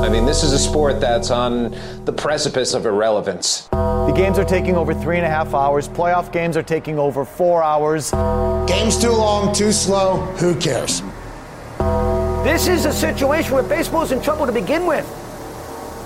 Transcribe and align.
I 0.00 0.08
mean, 0.08 0.24
this 0.24 0.44
is 0.44 0.52
a 0.52 0.58
sport 0.58 1.00
that's 1.00 1.30
on 1.30 1.72
the 2.04 2.12
precipice 2.12 2.72
of 2.72 2.86
irrelevance. 2.86 3.68
The 3.72 4.14
games 4.16 4.38
are 4.38 4.44
taking 4.44 4.76
over 4.76 4.94
three 4.94 5.16
and 5.16 5.26
a 5.26 5.28
half 5.28 5.52
hours. 5.54 5.88
Playoff 5.88 6.32
games 6.32 6.56
are 6.56 6.62
taking 6.62 6.98
over 6.98 7.24
four 7.24 7.62
hours. 7.62 8.12
Game's 8.66 8.96
too 8.96 9.10
long, 9.10 9.52
too 9.52 9.72
slow. 9.72 10.18
Who 10.36 10.54
cares? 10.58 11.02
This 12.44 12.68
is 12.68 12.86
a 12.86 12.92
situation 12.92 13.52
where 13.52 13.64
baseball's 13.64 14.12
in 14.12 14.22
trouble 14.22 14.46
to 14.46 14.52
begin 14.52 14.86
with. 14.86 15.06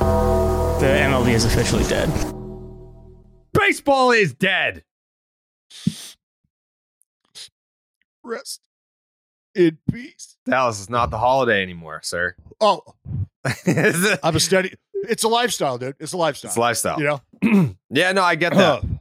The 0.00 0.86
MLB 0.86 1.34
is 1.34 1.44
officially 1.44 1.84
dead. 1.84 2.10
Baseball 3.52 4.10
is 4.10 4.32
dead. 4.34 4.84
Rest 8.24 8.62
in 9.54 9.78
peace. 9.90 10.38
Dallas 10.46 10.80
is 10.80 10.90
not 10.90 11.10
the 11.10 11.18
holiday 11.18 11.62
anymore, 11.62 12.00
sir. 12.02 12.34
Oh, 12.60 12.82
I'm 14.22 14.36
a 14.36 14.40
steady. 14.40 14.74
It's 14.94 15.24
a 15.24 15.28
lifestyle, 15.28 15.78
dude. 15.78 15.96
It's 15.98 16.12
a 16.12 16.16
lifestyle. 16.16 16.48
It's 16.50 16.56
a 16.56 16.60
lifestyle. 16.60 16.98
You 17.00 17.18
know? 17.42 17.74
yeah, 17.90 18.12
no, 18.12 18.22
I 18.22 18.34
get 18.36 18.54
that. 18.54 18.82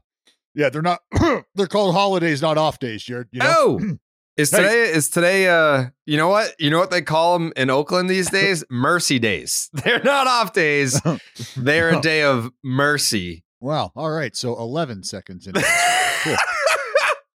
Yeah, 0.54 0.68
they're 0.70 0.82
not. 0.82 1.00
they're 1.56 1.68
called 1.68 1.96
holidays, 1.96 2.42
not 2.42 2.58
off 2.58 2.78
days, 2.78 3.02
Jared. 3.04 3.30
You 3.32 3.40
know? 3.40 3.56
Oh, 3.58 3.98
is 4.36 4.52
Hey. 4.52 4.58
today 4.58 4.82
is 4.92 5.10
today? 5.10 5.48
Uh, 5.48 5.86
you 6.06 6.18
know 6.18 6.28
what? 6.28 6.54
You 6.60 6.70
know 6.70 6.78
what 6.78 6.92
they 6.92 7.02
call 7.02 7.40
them 7.40 7.54
in 7.56 7.70
Oakland 7.70 8.10
these 8.10 8.30
days? 8.40 8.62
mercy 8.70 9.18
days. 9.18 9.70
They're 9.74 10.04
not 10.04 10.28
off 10.28 10.52
days. 10.52 11.00
They're 11.56 11.98
a 11.98 12.02
day 12.02 12.24
of 12.24 12.52
mercy. 12.66 13.46
Wow. 13.62 13.94
All 13.96 14.12
right. 14.12 14.36
So 14.36 14.58
11 14.60 15.04
seconds 15.04 15.48
in. 15.48 15.54
cool. 15.54 16.36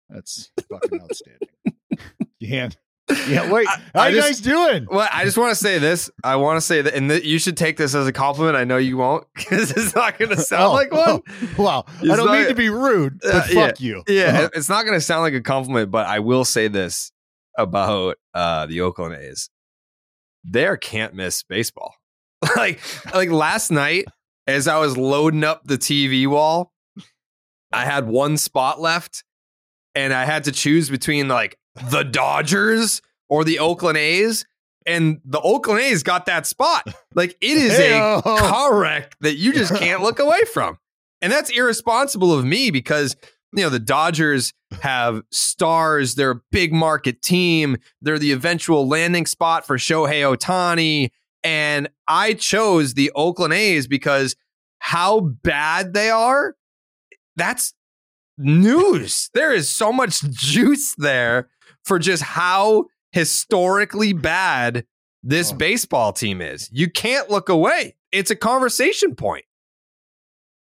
That's 0.08 0.50
fucking 0.68 1.00
outstanding. 1.00 1.48
Yeah. 2.40 2.70
Yeah. 3.28 3.50
Wait. 3.52 3.66
How 3.94 4.02
I 4.02 4.08
you 4.08 4.16
just- 4.16 4.28
guys 4.28 4.40
doing? 4.40 4.86
Well, 4.90 5.08
I 5.12 5.24
just 5.24 5.36
want 5.36 5.50
to 5.50 5.54
say 5.56 5.78
this. 5.78 6.10
I 6.22 6.36
want 6.36 6.56
to 6.56 6.60
say 6.60 6.80
that, 6.82 6.94
and 6.94 7.10
th- 7.10 7.24
you 7.24 7.38
should 7.38 7.56
take 7.56 7.76
this 7.76 7.94
as 7.94 8.06
a 8.06 8.12
compliment. 8.12 8.56
I 8.56 8.64
know 8.64 8.76
you 8.78 8.96
won't, 8.96 9.26
because 9.34 9.70
it's 9.72 9.94
not 9.94 10.18
going 10.18 10.30
to 10.30 10.40
sound 10.40 10.64
Oh, 10.64 10.72
like 10.72 10.90
one. 10.92 11.20
Wow. 11.58 11.84
It's 12.00 12.10
I 12.10 12.16
don't 12.16 12.26
not- 12.26 12.32
mean 12.38 12.48
to 12.48 12.54
be 12.54 12.70
rude, 12.70 13.20
but 13.20 13.34
Uh, 13.34 13.42
fuck 13.42 13.54
yeah. 13.54 13.72
you. 13.78 14.02
Yeah, 14.08 14.24
Uh-huh. 14.24 14.48
it's 14.54 14.68
not 14.68 14.84
going 14.84 14.96
to 14.96 15.00
sound 15.02 15.22
like 15.22 15.34
a 15.34 15.40
compliment, 15.42 15.90
but 15.90 16.06
I 16.06 16.20
will 16.20 16.44
say 16.44 16.68
this 16.68 17.12
about 17.58 18.16
uh, 18.32 18.66
the 18.66 18.80
Oakland 18.80 19.14
A's: 19.16 19.50
they're 20.42 20.76
can't 20.76 21.14
miss 21.14 21.42
baseball. 21.42 21.94
like, 22.56 22.80
like 23.14 23.30
last 23.30 23.70
night, 23.70 24.06
as 24.46 24.66
I 24.68 24.78
was 24.78 24.96
loading 24.96 25.44
up 25.44 25.62
the 25.64 25.78
TV 25.78 26.26
wall, 26.26 26.72
I 27.72 27.84
had 27.84 28.06
one 28.06 28.36
spot 28.38 28.80
left, 28.80 29.24
and 29.94 30.12
I 30.12 30.24
had 30.24 30.44
to 30.44 30.52
choose 30.52 30.88
between 30.90 31.28
like 31.28 31.58
the 31.90 32.02
Dodgers 32.02 33.02
or 33.28 33.44
the 33.44 33.58
Oakland 33.58 33.98
A's. 33.98 34.44
And 34.86 35.20
the 35.24 35.40
Oakland 35.40 35.80
A's 35.80 36.02
got 36.02 36.26
that 36.26 36.46
spot. 36.46 36.86
Like 37.14 37.36
it 37.40 37.56
is 37.56 37.76
Hey-o. 37.76 38.18
a 38.18 38.22
car 38.22 38.76
wreck 38.76 39.16
that 39.20 39.36
you 39.36 39.52
just 39.52 39.74
can't 39.74 40.02
look 40.02 40.18
away 40.18 40.42
from. 40.52 40.78
And 41.22 41.32
that's 41.32 41.48
irresponsible 41.48 42.32
of 42.34 42.44
me 42.44 42.70
because 42.70 43.16
you 43.54 43.62
know 43.62 43.70
the 43.70 43.78
Dodgers 43.78 44.52
have 44.82 45.22
stars, 45.30 46.16
they're 46.16 46.32
a 46.32 46.40
big 46.50 46.72
market 46.72 47.22
team, 47.22 47.78
they're 48.02 48.18
the 48.18 48.32
eventual 48.32 48.86
landing 48.86 49.24
spot 49.24 49.66
for 49.66 49.78
Shohei 49.78 50.36
Ohtani. 50.36 51.10
And 51.42 51.88
I 52.08 52.34
chose 52.34 52.94
the 52.94 53.10
Oakland 53.14 53.54
A's 53.54 53.86
because 53.86 54.34
how 54.80 55.20
bad 55.20 55.94
they 55.94 56.10
are, 56.10 56.56
that's 57.36 57.72
news. 58.36 59.30
There 59.34 59.52
is 59.52 59.70
so 59.70 59.92
much 59.92 60.20
juice 60.30 60.94
there 60.98 61.48
for 61.84 61.98
just 61.98 62.22
how 62.22 62.86
historically 63.12 64.12
bad 64.12 64.84
this 65.22 65.52
Oh. 65.52 65.56
baseball 65.56 66.12
team 66.12 66.40
is. 66.40 66.68
You 66.72 66.90
can't 66.90 67.30
look 67.30 67.48
away. 67.48 67.96
It's 68.12 68.30
a 68.30 68.36
conversation 68.36 69.14
point. 69.14 69.44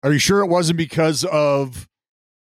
Are 0.02 0.12
you 0.12 0.18
sure 0.18 0.40
it 0.42 0.48
wasn't 0.48 0.78
because 0.78 1.24
of 1.24 1.88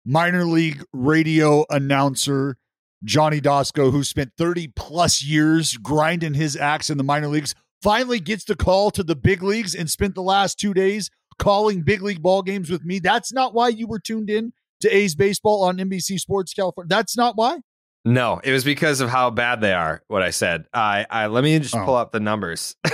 minor 0.05 0.45
league 0.45 0.85
radio 0.93 1.65
announcer 1.71 2.57
Johnny 3.05 3.41
Doskow, 3.41 3.91
who 3.93 4.03
spent 4.05 4.33
30 4.39 4.69
plus 4.69 5.23
years 5.23 5.77
grinding 5.77 6.35
his 6.35 6.57
axe 6.57 6.91
in 6.91 6.99
the 6.99 7.05
minor 7.05 7.29
leagues, 7.29 7.55
finally 7.83 8.21
gets 8.21 8.45
the 8.45 8.57
call 8.57 8.91
to 8.91 9.03
the 9.03 9.17
big 9.17 9.43
leagues 9.43 9.75
and 9.75 9.91
spent 9.91 10.15
the 10.15 10.23
last 10.23 10.59
two 10.59 10.75
days 10.75 11.11
calling 11.39 11.83
big 11.83 12.03
league 12.03 12.23
ball 12.23 12.43
games 12.43 12.71
with 12.71 12.85
me? 12.85 12.99
That's 12.99 13.33
not 13.33 13.55
why 13.55 13.69
you 13.69 13.87
were 13.87 13.99
tuned 14.01 14.31
in 14.31 14.53
to 14.81 14.95
A's 14.95 15.15
baseball 15.15 15.65
on 15.65 15.77
NBC 15.79 16.19
Sports 16.19 16.53
California. 16.53 16.89
That's 16.89 17.17
not 17.17 17.37
why. 17.37 17.59
No, 18.07 18.41
it 18.43 18.53
was 18.53 18.65
because 18.65 19.01
of 19.01 19.11
how 19.11 19.31
bad 19.31 19.61
they 19.61 19.73
are. 19.75 20.03
What 20.07 20.23
I 20.23 20.31
said. 20.31 20.65
I, 20.73 21.05
I 21.11 21.27
let 21.27 21.43
me 21.45 21.59
just 21.59 21.75
Oh. 21.75 21.85
pull 21.85 21.97
up 21.97 22.13
the 22.13 22.21
numbers. 22.21 22.77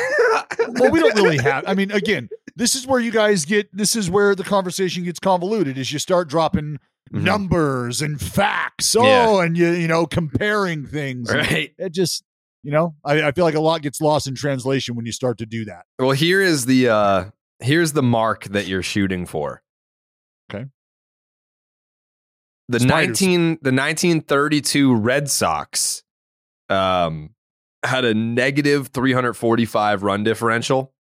well, 0.58 0.90
we 0.90 0.98
don't 1.00 1.14
really 1.14 1.36
have. 1.42 1.64
I 1.66 1.74
mean, 1.74 1.90
again, 1.92 2.28
this 2.56 2.74
is 2.74 2.86
where 2.86 2.98
you 2.98 3.10
guys 3.12 3.44
get. 3.44 3.68
This 3.76 3.94
is 3.94 4.10
where 4.10 4.34
the 4.34 4.42
conversation 4.44 5.04
gets 5.04 5.18
convoluted. 5.20 5.76
Is 5.78 5.92
you 5.92 5.98
start 5.98 6.28
dropping 6.28 6.78
Mhm. 7.12 7.24
numbers 7.24 8.00
and 8.00 8.18
facts. 8.18 8.96
Oh, 8.96 9.04
Yeah. 9.04 9.44
and 9.44 9.56
you 9.56 9.70
you 9.72 9.86
know 9.86 10.06
comparing 10.06 10.86
things. 10.86 11.30
Right. 11.30 11.74
It 11.78 11.92
just 11.92 12.24
you 12.62 12.72
know 12.72 12.94
I, 13.04 13.24
I 13.24 13.32
feel 13.32 13.44
like 13.44 13.54
a 13.54 13.60
lot 13.60 13.82
gets 13.82 14.00
lost 14.00 14.26
in 14.26 14.34
translation 14.34 14.94
when 14.96 15.04
you 15.04 15.12
start 15.12 15.36
to 15.38 15.46
do 15.46 15.66
that. 15.66 15.84
Well, 15.98 16.12
here 16.12 16.40
is 16.40 16.64
the 16.64 16.88
uh 16.88 17.24
here's 17.60 17.92
the 17.92 18.02
mark 18.02 18.44
that 18.44 18.66
you're 18.66 18.82
shooting 18.82 19.26
for. 19.26 19.62
The 22.68 22.80
Spiders. 22.80 23.20
19 23.20 23.40
the 23.62 23.72
1932 23.72 24.94
Red 24.94 25.30
Sox 25.30 26.02
um 26.68 27.30
had 27.84 28.04
a 28.04 28.14
negative 28.14 28.88
345 28.88 30.02
run 30.02 30.24
differential. 30.24 30.92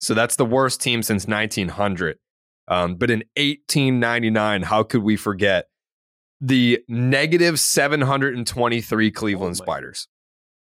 So 0.00 0.14
that's 0.14 0.36
the 0.36 0.44
worst 0.44 0.80
team 0.80 1.02
since 1.02 1.26
1900. 1.26 2.18
Um, 2.68 2.96
but 2.96 3.10
in 3.10 3.24
1899, 3.36 4.62
how 4.62 4.82
could 4.82 5.02
we 5.02 5.16
forget 5.16 5.68
the 6.40 6.82
negative 6.88 7.58
723 7.58 9.10
Cleveland 9.10 9.56
Spiders? 9.56 10.08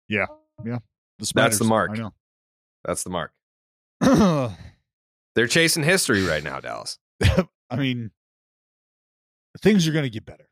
Yeah, 0.08 0.26
yeah. 0.64 0.78
The 1.18 1.32
That's 1.34 1.58
the 1.58 1.64
mark. 1.64 1.98
I 1.98 2.08
That's 2.84 3.02
the 3.04 3.10
mark. 3.10 3.32
They're 5.34 5.46
chasing 5.46 5.82
history 5.82 6.24
right 6.24 6.42
now, 6.42 6.60
Dallas. 6.60 6.98
I 7.70 7.76
mean, 7.76 8.10
things 9.60 9.86
are 9.88 9.92
going 9.92 10.04
to 10.04 10.10
get 10.10 10.24
better. 10.24 10.48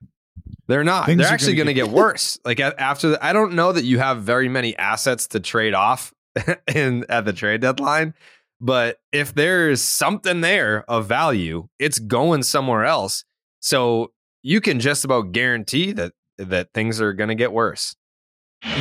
They're 0.69 0.85
not. 0.85 1.07
Things 1.07 1.19
They're 1.19 1.33
actually 1.33 1.55
going 1.55 1.69
to 1.69 1.75
get 1.75 1.89
worse. 1.91 2.39
Like 2.45 2.61
after, 2.61 3.11
the, 3.11 3.25
I 3.25 3.33
don't 3.33 3.55
know 3.55 3.73
that 3.73 3.85
you 3.85 3.99
have 3.99 4.23
very 4.23 4.49
many 4.49 4.77
assets 4.77 5.27
to 5.29 5.41
trade 5.41 5.75
off 5.75 6.13
in 6.75 7.05
at 7.09 7.25
the 7.25 7.33
trade 7.33 7.61
deadline. 7.61 8.15
But 8.61 8.99
if 9.13 9.35
there's 9.35 9.83
something 9.83 10.41
there 10.41 10.85
of 10.89 11.07
value, 11.07 11.69
it's 11.79 11.99
going 11.99 12.43
somewhere 12.43 12.85
else. 12.85 13.25
So 13.61 14.13
you 14.43 14.61
can 14.61 14.81
just 14.81 15.05
about 15.05 15.33
guarantee 15.33 15.93
that 15.93 16.13
that 16.39 16.73
things 16.73 17.01
are 17.01 17.13
going 17.13 17.29
to 17.29 17.35
get 17.35 17.53
worse. 17.53 17.97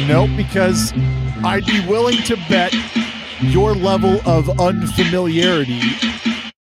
Nope, 0.08 0.30
because 0.36 0.92
I'd 1.44 1.66
be 1.66 1.86
willing 1.88 2.18
to 2.24 2.36
bet 2.50 2.74
your 3.42 3.76
level 3.76 4.20
of 4.26 4.60
unfamiliarity 4.60 5.82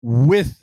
with 0.02 0.61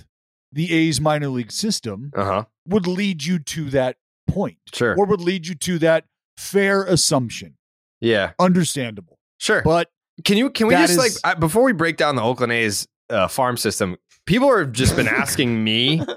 the 0.52 0.72
A's 0.74 1.00
minor 1.00 1.28
league 1.30 1.52
system 1.52 2.12
Uh 2.16 2.26
huh. 2.26 2.46
would 2.68 2.88
lead 2.88 3.24
you 3.24 3.40
to 3.40 3.70
that 3.72 3.98
point. 4.28 4.58
Sure. 4.74 4.96
Or 4.98 5.06
would 5.06 5.22
lead 5.22 5.48
you 5.48 5.56
to 5.56 5.80
that 5.80 6.06
fair 6.38 6.84
assumption. 6.84 7.56
Yeah. 8.02 8.32
Understandable. 8.40 9.20
Sure. 9.40 9.62
But 9.64 9.90
Can 10.26 10.38
you 10.38 10.50
can 10.50 10.68
we 10.68 10.74
just 10.76 10.94
is- 10.94 10.98
like 10.98 11.12
I- 11.24 11.34
before 11.40 11.64
we 11.64 11.74
break 11.74 11.98
down 11.98 12.16
the 12.16 12.22
Oakland 12.24 12.52
A's 12.52 12.88
uh, 13.10 13.28
farm 13.28 13.58
system? 13.58 13.98
People 14.26 14.56
have 14.56 14.72
just 14.72 14.96
been 14.96 15.08
asking 15.08 15.64
me. 15.64 16.02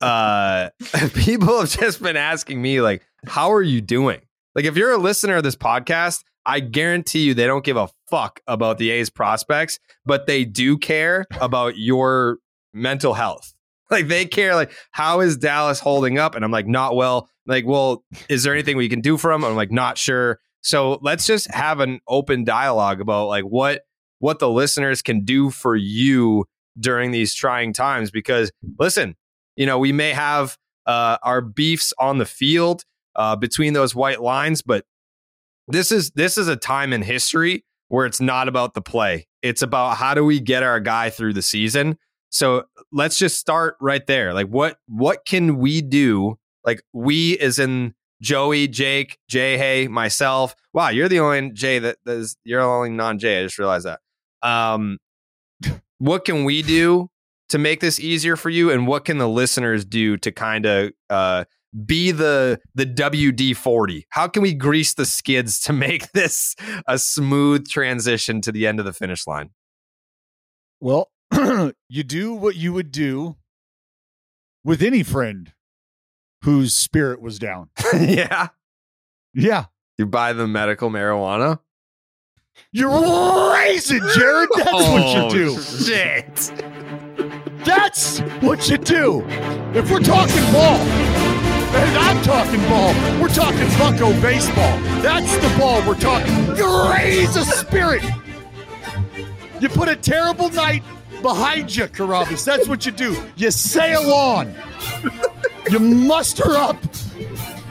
Uh, 0.00 0.68
people 1.14 1.60
have 1.60 1.70
just 1.70 2.02
been 2.02 2.16
asking 2.16 2.60
me 2.60 2.80
like, 2.82 3.02
"How 3.26 3.52
are 3.52 3.62
you 3.62 3.80
doing?" 3.80 4.20
Like, 4.54 4.64
if 4.66 4.76
you're 4.76 4.92
a 4.92 4.98
listener 4.98 5.36
of 5.36 5.42
this 5.44 5.56
podcast, 5.56 6.22
I 6.44 6.60
guarantee 6.60 7.20
you 7.24 7.32
they 7.34 7.46
don't 7.46 7.64
give 7.64 7.76
a 7.78 7.88
fuck 8.10 8.40
about 8.46 8.76
the 8.78 8.90
A's 8.90 9.08
prospects, 9.08 9.78
but 10.04 10.26
they 10.26 10.44
do 10.44 10.76
care 10.76 11.24
about 11.40 11.78
your 11.78 12.38
mental 12.74 13.14
health. 13.14 13.53
Like 13.94 14.08
they 14.08 14.26
care, 14.26 14.54
like 14.54 14.72
how 14.90 15.20
is 15.20 15.36
Dallas 15.36 15.80
holding 15.80 16.18
up? 16.18 16.34
And 16.34 16.44
I'm 16.44 16.50
like, 16.50 16.66
not 16.66 16.96
well. 16.96 17.28
Like, 17.46 17.64
well, 17.66 18.04
is 18.28 18.42
there 18.42 18.52
anything 18.52 18.76
we 18.76 18.88
can 18.88 19.00
do 19.00 19.16
for 19.16 19.30
him? 19.30 19.44
I'm 19.44 19.54
like, 19.54 19.70
not 19.70 19.98
sure. 19.98 20.40
So 20.62 20.98
let's 21.02 21.26
just 21.26 21.50
have 21.52 21.80
an 21.80 22.00
open 22.08 22.44
dialogue 22.44 23.00
about 23.00 23.28
like 23.28 23.44
what 23.44 23.82
what 24.18 24.38
the 24.38 24.48
listeners 24.48 25.02
can 25.02 25.24
do 25.24 25.50
for 25.50 25.76
you 25.76 26.46
during 26.78 27.10
these 27.10 27.34
trying 27.34 27.72
times. 27.72 28.10
Because 28.10 28.50
listen, 28.78 29.14
you 29.56 29.66
know, 29.66 29.78
we 29.78 29.92
may 29.92 30.10
have 30.10 30.56
uh, 30.86 31.18
our 31.22 31.40
beefs 31.40 31.92
on 31.98 32.18
the 32.18 32.26
field 32.26 32.84
uh, 33.14 33.36
between 33.36 33.74
those 33.74 33.94
white 33.94 34.22
lines, 34.22 34.62
but 34.62 34.84
this 35.68 35.92
is 35.92 36.10
this 36.12 36.36
is 36.36 36.48
a 36.48 36.56
time 36.56 36.92
in 36.92 37.02
history 37.02 37.64
where 37.88 38.06
it's 38.06 38.20
not 38.20 38.48
about 38.48 38.74
the 38.74 38.82
play. 38.82 39.26
It's 39.42 39.62
about 39.62 39.96
how 39.98 40.14
do 40.14 40.24
we 40.24 40.40
get 40.40 40.62
our 40.62 40.80
guy 40.80 41.10
through 41.10 41.34
the 41.34 41.42
season. 41.42 41.98
So 42.34 42.64
let's 42.90 43.16
just 43.16 43.38
start 43.38 43.76
right 43.80 44.04
there. 44.08 44.34
Like 44.34 44.48
what 44.48 44.78
what 44.88 45.24
can 45.24 45.56
we 45.58 45.80
do? 45.80 46.36
Like 46.66 46.82
we 46.92 47.34
is 47.34 47.60
in 47.60 47.94
Joey, 48.20 48.66
Jake, 48.66 49.18
Jay, 49.28 49.56
hey, 49.56 49.86
myself. 49.86 50.56
Wow, 50.72 50.88
you're 50.88 51.08
the 51.08 51.20
only 51.20 51.52
Jay 51.52 51.78
that 51.78 51.98
that 52.04 52.16
is 52.16 52.36
you're 52.42 52.60
the 52.60 52.66
only 52.66 52.90
non-Jay. 52.90 53.38
I 53.38 53.44
just 53.44 53.56
realized 53.56 53.86
that. 53.86 54.00
Um 54.42 54.98
what 55.98 56.24
can 56.24 56.44
we 56.44 56.62
do 56.62 57.08
to 57.50 57.58
make 57.58 57.78
this 57.78 58.00
easier 58.00 58.34
for 58.34 58.50
you? 58.50 58.68
And 58.68 58.88
what 58.88 59.04
can 59.04 59.18
the 59.18 59.28
listeners 59.28 59.84
do 59.84 60.16
to 60.16 60.32
kind 60.32 60.66
of 60.66 60.90
uh 61.10 61.44
be 61.86 62.10
the 62.10 62.58
the 62.74 62.84
WD 62.84 63.54
forty? 63.54 64.08
How 64.08 64.26
can 64.26 64.42
we 64.42 64.54
grease 64.54 64.94
the 64.94 65.06
skids 65.06 65.60
to 65.60 65.72
make 65.72 66.10
this 66.14 66.56
a 66.88 66.98
smooth 66.98 67.68
transition 67.68 68.40
to 68.40 68.50
the 68.50 68.66
end 68.66 68.80
of 68.80 68.86
the 68.86 68.92
finish 68.92 69.24
line? 69.24 69.50
Well, 70.80 71.12
you 71.88 72.02
do 72.02 72.34
what 72.34 72.56
you 72.56 72.72
would 72.72 72.90
do 72.90 73.36
with 74.64 74.82
any 74.82 75.02
friend 75.02 75.52
whose 76.42 76.74
spirit 76.74 77.20
was 77.20 77.38
down. 77.38 77.70
yeah. 77.94 78.48
Yeah. 79.34 79.66
You 79.98 80.06
buy 80.06 80.32
the 80.32 80.46
medical 80.46 80.90
marijuana. 80.90 81.60
You're 82.72 83.52
racing, 83.52 84.02
Jared. 84.14 84.48
That's 84.54 84.72
what 84.72 85.14
you 85.14 85.22
oh, 85.22 85.30
do. 85.30 85.54
Oh, 85.56 85.60
Shit. 85.60 86.52
That's 87.64 88.20
what 88.42 88.68
you 88.68 88.78
do. 88.78 89.24
If 89.74 89.90
we're 89.90 90.00
talking 90.00 90.42
ball, 90.52 90.78
and 91.74 91.98
I'm 91.98 92.22
talking 92.22 92.60
ball, 92.68 92.92
we're 93.20 93.28
talking 93.28 93.66
bucko 93.78 94.12
baseball. 94.20 94.78
That's 95.02 95.34
the 95.38 95.58
ball 95.58 95.84
we're 95.86 95.98
talking. 95.98 96.32
You 96.56 96.92
raise 96.92 97.34
a 97.36 97.44
spirit. 97.44 98.04
You 99.60 99.68
put 99.68 99.88
a 99.88 99.96
terrible 99.96 100.50
night 100.50 100.82
behind 101.24 101.74
you, 101.74 101.84
Carabas. 101.84 102.44
That's 102.44 102.68
what 102.68 102.84
you 102.84 102.92
do. 102.92 103.16
You 103.36 103.50
sail 103.50 104.12
on. 104.12 104.54
You 105.70 105.78
muster 105.78 106.50
up. 106.50 106.76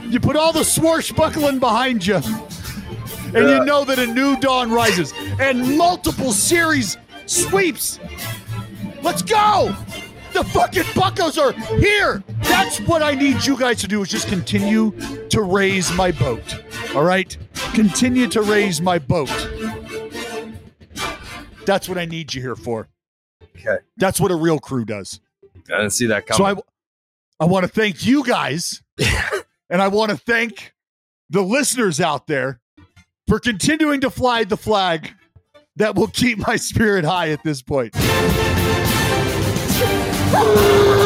You 0.02 0.18
put 0.18 0.34
all 0.34 0.52
the 0.52 0.64
swashbuckling 0.64 1.60
behind 1.60 2.04
you. 2.04 2.16
And 2.16 3.48
you 3.48 3.64
know 3.64 3.84
that 3.84 4.00
a 4.00 4.08
new 4.08 4.36
dawn 4.40 4.72
rises. 4.72 5.14
And 5.38 5.78
multiple 5.78 6.32
series 6.32 6.98
sweeps. 7.26 8.00
Let's 9.02 9.22
go. 9.22 9.74
The 10.32 10.42
fucking 10.42 10.82
buckos 10.96 11.38
are 11.38 11.52
here. 11.78 12.24
That's 12.42 12.80
what 12.80 13.04
I 13.04 13.14
need 13.14 13.44
you 13.44 13.56
guys 13.56 13.80
to 13.82 13.86
do 13.86 14.02
is 14.02 14.08
just 14.08 14.26
continue 14.26 14.90
to 15.28 15.42
raise 15.42 15.92
my 15.92 16.10
boat. 16.10 16.60
All 16.92 17.04
right? 17.04 17.36
Continue 17.72 18.26
to 18.30 18.42
raise 18.42 18.80
my 18.80 18.98
boat. 18.98 19.30
That's 21.66 21.88
what 21.88 21.98
I 21.98 22.04
need 22.04 22.34
you 22.34 22.42
here 22.42 22.56
for. 22.56 22.88
Okay. 23.56 23.76
That's 23.96 24.20
what 24.20 24.30
a 24.30 24.36
real 24.36 24.58
crew 24.58 24.84
does. 24.84 25.20
I 25.72 25.78
didn't 25.78 25.90
see 25.90 26.06
that 26.06 26.26
coming. 26.26 26.56
So. 26.56 26.64
I, 27.40 27.44
I 27.44 27.46
want 27.46 27.64
to 27.64 27.68
thank 27.68 28.06
you 28.06 28.24
guys, 28.24 28.82
and 29.70 29.82
I 29.82 29.88
want 29.88 30.10
to 30.10 30.16
thank 30.16 30.72
the 31.30 31.42
listeners 31.42 32.00
out 32.00 32.26
there 32.26 32.60
for 33.26 33.40
continuing 33.40 34.00
to 34.02 34.10
fly 34.10 34.44
the 34.44 34.56
flag 34.56 35.12
that 35.76 35.94
will 35.94 36.08
keep 36.08 36.46
my 36.46 36.56
spirit 36.56 37.04
high 37.04 37.30
at 37.30 37.42
this 37.42 37.62
point. 37.62 37.94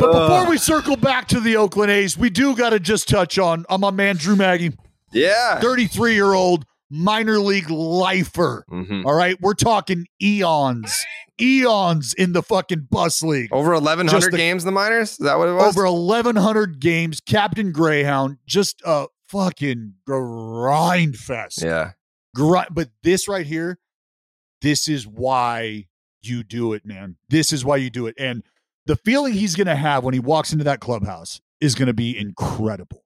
But 0.00 0.12
before 0.12 0.48
we 0.48 0.58
circle 0.58 0.96
back 0.96 1.28
to 1.28 1.40
the 1.40 1.56
Oakland 1.56 1.90
A's, 1.90 2.16
we 2.16 2.30
do 2.30 2.54
got 2.56 2.70
to 2.70 2.80
just 2.80 3.08
touch 3.08 3.38
on 3.38 3.64
on 3.68 3.80
my 3.80 3.90
man 3.90 4.16
Drew 4.16 4.36
Maggi. 4.36 4.76
Yeah. 5.12 5.58
33 5.60 6.14
year 6.14 6.32
old 6.34 6.64
minor 6.90 7.38
league 7.38 7.70
lifer. 7.70 8.64
Mhm. 8.70 9.04
All 9.04 9.14
right. 9.14 9.36
We're 9.40 9.54
talking 9.54 10.06
eons, 10.22 11.04
eons 11.40 12.14
in 12.14 12.32
the 12.32 12.42
fucking 12.42 12.88
bus 12.90 13.22
league. 13.22 13.52
Over 13.52 13.72
1,100 13.74 14.32
games 14.34 14.62
in 14.62 14.66
the 14.66 14.72
minors? 14.72 15.12
Is 15.12 15.18
that 15.18 15.38
what 15.38 15.48
it 15.48 15.52
was? 15.54 15.76
Over 15.76 15.90
1,100 15.90 16.80
games. 16.80 17.20
Captain 17.20 17.72
Greyhound, 17.72 18.38
just 18.46 18.80
a 18.84 19.06
fucking 19.28 19.94
grind 20.06 21.16
fest. 21.16 21.62
yeah. 21.62 21.92
Grind. 22.34 22.68
But 22.72 22.90
this 23.02 23.28
right 23.28 23.46
here, 23.46 23.78
this 24.62 24.88
is 24.88 25.06
why 25.06 25.86
you 26.22 26.42
do 26.42 26.72
it, 26.72 26.84
man. 26.84 27.16
This 27.28 27.52
is 27.52 27.64
why 27.64 27.76
you 27.76 27.90
do 27.90 28.06
it. 28.06 28.14
And 28.18 28.42
the 28.88 28.96
feeling 28.96 29.34
he's 29.34 29.54
going 29.54 29.66
to 29.66 29.76
have 29.76 30.02
when 30.02 30.14
he 30.14 30.20
walks 30.20 30.50
into 30.50 30.64
that 30.64 30.80
clubhouse 30.80 31.42
is 31.60 31.74
going 31.74 31.88
to 31.88 31.94
be 31.94 32.18
incredible. 32.18 33.04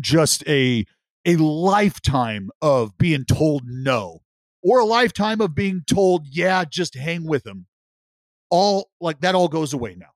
Just 0.00 0.42
a 0.48 0.86
a 1.26 1.36
lifetime 1.36 2.50
of 2.62 2.96
being 2.96 3.24
told 3.26 3.62
no 3.66 4.22
or 4.62 4.80
a 4.80 4.86
lifetime 4.86 5.42
of 5.42 5.54
being 5.54 5.82
told, 5.86 6.26
yeah, 6.26 6.64
just 6.64 6.94
hang 6.94 7.26
with 7.26 7.46
him. 7.46 7.66
All 8.50 8.90
like 9.00 9.20
that 9.20 9.34
all 9.34 9.48
goes 9.48 9.74
away 9.74 9.94
now 9.96 10.10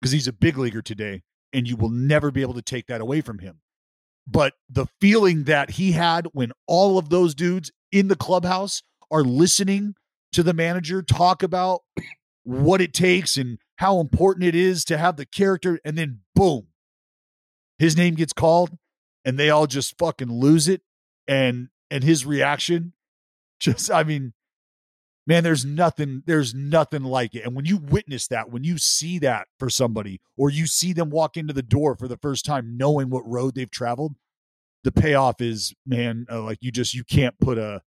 because 0.00 0.12
he's 0.12 0.28
a 0.28 0.32
big 0.32 0.56
leaguer 0.56 0.80
today 0.80 1.22
and 1.52 1.68
you 1.68 1.76
will 1.76 1.90
never 1.90 2.30
be 2.30 2.40
able 2.40 2.54
to 2.54 2.62
take 2.62 2.86
that 2.86 3.02
away 3.02 3.20
from 3.20 3.40
him. 3.40 3.60
But 4.26 4.54
the 4.70 4.86
feeling 5.02 5.44
that 5.44 5.72
he 5.72 5.92
had 5.92 6.28
when 6.32 6.52
all 6.66 6.96
of 6.96 7.10
those 7.10 7.34
dudes 7.34 7.70
in 7.92 8.08
the 8.08 8.16
clubhouse 8.16 8.82
are 9.10 9.22
listening 9.22 9.96
to 10.32 10.42
the 10.42 10.54
manager 10.54 11.02
talk 11.02 11.42
about 11.42 11.82
what 12.44 12.80
it 12.80 12.94
takes 12.94 13.36
and 13.36 13.58
how 13.80 13.98
important 13.98 14.44
it 14.44 14.54
is 14.54 14.84
to 14.84 14.98
have 14.98 15.16
the 15.16 15.24
character, 15.24 15.80
and 15.86 15.96
then 15.96 16.20
boom, 16.34 16.66
his 17.78 17.96
name 17.96 18.14
gets 18.14 18.34
called 18.34 18.76
and 19.24 19.38
they 19.38 19.48
all 19.48 19.66
just 19.66 19.96
fucking 19.96 20.30
lose 20.30 20.68
it. 20.68 20.82
And 21.26 21.68
and 21.90 22.04
his 22.04 22.26
reaction, 22.26 22.92
just 23.58 23.90
I 23.90 24.04
mean, 24.04 24.34
man, 25.26 25.44
there's 25.44 25.64
nothing, 25.64 26.22
there's 26.26 26.54
nothing 26.54 27.04
like 27.04 27.34
it. 27.34 27.46
And 27.46 27.56
when 27.56 27.64
you 27.64 27.78
witness 27.78 28.28
that, 28.28 28.50
when 28.50 28.64
you 28.64 28.76
see 28.76 29.18
that 29.20 29.48
for 29.58 29.70
somebody, 29.70 30.20
or 30.36 30.50
you 30.50 30.66
see 30.66 30.92
them 30.92 31.08
walk 31.08 31.38
into 31.38 31.54
the 31.54 31.62
door 31.62 31.96
for 31.96 32.06
the 32.06 32.18
first 32.18 32.44
time, 32.44 32.76
knowing 32.76 33.08
what 33.08 33.26
road 33.26 33.54
they've 33.54 33.70
traveled, 33.70 34.14
the 34.84 34.92
payoff 34.92 35.40
is, 35.40 35.72
man, 35.86 36.26
uh, 36.30 36.42
like 36.42 36.58
you 36.60 36.70
just 36.70 36.92
you 36.92 37.02
can't 37.02 37.40
put 37.40 37.56
a 37.56 37.80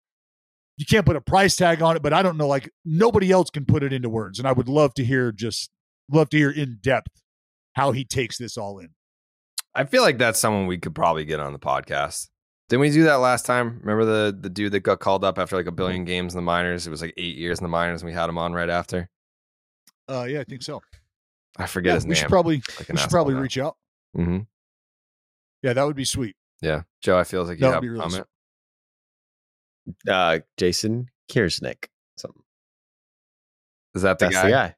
you 0.76 0.88
can't 0.88 1.06
put 1.06 1.18
a 1.18 1.22
price 1.22 1.56
tag 1.56 1.84
on 1.84 1.96
it. 1.96 2.02
But 2.02 2.14
I 2.14 2.24
don't 2.24 2.38
know, 2.38 2.48
like 2.48 2.72
nobody 2.84 3.30
else 3.30 3.52
can 3.52 3.66
put 3.66 3.84
it 3.84 3.94
into 3.94 4.10
words. 4.10 4.40
And 4.40 4.48
I 4.48 4.54
would 4.54 4.68
love 4.68 4.96
to 4.96 5.06
hear 5.06 5.32
just 5.32 5.70
love 6.12 6.30
to 6.30 6.38
hear 6.38 6.52
in 6.52 6.80
depth 6.82 7.10
how 7.74 7.92
he 7.92 8.06
takes 8.06 8.38
this 8.38 8.58
all 8.58 8.80
in. 8.80 8.90
I 9.76 9.86
feel 9.86 10.04
like 10.04 10.18
that's 10.18 10.40
someone 10.40 10.68
we 10.68 10.78
could 10.78 10.94
probably 10.94 11.26
get 11.26 11.40
on 11.40 11.54
the 11.54 11.60
podcast. 11.60 12.30
Didn't 12.70 12.82
we 12.82 12.92
do 12.92 13.04
that 13.04 13.16
last 13.16 13.46
time? 13.46 13.80
Remember 13.84 14.06
the 14.06 14.38
the 14.40 14.50
dude 14.50 14.72
that 14.74 14.82
got 14.82 15.00
called 15.00 15.24
up 15.24 15.38
after 15.38 15.56
like 15.56 15.66
a 15.68 15.72
billion 15.72 16.06
games 16.06 16.34
in 16.34 16.38
the 16.38 16.42
minors? 16.44 16.86
It 16.88 16.90
was 16.92 17.02
like 17.02 17.14
eight 17.18 17.36
years 17.36 17.60
in 17.60 17.64
the 17.64 17.70
minors, 17.70 18.02
and 18.02 18.10
we 18.10 18.14
had 18.14 18.30
him 18.30 18.38
on 18.38 18.54
right 18.54 18.70
after. 18.70 19.10
Uh, 20.08 20.26
yeah, 20.30 20.40
I 20.42 20.44
think 20.44 20.62
so. 20.64 20.82
I 21.58 21.66
forget 21.68 21.92
Yeah, 21.92 21.96
his 21.96 22.04
we 22.06 22.10
name. 22.10 22.16
should 22.16 22.30
probably 22.30 22.62
Like 22.80 22.90
we 22.90 22.98
should 22.98 23.10
probably 23.10 23.34
now. 23.36 23.42
reach 23.42 23.58
out. 23.58 23.76
Mm-hmm. 24.18 24.40
Yeah, 25.62 25.74
that 25.74 25.84
would 25.84 25.96
be 25.96 26.06
sweet. 26.06 26.36
Yeah, 26.62 26.82
Joe, 27.02 27.18
I 27.18 27.24
feel 27.26 27.44
like 27.44 27.58
you 27.58 27.62
That 27.62 27.68
would 27.68 27.74
have 27.76 27.84
a 27.84 27.88
really 27.88 28.00
comment. 28.02 28.28
Uh, 30.10 30.40
Jason 30.58 31.08
Kiersnick. 31.32 31.86
Something. 32.18 32.42
Is 33.96 34.02
that 34.04 34.20
the 34.20 34.26
That's 34.26 34.36
guy? 34.36 34.44
the 34.44 34.50
guy. 34.52 34.76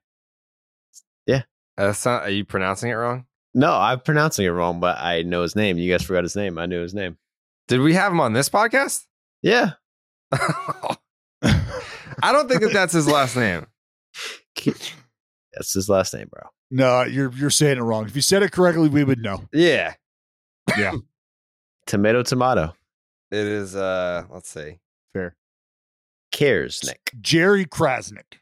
Yeah. 1.77 1.88
That's 1.88 2.05
not. 2.05 2.24
Are 2.24 2.29
you 2.29 2.46
pronouncing 2.46 2.91
it 2.91 2.96
wrong? 2.96 3.25
No, 3.53 3.74
I'm 3.74 4.00
pronouncing 4.01 4.46
it 4.46 4.50
wrong, 4.50 4.79
but 4.79 4.98
I 4.98 5.22
know 5.22 5.41
his 5.41 5.55
name. 5.55 5.77
You 5.77 5.91
guys 5.91 6.03
forgot 6.03 6.24
his 6.24 6.36
name. 6.36 6.58
I 6.58 6.65
knew 6.65 6.82
his 6.82 6.94
name. 6.94 7.17
Did 7.67 7.82
we 7.82 7.94
have 7.94 8.12
him 8.12 8.20
on 8.20 8.34
this 8.34 8.50
podcast? 8.50 9.05
Yeah. 9.41 9.72
I 10.32 10.98
don't 12.32 12.48
think 12.48 12.62
that 12.62 12.74
that's 12.74 12.94
his 12.94 13.08
last 13.08 13.36
name. 13.36 13.65
That's 15.53 15.74
his 15.74 15.89
last 15.89 16.13
name, 16.13 16.27
bro. 16.32 16.41
No, 16.72 17.03
you're 17.03 17.32
you're 17.34 17.50
saying 17.50 17.77
it 17.77 17.82
wrong. 17.82 18.05
If 18.05 18.15
you 18.15 18.22
said 18.22 18.44
it 18.44 18.51
correctly, 18.51 18.89
we 18.89 19.03
would 19.03 19.20
know. 19.20 19.44
Yeah, 19.53 19.94
Yeah, 20.77 20.94
Tomato, 21.88 22.24
tomato. 22.24 22.74
it 23.32 23.38
is. 23.46 23.75
Uh, 23.75 24.24
let's 24.32 24.50
see, 24.50 24.79
fair. 25.13 25.36
Kiersnick. 26.34 27.20
Jerry 27.22 27.65
Krasnick. 27.65 28.39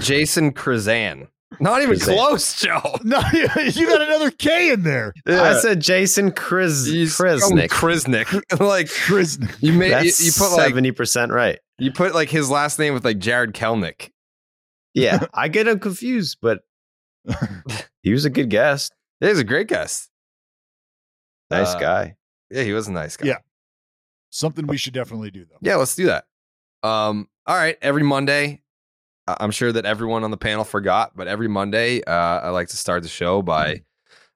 Jason 0.00 0.52
Krazan. 0.52 1.28
Not 1.58 1.82
even 1.82 1.96
Krazan. 1.96 2.14
close, 2.16 2.60
Joe. 2.60 2.96
No, 3.04 3.20
you 3.32 3.86
got 3.86 4.02
another 4.02 4.30
K 4.30 4.70
in 4.72 4.82
there. 4.84 5.12
I 5.26 5.58
said 5.58 5.80
Jason 5.80 6.30
Kriz, 6.30 6.86
You 6.90 7.06
spelled 7.08 7.40
Kriznick. 7.40 7.68
Krisnick. 7.70 8.60
like 8.60 8.86
Krasnick. 8.86 9.56
you 9.60 9.72
made 9.72 9.86
you, 9.88 9.92
That's 9.94 10.24
you 10.24 10.30
put 10.32 10.54
like 10.56 10.68
seventy 10.68 10.92
percent 10.92 11.32
right. 11.32 11.58
you 11.78 11.90
put 11.92 12.14
like 12.14 12.28
his 12.30 12.48
last 12.50 12.78
name 12.78 12.94
with 12.94 13.04
like 13.04 13.18
Jared 13.18 13.52
Kelnick. 13.54 14.10
Yeah, 14.94 15.26
I 15.34 15.48
get 15.48 15.66
him 15.66 15.80
confused, 15.80 16.38
but 16.40 16.60
he 18.02 18.12
was 18.12 18.24
a 18.24 18.30
good 18.30 18.48
guest. 18.48 18.92
He 19.20 19.26
was 19.26 19.38
a 19.40 19.44
great 19.44 19.66
guest. 19.68 20.08
Nice 21.50 21.74
Uh, 21.74 21.78
guy. 21.80 22.14
Yeah, 22.50 22.62
he 22.62 22.72
was 22.72 22.86
a 22.88 22.92
nice 22.92 23.16
guy. 23.16 23.28
Yeah. 23.28 23.38
Something 24.30 24.66
we 24.68 24.76
should 24.76 24.94
definitely 24.94 25.30
do 25.32 25.44
though. 25.44 25.58
Yeah, 25.60 25.76
let's 25.76 25.94
do 25.96 26.06
that. 26.06 26.24
Um, 26.82 27.28
all 27.46 27.56
right, 27.56 27.76
every 27.82 28.02
Monday, 28.04 28.46
I- 28.46 28.60
I'm 29.38 29.50
sure 29.50 29.72
that 29.72 29.84
everyone 29.84 30.24
on 30.24 30.30
the 30.30 30.36
panel 30.36 30.64
forgot, 30.64 31.12
but 31.14 31.28
every 31.28 31.48
Monday, 31.48 32.02
uh, 32.02 32.40
I 32.40 32.50
like 32.50 32.68
to 32.68 32.76
start 32.76 33.02
the 33.02 33.08
show 33.08 33.42
by 33.42 33.82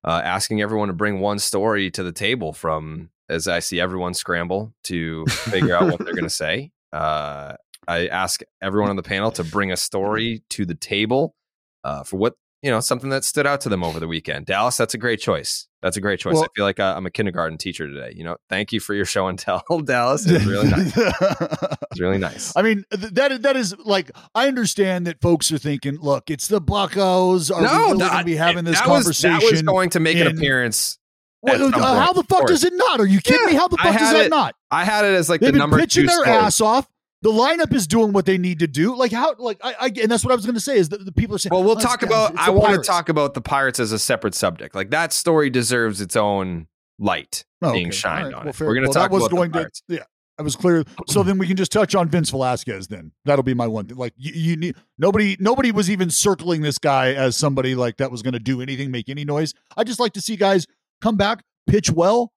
uh, 0.04 0.20
asking 0.24 0.60
everyone 0.60 0.88
to 0.88 0.94
bring 0.94 1.20
one 1.20 1.38
story 1.38 1.90
to 1.92 2.02
the 2.02 2.12
table 2.12 2.52
from 2.52 3.10
as 3.28 3.48
I 3.48 3.60
see 3.60 3.80
everyone 3.80 4.14
scramble 4.14 4.74
to 4.84 5.24
figure 5.26 5.74
out 5.74 5.84
what 5.84 5.98
they're 5.98 6.14
going 6.14 6.24
to 6.24 6.30
say. 6.30 6.72
Uh, 6.92 7.54
I 7.88 8.06
ask 8.08 8.42
everyone 8.62 8.90
on 8.90 8.96
the 8.96 9.02
panel 9.02 9.30
to 9.32 9.44
bring 9.44 9.72
a 9.72 9.76
story 9.76 10.42
to 10.50 10.64
the 10.64 10.74
table 10.74 11.34
uh, 11.82 12.02
for 12.02 12.16
what 12.16 12.34
you 12.64 12.70
know, 12.70 12.80
something 12.80 13.10
that 13.10 13.24
stood 13.24 13.46
out 13.46 13.60
to 13.60 13.68
them 13.68 13.84
over 13.84 14.00
the 14.00 14.08
weekend. 14.08 14.46
Dallas, 14.46 14.76
that's 14.78 14.94
a 14.94 14.98
great 14.98 15.20
choice. 15.20 15.68
That's 15.82 15.98
a 15.98 16.00
great 16.00 16.18
choice. 16.18 16.34
Well- 16.34 16.44
I 16.44 16.46
feel 16.56 16.64
like 16.64 16.80
uh, 16.80 16.94
I'm 16.96 17.04
a 17.04 17.10
kindergarten 17.10 17.58
teacher 17.58 17.86
today. 17.86 18.14
You 18.16 18.24
know, 18.24 18.36
thank 18.48 18.72
you 18.72 18.80
for 18.80 18.94
your 18.94 19.04
show 19.04 19.28
and 19.28 19.38
tell, 19.38 19.62
Dallas. 19.84 20.26
It 20.26 20.32
was 20.32 20.46
really 20.46 20.70
nice. 20.70 20.96
It's 21.94 22.00
really 22.00 22.18
nice. 22.18 22.52
I 22.56 22.62
mean, 22.62 22.84
th- 22.90 23.12
that 23.12 23.42
that 23.42 23.54
is 23.56 23.76
like 23.84 24.10
I 24.34 24.48
understand 24.48 25.06
that 25.06 25.20
folks 25.20 25.52
are 25.52 25.58
thinking, 25.58 25.98
look, 26.00 26.28
it's 26.30 26.48
the 26.48 26.60
Buckos. 26.60 27.50
Are 27.52 27.60
we 27.60 27.68
really 27.68 27.98
going 27.98 28.18
to 28.18 28.24
be 28.24 28.34
having 28.34 28.64
this 28.64 28.80
that 28.80 28.88
was, 28.88 29.04
conversation? 29.04 29.38
that 29.38 29.50
was 29.52 29.62
going 29.62 29.90
to 29.90 30.00
make 30.00 30.16
an 30.16 30.26
appearance. 30.26 30.98
Well, 31.42 31.72
uh, 31.74 32.00
how 32.00 32.12
the 32.14 32.24
fuck 32.24 32.46
does 32.46 32.64
it 32.64 32.72
not? 32.74 32.98
Are 32.98 33.06
you 33.06 33.20
kidding 33.20 33.42
Yeah, 33.42 33.52
me? 33.52 33.54
How 33.54 33.68
the 33.68 33.76
fuck 33.76 33.92
does 33.96 34.12
that 34.12 34.26
it- 34.26 34.30
not? 34.30 34.56
I 34.70 34.84
had 34.84 35.04
it 35.04 35.14
as 35.14 35.28
like 35.28 35.40
They've 35.42 35.52
the 35.52 35.58
number 35.58 35.78
pitching 35.78 36.04
two 36.04 36.06
their 36.08 36.22
story. 36.24 36.30
ass 36.30 36.60
off. 36.62 36.88
The 37.24 37.30
lineup 37.32 37.74
is 37.74 37.86
doing 37.88 38.12
what 38.12 38.26
they 38.26 38.38
need 38.38 38.60
to 38.60 38.66
do. 38.68 38.94
Like 38.94 39.10
how? 39.10 39.34
Like 39.38 39.58
I, 39.64 39.74
I 39.80 39.86
and 40.00 40.10
that's 40.10 40.24
what 40.24 40.30
I 40.30 40.36
was 40.36 40.44
going 40.46 40.54
to 40.54 40.60
say 40.60 40.76
is 40.76 40.90
that 40.90 41.04
the 41.04 41.10
people 41.10 41.34
are 41.34 41.38
saying. 41.38 41.50
Well, 41.52 41.64
we'll 41.64 41.76
"Oh, 41.76 41.80
talk 41.80 42.02
it's- 42.02 42.08
about. 42.28 42.38
I 42.38 42.50
want 42.50 42.74
to 42.76 42.86
talk 42.86 43.08
about 43.08 43.34
the 43.34 43.40
Pirates 43.40 43.80
as 43.80 43.90
a 43.92 43.98
separate 43.98 44.34
subject. 44.36 44.74
Like 44.74 44.90
that 44.90 45.12
story 45.12 45.50
deserves 45.50 46.00
its 46.00 46.14
own 46.16 46.68
light 46.98 47.44
Oh, 47.62 47.72
being 47.72 47.86
okay. 47.88 47.96
shined 47.96 48.26
right. 48.26 48.34
on 48.34 48.44
Well, 48.44 48.50
it. 48.50 48.60
We're 48.60 48.66
going 48.74 48.82
to 48.82 48.88
Well, 48.88 48.92
talk 48.92 49.10
that 49.10 49.14
was 49.14 49.22
about 49.24 49.30
going 49.36 49.50
the 49.52 49.58
to. 49.58 49.62
Pirates. 49.62 49.82
Yeah, 49.88 49.98
I 50.38 50.42
was 50.42 50.54
clear. 50.54 50.84
So 51.08 51.22
then 51.22 51.38
we 51.38 51.46
can 51.46 51.56
just 51.56 51.72
touch 51.72 51.94
on 51.94 52.10
Vince 52.10 52.28
Velasquez. 52.28 52.88
Then 52.88 53.10
that'll 53.24 53.42
be 53.42 53.54
my 53.54 53.66
one 53.68 53.86
thing. 53.86 53.96
Like 53.96 54.12
you, 54.18 54.32
you 54.34 54.56
need 54.56 54.76
nobody. 54.98 55.38
Nobody 55.40 55.72
was 55.72 55.88
even 55.90 56.10
circling 56.10 56.60
this 56.60 56.76
guy 56.78 57.14
as 57.14 57.38
somebody 57.38 57.74
like 57.74 57.96
that 57.96 58.10
was 58.10 58.20
going 58.20 58.34
to 58.34 58.38
do 58.38 58.60
anything, 58.60 58.90
make 58.90 59.08
any 59.08 59.24
noise. 59.24 59.54
I 59.78 59.84
just 59.84 59.98
like 59.98 60.12
to 60.12 60.20
see 60.20 60.36
guys 60.36 60.66
come 61.00 61.16
back, 61.16 61.42
pitch 61.66 61.90
well. 61.90 62.33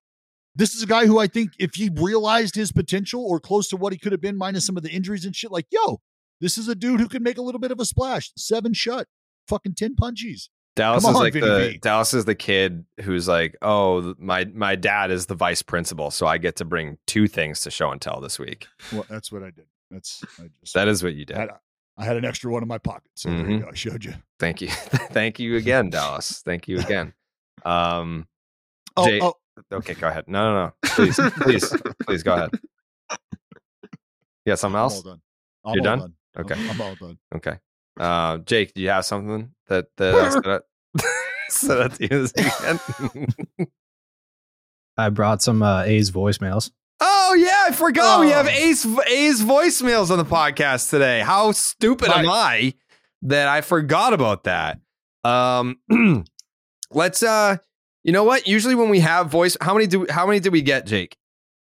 This 0.58 0.74
is 0.76 0.82
a 0.84 0.88
guy 0.88 1.06
who 1.06 1.20
I 1.20 1.28
think 1.28 1.52
if 1.60 1.76
he 1.76 1.90
realized 1.94 2.56
his 2.56 2.72
potential 2.72 3.24
or 3.24 3.40
close 3.40 3.68
to 3.70 3.78
what 3.78 3.94
he 3.94 4.00
could 4.00 4.12
have 4.12 4.22
been, 4.22 4.36
minus 4.38 4.66
some 4.66 4.76
of 4.76 4.84
the 4.84 4.90
injuries 4.90 5.24
and 5.24 5.36
shit, 5.36 5.52
like 5.52 5.68
yo, 5.72 6.02
this 6.42 6.58
is 6.58 6.68
a 6.68 6.76
dude 6.76 7.00
who 7.00 7.08
can 7.08 7.22
make 7.24 7.38
a 7.38 7.42
little 7.42 7.60
bit 7.62 7.72
of 7.72 7.80
a 7.80 7.86
splash. 7.86 8.32
Seven 8.36 8.74
shut, 8.74 9.08
fucking 9.48 9.76
ten 9.76 9.96
punchies. 9.96 10.50
Dallas 10.76 11.04
Come 11.04 11.12
is 11.12 11.18
on, 11.18 11.24
like 11.24 11.34
Vinny 11.34 11.46
the. 11.74 11.78
Dallas 11.82 12.14
is 12.14 12.26
the 12.26 12.36
kid 12.36 12.86
who's 13.02 13.28
like, 13.28 13.56
oh, 13.62 14.14
my 14.20 14.46
my 14.46 14.76
dad 14.76 15.10
is 15.12 15.26
the 15.28 15.36
vice 15.36 15.62
principal, 15.62 16.12
so 16.12 16.28
I 16.28 16.38
get 16.38 16.56
to 16.58 16.66
bring 16.66 16.98
two 17.08 17.28
things 17.28 17.62
to 17.62 17.72
show 17.72 17.92
and 17.92 18.02
tell 18.02 18.20
this 18.20 18.38
week. 18.40 18.68
Well, 18.92 19.06
that's 19.10 19.32
what 19.32 19.44
I 19.44 19.52
did. 19.52 19.66
That's 19.92 20.24
I 20.40 20.50
just 20.62 20.74
That 20.74 20.88
is 20.88 21.04
what 21.04 21.14
you 21.16 21.26
did. 21.26 21.38
I 21.38 21.40
had, 21.42 21.50
I 22.00 22.06
had 22.06 22.18
an 22.18 22.26
extra 22.26 22.52
one 22.52 22.62
in 22.62 22.68
my 22.68 22.78
pocket, 22.78 23.10
so 23.16 23.30
there 23.30 23.40
you 23.40 23.58
Mhm. 23.58 23.62
go. 23.62 23.70
I 23.72 23.76
showed 23.76 24.04
you. 24.06 24.14
Thank 24.40 24.62
you, 24.62 24.68
thank 25.12 25.40
you 25.40 25.56
again, 25.56 25.90
Dallas. 25.90 26.42
Thank 26.44 26.68
you 26.68 26.80
again. 26.80 27.14
Um, 27.66 28.28
Oh, 28.96 29.06
Jay- 29.08 29.20
oh, 29.20 29.34
okay, 29.72 29.94
go 29.94 30.08
ahead. 30.08 30.26
No, 30.28 30.54
no, 30.54 30.66
no. 30.66 30.74
Please, 30.86 31.20
please, 31.42 31.74
please 32.06 32.24
go 32.24 32.34
ahead. 32.36 32.50
Yeah, 34.46 34.54
got 34.54 34.60
something 34.60 34.76
I'm 34.78 34.82
else? 34.84 34.96
all 34.96 35.02
done. 35.04 35.22
I'm 35.66 35.74
You're 35.76 35.82
all 35.82 35.84
done? 35.98 36.02
I'm- 36.02 36.14
Okay. 36.40 36.70
I'm 36.70 36.80
all 36.82 36.94
done. 36.96 37.18
Okay. 37.36 37.58
Uh, 38.00 38.38
Jake, 38.38 38.74
do 38.76 38.82
you 38.84 38.90
have 38.90 39.06
something 39.06 39.52
that 39.70 39.88
that 39.98 40.32
stood 40.32 40.48
out- 40.48 40.64
stood 41.50 41.82
out 41.82 41.94
to 41.96 42.04
you 42.04 42.28
this 42.28 42.34
weekend? 42.38 43.36
I 44.98 45.10
brought 45.10 45.42
some 45.42 45.64
uh, 45.64 45.82
A's 45.84 46.12
voicemails. 46.12 46.70
oh 47.00 47.36
yeah, 47.38 47.66
I 47.68 47.72
forgot 47.72 48.20
oh. 48.20 48.22
we 48.22 48.30
have 48.30 48.46
Oh. 48.46 48.50
Ace 48.50 48.86
A's 48.86 49.42
voicemails 49.44 50.12
on 50.12 50.18
the 50.20 50.26
podcast 50.26 50.90
today. 50.92 51.22
How 51.22 51.52
stupid 51.54 52.10
am 52.10 52.30
I 52.30 52.74
that 53.24 53.48
I 53.48 53.62
forgot 53.62 54.14
about 54.14 54.44
that? 54.44 54.80
Um, 55.24 55.80
let's 56.92 57.24
uh, 57.24 57.58
you 58.08 58.14
know 58.14 58.24
what? 58.24 58.48
Usually 58.48 58.74
when 58.74 58.90
we 58.90 59.02
have 59.02 59.30
voice, 59.30 59.58
how 59.60 59.74
many 59.74 59.86
do 59.86 60.08
how 60.10 60.26
many 60.26 60.40
did 60.40 60.54
we 60.54 60.62
get, 60.62 60.88
Jake? 60.88 61.18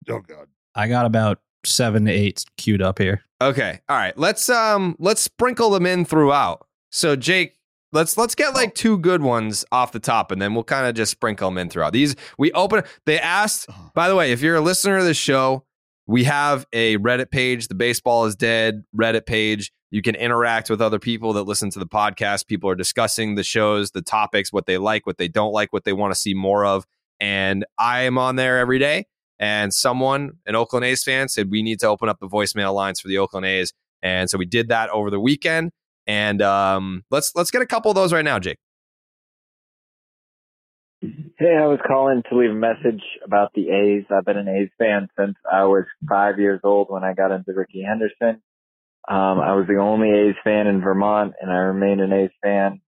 Oh 0.08 0.20
god. 0.20 0.48
I 0.76 0.88
got 0.88 1.08
about 1.08 1.40
seven 1.66 2.06
to 2.06 2.12
eight 2.12 2.46
queued 2.58 2.82
up 2.82 3.00
here. 3.00 3.24
Okay. 3.42 3.82
All 3.90 3.98
right. 3.98 4.16
Let's 4.18 4.48
um 4.48 4.96
let's 5.00 5.20
sprinkle 5.20 5.72
them 5.72 5.88
in 5.88 6.06
throughout. 6.06 6.68
So 6.92 7.16
Jake, 7.16 7.56
let's 7.92 8.18
let's 8.18 8.36
get 8.36 8.54
like 8.54 8.76
two 8.76 9.00
good 9.00 9.24
ones 9.24 9.66
off 9.72 9.92
the 9.92 10.00
top 10.00 10.32
and 10.32 10.40
then 10.40 10.54
we'll 10.54 10.64
kind 10.64 10.86
of 10.86 10.94
just 10.94 11.12
sprinkle 11.12 11.50
them 11.50 11.58
in 11.58 11.70
throughout. 11.70 11.94
These 11.94 12.16
we 12.38 12.52
open 12.52 12.84
they 13.08 13.20
asked, 13.20 13.68
by 13.96 14.08
the 14.08 14.16
way, 14.16 14.32
if 14.32 14.42
you're 14.42 14.58
a 14.58 14.62
listener 14.62 15.00
to 15.00 15.04
this 15.04 15.18
show, 15.18 15.64
we 16.08 16.24
have 16.24 16.66
a 16.72 16.98
Reddit 16.98 17.30
page, 17.30 17.68
the 17.68 17.76
baseball 17.76 18.26
is 18.26 18.36
dead 18.36 18.84
Reddit 18.96 19.26
page. 19.26 19.72
You 19.92 20.02
can 20.02 20.16
interact 20.16 20.70
with 20.70 20.82
other 20.82 21.00
people 21.00 21.34
that 21.34 21.44
listen 21.44 21.70
to 21.72 21.80
the 21.80 21.86
podcast. 21.86 22.48
People 22.48 22.70
are 22.70 22.76
discussing 22.76 23.36
the 23.36 23.44
shows, 23.44 23.92
the 23.92 24.02
topics, 24.02 24.52
what 24.52 24.66
they 24.66 24.78
like, 24.78 25.06
what 25.06 25.18
they 25.18 25.28
don't 25.28 25.52
like, 25.52 25.72
what 25.72 25.84
they 25.84 25.94
want 25.94 26.14
to 26.14 26.20
see 26.20 26.34
more 26.34 26.66
of. 26.66 26.86
And 27.20 27.66
I 27.78 28.02
am 28.02 28.18
on 28.18 28.38
there 28.38 28.58
every 28.58 28.80
day. 28.80 29.06
And 29.40 29.74
someone, 29.74 30.32
an 30.46 30.56
Oakland 30.56 30.86
A's 30.86 31.04
fan, 31.04 31.30
said 31.30 31.52
we 31.52 31.62
need 31.62 31.80
to 31.82 31.88
open 31.88 32.10
up 32.10 32.20
the 32.20 32.28
voicemail 32.28 32.74
lines 32.74 33.00
for 33.00 33.08
the 33.08 33.18
Oakland 33.18 33.46
A's. 33.46 33.74
And 34.02 34.30
so 34.30 34.38
we 34.38 34.46
did 34.46 34.70
that 34.70 34.90
over 34.90 35.12
the 35.12 35.20
weekend. 35.20 35.72
And 36.06 36.42
um, 36.42 37.04
let's 37.12 37.34
let's 37.36 37.52
get 37.52 37.62
a 37.62 37.66
couple 37.66 37.92
of 37.92 37.96
those 37.96 38.14
right 38.14 38.26
now, 38.26 38.40
Jake. 38.40 38.58
Hey, 41.00 41.56
I 41.56 41.68
was 41.68 41.80
calling 41.86 42.24
to 42.28 42.38
leave 42.38 42.50
a 42.50 42.56
message 42.56 43.04
about 43.24 43.52
the 43.54 43.70
A's. 43.70 44.06
I've 44.10 44.26
been 44.26 44.38
an 44.38 44.48
A's 44.48 44.70
fan 44.80 45.08
since 45.18 45.36
I 45.52 45.66
was 45.66 45.84
five 46.10 46.40
years 46.40 46.60
old 46.64 46.88
when 46.90 47.04
I 47.04 47.14
got 47.14 47.32
into 47.32 47.54
Rickey 47.54 47.84
Henderson. 47.84 48.42
Um, 49.08 49.40
I 49.40 49.54
was 49.54 49.66
the 49.68 49.78
only 49.78 50.10
A's 50.10 50.36
fan 50.44 50.66
in 50.66 50.82
Vermont, 50.82 51.36
and 51.40 51.52
I 51.52 51.58
remain 51.58 52.00
an 52.00 52.12
A's 52.12 52.32
fan 52.42 52.82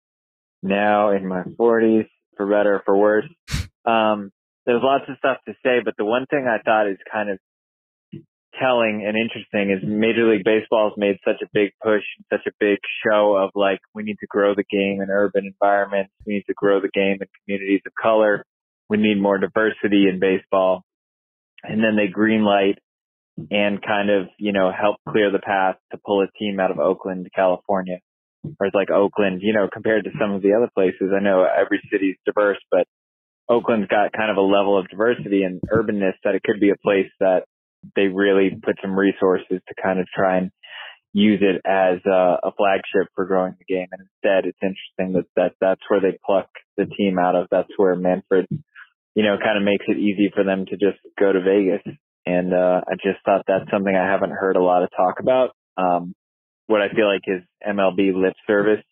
now 0.62 1.10
in 1.10 1.26
my 1.26 1.42
40s, 1.42 2.06
for 2.36 2.46
better 2.46 2.76
or 2.76 2.82
for 2.84 2.96
worse. 2.96 3.28
Um, 3.84 4.30
there's 4.66 4.82
lots 4.82 5.04
of 5.08 5.16
stuff 5.18 5.38
to 5.48 5.54
say, 5.64 5.80
but 5.84 5.94
the 5.98 6.04
one 6.04 6.26
thing 6.26 6.46
I 6.48 6.62
thought 6.62 6.88
is 6.88 6.98
kind 7.12 7.28
of 7.28 7.38
telling 8.60 9.04
and 9.06 9.16
interesting 9.16 9.70
is 9.70 9.86
Major 9.86 10.30
League 10.30 10.44
Baseball 10.44 10.90
has 10.90 10.98
made 10.98 11.16
such 11.24 11.42
a 11.42 11.50
big 11.52 11.70
push, 11.82 12.02
such 12.30 12.46
a 12.46 12.52
big 12.58 12.78
show 13.04 13.36
of 13.36 13.50
like, 13.54 13.80
we 13.94 14.02
need 14.02 14.18
to 14.20 14.26
grow 14.26 14.54
the 14.54 14.64
game 14.70 15.00
in 15.00 15.10
urban 15.10 15.46
environments. 15.46 16.12
We 16.26 16.34
need 16.34 16.46
to 16.48 16.54
grow 16.54 16.80
the 16.80 16.90
game 16.92 17.18
in 17.20 17.28
communities 17.44 17.82
of 17.86 17.92
color. 18.00 18.44
We 18.88 18.98
need 18.98 19.20
more 19.20 19.38
diversity 19.38 20.08
in 20.08 20.20
baseball. 20.20 20.82
And 21.62 21.82
then 21.82 21.96
they 21.96 22.08
greenlight 22.08 22.76
and 23.50 23.82
kind 23.82 24.10
of, 24.10 24.28
you 24.38 24.52
know, 24.52 24.70
help 24.72 24.96
clear 25.08 25.30
the 25.30 25.38
path 25.38 25.76
to 25.92 25.98
pull 26.04 26.22
a 26.22 26.38
team 26.38 26.58
out 26.60 26.70
of 26.70 26.78
Oakland, 26.78 27.28
California. 27.34 27.98
Whereas 28.56 28.74
like 28.74 28.90
Oakland, 28.90 29.40
you 29.42 29.52
know, 29.52 29.68
compared 29.72 30.04
to 30.04 30.10
some 30.20 30.32
of 30.32 30.42
the 30.42 30.54
other 30.54 30.70
places, 30.74 31.12
I 31.14 31.22
know 31.22 31.44
every 31.44 31.80
city's 31.90 32.16
diverse, 32.24 32.58
but 32.70 32.86
Oakland's 33.48 33.88
got 33.88 34.12
kind 34.12 34.30
of 34.30 34.36
a 34.36 34.40
level 34.40 34.78
of 34.78 34.88
diversity 34.88 35.42
and 35.42 35.60
urbanness 35.72 36.14
that 36.24 36.34
it 36.34 36.42
could 36.42 36.60
be 36.60 36.70
a 36.70 36.78
place 36.82 37.10
that 37.20 37.44
they 37.94 38.08
really 38.08 38.50
put 38.50 38.76
some 38.82 38.98
resources 38.98 39.60
to 39.68 39.82
kind 39.82 40.00
of 40.00 40.06
try 40.14 40.38
and 40.38 40.50
use 41.12 41.40
it 41.40 41.62
as 41.64 41.98
a, 42.04 42.48
a 42.48 42.52
flagship 42.56 43.08
for 43.14 43.24
growing 43.24 43.54
the 43.58 43.64
game. 43.64 43.88
And 43.90 44.02
instead, 44.02 44.44
it's 44.44 44.58
interesting 44.62 45.14
that, 45.14 45.24
that 45.34 45.52
that's 45.60 45.80
where 45.88 46.00
they 46.00 46.18
pluck 46.24 46.48
the 46.76 46.84
team 46.84 47.18
out 47.18 47.34
of. 47.34 47.48
That's 47.50 47.70
where 47.78 47.96
Manfred, 47.96 48.46
you 49.14 49.22
know, 49.22 49.36
kind 49.42 49.56
of 49.56 49.64
makes 49.64 49.86
it 49.88 49.96
easy 49.96 50.30
for 50.34 50.44
them 50.44 50.66
to 50.66 50.72
just 50.72 50.98
go 51.18 51.32
to 51.32 51.40
Vegas. 51.40 51.80
And, 52.26 52.52
uh, 52.52 52.82
I 52.86 52.94
just 52.96 53.24
thought 53.24 53.44
that's 53.46 53.70
something 53.70 53.94
I 53.94 54.10
haven't 54.10 54.32
heard 54.32 54.56
a 54.56 54.62
lot 54.62 54.82
of 54.82 54.90
talk 54.94 55.20
about. 55.20 55.56
Um, 55.78 56.14
what 56.66 56.82
I 56.82 56.88
feel 56.94 57.06
like 57.06 57.22
is 57.26 57.42
MLB 57.66 58.12
lip 58.14 58.34
service 58.46 58.84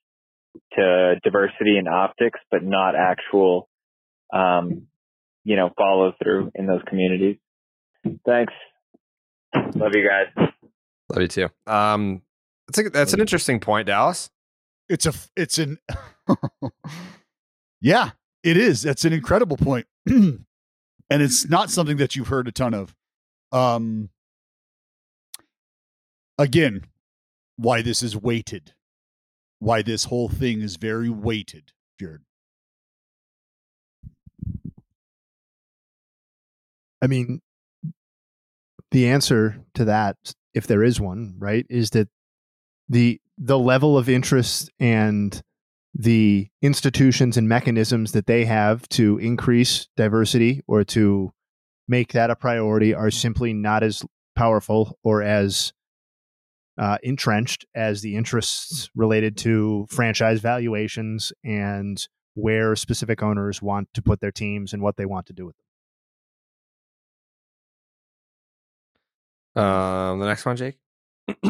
to 0.74 1.16
diversity 1.22 1.76
and 1.76 1.88
optics, 1.88 2.40
but 2.50 2.62
not 2.62 2.94
actual, 2.96 3.68
um, 4.32 4.86
you 5.44 5.56
know, 5.56 5.70
follow 5.76 6.14
through 6.22 6.52
in 6.54 6.66
those 6.66 6.82
communities. 6.88 7.36
Thanks. 8.24 8.52
Love 9.74 9.92
you 9.94 10.08
guys. 10.08 10.50
Love 11.10 11.22
you 11.22 11.28
too. 11.28 11.48
Um, 11.66 12.22
that's 12.66 12.78
a, 12.78 12.90
that's 12.90 13.12
an 13.12 13.20
interesting 13.20 13.60
point, 13.60 13.86
Dallas. 13.86 14.30
It's 14.88 15.06
a 15.06 15.12
it's 15.36 15.58
an 15.58 15.78
yeah, 17.80 18.10
it 18.42 18.56
is. 18.56 18.82
That's 18.82 19.04
an 19.04 19.12
incredible 19.12 19.56
point, 19.56 19.86
and 20.06 20.44
it's 21.10 21.48
not 21.48 21.70
something 21.70 21.96
that 21.98 22.16
you've 22.16 22.28
heard 22.28 22.48
a 22.48 22.52
ton 22.52 22.74
of. 22.74 22.94
Um, 23.52 24.10
again, 26.38 26.84
why 27.56 27.82
this 27.82 28.02
is 28.02 28.16
weighted, 28.16 28.72
why 29.58 29.82
this 29.82 30.04
whole 30.04 30.28
thing 30.28 30.60
is 30.60 30.76
very 30.76 31.08
weighted, 31.10 31.72
Jared. 32.00 32.22
I 37.02 37.06
mean, 37.06 37.42
the 38.94 39.08
answer 39.08 39.60
to 39.74 39.84
that, 39.86 40.16
if 40.54 40.68
there 40.68 40.84
is 40.84 41.00
one, 41.00 41.34
right, 41.36 41.66
is 41.68 41.90
that 41.90 42.08
the 42.88 43.20
the 43.36 43.58
level 43.58 43.98
of 43.98 44.08
interest 44.08 44.70
and 44.78 45.42
the 45.92 46.46
institutions 46.62 47.36
and 47.36 47.48
mechanisms 47.48 48.12
that 48.12 48.28
they 48.28 48.44
have 48.44 48.88
to 48.90 49.18
increase 49.18 49.88
diversity 49.96 50.62
or 50.68 50.84
to 50.84 51.32
make 51.88 52.12
that 52.12 52.30
a 52.30 52.36
priority 52.36 52.94
are 52.94 53.10
simply 53.10 53.52
not 53.52 53.82
as 53.82 54.04
powerful 54.36 54.96
or 55.02 55.22
as 55.22 55.72
uh, 56.78 56.98
entrenched 57.02 57.66
as 57.74 58.00
the 58.00 58.14
interests 58.14 58.90
related 58.94 59.36
to 59.36 59.86
franchise 59.90 60.40
valuations 60.40 61.32
and 61.42 62.06
where 62.34 62.76
specific 62.76 63.24
owners 63.24 63.60
want 63.60 63.88
to 63.92 64.02
put 64.02 64.20
their 64.20 64.32
teams 64.32 64.72
and 64.72 64.80
what 64.80 64.96
they 64.96 65.06
want 65.06 65.26
to 65.26 65.32
do 65.32 65.46
with 65.46 65.56
them. 65.56 65.63
Um, 69.56 70.18
the 70.18 70.26
next 70.26 70.44
one, 70.44 70.56
Jake. 70.56 70.78
if 71.28 71.42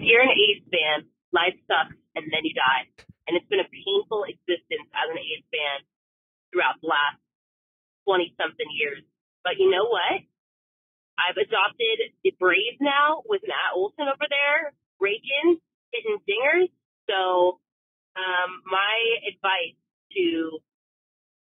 you're 0.00 0.22
an 0.24 0.32
A's 0.32 0.62
fan, 0.72 1.04
life 1.32 1.54
sucks 1.68 1.96
and 2.16 2.24
then 2.32 2.44
you 2.44 2.54
die. 2.54 2.88
And 3.28 3.36
it's 3.36 3.46
been 3.48 3.60
a 3.60 3.68
painful 3.68 4.24
existence 4.24 4.88
as 4.96 5.06
an 5.12 5.18
A's 5.20 5.44
fan 5.52 5.84
throughout 6.50 6.80
the 6.80 6.88
last 6.88 7.20
20 8.08 8.34
something 8.40 8.66
years. 8.72 9.04
But 9.44 9.60
you 9.60 9.70
know 9.70 9.84
what? 9.84 10.24
I've 11.20 11.36
adopted 11.36 12.16
the 12.24 12.32
Braves 12.40 12.80
now 12.80 13.22
with 13.28 13.42
Matt 13.44 13.76
Olson 13.76 14.08
over 14.08 14.26
there, 14.26 14.72
raking, 14.98 15.60
hitting 15.92 16.18
dingers. 16.24 16.72
So, 17.08 17.60
um, 18.16 18.50
my 18.64 18.96
advice 19.28 19.76
to 20.16 20.58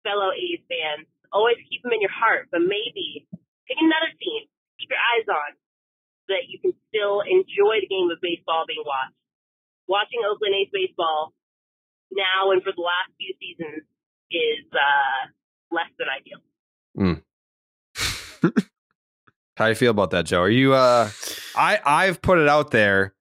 fellow 0.04 0.30
A's 0.30 0.62
fans, 0.70 1.06
always 1.32 1.58
keep 1.68 1.82
them 1.82 1.92
in 1.92 2.00
your 2.00 2.14
heart, 2.14 2.48
but 2.50 2.60
maybe 2.62 3.26
pick 3.68 3.78
another 3.78 4.10
team, 4.16 4.48
keep 4.80 4.88
your 4.88 4.98
eyes 4.98 5.28
on, 5.28 5.50
so 6.26 6.34
that 6.34 6.48
you 6.48 6.56
can 6.58 6.72
still 6.88 7.20
enjoy 7.20 7.84
the 7.84 7.88
game 7.88 8.08
of 8.08 8.18
baseball 8.24 8.64
being 8.64 8.82
watched. 8.82 9.14
Watching 9.86 10.24
Oakland 10.24 10.56
A's 10.56 10.72
baseball 10.72 11.32
now 12.12 12.50
and 12.52 12.62
for 12.64 12.72
the 12.72 12.80
last 12.80 13.12
few 13.16 13.32
seasons 13.36 13.84
is 14.30 14.64
uh, 14.72 15.28
less 15.70 15.92
than 16.00 16.08
ideal. 16.08 16.40
Mm. 16.96 17.22
How 19.56 19.64
do 19.64 19.70
you 19.70 19.74
feel 19.74 19.90
about 19.90 20.10
that, 20.10 20.26
Joe? 20.26 20.40
Are 20.42 20.50
you? 20.50 20.74
Uh, 20.74 21.10
I 21.56 21.80
I've 21.84 22.22
put 22.22 22.38
it 22.38 22.48
out 22.48 22.70
there 22.70 23.14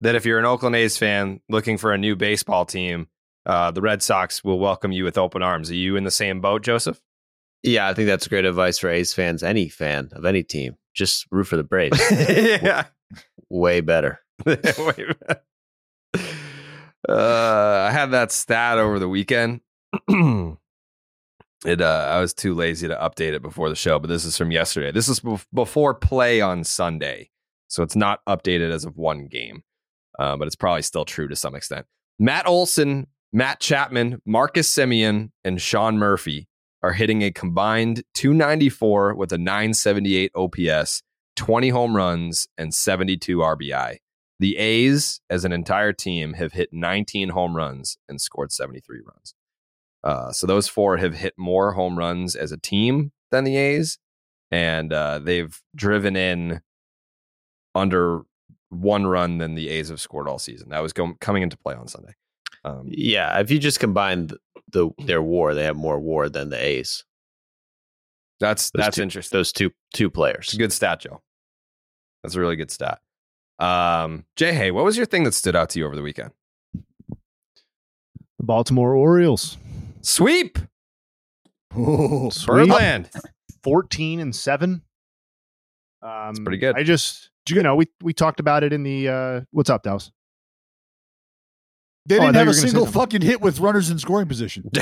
that 0.00 0.14
if 0.14 0.24
you're 0.24 0.38
an 0.38 0.44
Oakland 0.44 0.76
A's 0.76 0.96
fan 0.96 1.40
looking 1.48 1.78
for 1.78 1.92
a 1.92 1.98
new 1.98 2.16
baseball 2.16 2.64
team, 2.64 3.08
uh, 3.46 3.70
the 3.70 3.80
Red 3.80 4.02
Sox 4.02 4.42
will 4.42 4.58
welcome 4.58 4.92
you 4.92 5.04
with 5.04 5.18
open 5.18 5.42
arms. 5.42 5.70
Are 5.70 5.74
you 5.74 5.96
in 5.96 6.04
the 6.04 6.10
same 6.10 6.40
boat, 6.40 6.62
Joseph? 6.62 7.00
Yeah, 7.62 7.88
I 7.88 7.94
think 7.94 8.06
that's 8.06 8.26
great 8.28 8.44
advice 8.44 8.78
for 8.78 8.88
A's 8.88 9.12
fans, 9.12 9.42
any 9.42 9.68
fan 9.68 10.10
of 10.12 10.24
any 10.24 10.42
team. 10.42 10.76
Just 10.94 11.26
root 11.30 11.44
for 11.44 11.56
the 11.56 11.64
Braves. 11.64 12.00
yeah. 12.10 12.86
Way 13.48 13.80
better. 13.80 14.20
Way 14.46 14.56
better. 14.56 15.42
Uh, 17.08 17.86
I 17.88 17.90
had 17.90 18.10
that 18.12 18.32
stat 18.32 18.78
over 18.78 18.98
the 18.98 19.08
weekend. 19.08 19.60
it 20.08 21.80
uh, 21.80 22.08
I 22.10 22.20
was 22.20 22.32
too 22.34 22.54
lazy 22.54 22.88
to 22.88 22.96
update 22.96 23.32
it 23.32 23.42
before 23.42 23.68
the 23.68 23.76
show, 23.76 23.98
but 23.98 24.08
this 24.08 24.24
is 24.24 24.36
from 24.36 24.50
yesterday. 24.50 24.92
This 24.92 25.08
is 25.08 25.20
bef- 25.20 25.46
before 25.52 25.94
play 25.94 26.40
on 26.40 26.62
Sunday, 26.62 27.30
so 27.68 27.82
it's 27.82 27.96
not 27.96 28.20
updated 28.28 28.70
as 28.70 28.84
of 28.84 28.96
one 28.96 29.26
game, 29.26 29.62
uh, 30.18 30.36
but 30.36 30.46
it's 30.46 30.56
probably 30.56 30.82
still 30.82 31.04
true 31.04 31.26
to 31.28 31.36
some 31.36 31.54
extent. 31.54 31.86
Matt 32.18 32.46
Olson, 32.46 33.06
Matt 33.32 33.60
Chapman, 33.60 34.20
Marcus 34.26 34.72
Semien, 34.72 35.30
and 35.42 35.60
Sean 35.60 35.98
Murphy 35.98 36.48
are 36.82 36.92
hitting 36.92 37.22
a 37.22 37.30
combined 37.30 38.02
294 38.14 39.14
with 39.14 39.32
a 39.32 39.38
978 39.38 40.32
OPS, 40.34 41.02
20 41.36 41.68
home 41.70 41.96
runs, 41.96 42.48
and 42.56 42.74
72 42.74 43.38
RBI. 43.38 43.98
The 44.38 44.56
A's, 44.56 45.20
as 45.28 45.44
an 45.44 45.52
entire 45.52 45.92
team, 45.92 46.32
have 46.34 46.52
hit 46.52 46.70
19 46.72 47.30
home 47.30 47.54
runs 47.54 47.98
and 48.08 48.20
scored 48.20 48.52
73 48.52 49.00
runs. 49.04 49.34
Uh, 50.02 50.32
so 50.32 50.46
those 50.46 50.66
four 50.66 50.96
have 50.96 51.14
hit 51.14 51.34
more 51.36 51.72
home 51.72 51.98
runs 51.98 52.34
as 52.34 52.52
a 52.52 52.56
team 52.56 53.12
than 53.30 53.44
the 53.44 53.56
A's, 53.56 53.98
and 54.50 54.92
uh, 54.92 55.18
they've 55.18 55.60
driven 55.76 56.16
in 56.16 56.62
under 57.74 58.22
one 58.70 59.06
run 59.06 59.38
than 59.38 59.54
the 59.54 59.68
A's 59.68 59.90
have 59.90 60.00
scored 60.00 60.28
all 60.28 60.38
season. 60.38 60.70
That 60.70 60.82
was 60.82 60.92
go- 60.92 61.14
coming 61.20 61.42
into 61.42 61.58
play 61.58 61.74
on 61.74 61.86
Sunday. 61.86 62.14
Um, 62.64 62.88
yeah, 62.88 63.38
if 63.40 63.50
you 63.50 63.58
just 63.58 63.80
combine 63.80 64.28
the, 64.28 64.38
the, 64.70 64.90
their 65.04 65.22
WAR, 65.22 65.54
they 65.54 65.64
have 65.64 65.76
more 65.76 65.98
WAR 65.98 66.28
than 66.28 66.50
the 66.50 66.62
A's. 66.62 67.04
That's 68.38 68.70
those 68.70 68.84
that's 68.84 68.96
two, 68.96 69.02
interesting. 69.02 69.36
Those 69.36 69.52
two 69.52 69.70
two 69.94 70.10
players. 70.10 70.46
It's 70.46 70.54
a 70.54 70.58
good 70.58 70.72
stat, 70.72 71.00
Joe. 71.00 71.22
That's 72.22 72.34
a 72.34 72.40
really 72.40 72.56
good 72.56 72.70
stat. 72.70 73.00
Um, 73.58 74.24
Jay, 74.36 74.54
hey, 74.54 74.70
what 74.70 74.84
was 74.84 74.96
your 74.96 75.06
thing 75.06 75.24
that 75.24 75.34
stood 75.34 75.54
out 75.54 75.68
to 75.70 75.78
you 75.78 75.86
over 75.86 75.94
the 75.94 76.02
weekend? 76.02 76.30
The 78.38 78.46
Baltimore 78.46 78.94
Orioles. 78.94 79.58
Sweep. 80.00 80.58
Oh, 81.76 82.30
Birdland. 82.46 83.10
14 83.62 84.20
and 84.20 84.34
7. 84.34 84.82
Um, 86.02 86.34
pretty 86.36 86.56
good. 86.56 86.74
I 86.76 86.82
just, 86.82 87.30
you 87.48 87.62
know, 87.62 87.76
we, 87.76 87.86
we 88.02 88.14
talked 88.14 88.40
about 88.40 88.64
it 88.64 88.72
in 88.72 88.82
the, 88.82 89.08
uh, 89.08 89.40
what's 89.50 89.68
up, 89.68 89.82
Dallas? 89.82 90.10
They 92.10 92.16
Oh, 92.16 92.20
didn't 92.20 92.34
thought 92.34 92.38
have 92.38 92.46
a 92.46 92.50
were 92.50 92.52
gonna 92.52 92.54
say 92.54 92.66
single 92.68 92.86
fucking 92.86 93.22
hit 93.22 93.40
with 93.40 93.58
runners 93.60 93.90
in 93.90 93.98
scoring 93.98 94.28
position. 94.28 94.70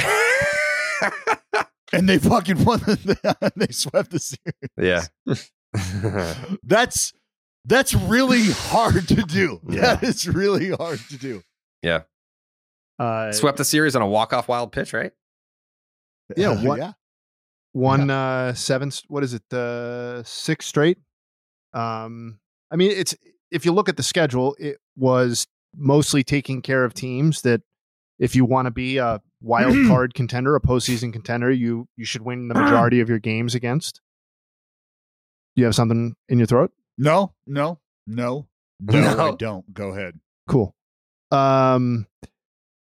and 1.93 2.09
they 2.09 2.19
fucking 2.19 2.65
won. 2.65 2.79
The, 2.81 3.53
they 3.57 3.73
swept 3.73 4.11
the 4.11 4.19
series. 4.19 4.55
Yeah. 4.77 5.05
That's 6.63 7.13
that's 7.65 7.93
really 7.95 8.45
hard 8.51 9.07
to 9.09 9.15
do. 9.17 9.61
Yeah. 9.69 9.97
That 9.97 10.03
is 10.05 10.27
really 10.27 10.71
hard 10.71 11.01
to 11.11 11.17
do. 11.19 11.43
yeah. 11.83 12.03
Uh, 12.99 13.31
Swept 13.31 13.59
the 13.59 13.65
series 13.65 13.95
on 13.95 14.03
a 14.03 14.09
walk-off 14.09 14.49
wild 14.49 14.73
pitch, 14.73 14.93
right? 14.93 15.13
Yeah, 16.37 16.51
Uh, 16.53 16.63
one, 16.65 16.79
yeah. 16.79 16.93
one 17.73 18.11
uh 18.11 18.55
seven 18.55 18.91
what 19.09 19.23
is 19.23 19.35
it 19.35 19.53
uh 19.53 20.23
six 20.25 20.67
straight 20.67 20.99
um 21.75 22.39
i 22.71 22.77
mean 22.77 22.91
it's 22.91 23.15
if 23.51 23.65
you 23.65 23.73
look 23.73 23.89
at 23.89 23.97
the 23.97 24.03
schedule 24.03 24.55
it 24.59 24.79
was 24.97 25.47
mostly 25.77 26.23
taking 26.25 26.63
care 26.63 26.85
of 26.85 26.95
teams 26.95 27.43
that 27.43 27.61
if 28.19 28.35
you 28.35 28.45
want 28.45 28.67
to 28.67 28.71
be 28.71 28.99
a 28.99 29.21
wild 29.41 29.75
card 29.87 30.15
contender 30.15 30.57
a 30.57 30.61
postseason 30.61 31.13
contender 31.13 31.51
you 31.51 31.87
you 31.97 32.05
should 32.05 32.23
win 32.23 32.49
the 32.49 32.55
majority 32.55 33.01
of 33.01 33.09
your 33.09 33.19
games 33.21 33.55
against. 33.55 34.01
You 35.55 35.65
have 35.65 35.75
something 35.75 36.15
in 36.29 36.39
your 36.39 36.47
throat? 36.47 36.71
No, 36.97 37.33
no, 37.47 37.81
no, 38.07 38.49
no, 38.81 39.01
No. 39.01 39.33
I 39.33 39.35
don't. 39.37 39.73
Go 39.75 39.89
ahead. 39.91 40.19
cool. 40.49 40.75
Um 41.31 42.07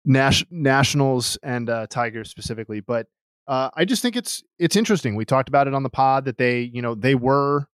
Nash, 0.06 0.44
nationals 0.50 1.38
and 1.42 1.68
uh 1.68 1.86
tigers 1.88 2.30
specifically 2.30 2.80
but 2.80 3.06
uh 3.46 3.68
i 3.74 3.84
just 3.84 4.00
think 4.02 4.16
it's 4.16 4.42
it's 4.58 4.74
interesting. 4.74 5.14
We 5.14 5.24
talked 5.26 5.48
about 5.50 5.68
it 5.68 5.74
on 5.74 5.82
the 5.82 5.90
pod 5.90 6.24
that 6.24 6.38
they 6.38 6.60
you 6.62 6.80
know 6.80 6.94
they 6.94 7.14
were 7.14 7.66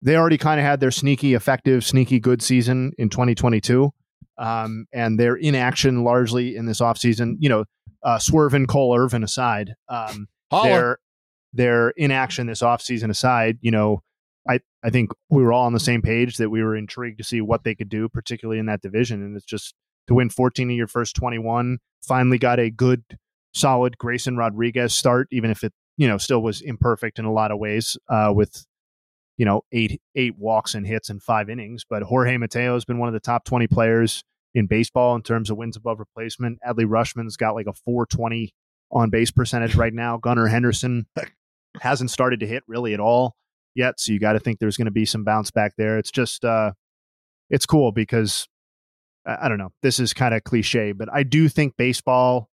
they 0.00 0.16
already 0.16 0.38
kind 0.38 0.58
of 0.58 0.64
had 0.66 0.80
their 0.80 0.90
sneaky 0.90 1.34
effective 1.34 1.84
sneaky 1.84 2.18
good 2.20 2.40
season 2.42 2.92
in 2.98 3.10
2022 3.10 3.92
um 4.38 4.86
and 4.92 5.18
their 5.18 5.36
inaction 5.36 6.04
largely 6.04 6.56
in 6.56 6.66
this 6.66 6.80
offseason. 6.80 7.36
You 7.38 7.48
know 7.48 7.64
uh, 8.04 8.18
Swerve 8.18 8.54
and 8.54 8.68
Cole 8.68 8.96
Irvin 8.96 9.24
aside, 9.24 9.74
um, 9.88 10.28
their 10.62 10.98
their 11.54 11.90
inaction 11.90 12.46
this 12.46 12.60
offseason 12.60 13.10
aside, 13.10 13.58
you 13.62 13.70
know, 13.70 14.02
I, 14.48 14.58
I 14.82 14.90
think 14.90 15.12
we 15.30 15.42
were 15.42 15.52
all 15.52 15.66
on 15.66 15.72
the 15.72 15.80
same 15.80 16.02
page 16.02 16.36
that 16.36 16.50
we 16.50 16.62
were 16.62 16.76
intrigued 16.76 17.18
to 17.18 17.24
see 17.24 17.40
what 17.40 17.64
they 17.64 17.74
could 17.74 17.88
do, 17.88 18.08
particularly 18.08 18.58
in 18.58 18.66
that 18.66 18.82
division. 18.82 19.22
And 19.22 19.36
it's 19.36 19.46
just 19.46 19.74
to 20.08 20.14
win 20.14 20.28
14 20.28 20.70
of 20.70 20.76
your 20.76 20.88
first 20.88 21.16
21, 21.16 21.78
finally 22.06 22.38
got 22.38 22.58
a 22.58 22.70
good, 22.70 23.04
solid 23.54 23.96
Grayson 23.96 24.36
Rodriguez 24.36 24.94
start, 24.94 25.28
even 25.30 25.50
if 25.50 25.64
it, 25.64 25.72
you 25.96 26.08
know, 26.08 26.18
still 26.18 26.42
was 26.42 26.60
imperfect 26.60 27.18
in 27.18 27.24
a 27.24 27.32
lot 27.32 27.52
of 27.52 27.58
ways 27.58 27.96
uh, 28.10 28.32
with, 28.34 28.66
you 29.36 29.44
know, 29.44 29.62
eight 29.72 30.00
eight 30.14 30.38
walks 30.38 30.74
and 30.74 30.86
hits 30.86 31.10
and 31.10 31.22
five 31.22 31.48
innings. 31.48 31.84
But 31.88 32.02
Jorge 32.02 32.36
Mateo 32.36 32.74
has 32.74 32.84
been 32.84 32.98
one 32.98 33.08
of 33.08 33.14
the 33.14 33.20
top 33.20 33.44
20 33.44 33.66
players 33.66 34.22
in 34.54 34.66
baseball 34.66 35.14
in 35.16 35.22
terms 35.22 35.50
of 35.50 35.56
wins 35.56 35.76
above 35.76 35.98
replacement. 35.98 36.58
Adley 36.66 36.86
Rutschman's 36.86 37.36
got 37.36 37.54
like 37.54 37.66
a 37.66 37.72
420 37.72 38.54
on 38.90 39.10
base 39.10 39.30
percentage 39.30 39.74
right 39.74 39.92
now. 39.92 40.16
Gunnar 40.16 40.46
Henderson 40.46 41.06
hasn't 41.80 42.10
started 42.10 42.40
to 42.40 42.46
hit 42.46 42.62
really 42.68 42.94
at 42.94 43.00
all 43.00 43.34
yet. 43.74 43.98
So 43.98 44.12
you 44.12 44.20
got 44.20 44.34
to 44.34 44.40
think 44.40 44.58
there's 44.58 44.76
going 44.76 44.84
to 44.86 44.92
be 44.92 45.04
some 45.04 45.24
bounce 45.24 45.50
back 45.50 45.72
there. 45.76 45.98
It's 45.98 46.12
just, 46.12 46.44
uh, 46.44 46.72
it's 47.50 47.66
cool 47.66 47.90
because 47.90 48.46
I 49.26 49.48
don't 49.48 49.58
know. 49.58 49.72
This 49.82 49.98
is 49.98 50.12
kind 50.12 50.34
of 50.34 50.44
cliche, 50.44 50.92
but 50.92 51.08
I 51.12 51.22
do 51.22 51.48
think 51.48 51.76
baseball, 51.76 52.48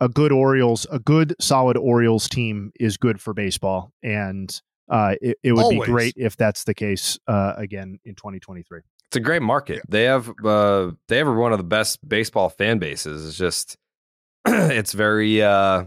a 0.00 0.08
good 0.08 0.32
Orioles, 0.32 0.86
a 0.90 0.98
good 0.98 1.34
solid 1.40 1.76
Orioles 1.76 2.28
team 2.28 2.72
is 2.78 2.96
good 2.96 3.20
for 3.20 3.32
baseball. 3.32 3.92
And 4.02 4.60
uh, 4.92 5.14
it, 5.22 5.38
it 5.42 5.52
would 5.52 5.64
Always. 5.64 5.80
be 5.80 5.86
great 5.86 6.14
if 6.18 6.36
that's 6.36 6.64
the 6.64 6.74
case 6.74 7.18
uh, 7.26 7.54
again 7.56 7.98
in 8.04 8.14
2023. 8.14 8.80
It's 9.06 9.16
a 9.16 9.20
great 9.20 9.40
market. 9.40 9.82
They 9.88 10.04
have 10.04 10.30
uh, 10.44 10.92
they 11.08 11.16
have 11.16 11.34
one 11.34 11.52
of 11.52 11.58
the 11.58 11.64
best 11.64 12.06
baseball 12.06 12.50
fan 12.50 12.78
bases. 12.78 13.26
It's 13.26 13.38
just 13.38 13.78
it's 14.46 14.92
very 14.92 15.42
uh, 15.42 15.84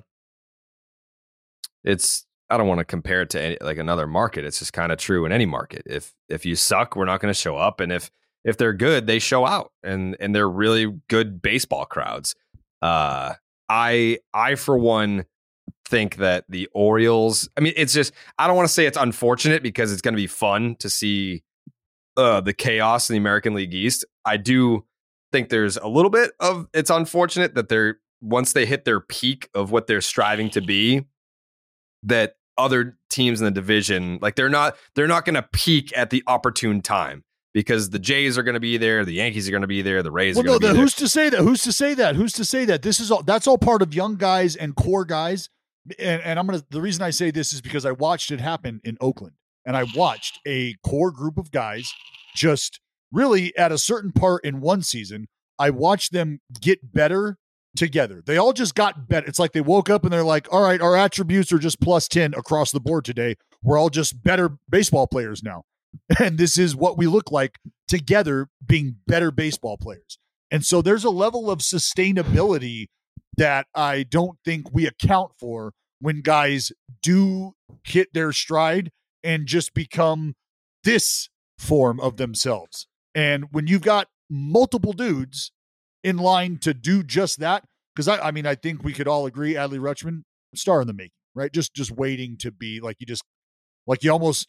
it's 1.84 2.26
I 2.50 2.58
don't 2.58 2.68
want 2.68 2.80
to 2.80 2.86
compare 2.86 3.22
it 3.22 3.30
to 3.32 3.42
any, 3.42 3.58
like 3.62 3.78
another 3.78 4.08
market. 4.08 4.44
It's 4.44 4.58
just 4.58 4.74
kind 4.74 4.92
of 4.92 4.98
true 4.98 5.26
in 5.26 5.32
any 5.32 5.46
market. 5.46 5.84
If 5.86 6.12
if 6.28 6.44
you 6.44 6.56
suck, 6.56 6.96
we're 6.96 7.06
not 7.06 7.20
going 7.20 7.34
to 7.34 7.40
show 7.40 7.58
up, 7.58 7.80
and 7.80 7.92
if 7.92 8.10
if 8.44 8.58
they're 8.58 8.74
good, 8.74 9.06
they 9.06 9.20
show 9.20 9.46
out, 9.46 9.72
and 9.84 10.18
and 10.20 10.34
they're 10.34 10.50
really 10.50 11.00
good 11.10 11.44
baseball 11.44 11.86
crowds. 11.86 12.36
Uh, 12.82 13.34
I 13.70 14.18
I 14.34 14.56
for 14.56 14.78
one 14.80 15.26
think 15.86 16.18
that 16.18 16.46
the 16.50 16.68
Orioles. 16.74 17.50
I 17.58 17.62
mean, 17.62 17.74
it's 17.76 17.94
just 17.94 18.14
I 18.38 18.48
don't 18.48 18.56
want 18.56 18.68
to 18.68 18.74
say 18.74 18.86
it's 18.86 18.98
unfortunate 18.98 19.64
because 19.64 19.92
it's 19.92 20.02
going 20.02 20.14
to 20.14 20.22
be 20.22 20.28
fun 20.28 20.76
to 20.80 20.90
see 20.90 21.44
uh, 22.18 22.42
the 22.42 22.54
chaos 22.54 23.10
in 23.10 23.14
the 23.14 23.18
American 23.20 23.54
League 23.54 23.74
East. 23.74 24.06
I 24.26 24.38
do 24.38 24.86
think 25.32 25.50
there's 25.50 25.78
a 25.78 25.88
little 25.88 26.10
bit 26.12 26.32
of 26.40 26.68
it's 26.74 26.90
unfortunate 26.90 27.56
that 27.56 27.70
they're 27.70 28.00
once 28.22 28.54
they 28.54 28.66
hit 28.66 28.86
their 28.86 29.00
peak 29.00 29.50
of 29.54 29.72
what 29.72 29.88
they're 29.88 30.02
striving 30.02 30.50
to 30.52 30.62
be, 30.62 31.06
that 32.04 32.36
other 32.58 32.98
teams 33.10 33.42
in 33.42 33.46
the 33.46 33.52
division 33.52 34.18
like 34.22 34.36
they're 34.36 34.50
not 34.50 34.78
they're 34.96 35.08
not 35.08 35.26
going 35.26 35.36
to 35.36 35.42
peak 35.52 35.96
at 35.98 36.10
the 36.10 36.24
opportune 36.26 36.82
time 36.82 37.24
because 37.54 37.90
the 37.90 38.00
Jays 38.00 38.38
are 38.38 38.44
going 38.44 38.56
to 38.56 38.60
be 38.60 38.78
there, 38.78 39.06
the 39.06 39.14
Yankees 39.14 39.48
are 39.48 39.52
going 39.52 39.62
to 39.62 39.68
be 39.68 39.82
there, 39.82 40.04
the 40.04 40.12
Rays 40.12 40.36
Well, 40.36 40.44
are 40.44 40.46
no, 40.46 40.52
going 40.52 40.62
to 40.62 40.68
the, 40.68 40.74
be 40.74 40.78
there. 40.78 40.82
who's 40.84 40.94
to 40.96 41.08
say 41.08 41.30
that? 41.30 41.40
Who's 41.42 41.64
to 41.64 41.72
say 41.74 41.94
that? 41.94 42.16
Who's 42.16 42.34
to 42.34 42.44
say 42.46 42.66
that? 42.66 42.82
This 42.82 43.00
is 43.00 43.12
all 43.12 43.24
that's 43.24 43.48
all 43.48 43.58
part 43.58 43.82
of 43.82 43.94
young 43.94 44.16
guys 44.16 44.56
and 44.56 44.76
core 44.76 45.06
guys. 45.06 45.50
And, 46.00 46.22
and 46.22 46.40
I'm 46.40 46.48
gonna 46.48 46.64
the 46.70 46.82
reason 46.82 47.04
I 47.04 47.12
say 47.12 47.32
this 47.32 47.54
is 47.54 47.62
because 47.62 47.86
I 47.86 47.92
watched 47.92 48.32
it 48.32 48.42
happen 48.42 48.82
in 48.84 48.98
Oakland, 49.02 49.36
and 49.66 49.78
I 49.78 49.86
watched 49.96 50.40
a 50.46 50.76
core 50.86 51.12
group 51.12 51.38
of 51.38 51.52
guys 51.52 51.94
just 52.36 52.80
really 53.12 53.56
at 53.58 53.72
a 53.72 53.78
certain 53.78 54.12
part 54.12 54.44
in 54.44 54.62
one 54.62 54.82
season. 54.82 55.28
I 55.58 55.70
watched 55.70 56.12
them 56.12 56.42
get 56.60 56.94
better 56.94 57.38
together. 57.78 58.22
They 58.26 58.38
all 58.38 58.54
just 58.54 58.76
got 58.76 59.08
better. 59.08 59.28
It's 59.28 59.40
like 59.40 59.54
they 59.54 59.62
woke 59.62 59.90
up 59.90 60.04
and 60.04 60.12
they're 60.12 60.24
like, 60.24 60.52
"All 60.52 60.62
right, 60.62 60.82
our 60.82 60.96
attributes 60.96 61.52
are 61.52 61.60
just 61.60 61.80
plus 61.80 62.08
ten 62.08 62.34
across 62.34 62.72
the 62.72 62.80
board 62.80 63.06
today. 63.06 63.36
We're 63.62 63.78
all 63.78 63.90
just 63.90 64.24
better 64.24 64.58
baseball 64.70 65.08
players 65.08 65.44
now." 65.44 65.64
and 66.20 66.38
this 66.38 66.58
is 66.58 66.76
what 66.76 66.98
we 66.98 67.08
look 67.08 67.32
like 67.32 67.58
together 67.88 68.50
being 68.66 68.98
better 69.08 69.32
baseball 69.32 69.78
players. 69.78 70.18
And 70.52 70.66
so 70.66 70.82
there's 70.82 71.04
a 71.04 71.10
level 71.10 71.50
of 71.50 71.60
sustainability 71.60 72.88
that 73.38 73.68
I 73.76 74.04
don't 74.04 74.38
think 74.46 74.72
we 74.72 74.86
account 74.86 75.32
for 75.40 75.74
when 76.00 76.22
guys 76.22 76.72
do 77.02 77.54
hit 77.84 78.14
their 78.14 78.32
stride 78.32 78.92
and 79.24 79.46
just 79.46 79.74
become 79.74 80.36
this 80.84 81.30
form 81.58 82.00
of 82.00 82.18
themselves. 82.18 82.88
And 83.14 83.46
when 83.52 83.68
you've 83.68 83.82
got 83.82 84.08
multiple 84.30 84.94
dudes 84.94 85.52
in 86.04 86.18
line 86.18 86.58
to 86.60 86.74
do 86.74 87.04
just 87.04 87.40
that, 87.40 87.64
because 87.96 88.08
I, 88.08 88.28
I 88.28 88.32
mean, 88.32 88.46
I 88.46 88.56
think 88.56 88.84
we 88.84 88.94
could 88.94 89.08
all 89.08 89.26
agree 89.26 89.54
Adley 89.54 89.80
Rutschman, 89.80 90.24
star 90.54 90.82
in 90.82 90.88
the 90.88 90.94
making, 90.94 91.12
right? 91.34 91.52
Just 91.52 91.74
just 91.74 91.92
waiting 91.92 92.38
to 92.38 92.52
be 92.52 92.80
like 92.80 92.98
you 93.00 93.06
just 93.06 93.24
like 93.88 94.04
you 94.04 94.12
almost 94.12 94.48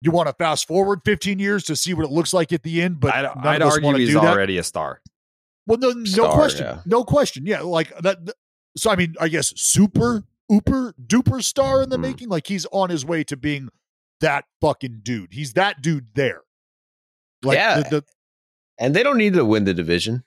you 0.00 0.10
want 0.10 0.28
to 0.28 0.34
fast 0.34 0.68
forward 0.68 1.00
15 1.04 1.38
years 1.38 1.64
to 1.64 1.76
see 1.76 1.94
what 1.94 2.04
it 2.04 2.10
looks 2.10 2.32
like 2.32 2.52
at 2.52 2.62
the 2.62 2.82
end, 2.82 3.00
but 3.00 3.14
I'd, 3.14 3.24
I'd 3.24 3.62
argue 3.62 3.94
he's 3.96 4.14
already 4.14 4.58
a 4.58 4.62
star. 4.62 5.00
Well, 5.66 5.78
no, 5.78 5.90
no 5.90 6.04
Star, 6.04 6.32
question, 6.34 6.66
yeah. 6.66 6.80
no 6.84 7.04
question. 7.04 7.46
Yeah, 7.46 7.60
like 7.60 7.96
that. 8.00 8.24
th- 8.26 8.36
So 8.76 8.90
I 8.90 8.96
mean, 8.96 9.14
I 9.20 9.28
guess 9.28 9.52
super, 9.56 10.24
ooper, 10.50 10.92
duper 11.04 11.42
star 11.42 11.82
in 11.82 11.88
the 11.88 11.96
mm-hmm. 11.96 12.02
making. 12.02 12.28
Like 12.28 12.46
he's 12.46 12.66
on 12.66 12.90
his 12.90 13.04
way 13.04 13.24
to 13.24 13.36
being 13.36 13.68
that 14.20 14.44
fucking 14.60 15.00
dude. 15.02 15.32
He's 15.32 15.54
that 15.54 15.80
dude 15.82 16.08
there. 16.14 16.42
Like 17.42 17.56
Yeah. 17.56 17.80
the, 17.82 17.88
the 18.00 18.04
And 18.78 18.94
they 18.94 19.02
don't 19.02 19.18
need 19.18 19.34
to 19.34 19.44
win 19.44 19.64
the 19.64 19.74
division, 19.74 20.24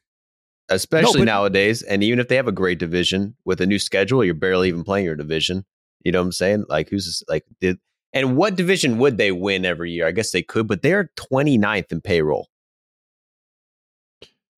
especially 0.69 1.21
but- 1.21 1.25
nowadays. 1.25 1.81
And 1.81 2.03
even 2.03 2.19
if 2.19 2.27
they 2.27 2.35
have 2.35 2.47
a 2.47 2.51
great 2.53 2.79
division 2.79 3.35
with 3.45 3.61
a 3.61 3.65
new 3.65 3.79
schedule, 3.79 4.23
you're 4.23 4.33
barely 4.33 4.69
even 4.69 4.83
playing 4.83 5.05
your 5.05 5.15
division. 5.15 5.65
You 6.03 6.11
know 6.11 6.19
what 6.19 6.25
I'm 6.27 6.31
saying? 6.31 6.65
Like 6.69 6.89
who's 6.89 7.23
like 7.27 7.43
did 7.59 7.77
and 8.13 8.37
what 8.37 8.55
division 8.55 8.97
would 8.99 9.17
they 9.17 9.31
win 9.31 9.65
every 9.65 9.91
year? 9.91 10.07
I 10.07 10.11
guess 10.11 10.31
they 10.31 10.41
could, 10.41 10.67
but 10.67 10.81
they're 10.81 11.11
29th 11.17 11.91
in 11.91 12.01
payroll. 12.01 12.47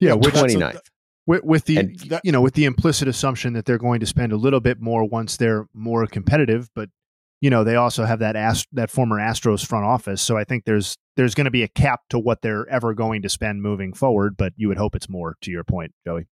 Yeah, 0.00 0.14
which 0.14 0.34
which 0.34 0.54
29th. 0.54 0.80
with, 1.26 1.44
with 1.44 1.64
the 1.66 1.76
And- 1.78 2.20
you 2.24 2.32
know 2.32 2.40
with 2.40 2.54
the 2.54 2.64
implicit 2.64 3.06
assumption 3.08 3.52
that 3.52 3.64
they're 3.66 3.78
going 3.78 4.00
to 4.00 4.06
spend 4.06 4.32
a 4.32 4.36
little 4.36 4.60
bit 4.60 4.80
more 4.80 5.04
once 5.04 5.36
they're 5.36 5.66
more 5.74 6.06
competitive, 6.06 6.68
but 6.74 6.88
you 7.40 7.50
know 7.50 7.64
they 7.64 7.76
also 7.76 8.04
have 8.04 8.18
that 8.20 8.36
Ast- 8.36 8.68
that 8.72 8.90
former 8.90 9.16
Astros 9.18 9.64
front 9.64 9.84
office, 9.84 10.20
so 10.22 10.36
I 10.36 10.44
think 10.44 10.64
there's 10.64 10.96
there's 11.16 11.34
going 11.34 11.44
to 11.46 11.50
be 11.50 11.62
a 11.62 11.68
cap 11.68 12.00
to 12.10 12.18
what 12.18 12.40
they're 12.42 12.66
ever 12.68 12.94
going 12.94 13.22
to 13.22 13.28
spend 13.28 13.62
moving 13.62 13.92
forward. 13.92 14.36
But 14.36 14.52
you 14.56 14.68
would 14.68 14.78
hope 14.78 14.94
it's 14.94 15.08
more. 15.08 15.36
To 15.42 15.50
your 15.50 15.64
point, 15.64 15.92
Joey. 16.06 16.26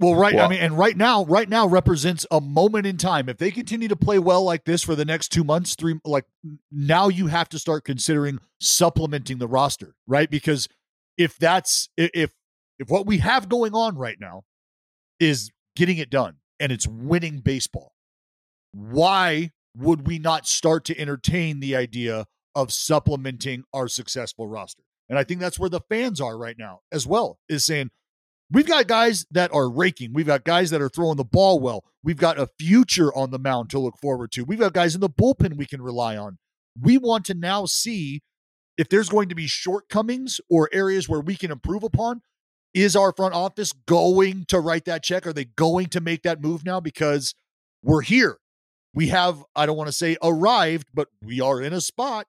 well, 0.00 0.14
right. 0.14 0.36
I 0.36 0.48
mean, 0.48 0.58
and 0.60 0.76
right 0.76 0.96
now, 0.96 1.24
right 1.24 1.48
now 1.48 1.66
represents 1.66 2.26
a 2.30 2.40
moment 2.40 2.84
in 2.86 2.96
time. 2.98 3.28
If 3.28 3.38
they 3.38 3.50
continue 3.50 3.88
to 3.88 3.96
play 3.96 4.18
well 4.18 4.42
like 4.44 4.64
this 4.64 4.82
for 4.82 4.94
the 4.94 5.04
next 5.04 5.28
two 5.28 5.44
months, 5.44 5.74
three, 5.76 5.98
like 6.04 6.24
now 6.70 7.08
you 7.08 7.28
have 7.28 7.48
to 7.50 7.58
start 7.58 7.84
considering 7.84 8.38
supplementing 8.60 9.38
the 9.38 9.48
roster, 9.48 9.94
right? 10.06 10.30
Because 10.30 10.68
if 11.16 11.36
that's 11.38 11.88
if 11.96 12.32
if 12.78 12.88
what 12.88 13.06
we 13.06 13.18
have 13.18 13.48
going 13.48 13.74
on 13.74 13.96
right 13.96 14.18
now 14.20 14.42
is 15.20 15.50
getting 15.76 15.98
it 15.98 16.10
done 16.10 16.36
and 16.60 16.72
it's 16.72 16.86
winning 16.86 17.38
baseball, 17.38 17.92
why 18.72 19.50
would 19.76 20.06
we 20.06 20.18
not 20.18 20.46
start 20.46 20.84
to 20.84 20.98
entertain 20.98 21.60
the 21.60 21.76
idea 21.76 22.26
of 22.54 22.72
supplementing 22.72 23.64
our 23.72 23.88
successful 23.88 24.48
roster? 24.48 24.82
And 25.08 25.18
I 25.18 25.24
think 25.24 25.40
that's 25.40 25.58
where 25.58 25.70
the 25.70 25.80
fans 25.88 26.20
are 26.20 26.38
right 26.38 26.56
now 26.58 26.80
as 26.90 27.06
well, 27.06 27.38
is 27.48 27.64
saying, 27.64 27.90
we've 28.50 28.66
got 28.66 28.86
guys 28.86 29.26
that 29.30 29.52
are 29.52 29.68
raking. 29.68 30.12
We've 30.12 30.26
got 30.26 30.44
guys 30.44 30.70
that 30.70 30.80
are 30.80 30.88
throwing 30.88 31.16
the 31.16 31.24
ball 31.24 31.60
well. 31.60 31.84
We've 32.02 32.16
got 32.16 32.38
a 32.38 32.48
future 32.58 33.14
on 33.14 33.30
the 33.30 33.38
mound 33.38 33.70
to 33.70 33.78
look 33.78 33.98
forward 33.98 34.32
to. 34.32 34.44
We've 34.44 34.58
got 34.58 34.72
guys 34.72 34.94
in 34.94 35.00
the 35.00 35.10
bullpen 35.10 35.56
we 35.56 35.66
can 35.66 35.82
rely 35.82 36.16
on. 36.16 36.38
We 36.80 36.98
want 36.98 37.24
to 37.26 37.34
now 37.34 37.66
see 37.66 38.22
if 38.76 38.88
there's 38.88 39.08
going 39.08 39.28
to 39.28 39.34
be 39.34 39.46
shortcomings 39.46 40.40
or 40.50 40.68
areas 40.72 41.08
where 41.08 41.20
we 41.20 41.36
can 41.36 41.50
improve 41.50 41.82
upon. 41.82 42.22
Is 42.74 42.96
our 42.96 43.12
front 43.12 43.34
office 43.34 43.72
going 43.72 44.44
to 44.48 44.58
write 44.58 44.84
that 44.86 45.04
check? 45.04 45.26
Are 45.26 45.32
they 45.32 45.44
going 45.44 45.86
to 45.86 46.00
make 46.00 46.22
that 46.22 46.42
move 46.42 46.64
now? 46.64 46.80
Because 46.80 47.34
we're 47.82 48.02
here. 48.02 48.38
We 48.92 49.08
have, 49.08 49.44
I 49.54 49.66
don't 49.66 49.76
want 49.76 49.88
to 49.88 49.92
say 49.92 50.16
arrived, 50.22 50.88
but 50.92 51.08
we 51.22 51.40
are 51.40 51.62
in 51.62 51.72
a 51.72 51.80
spot 51.80 52.26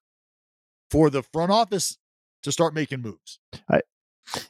for 0.91 1.10
the 1.10 1.23
front 1.23 1.51
office 1.51 1.97
to 2.43 2.51
start 2.51 2.73
making 2.73 3.01
moves. 3.01 3.39
I 3.69 3.81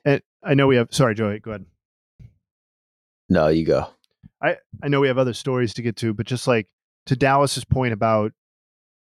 and 0.03 0.21
I 0.43 0.53
know 0.53 0.67
we 0.67 0.75
have. 0.77 0.89
Sorry, 0.91 1.15
Joey. 1.15 1.39
Go 1.39 1.51
ahead. 1.51 1.65
No, 3.29 3.47
you 3.47 3.65
go. 3.65 3.88
I 4.41 4.58
I 4.84 4.88
know 4.88 4.99
we 4.99 5.08
have 5.08 5.17
other 5.17 5.34
stories 5.34 5.73
to 5.75 5.81
get 5.81 5.95
to, 5.97 6.13
but 6.13 6.25
just 6.25 6.47
like 6.47 6.67
to 7.08 7.15
Dallas's 7.15 7.65
point 7.65 7.93
about, 7.93 8.31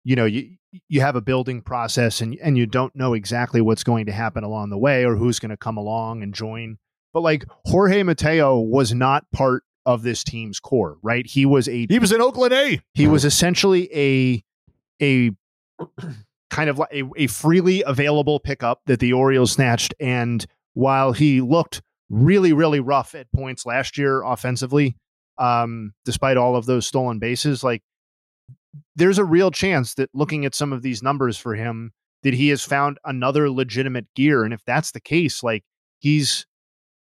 you 0.05 0.16
know, 0.16 0.25
you 0.25 0.57
you 0.89 1.01
have 1.01 1.17
a 1.17 1.21
building 1.21 1.63
process 1.63 2.21
and 2.21 2.37
and 2.43 2.59
you 2.59 2.67
don't 2.67 2.95
know 2.95 3.15
exactly 3.15 3.61
what's 3.61 3.85
going 3.85 4.07
to 4.07 4.13
happen 4.13 4.45
along 4.45 4.71
the 4.71 4.79
way 4.79 5.05
or 5.05 5.17
who's 5.17 5.39
going 5.39 5.51
to 5.51 5.57
come 5.57 5.77
along 5.77 6.23
and 6.23 6.35
join. 6.35 6.79
But 7.13 7.21
like 7.21 7.45
Jorge 7.67 8.03
Mateo 8.03 8.59
was 8.59 8.93
not 8.93 9.31
part 9.33 9.63
of 9.87 10.03
this 10.03 10.25
team's 10.25 10.61
core, 10.61 10.97
right? 11.03 11.27
He 11.27 11.47
was 11.47 11.69
a 11.69 11.87
he 11.89 11.99
was 11.99 12.13
in 12.13 12.21
Oakland 12.21 12.53
A. 12.53 12.81
He 12.95 13.07
was 13.07 13.25
essentially 13.25 13.89
a 13.95 14.45
a 15.03 15.31
kind 16.51 16.71
of 16.71 16.79
like 16.79 16.93
a, 16.93 17.03
a 17.17 17.27
freely 17.27 17.83
available 17.87 18.39
pickup 18.41 18.81
that 18.87 19.01
the 19.01 19.13
Orioles 19.13 19.53
snatched. 19.53 19.95
And 20.01 20.45
while 20.75 21.13
he 21.13 21.41
looked 21.41 21.83
really, 22.09 22.53
really 22.53 22.81
rough 22.81 23.15
at 23.15 23.31
points 23.33 23.67
last 23.67 23.99
year 23.99 24.23
offensively, 24.23 24.97
um, 25.39 25.93
despite 26.05 26.37
all 26.37 26.57
of 26.57 26.67
those 26.67 26.87
stolen 26.87 27.19
bases. 27.19 27.65
Like, 27.65 27.83
there's 28.97 29.19
a 29.19 29.25
real 29.25 29.51
chance 29.51 29.95
that 29.95 30.11
looking 30.15 30.45
at 30.45 30.55
some 30.55 30.73
of 30.73 30.83
these 30.83 31.03
numbers 31.03 31.37
for 31.37 31.55
him, 31.55 31.93
that 32.23 32.35
he 32.35 32.49
has 32.49 32.63
found 32.63 32.99
another 33.05 33.51
legitimate 33.51 34.07
gear. 34.15 34.45
And 34.45 34.55
if 34.55 34.65
that's 34.67 34.93
the 34.93 35.01
case, 35.01 35.43
like 35.43 35.63
he's 35.99 36.47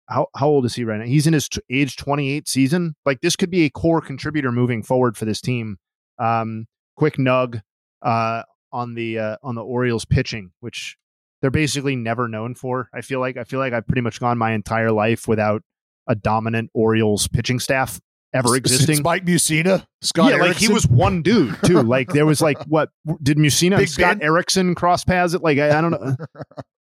how 0.09 0.29
how 0.37 0.49
old 0.49 0.65
is 0.67 0.75
he 0.75 0.85
right 0.85 1.01
now? 1.01 1.07
He's 1.07 1.27
in 1.27 1.33
his 1.33 1.49
t- 1.49 1.61
age 1.71 1.97
28 1.97 2.47
season. 2.49 2.95
Like 3.05 3.21
this 3.21 3.37
could 3.37 3.51
be 3.51 3.65
a 3.65 3.71
core 3.71 4.01
contributor 4.01 4.53
moving 4.53 4.83
forward 4.83 5.17
for 5.17 5.25
this 5.25 5.41
team. 5.41 5.79
Um, 6.19 6.67
quick 6.97 7.17
nug 7.17 7.61
uh, 8.03 8.43
on 8.73 8.95
the 8.95 9.19
uh, 9.19 9.37
on 9.43 9.55
the 9.55 9.65
Orioles 9.65 10.05
pitching, 10.05 10.53
which 10.61 10.97
they're 11.41 11.51
basically 11.51 11.97
never 11.97 12.29
known 12.29 12.55
for. 12.55 12.89
I 12.95 13.01
feel 13.01 13.21
like 13.21 13.37
I 13.37 13.45
feel 13.45 13.59
like 13.59 13.73
I've 13.73 13.87
pretty 13.87 14.03
much 14.03 14.21
gone 14.21 14.39
my 14.39 14.53
entire 14.53 14.93
life 14.93 15.27
without 15.27 15.63
a 16.07 16.15
dominant 16.15 16.71
Orioles 16.73 17.27
pitching 17.27 17.59
staff 17.59 18.01
ever 18.37 18.57
existing. 18.57 18.97
Since 18.97 19.05
Mike 19.05 19.25
Mussina, 19.25 19.87
Scott. 20.03 20.31
yeah, 20.31 20.39
like 20.39 20.57
he 20.57 20.69
was 20.69 20.87
one 20.87 21.23
dude 21.23 21.57
too. 21.65 21.83
Like 21.87 22.09
there 22.09 22.27
was 22.27 22.41
like 22.41 22.63
what 22.65 22.91
did 23.23 23.39
Mussina 23.39 23.79
and 23.79 23.89
Scott 23.89 24.19
Ben? 24.19 24.27
Erickson 24.27 24.75
cross 24.75 25.05
paths 25.05 25.35
it? 25.35 25.43
Like 25.43 25.59
I, 25.59 25.79
I 25.79 25.81
don't 25.81 25.91
know. 25.91 26.17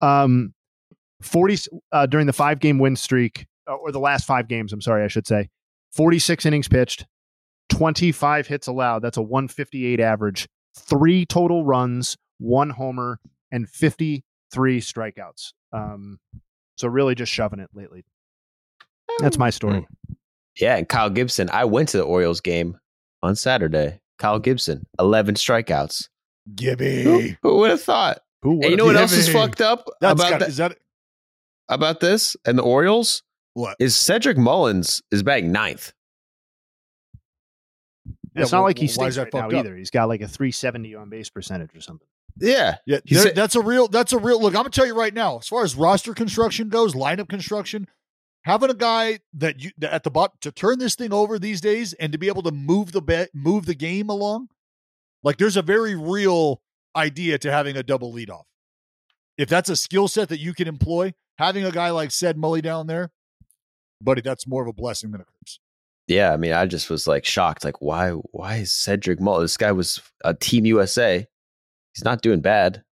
Um, 0.00 0.52
forty 1.22 1.56
uh, 1.92 2.06
during 2.06 2.26
the 2.26 2.32
five 2.32 2.60
game 2.60 2.78
win 2.78 2.96
streak 2.96 3.46
uh, 3.68 3.74
or 3.74 3.92
the 3.92 3.98
last 4.00 4.26
five 4.26 4.48
games. 4.48 4.72
I'm 4.72 4.80
sorry, 4.80 5.04
I 5.04 5.08
should 5.08 5.26
say. 5.26 5.48
Forty 5.92 6.18
six 6.18 6.44
innings 6.44 6.68
pitched, 6.68 7.06
twenty 7.68 8.12
five 8.12 8.46
hits 8.46 8.66
allowed. 8.66 9.00
That's 9.00 9.16
a 9.16 9.22
one 9.22 9.48
fifty 9.48 9.86
eight 9.86 10.00
average. 10.00 10.48
Three 10.76 11.24
total 11.24 11.64
runs, 11.64 12.16
one 12.38 12.70
homer, 12.70 13.18
and 13.50 13.68
fifty 13.68 14.24
three 14.52 14.80
strikeouts. 14.80 15.52
Um, 15.72 16.18
so 16.76 16.88
really 16.88 17.14
just 17.14 17.32
shoving 17.32 17.60
it 17.60 17.70
lately. 17.74 18.04
That's 19.20 19.38
my 19.38 19.50
story. 19.50 19.86
Yeah, 20.60 20.76
and 20.76 20.88
Kyle 20.88 21.10
Gibson. 21.10 21.50
I 21.52 21.64
went 21.64 21.88
to 21.90 21.98
the 21.98 22.04
Orioles 22.04 22.40
game 22.40 22.78
on 23.22 23.36
Saturday. 23.36 24.00
Kyle 24.18 24.38
Gibson, 24.38 24.86
11 24.98 25.34
strikeouts. 25.34 26.08
Gibby. 26.54 27.02
Who, 27.02 27.28
who 27.42 27.56
would 27.58 27.70
have 27.70 27.82
thought? 27.82 28.18
Who 28.42 28.52
And 28.62 28.70
you 28.70 28.76
know 28.76 28.86
what 28.86 28.96
else 28.96 29.12
is 29.12 29.28
fucked 29.28 29.60
up 29.60 29.86
That's 30.00 30.20
about 30.20 30.30
got- 30.30 30.40
that, 30.40 30.48
is 30.48 30.56
that 30.58 30.78
about 31.68 32.00
this 32.00 32.36
and 32.46 32.56
the 32.58 32.62
Orioles? 32.62 33.22
What? 33.54 33.76
Is 33.78 33.96
Cedric 33.96 34.38
Mullins 34.38 35.02
is 35.10 35.22
batting 35.22 35.50
ninth. 35.52 35.92
it's 38.06 38.14
Yeah, 38.34 38.42
not 38.42 38.52
well, 38.52 38.62
like 38.64 38.78
he 38.78 38.86
well, 38.86 38.92
stinks 39.10 39.18
right 39.18 39.32
now 39.34 39.46
up? 39.48 39.52
either. 39.54 39.76
He's 39.76 39.90
got 39.90 40.08
like 40.08 40.20
a 40.20 40.28
370 40.28 40.94
on 40.94 41.08
base 41.08 41.30
percentage 41.30 41.74
or 41.74 41.80
something. 41.80 42.06
Yeah. 42.38 42.76
Yeah, 42.86 42.98
there- 43.06 43.28
a- 43.28 43.34
that's 43.34 43.56
a 43.56 43.62
real. 43.62 43.88
That's 43.88 44.12
a 44.12 44.18
real. 44.18 44.40
Look, 44.40 44.52
I'm 44.54 44.58
gonna 44.60 44.70
tell 44.70 44.86
you 44.86 44.94
right 44.96 45.14
now. 45.14 45.38
As 45.38 45.48
far 45.48 45.64
as 45.64 45.74
roster 45.74 46.12
construction 46.14 46.68
goes, 46.68 46.94
lineup 46.94 47.28
construction, 47.28 47.88
having 48.46 48.70
a 48.70 48.74
guy 48.74 49.18
that 49.34 49.60
you 49.60 49.72
at 49.82 50.04
the 50.04 50.10
bottom 50.10 50.36
to 50.40 50.52
turn 50.52 50.78
this 50.78 50.94
thing 50.94 51.12
over 51.12 51.38
these 51.38 51.60
days 51.60 51.92
and 51.94 52.12
to 52.12 52.18
be 52.18 52.28
able 52.28 52.42
to 52.42 52.52
move 52.52 52.92
the 52.92 53.02
bet, 53.02 53.28
move 53.34 53.66
the 53.66 53.74
game 53.74 54.08
along, 54.08 54.48
like 55.22 55.36
there's 55.36 55.56
a 55.56 55.62
very 55.62 55.96
real 55.96 56.62
idea 56.94 57.36
to 57.38 57.50
having 57.50 57.76
a 57.76 57.82
double 57.82 58.14
leadoff. 58.14 58.44
If 59.36 59.48
that's 59.48 59.68
a 59.68 59.76
skill 59.76 60.08
set 60.08 60.30
that 60.30 60.38
you 60.38 60.54
can 60.54 60.68
employ, 60.68 61.12
having 61.38 61.64
a 61.64 61.72
guy 61.72 61.90
like 61.90 62.12
said 62.12 62.38
Mully 62.38 62.62
down 62.62 62.86
there, 62.86 63.10
buddy, 64.00 64.22
that's 64.22 64.46
more 64.46 64.62
of 64.62 64.68
a 64.68 64.72
blessing 64.72 65.10
than 65.10 65.20
a 65.20 65.24
curse. 65.24 65.58
Yeah, 66.06 66.32
I 66.32 66.36
mean, 66.36 66.52
I 66.52 66.66
just 66.66 66.88
was 66.88 67.08
like 67.08 67.24
shocked. 67.24 67.64
Like, 67.64 67.82
why? 67.82 68.10
Why 68.10 68.58
is 68.58 68.72
Cedric 68.72 69.20
Mullins? 69.20 69.50
This 69.50 69.56
guy 69.56 69.72
was 69.72 70.00
a 70.24 70.34
Team 70.34 70.64
USA. 70.64 71.26
He's 71.94 72.04
not 72.04 72.22
doing 72.22 72.40
bad. 72.40 72.84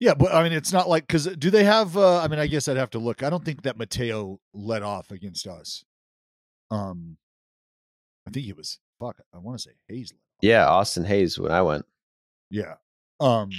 Yeah, 0.00 0.14
but 0.14 0.32
I 0.32 0.42
mean, 0.44 0.52
it's 0.52 0.72
not 0.72 0.88
like 0.88 1.06
because 1.06 1.26
do 1.26 1.50
they 1.50 1.64
have? 1.64 1.96
uh 1.96 2.20
I 2.20 2.28
mean, 2.28 2.38
I 2.38 2.46
guess 2.46 2.68
I'd 2.68 2.76
have 2.76 2.90
to 2.90 2.98
look. 2.98 3.22
I 3.22 3.30
don't 3.30 3.44
think 3.44 3.62
that 3.62 3.76
Mateo 3.76 4.40
let 4.54 4.82
off 4.82 5.10
against 5.10 5.46
us. 5.46 5.84
Um, 6.70 7.16
I 8.26 8.30
think 8.30 8.46
he 8.46 8.52
was 8.52 8.78
fuck. 9.00 9.16
I 9.34 9.38
want 9.38 9.58
to 9.58 9.62
say 9.62 9.70
Hays. 9.88 10.12
Yeah, 10.40 10.68
Austin 10.68 11.04
Hays 11.04 11.38
when 11.38 11.50
I 11.50 11.62
went. 11.62 11.84
Yeah. 12.50 12.74
Um. 13.20 13.50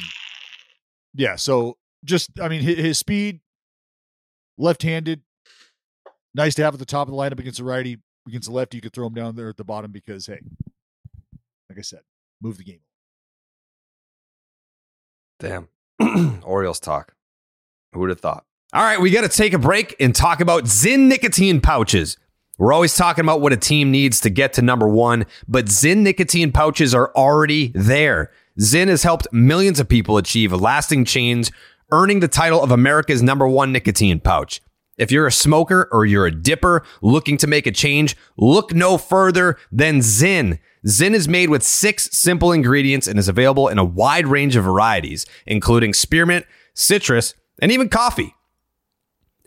Yeah. 1.13 1.35
So 1.35 1.77
just, 2.05 2.39
I 2.39 2.47
mean, 2.47 2.61
his, 2.61 2.77
his 2.77 2.97
speed, 2.97 3.41
left-handed, 4.57 5.21
nice 6.33 6.55
to 6.55 6.63
have 6.63 6.73
at 6.73 6.79
the 6.79 6.85
top 6.85 7.07
of 7.07 7.13
the 7.13 7.17
lineup 7.17 7.39
against 7.39 7.59
a 7.59 7.63
righty. 7.63 7.97
Against 8.27 8.47
a 8.47 8.51
lefty, 8.51 8.77
you 8.77 8.81
could 8.81 8.93
throw 8.93 9.07
him 9.07 9.13
down 9.15 9.35
there 9.35 9.49
at 9.49 9.57
the 9.57 9.63
bottom 9.63 9.91
because 9.91 10.27
hey, 10.27 10.39
like 11.67 11.79
I 11.79 11.81
said, 11.81 12.01
move 12.41 12.57
the 12.57 12.63
game. 12.63 12.81
Damn. 15.39 15.67
Orioles 16.43 16.79
talk. 16.79 17.13
Who 17.93 17.99
would 17.99 18.09
have 18.09 18.19
thought? 18.19 18.45
All 18.71 18.83
right, 18.83 19.01
we 19.01 19.09
got 19.09 19.21
to 19.21 19.29
take 19.29 19.53
a 19.53 19.59
break 19.59 19.95
and 19.99 20.13
talk 20.13 20.41
about 20.41 20.65
Zyn 20.65 21.07
nicotine 21.07 21.59
pouches. 21.59 22.17
We're 22.59 22.73
always 22.73 22.95
talking 22.95 23.23
about 23.23 23.41
what 23.41 23.53
a 23.53 23.57
team 23.57 23.89
needs 23.89 24.19
to 24.21 24.29
get 24.29 24.53
to 24.53 24.61
number 24.61 24.87
one, 24.87 25.25
but 25.47 25.65
Zyn 25.65 25.99
nicotine 25.99 26.51
pouches 26.51 26.93
are 26.93 27.11
already 27.15 27.71
there. 27.73 28.31
Zyn 28.59 28.89
has 28.89 29.03
helped 29.03 29.27
millions 29.31 29.79
of 29.79 29.87
people 29.87 30.17
achieve 30.17 30.51
a 30.51 30.57
lasting 30.57 31.05
change, 31.05 31.51
earning 31.91 32.19
the 32.19 32.27
title 32.27 32.61
of 32.61 32.71
America's 32.71 33.23
number 33.23 33.47
one 33.47 33.71
nicotine 33.71 34.19
pouch. 34.19 34.61
If 34.99 35.11
you're 35.11 35.25
a 35.25 35.31
smoker 35.31 35.87
or 35.93 36.05
you're 36.05 36.25
a 36.25 36.31
dipper 36.31 36.83
looking 37.01 37.37
to 37.37 37.47
make 37.47 37.65
a 37.65 37.71
change, 37.71 38.17
look 38.35 38.75
no 38.75 38.97
further 38.97 39.57
than 39.71 39.99
Zyn. 39.99 40.59
Zyn 40.85 41.13
is 41.13 41.27
made 41.27 41.49
with 41.49 41.63
six 41.63 42.09
simple 42.11 42.51
ingredients 42.51 43.07
and 43.07 43.17
is 43.17 43.29
available 43.29 43.69
in 43.69 43.79
a 43.79 43.85
wide 43.85 44.27
range 44.27 44.57
of 44.57 44.65
varieties, 44.65 45.25
including 45.45 45.93
spearmint, 45.93 46.45
citrus, 46.73 47.33
and 47.61 47.71
even 47.71 47.87
coffee. 47.87 48.35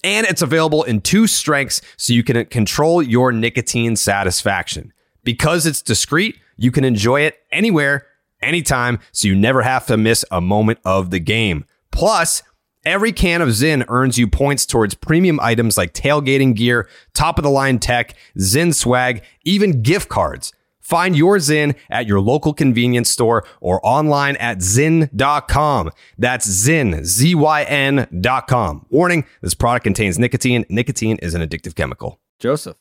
And 0.02 0.26
it's 0.26 0.42
available 0.42 0.84
in 0.84 1.02
two 1.02 1.26
strengths 1.26 1.82
so 1.98 2.14
you 2.14 2.24
can 2.24 2.46
control 2.46 3.02
your 3.02 3.30
nicotine 3.30 3.94
satisfaction. 3.94 4.92
Because 5.22 5.66
it's 5.66 5.82
discreet, 5.82 6.38
you 6.56 6.72
can 6.72 6.84
enjoy 6.84 7.20
it 7.20 7.36
anywhere, 7.52 8.06
anytime, 8.40 8.98
so 9.12 9.28
you 9.28 9.34
never 9.34 9.62
have 9.62 9.86
to 9.86 9.96
miss 9.98 10.24
a 10.30 10.40
moment 10.40 10.78
of 10.84 11.10
the 11.10 11.20
game. 11.20 11.66
Plus, 11.90 12.42
every 12.84 13.12
can 13.12 13.42
of 13.42 13.48
Zyn 13.50 13.84
earns 13.88 14.18
you 14.18 14.26
points 14.28 14.66
towards 14.66 14.94
premium 14.94 15.38
items 15.40 15.76
like 15.78 15.92
tailgating 15.94 16.54
gear, 16.54 16.88
top 17.14 17.38
of 17.38 17.44
the 17.44 17.50
line 17.50 17.78
tech, 17.78 18.14
Zyn 18.38 18.74
swag, 18.74 19.22
even 19.44 19.82
gift 19.82 20.08
cards. 20.08 20.52
Find 20.80 21.16
your 21.16 21.36
Zyn 21.38 21.76
at 21.90 22.06
your 22.06 22.20
local 22.20 22.52
convenience 22.52 23.08
store 23.08 23.44
or 23.60 23.80
online 23.86 24.36
at 24.36 24.58
Zyn.com. 24.58 25.90
That's 26.18 26.46
Zyn, 26.46 27.04
Z 27.04 27.34
Y 27.34 27.62
N.com. 27.62 28.86
Warning 28.90 29.24
this 29.40 29.54
product 29.54 29.84
contains 29.84 30.18
nicotine. 30.18 30.64
Nicotine 30.68 31.18
is 31.18 31.34
an 31.34 31.40
addictive 31.40 31.74
chemical. 31.76 32.20
Joseph, 32.40 32.76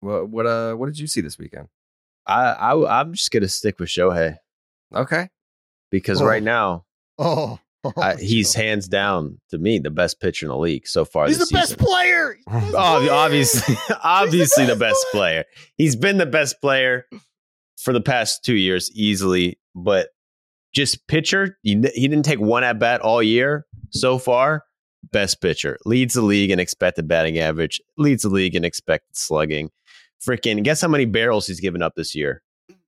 what 0.00 0.28
what 0.28 0.46
uh 0.46 0.74
what 0.74 0.86
did 0.86 0.98
you 0.98 1.06
see 1.06 1.22
this 1.22 1.38
weekend? 1.38 1.68
I, 2.26 2.52
I 2.52 3.00
I'm 3.00 3.14
just 3.14 3.30
gonna 3.30 3.48
stick 3.48 3.80
with 3.80 3.88
Shohei. 3.88 4.36
Okay. 4.94 5.30
Because 5.90 6.20
Oh. 6.20 6.26
right 6.26 6.42
now, 6.42 6.84
Oh, 7.18 7.58
I, 7.96 8.16
he's 8.20 8.54
hands 8.54 8.88
down 8.88 9.40
to 9.50 9.58
me 9.58 9.78
the 9.78 9.90
best 9.90 10.20
pitcher 10.20 10.46
in 10.46 10.50
the 10.50 10.58
league 10.58 10.86
so 10.86 11.04
far 11.04 11.26
he's 11.26 11.38
the 11.38 11.44
this 11.44 11.52
best 11.52 11.68
season. 11.70 11.84
player. 11.86 12.36
Oh, 12.48 13.08
obviously, 13.10 13.76
obviously 14.04 14.66
the 14.66 14.76
best 14.76 15.04
player. 15.12 15.44
He's 15.76 15.96
been 15.96 16.18
the 16.18 16.26
best 16.26 16.60
player 16.60 17.06
for 17.78 17.92
the 17.92 18.00
past 18.00 18.44
two 18.44 18.54
years 18.56 18.90
easily, 18.94 19.58
but 19.74 20.08
just 20.74 21.06
pitcher, 21.08 21.58
he, 21.62 21.70
he 21.94 22.06
didn't 22.08 22.24
take 22.24 22.38
one 22.40 22.62
at 22.64 22.78
bat 22.78 23.00
all 23.00 23.22
year 23.22 23.66
so 23.90 24.18
far. 24.18 24.64
Best 25.12 25.40
pitcher 25.40 25.78
leads 25.86 26.14
the 26.14 26.22
league 26.22 26.50
in 26.50 26.60
expected 26.60 27.08
batting 27.08 27.38
average, 27.38 27.80
leads 27.96 28.22
the 28.22 28.28
league 28.28 28.54
in 28.54 28.64
expected 28.64 29.16
slugging. 29.16 29.70
Freaking 30.24 30.62
guess 30.62 30.82
how 30.82 30.88
many 30.88 31.06
barrels 31.06 31.46
he's 31.46 31.58
given 31.60 31.80
up 31.80 31.94
this 31.96 32.14
year? 32.14 32.42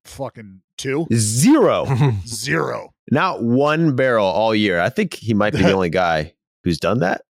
Fucking 0.05 0.61
two, 0.76 1.07
Zero. 1.14 1.87
zero. 2.26 2.91
Not 3.10 3.42
one 3.42 3.96
barrel 3.96 4.26
all 4.26 4.54
year. 4.54 4.80
I 4.80 4.88
think 4.88 5.14
he 5.14 5.34
might 5.34 5.52
be 5.52 5.62
the 5.62 5.72
only 5.74 5.90
guy 5.90 6.34
who's 6.64 6.78
done 6.78 7.00
that. 7.00 7.22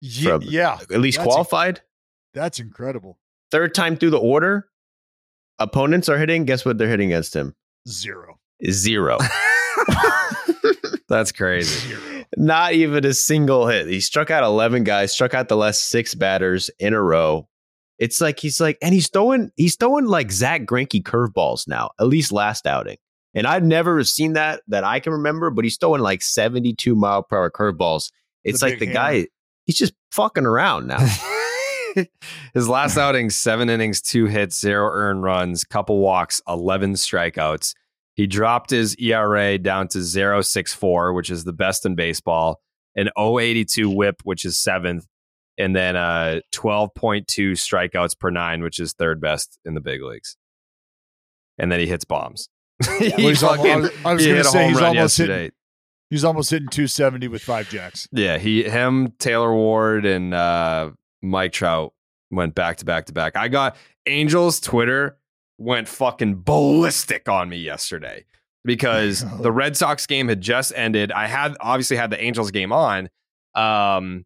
Yeah, 0.00 0.38
From- 0.38 0.42
yeah. 0.42 0.78
At 0.90 1.00
least 1.00 1.18
That's 1.18 1.26
qualified. 1.26 1.80
That's 2.34 2.58
incredible. 2.60 3.18
Third 3.50 3.74
time 3.74 3.96
through 3.96 4.10
the 4.10 4.18
order, 4.18 4.68
opponents 5.58 6.08
are 6.08 6.18
hitting. 6.18 6.44
Guess 6.44 6.64
what 6.64 6.78
they're 6.78 6.88
hitting 6.88 7.08
against 7.12 7.34
him? 7.34 7.54
Zero. 7.88 8.38
Zero. 8.70 9.18
That's 11.08 11.32
crazy. 11.32 11.96
Not 12.36 12.74
even 12.74 13.04
a 13.04 13.14
single 13.14 13.66
hit. 13.66 13.86
He 13.88 14.00
struck 14.00 14.30
out 14.30 14.44
11 14.44 14.84
guys, 14.84 15.12
struck 15.12 15.34
out 15.34 15.48
the 15.48 15.56
last 15.56 15.88
six 15.88 16.14
batters 16.14 16.70
in 16.78 16.92
a 16.92 17.02
row. 17.02 17.48
It's 17.98 18.20
like 18.20 18.38
he's 18.38 18.60
like, 18.60 18.78
and 18.82 18.94
he's 18.94 19.08
throwing, 19.08 19.50
he's 19.56 19.76
throwing 19.76 20.04
like 20.04 20.30
Zack 20.30 20.62
Greinke 20.62 21.02
curveballs 21.02 21.66
now, 21.66 21.90
at 21.98 22.06
least 22.06 22.30
last 22.30 22.66
outing. 22.66 22.98
And 23.34 23.46
I've 23.46 23.62
never 23.62 24.02
seen 24.04 24.32
that 24.34 24.62
that 24.68 24.84
I 24.84 25.00
can 25.00 25.12
remember, 25.12 25.50
but 25.50 25.64
he's 25.64 25.76
throwing 25.76 26.00
like 26.00 26.22
72 26.22 26.94
mile 26.94 27.22
per 27.22 27.36
hour 27.36 27.50
curveballs. 27.50 28.10
It's 28.44 28.60
The 28.60 28.66
like 28.66 28.78
the 28.78 28.86
big 28.86 28.94
guy, 28.94 29.26
he's 29.66 29.76
just 29.76 29.92
fucking 30.12 30.46
around 30.46 30.86
now. 30.86 30.98
His 32.54 32.68
last 32.68 32.96
outing, 32.98 33.30
seven 33.30 33.68
innings, 33.68 34.00
two 34.00 34.26
hits, 34.26 34.58
zero 34.60 34.88
earned 34.92 35.22
runs, 35.22 35.64
couple 35.64 35.98
walks, 35.98 36.40
11 36.48 36.94
strikeouts. 36.94 37.74
He 38.14 38.26
dropped 38.26 38.70
his 38.70 38.96
ERA 38.96 39.58
down 39.58 39.88
to 39.88 39.98
0.64, 39.98 41.14
which 41.14 41.30
is 41.30 41.44
the 41.44 41.52
best 41.52 41.86
in 41.86 41.94
baseball, 41.94 42.60
an 42.96 43.10
0.82 43.16 43.94
whip, 43.94 44.16
which 44.24 44.44
is 44.44 44.58
seventh, 44.58 45.06
and 45.56 45.74
then 45.74 45.96
uh, 45.96 46.40
12.2 46.54 47.24
strikeouts 47.52 48.18
per 48.18 48.30
nine, 48.30 48.62
which 48.62 48.80
is 48.80 48.92
third 48.92 49.20
best 49.20 49.58
in 49.64 49.74
the 49.74 49.80
big 49.80 50.02
leagues. 50.02 50.36
and 51.58 51.70
then 51.70 51.80
he 51.80 51.86
hits 51.86 52.04
bombs. 52.04 52.48
Well, 53.00 53.10
he's 53.16 53.42
almost- 53.42 53.66
I 53.68 53.76
was, 53.76 53.90
was 54.04 54.24
he 54.24 54.30
going 54.30 54.42
to 54.42 54.48
say 54.48 54.68
he's 54.68 54.78
almost 54.80 55.18
yesterday. 55.18 55.34
hitting. 55.34 55.52
He's 56.10 56.24
almost 56.24 56.50
hitting 56.50 56.68
270 56.68 57.28
with 57.28 57.42
five 57.42 57.68
jacks. 57.68 58.08
Yeah, 58.12 58.38
he, 58.38 58.62
him, 58.64 59.12
Taylor 59.18 59.54
Ward, 59.54 60.06
and 60.06 60.32
uh, 60.32 60.92
Mike 61.22 61.52
Trout 61.52 61.92
went 62.30 62.54
back 62.54 62.78
to 62.78 62.84
back 62.86 63.06
to 63.06 63.12
back. 63.12 63.36
I 63.36 63.48
got 63.48 63.76
Angels 64.06 64.58
Twitter 64.60 65.18
went 65.58 65.86
fucking 65.88 66.42
ballistic 66.44 67.28
on 67.28 67.48
me 67.50 67.58
yesterday 67.58 68.24
because 68.64 69.24
the 69.40 69.52
Red 69.52 69.76
Sox 69.76 70.06
game 70.06 70.28
had 70.28 70.40
just 70.40 70.72
ended. 70.74 71.12
I 71.12 71.26
had 71.26 71.56
obviously 71.60 71.96
had 71.98 72.10
the 72.10 72.22
Angels 72.22 72.50
game 72.52 72.72
on, 72.72 73.10
um, 73.54 74.24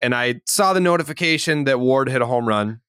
and 0.00 0.14
I 0.14 0.40
saw 0.46 0.72
the 0.72 0.80
notification 0.80 1.64
that 1.64 1.78
Ward 1.78 2.08
hit 2.08 2.22
a 2.22 2.26
home 2.26 2.48
run, 2.48 2.80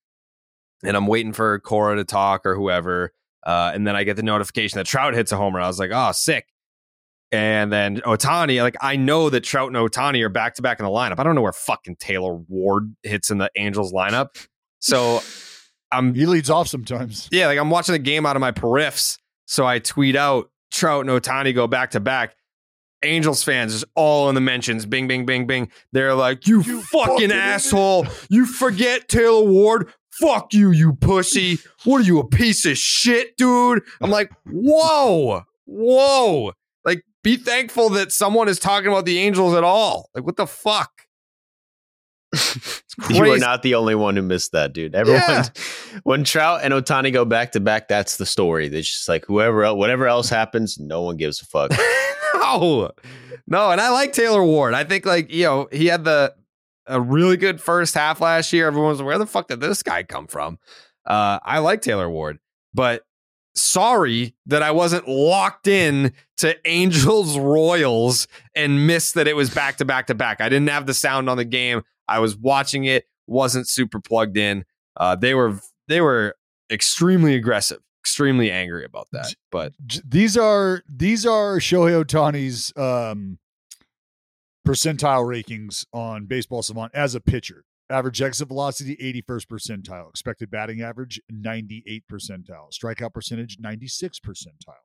and 0.84 0.95
I'm 0.95 1.08
waiting 1.08 1.34
for 1.34 1.60
Cora 1.60 1.97
to 1.97 2.06
talk 2.06 2.45
or 2.45 2.56
whoever. 2.56 3.12
Uh, 3.45 3.71
and 3.73 3.86
then 3.86 3.95
I 3.95 4.03
get 4.03 4.15
the 4.15 4.23
notification 4.23 4.77
that 4.77 4.86
Trout 4.86 5.13
hits 5.13 5.32
a 5.32 5.38
homer. 5.38 5.60
I 5.60 5.67
was 5.67 5.79
like, 5.79 5.91
oh, 5.93 6.12
sick. 6.13 6.47
And 7.32 7.73
then 7.73 7.97
Ohtani, 8.01 8.62
like 8.62 8.75
I 8.79 8.95
know 8.95 9.29
that 9.32 9.41
Trout 9.41 9.67
and 9.67 9.75
Ohtani 9.75 10.21
are 10.21 10.29
back 10.29 10.53
to 10.56 10.62
back 10.62 10.79
in 10.79 10.86
the 10.86 10.91
lineup. 10.91 11.19
I 11.19 11.23
don't 11.23 11.34
know 11.34 11.41
where 11.41 11.51
fucking 11.51 11.95
Taylor 11.95 12.36
Ward 12.36 12.95
hits 13.01 13.32
in 13.32 13.39
the 13.39 13.49
Angels 13.58 13.91
lineup. 13.91 14.45
So 14.79 15.21
I'm 15.91 16.13
he 16.13 16.27
leads 16.27 16.51
off 16.51 16.67
sometimes. 16.67 17.29
Yeah, 17.32 17.47
like 17.47 17.58
I'm 17.58 17.71
watching 17.71 17.93
the 17.93 17.99
game 17.99 18.27
out 18.27 18.36
of 18.36 18.39
my 18.39 18.51
periffs. 18.51 19.17
So 19.45 19.65
I 19.65 19.79
tweet 19.79 20.15
out 20.15 20.51
Trout 20.71 21.08
and 21.08 21.10
Ohtani 21.10 21.56
go 21.56 21.65
back 21.65 21.91
to 21.91 21.99
back. 21.99 22.36
Angels 23.03 23.43
fans 23.43 23.73
is 23.73 23.84
all 23.95 24.29
in 24.29 24.36
the 24.36 24.41
mentions. 24.41 24.86
Bing, 24.86 25.08
bing, 25.08 25.25
bing, 25.25 25.45
bing. 25.45 25.69
They're 25.91 26.15
like, 26.15 26.47
you, 26.47 26.63
fucking 26.84 27.32
asshole. 27.32 28.08
You 28.29 28.45
forget 28.45 29.10
Taylor 29.10 29.43
Ward. 29.43 29.91
Fuck 30.19 30.54
you, 30.54 30.71
you 30.71 30.93
pussy. 30.93 31.60
What 31.86 32.02
are 32.02 32.04
you, 32.04 32.19
a 32.19 32.28
piece 32.28 32.65
of 32.65 32.78
shit, 32.78 33.36
dude? 33.38 33.82
I'm 34.02 34.10
like, 34.12 34.32
whoa, 34.45 35.41
whoa. 35.65 36.54
Like, 36.86 37.04
be 37.23 37.38
thankful 37.38 37.89
that 37.91 38.12
someone 38.12 38.47
is 38.47 38.60
talking 38.60 38.88
about 38.88 39.06
the 39.06 39.17
Angels 39.19 39.54
at 39.56 39.63
all. 39.63 40.10
Like, 40.13 40.26
what 40.26 40.38
the 40.38 40.47
fuck? 40.47 40.91
You 43.10 43.23
are 43.32 43.38
not 43.39 43.63
the 43.63 43.73
only 43.73 43.95
one 43.95 44.15
who 44.15 44.21
missed 44.21 44.52
that, 44.52 44.71
dude. 44.71 44.93
Everyone, 44.93 45.21
Yeah. 45.21 45.45
when 46.04 46.23
Trout 46.23 46.60
and 46.62 46.71
Ohtani 46.76 47.12
go 47.12 47.26
back 47.26 47.52
to 47.54 47.60
back, 47.60 47.88
that's 47.88 48.17
the 48.17 48.26
story. 48.26 48.67
It's 48.67 48.88
just 48.88 49.10
like 49.10 49.26
whoever, 49.26 49.63
el- 49.63 49.78
whatever 49.78 50.08
else 50.08 50.30
happens, 50.30 50.78
no 50.78 51.02
one 51.02 51.17
gives 51.17 51.41
a 51.41 51.45
fuck. 51.45 51.71
no, 52.36 52.91
no, 53.47 53.71
and 53.71 53.82
I 53.82 53.89
like 53.89 54.13
Taylor 54.13 54.43
Ward. 54.43 54.76
I 54.76 54.84
think 54.84 55.08
like 55.08 55.32
you 55.32 55.43
know 55.45 55.67
he 55.71 55.88
had 55.88 56.04
the 56.04 56.36
a 56.88 57.00
really 57.00 57.38
good 57.38 57.62
first 57.62 57.93
half 57.93 58.22
last 58.22 58.52
year. 58.54 58.67
Everyone 58.67 58.89
was 58.89 59.02
where 59.02 59.17
the 59.17 59.26
fuck 59.26 59.48
did 59.48 59.62
this 59.62 59.84
guy 59.84 60.04
come 60.04 60.28
from? 60.28 60.58
Uh, 61.06 61.39
I 61.43 61.60
like 61.60 61.82
Taylor 61.82 62.10
Ward, 62.10 62.39
but 62.74 63.04
sorry 63.56 64.36
that 64.48 64.63
I 64.63 64.72
wasn't 64.72 65.08
locked 65.08 65.67
in 65.67 66.13
to 66.38 66.56
Angels 66.67 67.38
Royals 67.38 68.28
and 68.56 68.88
missed 68.88 69.13
that 69.15 69.28
it 69.28 69.36
was 69.36 69.54
back 69.54 69.78
to 69.78 69.86
back 69.86 70.08
to 70.08 70.15
back. 70.15 70.41
I 70.41 70.50
didn't 70.50 70.69
have 70.69 70.86
the 70.86 70.93
sound 70.93 71.30
on 71.30 71.38
the 71.38 71.46
game. 71.46 71.84
I 72.08 72.19
was 72.19 72.36
watching 72.36 72.86
it, 72.86 73.06
wasn't 73.28 73.67
super 73.67 74.00
plugged 74.00 74.38
in. 74.38 74.65
Uh, 74.98 75.15
they 75.15 75.34
were 75.34 75.60
they 75.88 76.02
were 76.02 76.36
extremely 76.72 77.36
aggressive, 77.36 77.80
extremely 78.02 78.50
angry 78.52 78.86
about 78.86 79.08
that. 79.12 79.34
But 79.52 79.74
These 80.08 80.38
are 80.38 80.82
these 80.89 81.26
are 81.26 81.58
Shohei 81.58 82.04
Ohtani's 82.04 82.74
um, 82.78 83.38
percentile 84.65 85.26
rankings 85.26 85.86
on 85.93 86.26
Baseball 86.26 86.63
Savant 86.63 86.93
as 86.93 87.15
a 87.15 87.21
pitcher. 87.21 87.65
Average 87.89 88.21
exit 88.21 88.47
velocity, 88.47 88.95
81st 88.95 89.47
percentile. 89.47 90.10
Expected 90.10 90.49
batting 90.49 90.82
average, 90.82 91.19
98 91.30 92.04
percentile. 92.12 92.71
Strikeout 92.73 93.13
percentage, 93.13 93.58
96 93.60 94.19
percentile. 94.19 94.84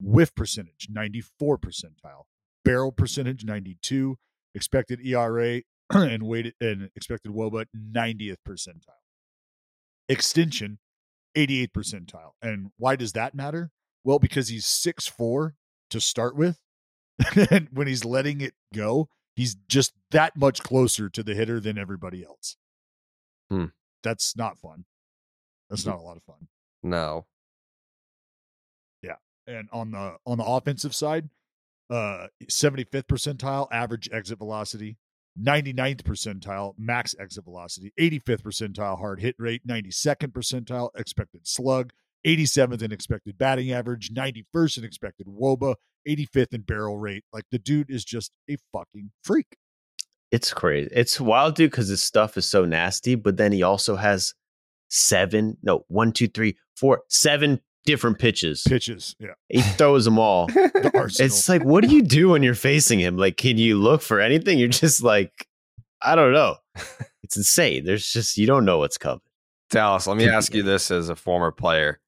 Whiff 0.00 0.34
percentage, 0.34 0.88
94 0.90 1.58
percentile. 1.58 2.24
Barrel 2.64 2.92
percentage, 2.92 3.44
92. 3.44 4.16
Expected 4.54 5.00
ERA 5.04 5.62
and 5.90 6.22
weighted 6.22 6.54
and 6.60 6.90
expected 6.96 7.32
WOBA, 7.32 7.66
90th 7.76 8.36
percentile. 8.46 9.02
Extension, 10.08 10.78
88th 11.36 11.72
percentile. 11.72 12.30
And 12.40 12.70
why 12.78 12.96
does 12.96 13.12
that 13.12 13.34
matter? 13.34 13.70
Well, 14.04 14.18
because 14.18 14.48
he's 14.48 14.64
6'4 14.64 15.52
to 15.90 16.00
start 16.00 16.34
with. 16.34 16.60
and 17.50 17.68
when 17.72 17.86
he's 17.86 18.04
letting 18.04 18.40
it 18.40 18.54
go, 18.74 19.08
he's 19.38 19.54
just 19.68 19.92
that 20.10 20.36
much 20.36 20.64
closer 20.64 21.08
to 21.08 21.22
the 21.22 21.32
hitter 21.32 21.60
than 21.60 21.78
everybody 21.78 22.24
else. 22.24 22.56
Hmm. 23.48 23.66
That's 24.02 24.36
not 24.36 24.58
fun. 24.58 24.84
That's 25.70 25.86
not 25.86 25.98
a 25.98 26.02
lot 26.02 26.16
of 26.16 26.24
fun. 26.24 26.48
no, 26.82 27.26
Yeah. 29.00 29.16
And 29.46 29.68
on 29.72 29.92
the 29.92 30.16
on 30.26 30.38
the 30.38 30.44
offensive 30.44 30.94
side, 30.94 31.30
uh 31.88 32.26
75th 32.50 33.04
percentile 33.04 33.68
average 33.70 34.08
exit 34.12 34.38
velocity, 34.38 34.98
99th 35.40 36.02
percentile 36.02 36.74
max 36.76 37.14
exit 37.20 37.44
velocity, 37.44 37.92
85th 37.98 38.42
percentile 38.42 38.98
hard 38.98 39.20
hit 39.20 39.36
rate, 39.38 39.64
92nd 39.64 40.32
percentile 40.32 40.90
expected 40.96 41.46
slug, 41.46 41.92
87th 42.26 42.82
in 42.82 42.92
expected 42.92 43.38
batting 43.38 43.72
average, 43.72 44.10
91st 44.12 44.78
in 44.78 44.84
expected 44.84 45.26
woba, 45.26 45.76
85th 46.06 46.54
in 46.54 46.62
barrel 46.62 46.98
rate. 46.98 47.24
Like 47.32 47.44
the 47.50 47.58
dude 47.58 47.90
is 47.90 48.04
just 48.04 48.32
a 48.50 48.56
fucking 48.72 49.10
freak. 49.22 49.56
It's 50.30 50.52
crazy. 50.52 50.90
It's 50.92 51.20
wild, 51.20 51.54
dude, 51.54 51.70
because 51.70 51.88
his 51.88 52.02
stuff 52.02 52.36
is 52.36 52.46
so 52.46 52.64
nasty. 52.64 53.14
But 53.14 53.36
then 53.36 53.52
he 53.52 53.62
also 53.62 53.96
has 53.96 54.34
seven, 54.90 55.56
no, 55.62 55.84
one, 55.88 56.12
two, 56.12 56.28
three, 56.28 56.56
four, 56.76 57.02
seven 57.08 57.60
different 57.86 58.18
pitches. 58.18 58.62
Pitches, 58.68 59.16
yeah. 59.18 59.32
He 59.48 59.62
throws 59.62 60.04
them 60.04 60.18
all. 60.18 60.48
The 60.78 61.16
it's 61.20 61.48
like, 61.48 61.64
what 61.64 61.82
do 61.82 61.94
you 61.94 62.02
do 62.02 62.30
when 62.30 62.42
you're 62.42 62.54
facing 62.54 62.98
him? 62.98 63.16
Like, 63.16 63.36
can 63.36 63.58
you 63.58 63.78
look 63.78 64.02
for 64.02 64.20
anything? 64.20 64.58
You're 64.58 64.68
just 64.68 65.02
like, 65.02 65.48
I 66.02 66.14
don't 66.14 66.32
know. 66.32 66.56
It's 67.24 67.36
insane. 67.36 67.84
There's 67.84 68.10
just 68.10 68.38
you 68.38 68.46
don't 68.46 68.64
know 68.64 68.78
what's 68.78 68.96
coming. 68.96 69.20
Dallas, 69.68 70.06
let 70.06 70.16
me 70.16 70.30
ask 70.30 70.54
you 70.54 70.62
this 70.62 70.90
as 70.90 71.10
a 71.10 71.14
former 71.14 71.50
player. 71.50 72.00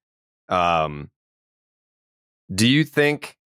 Um, 0.50 1.10
do 2.52 2.68
you 2.68 2.84
think 2.84 3.38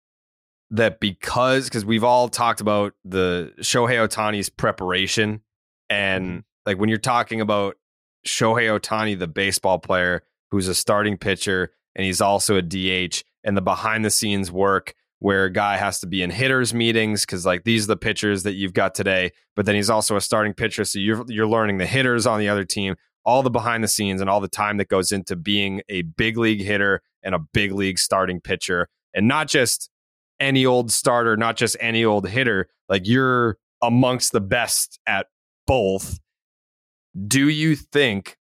that 0.72 1.00
because 1.00 1.66
because 1.66 1.86
we've 1.86 2.04
all 2.04 2.30
talked 2.30 2.62
about 2.62 2.94
the 3.06 3.54
Shohei 3.60 4.08
Ohtani's 4.08 4.50
preparation 4.50 5.42
and 5.90 6.44
like 6.66 6.80
when 6.80 6.90
you're 6.90 6.98
talking 6.98 7.42
about 7.42 7.76
Shohei 8.26 8.80
Ohtani, 8.80 9.20
the 9.20 9.28
baseball 9.28 9.78
player 9.78 10.24
who's 10.50 10.68
a 10.68 10.74
starting 10.74 11.18
pitcher 11.18 11.72
and 11.96 12.06
he's 12.06 12.22
also 12.22 12.56
a 12.56 12.62
DH 12.62 13.24
and 13.44 13.58
the 13.58 13.62
behind 13.62 14.04
the 14.04 14.10
scenes 14.10 14.52
work 14.52 14.96
where 15.20 15.46
a 15.46 15.52
guy 15.52 15.78
has 15.78 16.00
to 16.02 16.08
be 16.08 16.22
in 16.22 16.30
hitters 16.30 16.74
meetings 16.74 17.22
because 17.22 17.46
like 17.46 17.64
these 17.64 17.86
are 17.86 17.88
the 17.88 17.98
pitchers 17.98 18.44
that 18.44 18.54
you've 18.54 18.74
got 18.74 18.94
today, 18.94 19.32
but 19.56 19.66
then 19.66 19.76
he's 19.76 19.90
also 19.90 20.16
a 20.16 20.22
starting 20.22 20.54
pitcher, 20.54 20.84
so 20.84 21.00
you're 21.00 21.24
you're 21.30 21.48
learning 21.48 21.78
the 21.78 21.86
hitters 21.86 22.28
on 22.28 22.40
the 22.40 22.50
other 22.50 22.66
team, 22.66 22.96
all 23.26 23.44
the 23.44 23.50
behind 23.50 23.84
the 23.84 23.88
scenes 23.88 24.22
and 24.22 24.30
all 24.30 24.42
the 24.42 24.48
time 24.48 24.78
that 24.78 24.88
goes 24.88 25.12
into 25.12 25.36
being 25.36 25.82
a 25.90 26.02
big 26.04 26.38
league 26.38 26.62
hitter 26.62 27.02
and 27.24 27.34
a 27.34 27.40
big 27.40 27.72
league 27.72 28.00
starting 28.00 28.42
pitcher, 28.42 28.90
and 29.14 29.28
not 29.28 29.48
just 29.48 29.90
any 30.40 30.66
old 30.66 30.92
starter, 30.92 31.38
not 31.38 31.56
just 31.56 31.78
any 31.80 32.04
old 32.04 32.28
hitter. 32.28 32.68
Like 32.90 33.08
you're 33.08 33.58
amongst 33.82 34.32
the 34.32 34.42
best 34.42 35.00
at 35.08 35.28
both. 35.68 36.20
Do 37.28 37.48
you 37.48 37.76
think 37.76 38.38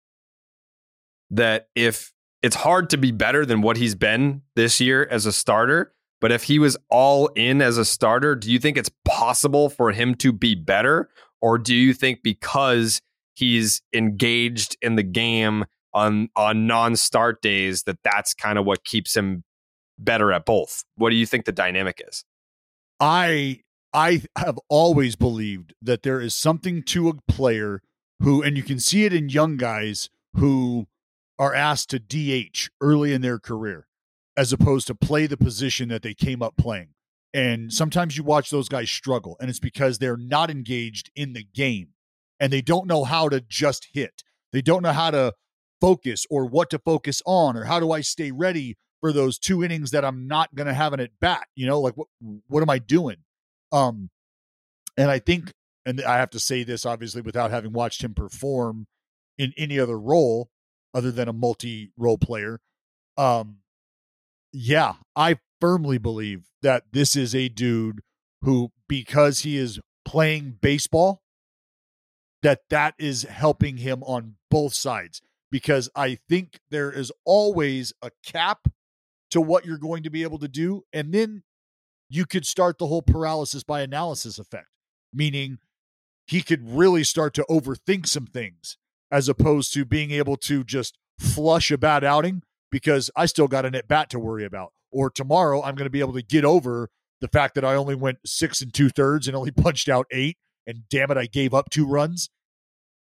that 1.31 1.69
if 1.75 2.13
it's 2.43 2.57
hard 2.57 2.91
to 2.91 2.97
be 2.97 3.11
better 3.11 3.47
than 3.47 3.63
what 3.63 3.77
he's 3.77 3.95
been 3.95 4.43
this 4.55 4.81
year 4.81 5.07
as 5.11 5.27
a 5.27 5.33
starter, 5.33 5.93
but 6.21 6.33
if 6.33 6.45
he 6.45 6.59
was 6.59 6.77
all 6.91 7.29
in 7.29 7.61
as 7.61 7.79
a 7.79 7.85
starter, 7.85 8.35
do 8.35 8.51
you 8.51 8.59
think 8.59 8.77
it's 8.77 8.91
possible 9.05 9.69
for 9.69 9.93
him 9.93 10.15
to 10.17 10.33
be 10.33 10.55
better? 10.55 11.09
Or 11.41 11.59
do 11.59 11.75
you 11.75 11.93
think 11.93 12.23
because 12.23 13.01
he's 13.37 13.83
engaged 13.93 14.77
in 14.83 14.97
the 14.97 15.03
game 15.03 15.65
on 15.95 16.29
on 16.37 16.67
non-start 16.67 17.41
days 17.43 17.85
that 17.85 17.99
that's 18.03 18.35
kind 18.35 18.59
of 18.59 18.65
what 18.65 18.85
keeps 18.85 19.17
him 19.17 19.45
better 19.99 20.33
at 20.33 20.45
both? 20.45 20.85
What 20.97 21.11
do 21.11 21.17
you 21.17 21.27
think 21.27 21.45
the 21.45 21.53
dynamic 21.53 22.03
is? 22.07 22.25
I 23.01 23.61
I 23.93 24.23
have 24.37 24.59
always 24.69 25.17
believed 25.17 25.75
that 25.81 26.03
there 26.03 26.21
is 26.21 26.35
something 26.35 26.83
to 26.85 27.09
a 27.09 27.15
player 27.33 27.81
who, 28.21 28.43
and 28.43 28.57
you 28.57 28.63
can 28.63 28.79
see 28.79 29.05
it 29.05 29.13
in 29.13 29.29
young 29.29 29.57
guys 29.57 30.11
who 30.35 30.87
are 31.39 31.55
asked 31.55 31.91
to 31.91 31.99
DH 31.99 32.69
early 32.81 33.13
in 33.13 33.23
their 33.23 33.39
career, 33.39 33.87
as 34.37 34.53
opposed 34.53 34.87
to 34.89 34.95
play 34.95 35.27
the 35.27 35.37
position 35.37 35.89
that 35.89 36.03
they 36.03 36.15
came 36.15 36.43
up 36.43 36.57
playing. 36.57 36.89
And 37.33 37.73
sometimes 37.73 38.17
you 38.17 38.25
watch 38.25 38.51
those 38.51 38.69
guys 38.69 38.91
struggle, 38.91 39.37
and 39.41 39.51
it's 39.51 39.59
because 39.59 39.99
they're 39.99 40.17
not 40.17 40.51
engaged 40.51 41.11
in 41.15 41.33
the 41.33 41.45
game 41.45 41.89
and 42.41 42.53
they 42.53 42.63
don't 42.63 42.87
know 42.87 43.05
how 43.05 43.29
to 43.29 43.41
just 43.41 43.89
hit. 43.93 44.23
They 44.53 44.63
don't 44.63 44.83
know 44.83 44.93
how 44.93 45.11
to 45.11 45.33
focus 45.81 46.27
or 46.31 46.47
what 46.47 46.71
to 46.71 46.79
focus 46.79 47.23
on 47.27 47.57
or 47.57 47.65
how 47.65 47.81
do 47.81 47.93
I 47.93 48.01
stay 48.01 48.31
ready 48.31 48.77
for 49.01 49.13
those 49.13 49.39
two 49.39 49.63
innings 49.63 49.91
that 49.91 50.05
I'm 50.05 50.27
not 50.27 50.55
going 50.55 50.67
to 50.67 50.75
have 50.75 50.93
an 50.93 51.01
at 51.01 51.11
bat. 51.21 51.47
You 51.55 51.67
know, 51.67 51.81
like 51.81 51.97
what 51.97 52.09
what 52.49 52.63
am 52.63 52.71
I 52.71 52.79
doing? 52.79 53.17
Um, 53.73 54.11
and 54.97 55.11
I 55.11 55.19
think, 55.19 55.53
and 55.85 56.01
I 56.03 56.17
have 56.17 56.31
to 56.31 56.41
say 56.41 56.65
this 56.65 56.87
obviously 56.87 57.23
without 57.23 57.51
having 57.51 57.73
watched 57.73 58.03
him 58.03 58.15
perform 58.15 58.87
in 59.39 59.53
any 59.57 59.79
other 59.79 59.99
role 59.99 60.51
other 60.95 61.11
than 61.11 61.29
a 61.29 61.33
multi 61.33 61.93
role 61.97 62.19
player. 62.19 62.61
Um, 63.19 63.59
yeah, 64.53 64.95
I 65.15 65.39
firmly 65.61 65.99
believe 65.99 66.45
that 66.63 66.85
this 66.93 67.17
is 67.17 67.35
a 67.35 67.49
dude 67.49 68.01
who, 68.43 68.73
because 68.89 69.41
he 69.41 69.57
is 69.57 69.81
playing 70.05 70.59
baseball, 70.61 71.23
that 72.47 72.61
that 72.71 72.95
is 72.97 73.25
helping 73.25 73.79
him 73.79 74.05
on 74.05 74.37
both 74.53 74.73
sides. 74.73 75.21
Because 75.51 75.91
I 75.97 76.19
think 76.29 76.61
there 76.71 76.93
is 76.93 77.11
always 77.25 77.93
a 78.03 78.13
cap 78.25 78.69
to 79.33 79.41
what 79.41 79.65
you're 79.65 79.79
going 79.79 80.05
to 80.05 80.11
be 80.11 80.23
able 80.23 80.39
to 80.39 80.47
do, 80.47 80.85
and 80.93 81.13
then 81.13 81.43
you 82.09 82.25
could 82.25 82.47
start 82.47 82.79
the 82.79 82.87
whole 82.87 83.03
paralysis 83.03 83.65
by 83.65 83.81
analysis 83.81 84.39
effect, 84.39 84.69
meaning 85.13 85.59
he 86.29 86.41
could 86.41 86.61
really 86.71 87.03
start 87.03 87.35
to 87.35 87.45
overthink 87.51 88.07
some 88.07 88.27
things 88.27 88.77
as 89.11 89.29
opposed 89.29 89.73
to 89.75 89.85
being 89.85 90.13
able 90.13 90.37
to 90.37 90.63
just 90.63 90.99
flush 91.19 91.73
a 91.73 91.79
bad 91.79 92.05
outing 92.05 92.43
because 92.71 93.11
I 93.17 93.27
still 93.27 93.49
got 93.49 93.67
an 93.67 93.75
at 93.75 93.89
bat 93.89 94.09
to 94.11 94.21
worry 94.21 94.45
about. 94.45 94.73
Or 94.93 95.11
tomorrow 95.11 95.65
I'm 95.65 95.75
going 95.75 95.87
to 95.87 95.91
be 95.91 96.01
able 96.01 96.13
to 96.13 96.23
get 96.23 96.45
over 96.45 96.91
the 97.21 97.29
fact 97.29 97.57
that 97.57 97.65
I 97.65 97.75
only 97.75 97.97
went 97.97 98.19
six 98.25 98.63
and 98.63 98.73
two 98.73 98.89
thirds 98.89 99.27
and 99.27 99.37
only 99.37 99.51
punched 99.57 99.89
out 99.89 100.07
eight. 100.13 100.39
And 100.65 100.89
damn 100.89 101.11
it, 101.11 101.17
I 101.17 101.27
gave 101.27 101.53
up 101.53 101.71
two 101.71 101.87
runs 101.87 102.29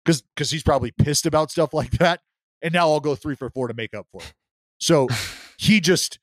because 0.05 0.23
because 0.35 0.51
he's 0.51 0.63
probably 0.63 0.91
pissed 0.91 1.27
about 1.27 1.51
stuff 1.51 1.75
like 1.75 1.93
that. 1.93 2.21
And 2.63 2.75
now 2.75 2.91
I'll 2.91 3.01
go 3.01 3.15
three 3.15 3.35
for 3.35 3.49
four 3.51 3.69
to 3.69 3.75
make 3.75 3.95
up 3.95 4.07
for 4.13 4.21
it. 4.21 4.35
So 4.79 5.09
he 5.59 5.81
just, 5.81 6.19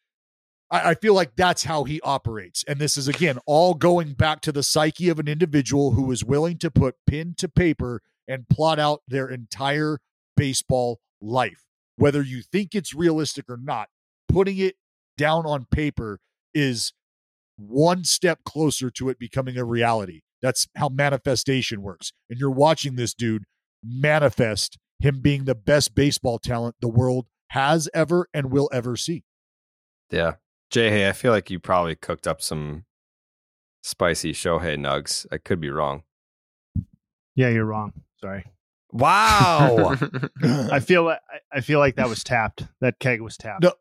I, 0.70 0.92
I 0.92 0.94
feel 0.96 1.14
like 1.14 1.36
that's 1.36 1.64
how 1.64 1.84
he 1.84 2.00
operates. 2.02 2.64
And 2.68 2.80
this 2.80 2.98
is 2.98 3.08
again 3.08 3.40
all 3.46 3.74
going 3.74 4.14
back 4.14 4.42
to 4.42 4.52
the 4.52 4.64
psyche 4.64 5.10
of 5.10 5.20
an 5.20 5.28
individual 5.28 5.92
who 5.92 6.12
is 6.12 6.24
willing 6.24 6.58
to 6.60 6.72
put 6.72 6.96
pen 7.08 7.34
to 7.38 7.50
paper 7.50 8.02
and 8.28 8.50
plot 8.50 8.78
out 8.80 9.02
their 9.08 9.28
entire 9.28 10.00
baseball 10.36 11.00
life. 11.22 11.64
Whether 11.96 12.22
you 12.22 12.42
think 12.44 12.76
it's 12.76 12.94
realistic 12.94 13.46
or 13.50 13.58
not, 13.58 13.90
putting 14.28 14.58
it 14.60 14.76
down 15.18 15.46
on 15.46 15.66
paper 15.72 16.20
is 16.54 16.94
one 17.58 18.04
step 18.04 18.44
closer 18.44 18.92
to 18.92 19.10
it 19.10 19.18
becoming 19.18 19.58
a 19.58 19.64
reality. 19.64 20.22
That's 20.42 20.68
how 20.76 20.90
manifestation 20.90 21.82
works. 21.82 22.14
And 22.30 22.40
you're 22.40 22.52
watching 22.52 22.96
this 22.96 23.16
dude 23.16 23.46
manifest 23.84 24.78
him 25.00 25.22
being 25.22 25.46
the 25.46 25.56
best 25.56 25.96
baseball 25.96 26.40
talent 26.40 26.76
the 26.82 26.88
world 26.88 27.28
has 27.50 27.90
ever 27.94 28.28
and 28.34 28.52
will 28.52 28.70
ever 28.74 28.96
see. 28.96 29.24
Yeah. 30.12 30.36
Jay, 30.70 30.90
hey, 30.90 31.08
I 31.08 31.14
feel 31.14 31.32
like 31.32 31.50
you 31.50 31.60
probably 31.60 31.96
cooked 31.96 32.28
up 32.28 32.42
some 32.42 32.86
spicy 33.84 34.34
Shohei 34.34 34.78
nugs. 34.78 35.26
I 35.32 35.38
could 35.38 35.62
be 35.62 35.70
wrong. 35.70 36.04
Yeah, 37.36 37.50
you're 37.50 37.66
wrong. 37.66 37.94
Sorry. 38.20 38.46
Wow. 38.92 39.96
I 40.44 40.80
feel 40.80 41.04
like 41.04 41.20
I 41.52 41.62
feel 41.62 41.80
like 41.80 41.96
that 41.96 42.10
was 42.10 42.24
tapped. 42.24 42.66
That 42.82 43.00
keg 43.00 43.22
was 43.22 43.38
tapped. 43.38 43.64
No, 43.64 43.74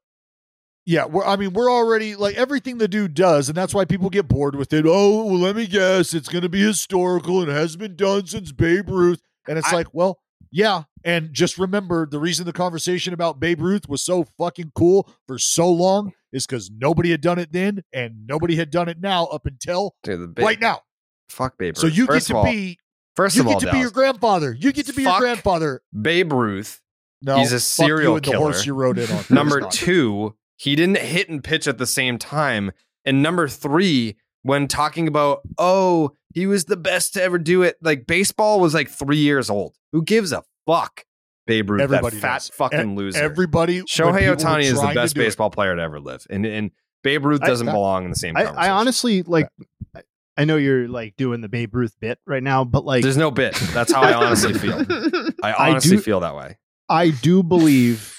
yeah, 0.84 1.07
we're, 1.07 1.24
I 1.24 1.34
mean, 1.34 1.53
we're 1.53 1.70
already 1.70 2.14
like 2.14 2.36
everything 2.36 2.78
the 2.78 2.86
dude 2.86 3.14
does, 3.14 3.49
and 3.49 3.57
that's 3.57 3.74
why 3.74 3.84
people 3.84 4.09
get 4.09 4.28
bored 4.28 4.55
with 4.55 4.72
it. 4.72 4.84
Oh, 4.86 5.24
well, 5.24 5.38
let 5.38 5.57
me 5.57 5.66
guess, 5.66 6.14
it's 6.14 6.28
going 6.28 6.42
to 6.42 6.49
be 6.49 6.62
historical 6.62 7.40
and 7.40 7.51
it 7.51 7.55
hasn't 7.55 7.80
been 7.80 7.97
done 7.97 8.26
since 8.26 8.53
Babe 8.53 8.88
Ruth. 8.88 9.20
And 9.49 9.59
it's 9.59 9.72
I- 9.72 9.76
like, 9.76 9.88
well, 9.92 10.18
yeah. 10.51 10.84
And 11.05 11.32
just 11.32 11.59
remember 11.59 12.07
the 12.07 12.18
reason 12.18 12.47
the 12.47 12.53
conversation 12.53 13.12
about 13.14 13.38
Babe 13.40 13.61
Ruth 13.61 13.88
was 13.88 14.03
so 14.03 14.24
fucking 14.38 14.72
cool 14.74 15.09
for 15.26 15.38
so 15.38 15.70
long 15.70 16.12
is 16.32 16.47
because 16.47 16.70
nobody 16.70 17.11
had 17.11 17.20
done 17.20 17.38
it 17.38 17.53
then 17.53 17.82
and 17.92 18.26
nobody 18.26 18.57
had 18.57 18.70
done 18.70 18.88
it 18.88 19.01
now 19.01 19.26
up 19.26 19.47
until 19.47 19.94
Dude, 20.03 20.38
right 20.38 20.61
now. 20.61 20.80
Fuck 21.28 21.59
Babe 21.59 21.74
Ruth. 21.76 21.78
So 21.78 21.86
you 21.86 22.07
First 22.07 22.28
get 22.28 22.32
to 22.34 22.38
all- 22.38 22.44
be 22.44 22.78
First 23.16 23.36
you 23.36 23.42
of 23.42 23.49
get 23.49 23.55
all, 23.55 23.61
to 23.61 23.72
be 23.72 23.78
your 23.78 23.90
grandfather. 23.90 24.53
You 24.59 24.72
get 24.72 24.86
to 24.86 24.92
be 24.92 25.03
your 25.05 25.18
grandfather. 25.18 25.80
Babe 25.99 26.32
Ruth. 26.34 26.82
No, 27.22 27.38
he's 27.38 27.51
a 27.53 27.61
serial 27.61 28.14
and 28.16 28.22
the 28.24 28.30
killer. 28.30 28.38
horse 28.38 28.66
you 28.66 28.74
rode 28.74 28.99
in 28.99 29.11
on. 29.11 29.24
Number 29.30 29.62
two, 29.70 30.34
he 30.57 30.76
didn't 30.76 30.99
hit 30.99 31.30
and 31.30 31.42
pitch 31.42 31.66
at 31.66 31.78
the 31.78 31.86
same 31.86 32.18
time. 32.18 32.72
And 33.07 33.22
number 33.22 33.49
three, 33.49 34.16
when 34.47 34.68
talking 34.68 35.09
about, 35.09 35.40
oh, 35.59 36.12
he 36.34 36.47
was 36.47 36.66
the 36.66 36.76
best 36.76 37.14
to 37.14 37.22
ever 37.22 37.38
do 37.38 37.62
it, 37.62 37.76
like 37.82 38.07
baseball 38.07 38.61
was 38.61 38.74
like 38.74 38.88
three 38.88 39.18
years 39.18 39.51
old. 39.51 39.74
Who 39.92 40.03
gives 40.03 40.32
a 40.32 40.42
fuck? 40.66 41.05
Babe 41.47 41.70
Ruth, 41.70 41.80
Everybody 41.82 42.16
that 42.16 42.20
fat 42.20 42.34
does. 42.38 42.49
fucking 42.51 42.92
E- 42.92 42.97
loser. 42.97 43.22
everybody- 43.22 43.82
Shohei 43.82 44.34
Ohtani 44.34 44.62
is 44.64 44.80
the 44.80 44.92
best 44.94 45.14
do 45.14 45.20
it- 45.20 45.24
baseball 45.24 45.51
player 45.51 45.74
to 45.76 45.80
ever 45.82 46.01
live, 46.01 46.26
and 46.30 46.44
and 46.44 46.70
Babe 47.05 47.24
Ruth 47.24 47.40
doesn't 47.40 47.68
I- 47.68 47.72
belong 47.72 48.05
in 48.05 48.11
the 48.11 48.16
same. 48.16 48.36
I, 48.36 48.44
conversation. 48.44 48.70
I 48.70 48.74
honestly 48.74 49.22
like. 49.22 49.49
I- 49.94 50.03
I 50.38 50.44
know 50.44 50.57
you're 50.59 50.86
like 50.86 51.16
doing 51.16 51.40
the 51.40 51.49
Babe 51.49 51.74
Ruth 51.74 51.94
bit 51.99 52.18
right 52.26 52.42
now, 52.42 52.62
but 52.62 52.84
like, 52.84 53.03
There's 53.03 53.16
no 53.16 53.30
bit. 53.30 53.55
That's 53.72 53.90
how 53.90 54.03
I 54.03 54.12
honestly 54.12 54.53
feel. 54.53 54.74
I 55.42 55.51
I 55.53 55.70
honestly 55.70 55.97
do- 55.97 56.03
feel 56.03 56.20
that 56.20 56.36
way. 56.36 56.59
I 56.90 57.09
do 57.09 57.42
believe 57.42 58.14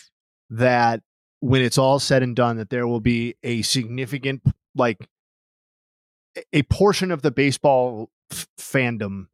that 0.50 1.02
when 1.42 1.62
it's 1.62 1.78
all 1.78 2.00
said 2.00 2.24
and 2.24 2.36
done, 2.36 2.58
that 2.58 2.72
there 2.72 2.88
will 2.88 3.02
be 3.02 3.36
a 3.44 3.62
significant, 3.62 4.42
like, 4.74 4.98
a 6.54 6.64
portion 6.64 7.12
of 7.12 7.22
the 7.22 7.32
baseball 7.32 8.10
f- 8.32 8.48
fandom 8.60 9.28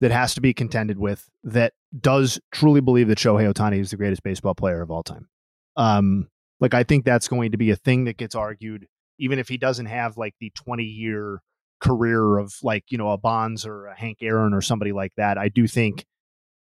that 0.00 0.10
has 0.10 0.34
to 0.34 0.40
be 0.40 0.52
contended 0.52 0.98
with 0.98 1.28
that 1.44 1.74
does 1.98 2.40
truly 2.50 2.80
believe 2.80 3.08
that 3.08 3.18
Shohei 3.18 3.52
Ohtani 3.52 3.78
is 3.78 3.90
the 3.90 3.96
greatest 3.96 4.22
baseball 4.22 4.54
player 4.54 4.82
of 4.82 4.90
all 4.90 5.02
time. 5.02 5.28
Um, 5.76 6.28
like, 6.60 6.74
I 6.74 6.82
think 6.82 7.04
that's 7.04 7.28
going 7.28 7.52
to 7.52 7.56
be 7.56 7.70
a 7.70 7.76
thing 7.76 8.04
that 8.04 8.16
gets 8.16 8.34
argued, 8.34 8.86
even 9.18 9.38
if 9.38 9.48
he 9.48 9.58
doesn't 9.58 9.86
have 9.86 10.16
like 10.16 10.34
the 10.40 10.50
20 10.54 10.82
year 10.82 11.40
career 11.80 12.38
of 12.38 12.54
like, 12.62 12.84
you 12.90 12.98
know, 12.98 13.10
a 13.10 13.18
Bonds 13.18 13.66
or 13.66 13.86
a 13.86 13.98
Hank 13.98 14.18
Aaron 14.22 14.54
or 14.54 14.60
somebody 14.60 14.92
like 14.92 15.12
that. 15.16 15.38
I 15.38 15.48
do 15.48 15.66
think, 15.66 16.04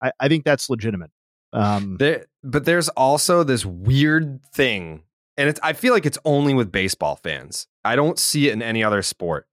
I, 0.03 0.13
I 0.21 0.29
think 0.29 0.45
that's 0.45 0.69
legitimate. 0.69 1.11
Um, 1.53 1.97
There, 1.99 2.27
but 2.43 2.65
there's 2.65 2.89
also 2.91 3.43
this 3.43 3.65
weird 3.65 4.41
thing, 4.55 5.05
and 5.37 5.49
it's, 5.49 5.61
I 5.63 5.73
feel 5.73 5.93
like 5.93 6.07
it's 6.07 6.19
only 6.25 6.55
with 6.55 6.71
baseball 6.71 7.17
fans. 7.17 7.67
I 7.85 7.97
don't 7.97 8.19
see 8.19 8.49
it 8.49 8.53
in 8.53 8.63
any 8.63 8.85
other 8.85 9.03
sport. 9.03 9.47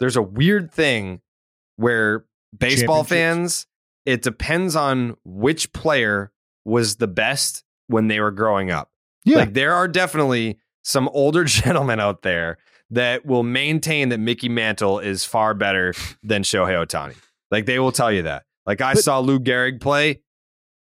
There's 0.00 0.16
a 0.16 0.22
weird 0.22 0.72
thing 0.72 1.20
where 1.76 2.24
baseball 2.56 3.04
fans, 3.04 3.66
it 4.06 4.22
depends 4.22 4.76
on 4.76 5.16
which 5.24 5.72
player 5.72 6.32
was 6.64 6.96
the 6.96 7.06
best 7.08 7.64
when 7.88 8.08
they 8.08 8.20
were 8.20 8.30
growing 8.30 8.70
up. 8.70 8.90
Yeah. 9.24 9.38
Like 9.38 9.54
there 9.54 9.74
are 9.74 9.88
definitely 9.88 10.58
some 10.82 11.08
older 11.08 11.44
gentlemen 11.44 12.00
out 12.00 12.22
there 12.22 12.58
that 12.90 13.24
will 13.24 13.42
maintain 13.42 14.10
that 14.10 14.18
Mickey 14.18 14.48
Mantle 14.48 14.98
is 14.98 15.24
far 15.24 15.54
better 15.54 15.94
than 16.22 16.42
Shohei 16.42 16.84
Ohtani. 16.86 17.16
Like 17.50 17.66
they 17.66 17.78
will 17.78 17.92
tell 17.92 18.12
you 18.12 18.22
that. 18.22 18.44
Like 18.66 18.80
I 18.80 18.94
But- 18.94 19.04
saw 19.04 19.18
Lou 19.20 19.38
Gehrig 19.40 19.80
play. 19.80 20.20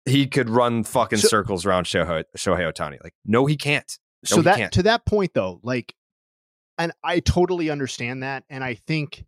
He 0.06 0.26
could 0.26 0.50
run 0.50 0.84
fucking 0.84 1.18
So- 1.18 1.28
circles 1.28 1.64
around 1.64 1.84
Shohei, 1.84 2.24
Shohei 2.36 2.70
Ohtani. 2.72 3.02
Like, 3.02 3.14
no, 3.24 3.46
he 3.46 3.56
can't. 3.56 3.90
No, 4.24 4.26
so 4.28 4.36
he 4.36 4.42
that 4.42 4.56
can't. 4.56 4.72
to 4.72 4.82
that 4.84 5.04
point 5.06 5.32
though 5.34 5.60
like 5.62 5.94
and 6.78 6.92
i 7.02 7.20
totally 7.20 7.70
understand 7.70 8.22
that 8.22 8.44
and 8.48 8.62
i 8.64 8.74
think 8.74 9.24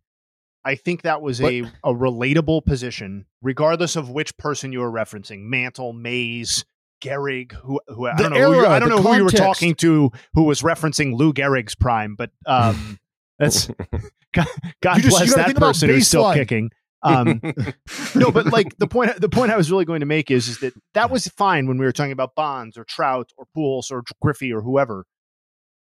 i 0.65 0.75
think 0.75 1.03
that 1.03 1.21
was 1.21 1.41
a 1.41 1.61
a 1.83 1.93
relatable 1.93 2.65
position 2.65 3.25
regardless 3.41 3.95
of 3.95 4.09
which 4.09 4.35
person 4.37 4.71
you 4.71 4.79
were 4.79 4.91
referencing 4.91 5.41
mantle 5.41 5.93
mays 5.93 6.65
Gehrig, 6.99 7.51
who, 7.51 7.79
who 7.87 8.07
I 8.07 8.15
don't 8.15 8.33
know, 8.33 8.51
who 8.51 8.59
you, 8.61 8.65
I 8.65 8.79
don't 8.79 8.89
know 8.89 9.01
who 9.01 9.15
you 9.15 9.23
were 9.23 9.29
talking 9.29 9.75
to, 9.75 10.11
who 10.33 10.43
was 10.43 10.61
referencing 10.61 11.15
Lou 11.15 11.33
Gehrig's 11.33 11.75
prime, 11.75 12.15
but 12.15 12.31
um, 12.45 12.97
that's 13.39 13.67
God, 14.33 14.47
God 14.81 15.01
just- 15.01 15.09
bless 15.09 15.35
that 15.35 15.55
person 15.55 15.89
who's 15.89 16.07
still 16.07 16.33
kicking. 16.33 16.71
Um, 17.03 17.41
no, 18.15 18.31
but 18.31 18.47
like 18.47 18.75
the 18.79 18.87
point, 18.87 19.21
the 19.21 19.29
point 19.29 19.51
I 19.51 19.57
was 19.57 19.71
really 19.71 19.85
going 19.85 19.99
to 19.99 20.05
make 20.05 20.31
is, 20.31 20.47
is 20.47 20.59
that 20.59 20.73
that 20.95 21.11
was 21.11 21.27
fine 21.27 21.67
when 21.67 21.77
we 21.77 21.85
were 21.85 21.91
talking 21.91 22.11
about 22.11 22.35
Bonds 22.35 22.77
or 22.77 22.83
Trout 22.83 23.31
or 23.37 23.45
Pujols 23.55 23.91
or 23.91 24.03
Griffey 24.19 24.51
or 24.51 24.61
whoever. 24.61 25.05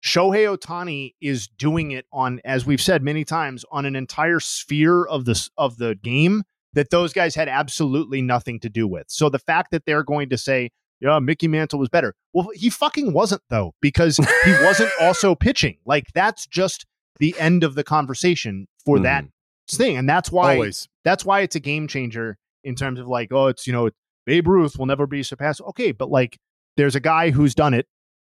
Shohei 0.04 0.54
Ohtani 0.54 1.14
is 1.22 1.48
doing 1.48 1.92
it 1.92 2.06
on, 2.12 2.42
as 2.44 2.66
we've 2.66 2.82
said 2.82 3.04
many 3.04 3.24
times, 3.24 3.64
on 3.72 3.86
an 3.86 3.96
entire 3.96 4.40
sphere 4.40 5.06
of 5.06 5.26
the 5.26 5.50
of 5.58 5.78
the 5.78 5.96
game 5.96 6.44
that 6.74 6.90
those 6.90 7.14
guys 7.14 7.36
had 7.36 7.48
absolutely 7.48 8.22
nothing 8.22 8.60
to 8.60 8.70
do 8.70 8.88
with. 8.88 9.06
So 9.08 9.30
the 9.30 9.40
fact 9.40 9.72
that 9.72 9.86
they're 9.86 10.04
going 10.04 10.30
to 10.30 10.38
say, 10.38 10.72
"Yeah, 11.00 11.20
Mickey 11.20 11.48
Mantle 11.48 11.80
was 11.80 11.88
better," 11.88 12.14
well, 12.34 12.50
he 12.54 12.70
fucking 12.70 13.14
wasn't 13.14 13.44
though, 13.50 13.74
because 13.82 14.18
he 14.18 14.52
wasn't 14.64 14.92
also 15.02 15.36
pitching. 15.36 15.78
Like 15.86 16.08
that's 16.14 16.48
just 16.48 16.86
the 17.20 17.34
end 17.40 17.64
of 17.64 17.76
the 17.76 17.84
conversation 17.84 18.68
for 18.86 19.00
that 19.00 19.24
mm-hmm. 19.24 19.78
thing, 19.78 19.98
and 19.98 20.10
that's 20.10 20.30
why 20.30 20.56
Always. 20.56 20.90
that's 21.06 21.24
why 21.24 21.42
it's 21.42 21.56
a 21.56 21.62
game 21.62 21.88
changer 21.88 22.38
in 22.66 22.76
terms 22.76 23.00
of 23.00 23.08
like, 23.08 23.32
oh, 23.32 23.48
it's 23.48 23.66
you 23.66 23.72
know, 23.72 23.90
Babe 24.26 24.50
Ruth 24.50 24.78
will 24.78 24.86
never 24.86 25.08
be 25.08 25.24
surpassed. 25.24 25.62
Okay, 25.62 25.94
but 25.94 26.10
like, 26.10 26.38
there's 26.76 26.96
a 26.96 27.00
guy 27.00 27.30
who's 27.30 27.56
done 27.56 27.74
it 27.74 27.88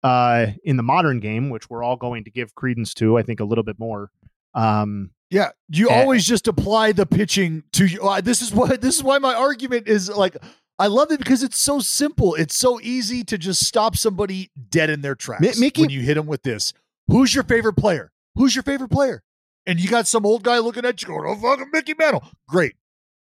uh, 0.02 0.46
in 0.64 0.76
the 0.76 0.82
modern 0.82 1.20
game, 1.20 1.50
which 1.50 1.68
we're 1.70 1.82
all 1.82 1.96
going 1.96 2.24
to 2.24 2.30
give 2.30 2.54
credence 2.54 2.94
to. 2.94 3.18
I 3.18 3.22
think 3.22 3.40
a 3.40 3.44
little 3.44 3.64
bit 3.64 3.78
more. 3.78 4.10
Um, 4.54 5.10
Yeah, 5.30 5.50
you 5.68 5.90
Eh. 5.90 6.00
always 6.00 6.24
just 6.24 6.48
apply 6.48 6.92
the 6.92 7.04
pitching 7.06 7.64
to 7.72 7.86
you. 7.86 8.00
uh, 8.02 8.20
This 8.20 8.40
is 8.42 8.52
what 8.52 8.80
this 8.80 8.96
is 8.96 9.02
why 9.02 9.18
my 9.18 9.34
argument 9.34 9.86
is 9.88 10.08
like 10.08 10.36
I 10.78 10.86
love 10.86 11.10
it 11.10 11.18
because 11.18 11.42
it's 11.42 11.58
so 11.58 11.80
simple. 11.80 12.34
It's 12.36 12.54
so 12.56 12.80
easy 12.80 13.24
to 13.24 13.36
just 13.36 13.66
stop 13.66 13.96
somebody 13.96 14.50
dead 14.70 14.90
in 14.90 15.00
their 15.02 15.14
tracks 15.16 15.40
Mi- 15.58 15.66
Mickey- 15.66 15.80
when 15.82 15.90
you 15.90 16.00
hit 16.00 16.14
them 16.14 16.26
with 16.26 16.44
this. 16.44 16.72
Who's 17.08 17.34
your 17.34 17.44
favorite 17.44 17.74
player? 17.74 18.12
Who's 18.36 18.54
your 18.54 18.62
favorite 18.62 18.90
player? 18.90 19.22
And 19.66 19.80
you 19.80 19.88
got 19.90 20.06
some 20.06 20.24
old 20.24 20.44
guy 20.44 20.58
looking 20.60 20.84
at 20.86 21.02
you 21.02 21.08
going, 21.08 21.24
"Oh 21.26 21.34
fucking 21.34 21.70
Mickey 21.72 21.94
Mantle." 21.98 22.22
Great. 22.48 22.74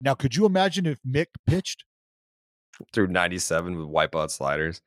Now, 0.00 0.14
could 0.14 0.36
you 0.36 0.44
imagine 0.44 0.84
if 0.84 0.98
Mick 1.02 1.26
pitched? 1.46 1.84
Through 2.92 3.06
97 3.06 3.76
with 3.78 3.88
wipeout 3.88 4.30
sliders. 4.30 4.82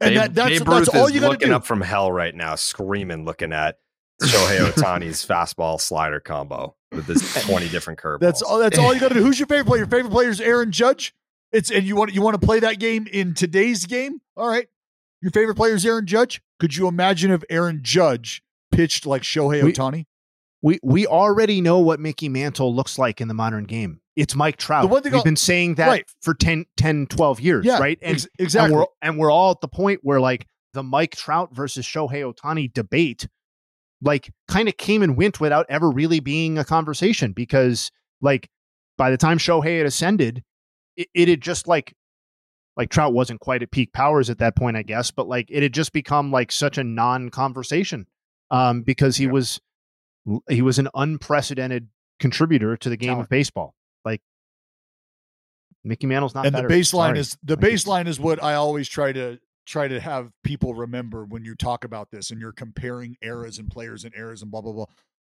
And 0.00 0.10
Babe, 0.10 0.16
that, 0.18 0.34
that's, 0.34 0.58
Babe 0.58 0.66
that's 0.68 0.88
Ruth 0.88 0.94
all 0.96 1.06
is 1.06 1.14
you 1.14 1.20
got 1.20 1.26
to 1.26 1.32
looking 1.32 1.48
do. 1.48 1.54
up 1.54 1.64
from 1.66 1.80
hell 1.80 2.12
right 2.12 2.34
now, 2.34 2.54
screaming, 2.54 3.24
looking 3.24 3.52
at 3.52 3.78
Shohei 4.22 4.58
Ohtani's 4.72 5.26
fastball 5.26 5.80
slider 5.80 6.20
combo 6.20 6.76
with 6.92 7.06
this 7.06 7.36
eh, 7.36 7.40
twenty 7.42 7.68
different 7.68 7.98
curveballs. 7.98 8.20
That's 8.20 8.42
all. 8.42 8.58
That's 8.58 8.78
all 8.78 8.94
you 8.94 9.00
got 9.00 9.08
to 9.08 9.14
do. 9.14 9.22
Who's 9.24 9.38
your 9.38 9.46
favorite 9.48 9.66
player? 9.66 9.78
Your 9.80 9.88
favorite 9.88 10.10
player 10.12 10.28
is 10.30 10.40
Aaron 10.40 10.70
Judge. 10.72 11.14
It's 11.52 11.70
and 11.70 11.84
you 11.84 11.96
want 11.96 12.14
you 12.14 12.22
want 12.22 12.40
to 12.40 12.44
play 12.46 12.60
that 12.60 12.78
game 12.78 13.06
in 13.10 13.34
today's 13.34 13.86
game. 13.86 14.20
All 14.36 14.48
right. 14.48 14.68
Your 15.20 15.32
favorite 15.32 15.56
player 15.56 15.74
is 15.74 15.84
Aaron 15.84 16.06
Judge. 16.06 16.40
Could 16.60 16.76
you 16.76 16.86
imagine 16.86 17.30
if 17.32 17.42
Aaron 17.50 17.80
Judge 17.82 18.42
pitched 18.70 19.04
like 19.06 19.22
Shohei 19.22 19.62
We- 19.62 19.72
Ohtani? 19.72 20.04
We 20.62 20.78
we 20.82 21.06
already 21.06 21.60
know 21.60 21.78
what 21.78 22.00
Mickey 22.00 22.28
Mantle 22.28 22.74
looks 22.74 22.98
like 22.98 23.20
in 23.20 23.28
the 23.28 23.34
modern 23.34 23.64
game. 23.64 24.00
It's 24.18 24.34
Mike 24.34 24.56
Trout. 24.56 24.82
The 24.82 24.88
one 24.88 25.02
thing 25.02 25.12
We've 25.12 25.18
I'll- 25.18 25.24
been 25.24 25.36
saying 25.36 25.76
that 25.76 25.86
Right. 25.88 26.04
for 26.22 26.34
10, 26.34 26.66
10, 26.76 27.06
12 27.06 27.40
years, 27.40 27.64
Yeah, 27.64 27.78
right? 27.78 27.98
And, 28.02 28.16
ex- 28.16 28.26
exactly. 28.38 28.72
And 28.72 28.74
we're, 28.80 28.86
and 29.00 29.18
we're 29.18 29.30
all 29.30 29.52
at 29.52 29.60
the 29.60 29.68
point 29.68 30.00
where 30.02 30.20
like 30.20 30.46
the 30.74 30.82
Mike 30.82 31.14
Trout 31.16 31.54
versus 31.54 31.86
Shohei 31.86 32.22
Ohtani 32.30 32.72
debate, 32.72 33.28
like 34.02 34.30
kind 34.48 34.68
of 34.68 34.76
came 34.76 35.02
and 35.02 35.16
went 35.16 35.40
without 35.40 35.66
ever 35.68 35.90
really 35.90 36.20
being 36.20 36.58
a 36.58 36.64
conversation 36.64 37.32
because 37.32 37.90
like 38.20 38.48
by 38.96 39.10
the 39.10 39.16
time 39.16 39.38
Shohei 39.38 39.78
had 39.78 39.86
ascended, 39.86 40.42
it, 40.96 41.08
it 41.14 41.28
had 41.28 41.40
just 41.40 41.68
like 41.68 41.94
like 42.76 42.90
Trout 42.90 43.12
wasn't 43.12 43.40
quite 43.40 43.62
at 43.62 43.70
peak 43.72 43.92
powers 43.92 44.30
at 44.30 44.38
that 44.38 44.54
point, 44.56 44.76
I 44.76 44.82
guess, 44.82 45.10
but 45.10 45.26
like 45.28 45.46
it 45.48 45.62
had 45.62 45.72
just 45.74 45.92
become 45.92 46.30
like 46.30 46.52
such 46.52 46.76
a 46.78 46.84
non-conversation 46.84 48.06
um, 48.50 48.82
because 48.82 49.16
he 49.16 49.26
was 49.26 49.60
he 50.48 50.62
was 50.62 50.78
an 50.78 50.88
unprecedented 50.94 51.88
contributor 52.20 52.76
to 52.76 52.88
the 52.88 52.96
game 52.96 53.18
of 53.18 53.28
baseball. 53.28 53.74
Mickey 55.88 56.06
Mantle's 56.06 56.34
not 56.34 56.46
and 56.46 56.52
better. 56.52 56.68
the 56.68 56.74
baseline 56.74 57.08
Sorry. 57.08 57.18
is 57.20 57.38
the 57.42 57.56
baseline 57.56 58.06
is 58.06 58.20
what 58.20 58.42
I 58.42 58.54
always 58.54 58.88
try 58.88 59.12
to 59.12 59.38
try 59.66 59.88
to 59.88 60.00
have 60.00 60.30
people 60.44 60.74
remember 60.74 61.24
when 61.24 61.44
you 61.44 61.54
talk 61.54 61.84
about 61.84 62.10
this 62.10 62.30
and 62.30 62.40
you're 62.40 62.52
comparing 62.52 63.16
eras 63.22 63.58
and 63.58 63.70
players 63.70 64.04
and 64.04 64.14
eras 64.14 64.42
and 64.42 64.50
blah 64.50 64.60
blah 64.60 64.72
blah. 64.72 64.86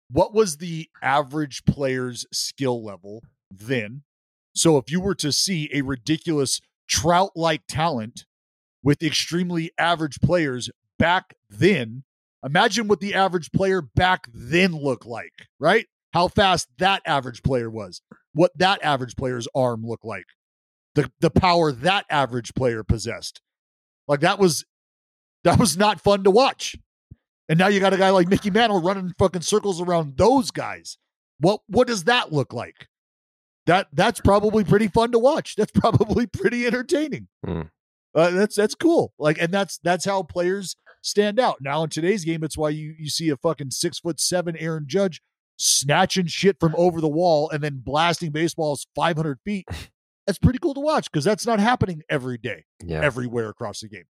What 0.09 0.33
was 0.33 0.57
the 0.57 0.89
average 1.01 1.63
player's 1.65 2.25
skill 2.31 2.83
level 2.83 3.23
then? 3.49 4.03
So 4.53 4.77
if 4.77 4.91
you 4.91 4.99
were 4.99 5.15
to 5.15 5.31
see 5.31 5.69
a 5.73 5.81
ridiculous 5.81 6.59
trout 6.87 7.31
like 7.35 7.63
talent 7.67 8.25
with 8.83 9.01
extremely 9.01 9.71
average 9.77 10.19
players 10.21 10.69
back 10.99 11.35
then, 11.49 12.03
imagine 12.43 12.87
what 12.87 12.99
the 12.99 13.13
average 13.13 13.51
player 13.51 13.81
back 13.81 14.27
then 14.33 14.75
looked 14.75 15.05
like, 15.05 15.47
right? 15.59 15.87
How 16.13 16.27
fast 16.27 16.67
that 16.77 17.01
average 17.05 17.41
player 17.41 17.69
was, 17.69 18.01
what 18.33 18.51
that 18.57 18.83
average 18.83 19.15
player's 19.15 19.47
arm 19.55 19.83
looked 19.85 20.03
like 20.03 20.25
the 20.95 21.11
the 21.19 21.29
power 21.29 21.71
that 21.71 22.05
average 22.09 22.53
player 22.53 22.83
possessed. 22.83 23.41
Like 24.07 24.21
that 24.21 24.39
was 24.39 24.65
that 25.43 25.59
was 25.59 25.77
not 25.77 26.01
fun 26.01 26.23
to 26.23 26.31
watch. 26.31 26.75
And 27.49 27.59
now 27.59 27.67
you 27.67 27.79
got 27.79 27.93
a 27.93 27.97
guy 27.97 28.09
like 28.11 28.29
Mickey 28.29 28.49
Mantle 28.49 28.81
running 28.81 29.13
fucking 29.17 29.41
circles 29.41 29.81
around 29.81 30.17
those 30.17 30.51
guys. 30.51 30.97
What 31.39 31.61
what 31.67 31.87
does 31.87 32.05
that 32.05 32.31
look 32.31 32.53
like? 32.53 32.87
That 33.65 33.87
that's 33.93 34.19
probably 34.21 34.63
pretty 34.63 34.87
fun 34.87 35.11
to 35.11 35.19
watch. 35.19 35.55
That's 35.55 35.71
probably 35.79 36.27
pretty 36.27 36.65
entertaining. 36.65 37.27
Hmm. 37.45 37.63
Uh, 38.13 38.31
that's 38.31 38.55
that's 38.55 38.75
cool. 38.75 39.13
Like, 39.17 39.41
and 39.41 39.53
that's 39.53 39.79
that's 39.83 40.05
how 40.05 40.23
players 40.23 40.75
stand 41.01 41.39
out. 41.39 41.57
Now 41.61 41.83
in 41.83 41.89
today's 41.89 42.25
game, 42.25 42.43
it's 42.43 42.57
why 42.57 42.69
you 42.69 42.93
you 42.97 43.09
see 43.09 43.29
a 43.29 43.37
fucking 43.37 43.71
six 43.71 43.99
foot 43.99 44.19
seven 44.19 44.55
Aaron 44.57 44.85
Judge 44.87 45.21
snatching 45.57 46.27
shit 46.27 46.57
from 46.59 46.75
over 46.77 46.99
the 46.99 47.07
wall 47.07 47.49
and 47.49 47.63
then 47.63 47.81
blasting 47.83 48.31
baseballs 48.31 48.87
five 48.95 49.15
hundred 49.17 49.39
feet. 49.45 49.67
That's 50.31 50.39
pretty 50.39 50.59
cool 50.59 50.73
to 50.75 50.79
watch 50.79 51.11
because 51.11 51.25
that's 51.25 51.45
not 51.45 51.59
happening 51.59 52.03
every 52.09 52.37
day, 52.37 52.63
Yeah. 52.81 53.01
everywhere 53.03 53.49
across 53.49 53.81
the 53.81 53.89
game. 53.89 54.05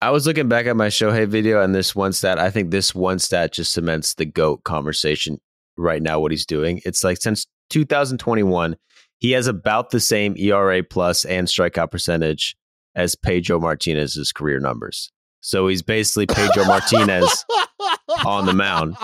I 0.00 0.10
was 0.10 0.26
looking 0.26 0.48
back 0.48 0.66
at 0.66 0.74
my 0.74 0.88
Shohei 0.88 1.28
video 1.28 1.62
and 1.62 1.72
this 1.72 1.94
one 1.94 2.12
stat. 2.12 2.40
I 2.40 2.50
think 2.50 2.72
this 2.72 2.92
one 2.92 3.20
stat 3.20 3.52
just 3.52 3.72
cements 3.72 4.14
the 4.14 4.24
GOAT 4.24 4.64
conversation 4.64 5.38
right 5.76 6.02
now, 6.02 6.18
what 6.18 6.32
he's 6.32 6.44
doing. 6.44 6.80
It's 6.84 7.04
like 7.04 7.18
since 7.18 7.46
2021, 7.70 8.74
he 9.18 9.30
has 9.30 9.46
about 9.46 9.90
the 9.90 10.00
same 10.00 10.36
ERA 10.36 10.82
plus 10.82 11.24
and 11.24 11.46
strikeout 11.46 11.92
percentage 11.92 12.56
as 12.96 13.14
Pedro 13.14 13.60
Martinez's 13.60 14.32
career 14.32 14.58
numbers. 14.58 15.12
So 15.40 15.68
he's 15.68 15.82
basically 15.82 16.26
Pedro 16.26 16.64
Martinez 16.64 17.44
on 18.26 18.46
the 18.46 18.54
mound. 18.54 18.96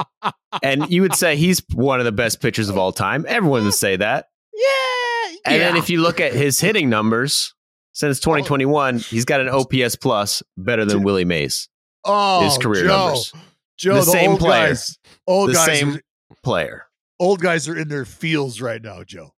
And 0.65 0.91
you 0.91 1.03
would 1.03 1.15
say 1.15 1.37
he's 1.37 1.63
one 1.75 2.01
of 2.01 2.07
the 2.07 2.11
best 2.13 2.41
pitchers 2.41 2.69
of 2.69 2.77
all 2.77 2.91
time. 2.91 3.25
Everyone 3.29 3.63
would 3.67 3.75
say 3.75 3.95
that. 3.95 4.27
Yeah. 4.53 5.08
And 5.45 5.61
then 5.61 5.77
if 5.77 5.91
you 5.91 6.01
look 6.01 6.21
at 6.21 6.33
his 6.33 6.61
hitting 6.61 6.89
numbers 6.91 7.55
since 7.93 8.21
2021, 8.21 8.99
he's 8.99 9.25
got 9.25 9.41
an 9.41 9.49
OPS 9.49 9.97
plus 9.97 10.43
better 10.57 10.85
than 10.85 11.03
Willie 11.03 11.25
Mays. 11.25 11.69
Oh, 12.05 12.43
his 12.45 12.59
career 12.59 12.85
Joe. 12.85 12.89
numbers. 13.07 13.33
Joe, 13.77 13.95
the, 13.95 14.01
the 14.01 14.07
same 14.11 14.31
old 14.33 14.41
player. 14.41 14.67
guys- 14.69 14.99
old 15.27 15.51
the 15.51 15.55
guys 15.55 15.67
same 15.67 15.95
are- 15.97 16.01
player. 16.43 16.85
Old 17.21 17.41
guys 17.41 17.69
are 17.69 17.77
in 17.77 17.89
their 17.89 18.05
fields 18.05 18.61
right 18.63 18.81
now, 18.83 19.03
Joe. 19.05 19.33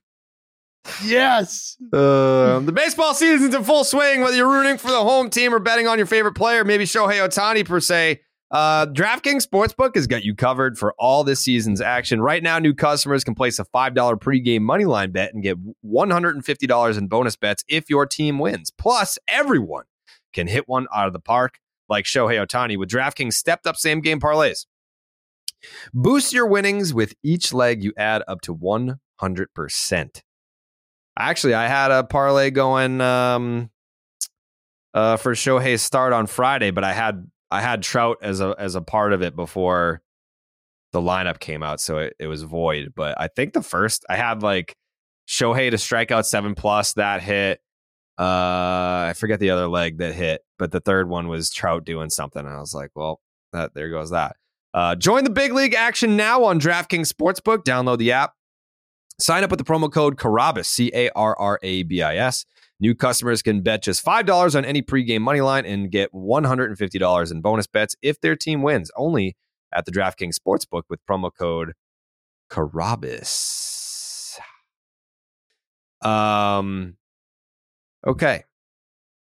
yes. 1.05 1.77
Uh, 1.93 2.61
the 2.61 2.73
baseball 2.75 3.15
season's 3.15 3.55
in 3.55 3.65
full 3.65 3.85
swing. 3.85 4.21
Whether 4.21 4.37
you're 4.37 4.51
rooting 4.51 4.79
for 4.79 4.91
the 4.91 5.03
home 5.03 5.31
team 5.31 5.55
or 5.55 5.59
betting 5.59 5.87
on 5.87 5.99
your 5.99 6.07
favorite 6.07 6.35
player, 6.35 6.65
maybe 6.65 6.85
Shohei 6.85 7.27
Ohtani 7.27 7.65
per 7.67 7.81
se. 7.81 8.21
Uh, 8.51 8.87
DraftKings 8.87 9.47
Sportsbook 9.47 9.97
has 9.97 10.07
got 10.07 10.25
you 10.25 10.35
covered 10.35 10.79
for 10.79 10.95
all 10.99 11.25
this 11.25 11.41
season's 11.41 11.81
action. 11.81 12.21
Right 12.21 12.43
now, 12.43 12.59
new 12.59 12.75
customers 12.75 13.25
can 13.25 13.35
place 13.35 13.59
a 13.59 13.65
$5 13.65 13.95
pregame 14.21 14.61
moneyline 14.61 15.13
bet 15.13 15.35
and 15.35 15.43
get 15.43 15.57
$150 15.85 16.99
in 16.99 17.09
bonus 17.09 17.37
bets 17.37 17.65
if 17.69 17.91
your 17.91 18.07
team 18.07 18.39
wins. 18.39 18.71
Plus, 18.71 19.19
everyone 19.27 19.85
can 20.33 20.47
hit 20.47 20.69
one 20.69 20.87
out 20.95 21.09
of 21.09 21.13
the 21.13 21.21
park 21.21 21.59
like 21.89 22.05
Shohei 22.05 22.45
Ohtani 22.45 22.77
with 22.77 22.89
DraftKings 22.89 23.35
stepped 23.35 23.67
up 23.67 23.77
same 23.77 24.01
game 24.01 24.21
parlays. 24.21 24.67
Boost 25.93 26.33
your 26.33 26.47
winnings 26.47 26.95
with 26.95 27.15
each 27.25 27.53
leg 27.53 27.83
you 27.83 27.93
add 27.97 28.23
up 28.29 28.41
to 28.43 28.55
100%. 28.55 30.23
Actually, 31.19 31.55
I 31.55 31.67
had 31.67 31.91
a 31.91 32.05
parlay 32.05 32.51
going 32.51 33.01
um, 33.01 33.71
uh, 34.95 35.17
for 35.17 35.33
Shohei's 35.35 35.83
start 35.83 36.13
on 36.13 36.27
Friday, 36.27 36.71
but 36.71 36.85
I 36.85 36.93
had 36.93 37.27
I 37.51 37.61
had 37.61 37.83
Trout 37.83 38.19
as 38.23 38.41
a 38.41 38.55
as 38.59 38.75
a 38.75 38.81
part 38.81 39.13
of 39.13 39.23
it 39.23 39.37
before 39.37 40.03
the 40.93 41.01
lineup 41.01 41.39
came 41.39 41.63
out, 41.63 41.81
so 41.81 41.99
it, 41.99 42.15
it 42.19 42.27
was 42.27 42.43
void. 42.43 42.93
But 42.95 43.21
I 43.21 43.29
think 43.29 43.53
the 43.53 43.63
first 43.63 44.05
I 44.09 44.17
had 44.17 44.43
like 44.43 44.75
Shohei 45.29 45.71
to 45.71 45.79
strike 45.79 46.11
out 46.11 46.27
seven 46.27 46.55
plus 46.55 46.95
that 46.95 47.23
hit. 47.23 47.61
Uh, 48.19 49.09
I 49.11 49.15
forget 49.17 49.41
the 49.41 49.51
other 49.51 49.69
leg 49.69 49.99
that 49.99 50.15
hit, 50.15 50.43
but 50.59 50.71
the 50.71 50.81
third 50.81 51.09
one 51.09 51.29
was 51.29 51.51
Trout 51.51 51.85
doing 51.85 52.09
something. 52.09 52.45
And 52.45 52.55
I 52.55 52.61
was 52.61 52.75
like, 52.75 52.91
well, 52.95 53.21
that 53.53 53.75
there 53.75 53.91
goes 53.91 54.11
that. 54.11 54.37
Uh, 54.73 54.95
join 54.95 55.25
the 55.25 55.31
big 55.31 55.53
league 55.53 55.75
action 55.75 56.17
now 56.17 56.45
on 56.45 56.61
DraftKings 56.61 57.13
Sportsbook. 57.13 57.65
Download 57.65 57.99
the 57.99 58.13
app. 58.13 58.33
Sign 59.19 59.45
up 59.45 59.51
with 59.51 59.59
the 59.59 59.65
promo 59.65 59.91
code 59.91 60.17
Carrabis, 60.17 60.67
C 60.67 60.91
A 60.95 61.11
R 61.11 61.39
R 61.39 61.59
A 61.63 61.83
B 61.83 62.03
I 62.03 62.17
S. 62.17 62.45
New 62.79 62.95
customers 62.95 63.43
can 63.43 63.63
bet 63.63 63.83
just 63.83 64.05
$5 64.05 64.55
on 64.55 64.65
any 64.65 64.83
pregame 64.83 65.23
money 65.23 65.41
line 65.41 65.65
and 65.65 65.91
get 65.91 66.13
$150 66.13 67.33
in 67.33 67.41
bonus 67.41 67.67
bets 67.67 67.97
if 68.03 68.21
their 68.21 68.37
team 68.37 68.63
wins. 68.63 68.91
Only 68.97 69.37
at 69.73 69.87
the 69.87 69.93
DraftKings 69.93 70.35
Sportsbook 70.37 70.83
with 70.89 71.01
promo 71.09 71.31
code 71.37 71.73
Carrabis. 72.51 74.39
Um, 76.03 76.97
okay. 78.07 78.45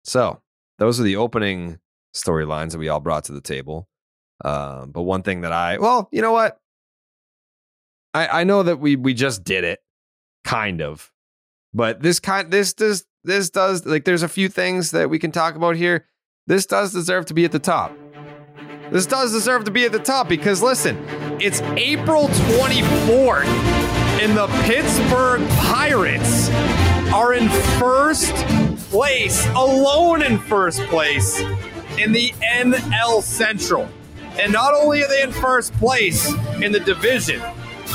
So 0.03 0.43
those 0.79 0.99
are 1.01 1.05
the 1.05 1.17
opening 1.17 1.79
storylines 2.15 2.73
that 2.73 2.79
we 2.79 2.89
all 2.89 3.01
brought 3.01 3.25
to 3.25 3.33
the 3.33 3.41
table. 3.41 3.89
Um, 4.45 4.91
but 4.91 5.03
one 5.03 5.23
thing 5.23 5.43
that 5.43 5.53
I, 5.53 5.79
well, 5.79 6.09
you 6.13 6.21
know 6.21 6.33
what? 6.33 6.59
I, 8.13 8.41
I 8.41 8.45
know 8.45 8.63
that 8.63 8.79
we 8.79 8.95
we 8.97 9.13
just 9.13 9.43
did 9.43 9.65
it, 9.65 9.81
kind 10.45 10.81
of, 10.81 11.11
but 11.73 12.01
this 12.01 12.21
kind 12.21 12.51
this 12.51 12.73
does 12.73 13.05
this 13.25 13.51
does 13.51 13.87
like 13.87 14.05
there's 14.05 14.22
a 14.22 14.29
few 14.29 14.49
things 14.49 14.91
that 14.93 15.11
we 15.11 15.18
can 15.18 15.33
talk 15.33 15.57
about 15.57 15.77
here. 15.77 16.07
This 16.47 16.66
does 16.66 16.93
deserve 16.93 17.27
to 17.27 17.35
be 17.35 17.45
at 17.45 17.53
the 17.53 17.59
top. 17.59 17.97
This 18.91 19.07
does 19.07 19.33
deserve 19.33 19.64
to 19.64 19.70
be 19.70 19.87
at 19.87 19.93
the 19.93 19.99
top 19.99 20.29
because 20.29 20.62
listen, 20.62 21.03
it's 21.41 21.62
April 21.77 22.29
24th, 22.29 23.47
and 24.20 24.37
the 24.37 24.47
Pittsburgh 24.64 25.49
Pirates 25.51 26.51
are 27.12 27.33
in 27.33 27.49
first 27.79 28.35
place, 28.91 29.47
alone 29.49 30.22
in 30.22 30.39
first 30.39 30.81
place 30.83 31.41
in 31.99 32.12
the 32.12 32.31
NL 32.43 33.22
Central. 33.22 33.89
And 34.39 34.53
not 34.53 34.75
only 34.75 35.03
are 35.03 35.09
they 35.09 35.22
in 35.22 35.33
first 35.33 35.72
place 35.75 36.33
in 36.61 36.72
the 36.72 36.81
division, 36.81 37.41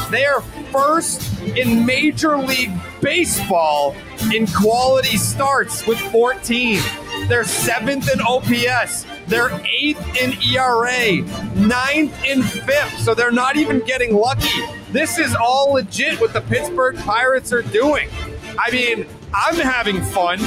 they 0.10 0.26
are 0.26 0.42
first 0.72 1.42
in 1.42 1.86
Major 1.86 2.38
League 2.38 2.72
Baseball 3.02 3.96
in 4.34 4.48
quality 4.48 5.18
starts 5.18 5.86
with 5.88 5.98
14. 6.12 6.80
They're 7.28 7.44
seventh 7.44 8.10
in 8.12 8.20
OPS. 8.22 9.06
They're 9.28 9.52
eighth 9.66 10.22
in 10.22 10.34
ERA, 10.54 11.22
ninth 11.56 12.26
in 12.26 12.44
FIP. 12.44 12.90
So 13.00 13.14
they're 13.14 13.32
not 13.32 13.56
even 13.56 13.80
getting 13.82 14.16
lucky. 14.16 14.64
This 14.92 15.18
is 15.18 15.36
all 15.36 15.74
legit 15.74 16.20
what 16.20 16.34
the 16.34 16.42
Pittsburgh 16.42 16.98
Pirates 16.98 17.54
are 17.54 17.62
doing. 17.62 18.10
I 18.58 18.72
mean, 18.72 19.06
I'm 19.34 19.56
having 19.56 20.02
fun. 20.02 20.40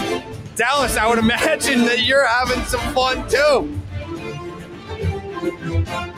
Dallas, 0.57 0.96
I 0.96 1.09
would 1.09 1.18
imagine 1.18 1.84
that 1.86 2.03
you're 2.03 2.26
having 2.26 2.62
some 2.64 2.80
fun 2.92 3.28
too. 3.28 3.80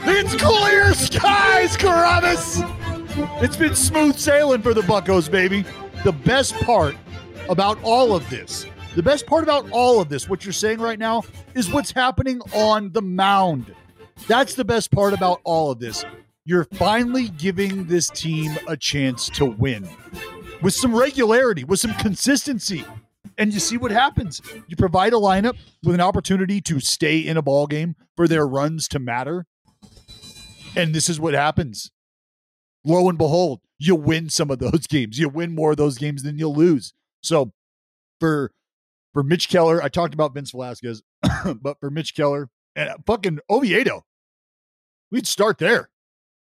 It's 0.07 0.35
clear 0.35 0.93
skies, 0.93 1.77
Carrabis. 1.77 2.84
It's 3.17 3.57
been 3.57 3.77
smooth 3.77 4.19
sailing 4.19 4.61
for 4.61 4.75
the 4.75 4.83
Buckos, 4.83 5.29
baby. 5.29 5.65
The 6.03 6.11
best 6.11 6.53
part 6.55 6.97
about 7.49 7.79
all 7.85 8.17
of 8.17 8.29
this, 8.29 8.67
the 8.97 9.05
best 9.05 9.25
part 9.27 9.45
about 9.45 9.71
all 9.71 10.01
of 10.01 10.09
this, 10.09 10.29
what 10.29 10.45
you're 10.45 10.53
saying 10.53 10.81
right 10.81 10.99
now, 10.99 11.23
is 11.55 11.71
what's 11.71 11.93
happening 11.93 12.41
on 12.53 12.91
the 12.91 13.03
mound. 13.03 13.73
That's 14.27 14.55
the 14.55 14.65
best 14.65 14.91
part 14.91 15.13
about 15.13 15.41
all 15.45 15.71
of 15.71 15.79
this. 15.79 16.05
You're 16.45 16.65
finally 16.65 17.29
giving 17.29 17.85
this 17.87 18.11
team 18.11 18.59
a 18.67 18.77
chance 18.77 19.29
to 19.31 19.45
win 19.45 19.89
with 20.61 20.75
some 20.75 20.93
regularity, 20.93 21.63
with 21.63 21.79
some 21.79 21.95
consistency. 21.95 22.85
And 23.39 23.55
you 23.55 23.61
see 23.61 23.77
what 23.77 23.93
happens. 23.93 24.43
You 24.67 24.75
provide 24.77 25.13
a 25.13 25.17
lineup 25.17 25.57
with 25.85 25.95
an 25.95 26.01
opportunity 26.01 26.61
to 26.63 26.81
stay 26.81 27.19
in 27.19 27.37
a 27.37 27.43
ball 27.43 27.69
game 27.69 27.95
for 28.17 28.27
their 28.27 28.45
runs 28.45 28.89
to 28.89 28.99
matter. 28.99 29.47
And 30.75 30.93
this 30.93 31.09
is 31.09 31.21
what 31.21 31.35
happens. 31.35 31.93
Lo 32.85 33.09
and 33.09 33.19
behold, 33.19 33.61
you 33.79 33.95
win 33.95 34.29
some 34.29 34.51
of 34.51 34.59
those 34.59 34.87
games. 34.89 35.19
You 35.19 35.29
win 35.29 35.55
more 35.55 35.73
of 35.73 35.77
those 35.77 35.99
games 35.99 36.23
than 36.23 36.39
you'll 36.39 36.55
lose. 36.55 36.93
So 37.23 37.53
for 38.21 38.53
for 39.13 39.23
Mitch 39.23 39.49
Keller, 39.49 39.83
I 39.83 39.89
talked 39.89 40.15
about 40.15 40.35
Vince 40.35 40.51
Velasquez, 40.51 41.03
but 41.61 41.79
for 41.81 41.91
Mitch 41.91 42.15
Keller 42.15 42.51
and 42.77 42.91
fucking 43.07 43.39
Oviedo, 43.49 44.05
we'd 45.11 45.27
start 45.27 45.59
there. 45.59 45.89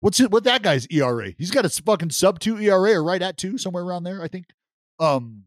What's 0.02 0.20
it? 0.20 0.32
What 0.32 0.44
that 0.46 0.62
guy's 0.62 0.88
ERA? 0.88 1.32
He's 1.38 1.52
got 1.52 1.66
a 1.66 1.70
fucking 1.70 2.12
sub 2.12 2.40
two 2.40 2.58
ERA 2.58 2.94
or 2.94 3.04
right 3.04 3.22
at 3.22 3.38
two, 3.38 3.58
somewhere 3.58 3.84
around 3.84 4.04
there, 4.04 4.22
I 4.22 4.28
think. 4.28 4.46
Um, 5.00 5.46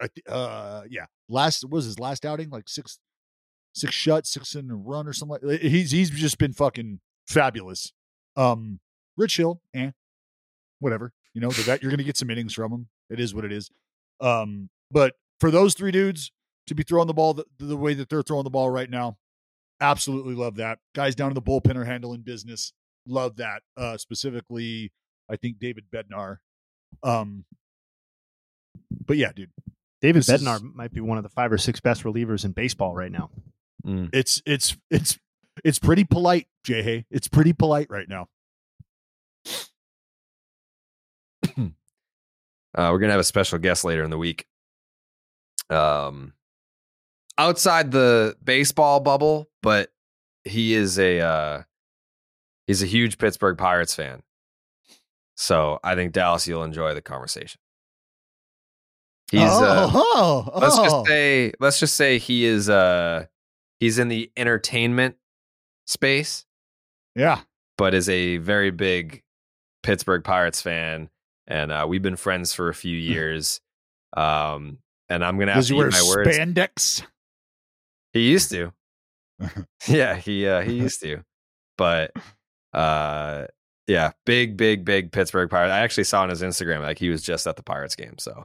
I 0.00 0.08
th- 0.08 0.26
uh, 0.28 0.82
yeah. 0.90 1.06
Last 1.28 1.68
was 1.68 1.84
his 1.84 1.98
last 2.00 2.26
outing 2.26 2.50
like 2.50 2.68
six, 2.68 2.98
six 3.74 3.94
shut, 3.94 4.26
six 4.26 4.54
in 4.54 4.70
a 4.70 4.74
run 4.74 5.06
or 5.06 5.12
something. 5.12 5.38
Like 5.40 5.60
he's 5.60 5.92
he's 5.92 6.10
just 6.10 6.38
been 6.38 6.52
fucking 6.52 7.00
fabulous. 7.28 7.92
Um, 8.36 8.80
Rich 9.16 9.36
Hill, 9.36 9.60
eh, 9.74 9.90
whatever. 10.80 11.12
You 11.34 11.40
know, 11.40 11.50
the 11.50 11.62
guy, 11.64 11.78
you're 11.82 11.90
gonna 11.90 12.02
get 12.02 12.16
some 12.16 12.30
innings 12.30 12.52
from 12.54 12.72
him. 12.72 12.88
It 13.10 13.20
is 13.20 13.34
what 13.34 13.44
it 13.44 13.52
is. 13.52 13.70
Um, 14.20 14.68
but 14.90 15.14
for 15.40 15.50
those 15.50 15.74
three 15.74 15.90
dudes 15.90 16.30
to 16.66 16.74
be 16.74 16.82
throwing 16.82 17.06
the 17.06 17.14
ball 17.14 17.34
the, 17.34 17.44
the 17.58 17.76
way 17.76 17.94
that 17.94 18.08
they're 18.08 18.22
throwing 18.22 18.44
the 18.44 18.50
ball 18.50 18.70
right 18.70 18.88
now, 18.90 19.16
absolutely 19.80 20.34
love 20.34 20.56
that. 20.56 20.78
Guys 20.94 21.14
down 21.14 21.28
in 21.30 21.34
the 21.34 21.42
bullpen 21.42 21.76
are 21.76 21.84
handling 21.84 22.20
business. 22.20 22.72
Love 23.06 23.36
that. 23.36 23.62
Uh, 23.76 23.96
specifically, 23.96 24.92
I 25.30 25.36
think 25.36 25.58
David 25.58 25.84
Bednar. 25.92 26.36
Um, 27.02 27.44
but 29.04 29.16
yeah, 29.16 29.32
dude, 29.34 29.50
David 30.00 30.20
This 30.22 30.28
is- 30.28 30.42
Bednar 30.42 30.62
might 30.74 30.92
be 30.92 31.00
one 31.00 31.16
of 31.18 31.24
the 31.24 31.30
five 31.30 31.50
or 31.52 31.58
six 31.58 31.80
best 31.80 32.04
relievers 32.04 32.44
in 32.44 32.52
baseball 32.52 32.94
right 32.94 33.10
now. 33.12 33.30
It's 34.12 34.40
it's 34.46 34.76
it's 34.90 35.18
it's 35.64 35.78
pretty 35.80 36.04
polite, 36.04 36.46
Jay. 36.64 36.82
Hay. 36.82 37.06
It's 37.10 37.26
pretty 37.26 37.52
polite 37.52 37.88
right 37.90 38.08
now. 38.08 38.28
Uh, 42.74 42.88
we're 42.90 42.98
gonna 42.98 43.12
have 43.12 43.20
a 43.20 43.24
special 43.24 43.58
guest 43.58 43.84
later 43.84 44.02
in 44.02 44.08
the 44.08 44.16
week. 44.16 44.46
Um, 45.68 46.32
outside 47.36 47.90
the 47.90 48.34
baseball 48.42 49.00
bubble, 49.00 49.50
but 49.62 49.90
he 50.44 50.72
is 50.72 50.98
a 50.98 51.20
uh, 51.20 51.62
he's 52.66 52.82
a 52.82 52.86
huge 52.86 53.18
Pittsburgh 53.18 53.58
Pirates 53.58 53.94
fan. 53.94 54.22
So 55.36 55.80
I 55.84 55.94
think 55.94 56.12
Dallas, 56.12 56.46
you'll 56.46 56.64
enjoy 56.64 56.94
the 56.94 57.02
conversation. 57.02 57.60
He's 59.30 59.42
uh, 59.42 59.90
oh, 59.92 60.48
oh, 60.54 60.58
let's 60.60 60.78
oh. 60.78 60.84
just 60.84 61.06
say 61.06 61.52
let's 61.58 61.80
just 61.80 61.96
say 61.96 62.18
he 62.18 62.44
is 62.44 62.68
uh 62.68 63.26
he's 63.80 63.98
in 63.98 64.08
the 64.08 64.30
entertainment 64.36 65.16
space, 65.86 66.44
yeah. 67.14 67.40
but 67.78 67.94
is 67.94 68.08
a 68.08 68.36
very 68.38 68.70
big 68.70 69.22
Pittsburgh 69.82 70.24
Pirates 70.24 70.60
fan, 70.60 71.10
and 71.46 71.72
uh, 71.72 71.86
we've 71.88 72.02
been 72.02 72.16
friends 72.16 72.54
for 72.54 72.68
a 72.68 72.74
few 72.74 72.96
years. 72.96 73.60
Um, 74.16 74.78
and 75.08 75.24
I'm 75.24 75.38
gonna 75.38 75.52
have 75.52 75.60
Does 75.60 75.68
to 75.68 75.74
he 75.74 75.78
wear 75.78 75.90
my 75.90 76.02
words. 76.08 76.36
spandex? 76.36 77.02
He 78.12 78.30
used 78.30 78.50
to. 78.50 78.72
yeah, 79.88 80.16
he 80.16 80.46
uh, 80.46 80.62
he 80.62 80.74
used 80.74 81.00
to. 81.02 81.22
But 81.76 82.12
uh 82.72 83.46
yeah, 83.86 84.12
big 84.24 84.56
big 84.56 84.84
big 84.84 85.12
Pittsburgh 85.12 85.50
Pirates. 85.50 85.72
I 85.72 85.80
actually 85.80 86.04
saw 86.04 86.22
on 86.22 86.28
his 86.28 86.42
Instagram 86.42 86.82
like 86.82 86.98
he 86.98 87.08
was 87.08 87.22
just 87.22 87.46
at 87.46 87.56
the 87.56 87.62
Pirates 87.62 87.96
game. 87.96 88.16
So 88.18 88.44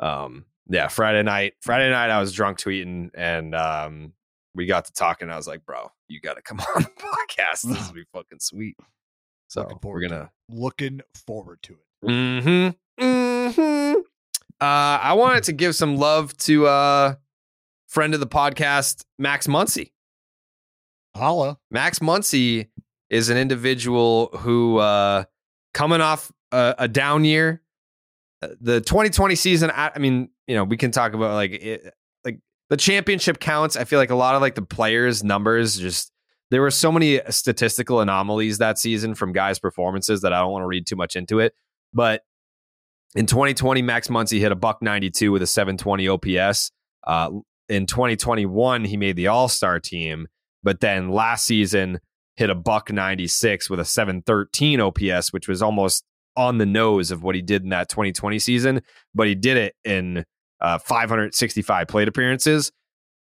um 0.00 0.46
yeah, 0.68 0.88
Friday 0.88 1.22
night, 1.22 1.54
Friday 1.60 1.90
night 1.90 2.10
I 2.10 2.20
was 2.20 2.32
drunk 2.32 2.58
tweeting 2.58 3.10
and 3.14 3.54
um 3.54 4.12
we 4.54 4.66
got 4.66 4.86
to 4.86 4.92
talking. 4.92 5.30
I 5.30 5.36
was 5.36 5.46
like, 5.46 5.64
"Bro, 5.64 5.90
you 6.08 6.20
got 6.20 6.34
to 6.34 6.42
come 6.42 6.58
on 6.76 6.82
the 6.82 6.88
podcast. 6.88 7.62
This 7.62 7.86
would 7.86 7.94
be 7.94 8.04
fucking 8.12 8.40
sweet." 8.40 8.76
So 9.48 9.78
we're 9.82 10.00
gonna 10.00 10.30
Looking 10.50 11.00
forward 11.26 11.58
to 11.64 11.74
it. 11.74 12.08
Mm-hmm. 12.08 13.04
Mm-hmm. 13.04 14.00
Uh, 14.60 14.64
I 14.64 15.12
wanted 15.14 15.44
to 15.44 15.52
give 15.52 15.74
some 15.74 15.96
love 15.96 16.36
to 16.38 16.66
uh 16.66 17.14
friend 17.88 18.14
of 18.14 18.20
the 18.20 18.26
podcast, 18.26 19.04
Max 19.18 19.46
Muncy. 19.46 19.92
Holla. 21.16 21.58
Max 21.70 21.98
Muncy 21.98 22.68
is 23.10 23.28
an 23.30 23.36
individual 23.36 24.28
who 24.38 24.78
uh 24.78 25.24
coming 25.74 26.00
off 26.00 26.30
a, 26.52 26.74
a 26.78 26.88
down 26.88 27.24
year. 27.24 27.62
Uh, 28.42 28.48
The 28.60 28.80
2020 28.80 29.34
season, 29.34 29.70
I, 29.70 29.92
I 29.94 29.98
mean, 29.98 30.30
you 30.46 30.54
know, 30.54 30.64
we 30.64 30.76
can 30.76 30.90
talk 30.90 31.12
about 31.12 31.34
like 31.34 31.52
it, 31.52 31.94
like 32.24 32.40
the 32.70 32.76
championship 32.76 33.40
counts. 33.40 33.76
I 33.76 33.84
feel 33.84 33.98
like 33.98 34.10
a 34.10 34.14
lot 34.16 34.34
of 34.34 34.42
like 34.42 34.54
the 34.54 34.62
players' 34.62 35.24
numbers 35.24 35.78
just 35.78 36.12
there 36.50 36.62
were 36.62 36.70
so 36.70 36.90
many 36.90 37.20
statistical 37.28 38.00
anomalies 38.00 38.58
that 38.58 38.78
season 38.78 39.14
from 39.14 39.32
guys' 39.32 39.58
performances 39.58 40.22
that 40.22 40.32
I 40.32 40.40
don't 40.40 40.52
want 40.52 40.62
to 40.62 40.66
read 40.66 40.86
too 40.86 40.96
much 40.96 41.16
into 41.16 41.40
it. 41.40 41.54
But 41.92 42.22
in 43.14 43.26
2020, 43.26 43.82
Max 43.82 44.08
Muncy 44.08 44.38
hit 44.40 44.52
a 44.52 44.56
buck 44.56 44.82
92 44.82 45.32
with 45.32 45.42
a 45.42 45.46
720 45.46 46.08
OPS. 46.08 46.70
Uh, 47.06 47.30
in 47.68 47.86
2021, 47.86 48.84
he 48.84 48.96
made 48.96 49.16
the 49.16 49.28
All 49.28 49.48
Star 49.48 49.78
team, 49.78 50.28
but 50.62 50.80
then 50.80 51.10
last 51.10 51.46
season 51.46 52.00
hit 52.36 52.50
a 52.50 52.54
buck 52.54 52.92
96 52.92 53.68
with 53.68 53.80
a 53.80 53.84
713 53.84 54.80
OPS, 54.80 55.32
which 55.32 55.48
was 55.48 55.60
almost 55.60 56.04
on 56.36 56.58
the 56.58 56.66
nose 56.66 57.10
of 57.10 57.22
what 57.22 57.34
he 57.34 57.42
did 57.42 57.62
in 57.62 57.70
that 57.70 57.88
2020 57.88 58.38
season. 58.38 58.80
But 59.14 59.26
he 59.26 59.34
did 59.34 59.56
it 59.56 59.74
in 59.84 60.24
uh, 60.60 60.78
565 60.78 61.88
plate 61.88 62.08
appearances. 62.08 62.72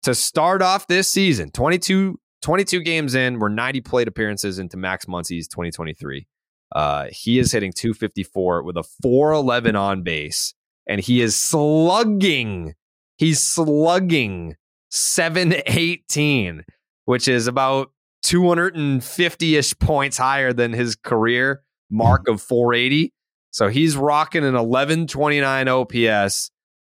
To 0.03 0.16
start 0.16 0.62
off 0.64 0.88
this 0.88 1.12
season, 1.12 1.51
22, 1.51 2.20
22 2.42 2.82
games 2.82 3.16
in, 3.16 3.39
we're 3.39 3.50
90 3.50 3.82
plate 3.82 4.08
appearances 4.08 4.60
into 4.60 4.78
Max 4.78 5.06
Muncy's 5.06 5.48
2023. 5.48 6.28
Uh, 6.74 7.08
he 7.12 7.38
is 7.38 7.52
hitting 7.52 7.72
254 7.72 8.64
with 8.64 8.78
a 8.78 8.84
411 9.02 9.76
on 9.76 10.04
base, 10.04 10.54
and 10.88 11.02
he 11.02 11.22
is 11.22 11.38
slugging. 11.38 12.74
He's 13.18 13.44
slugging 13.44 14.56
718, 14.89 16.64
which 17.06 17.28
is 17.28 17.48
about 17.48 17.92
250 18.24 19.56
ish 19.56 19.78
points 19.80 20.18
higher 20.18 20.54
than 20.54 20.74
his 20.74 20.96
career 20.96 21.64
mark 21.89 22.28
of 22.28 22.42
480. 22.42 23.14
So 23.52 23.68
he's 23.68 23.98
rocking 23.98 24.46
an 24.46 24.54
1129 24.54 25.68
OPS 25.68 26.52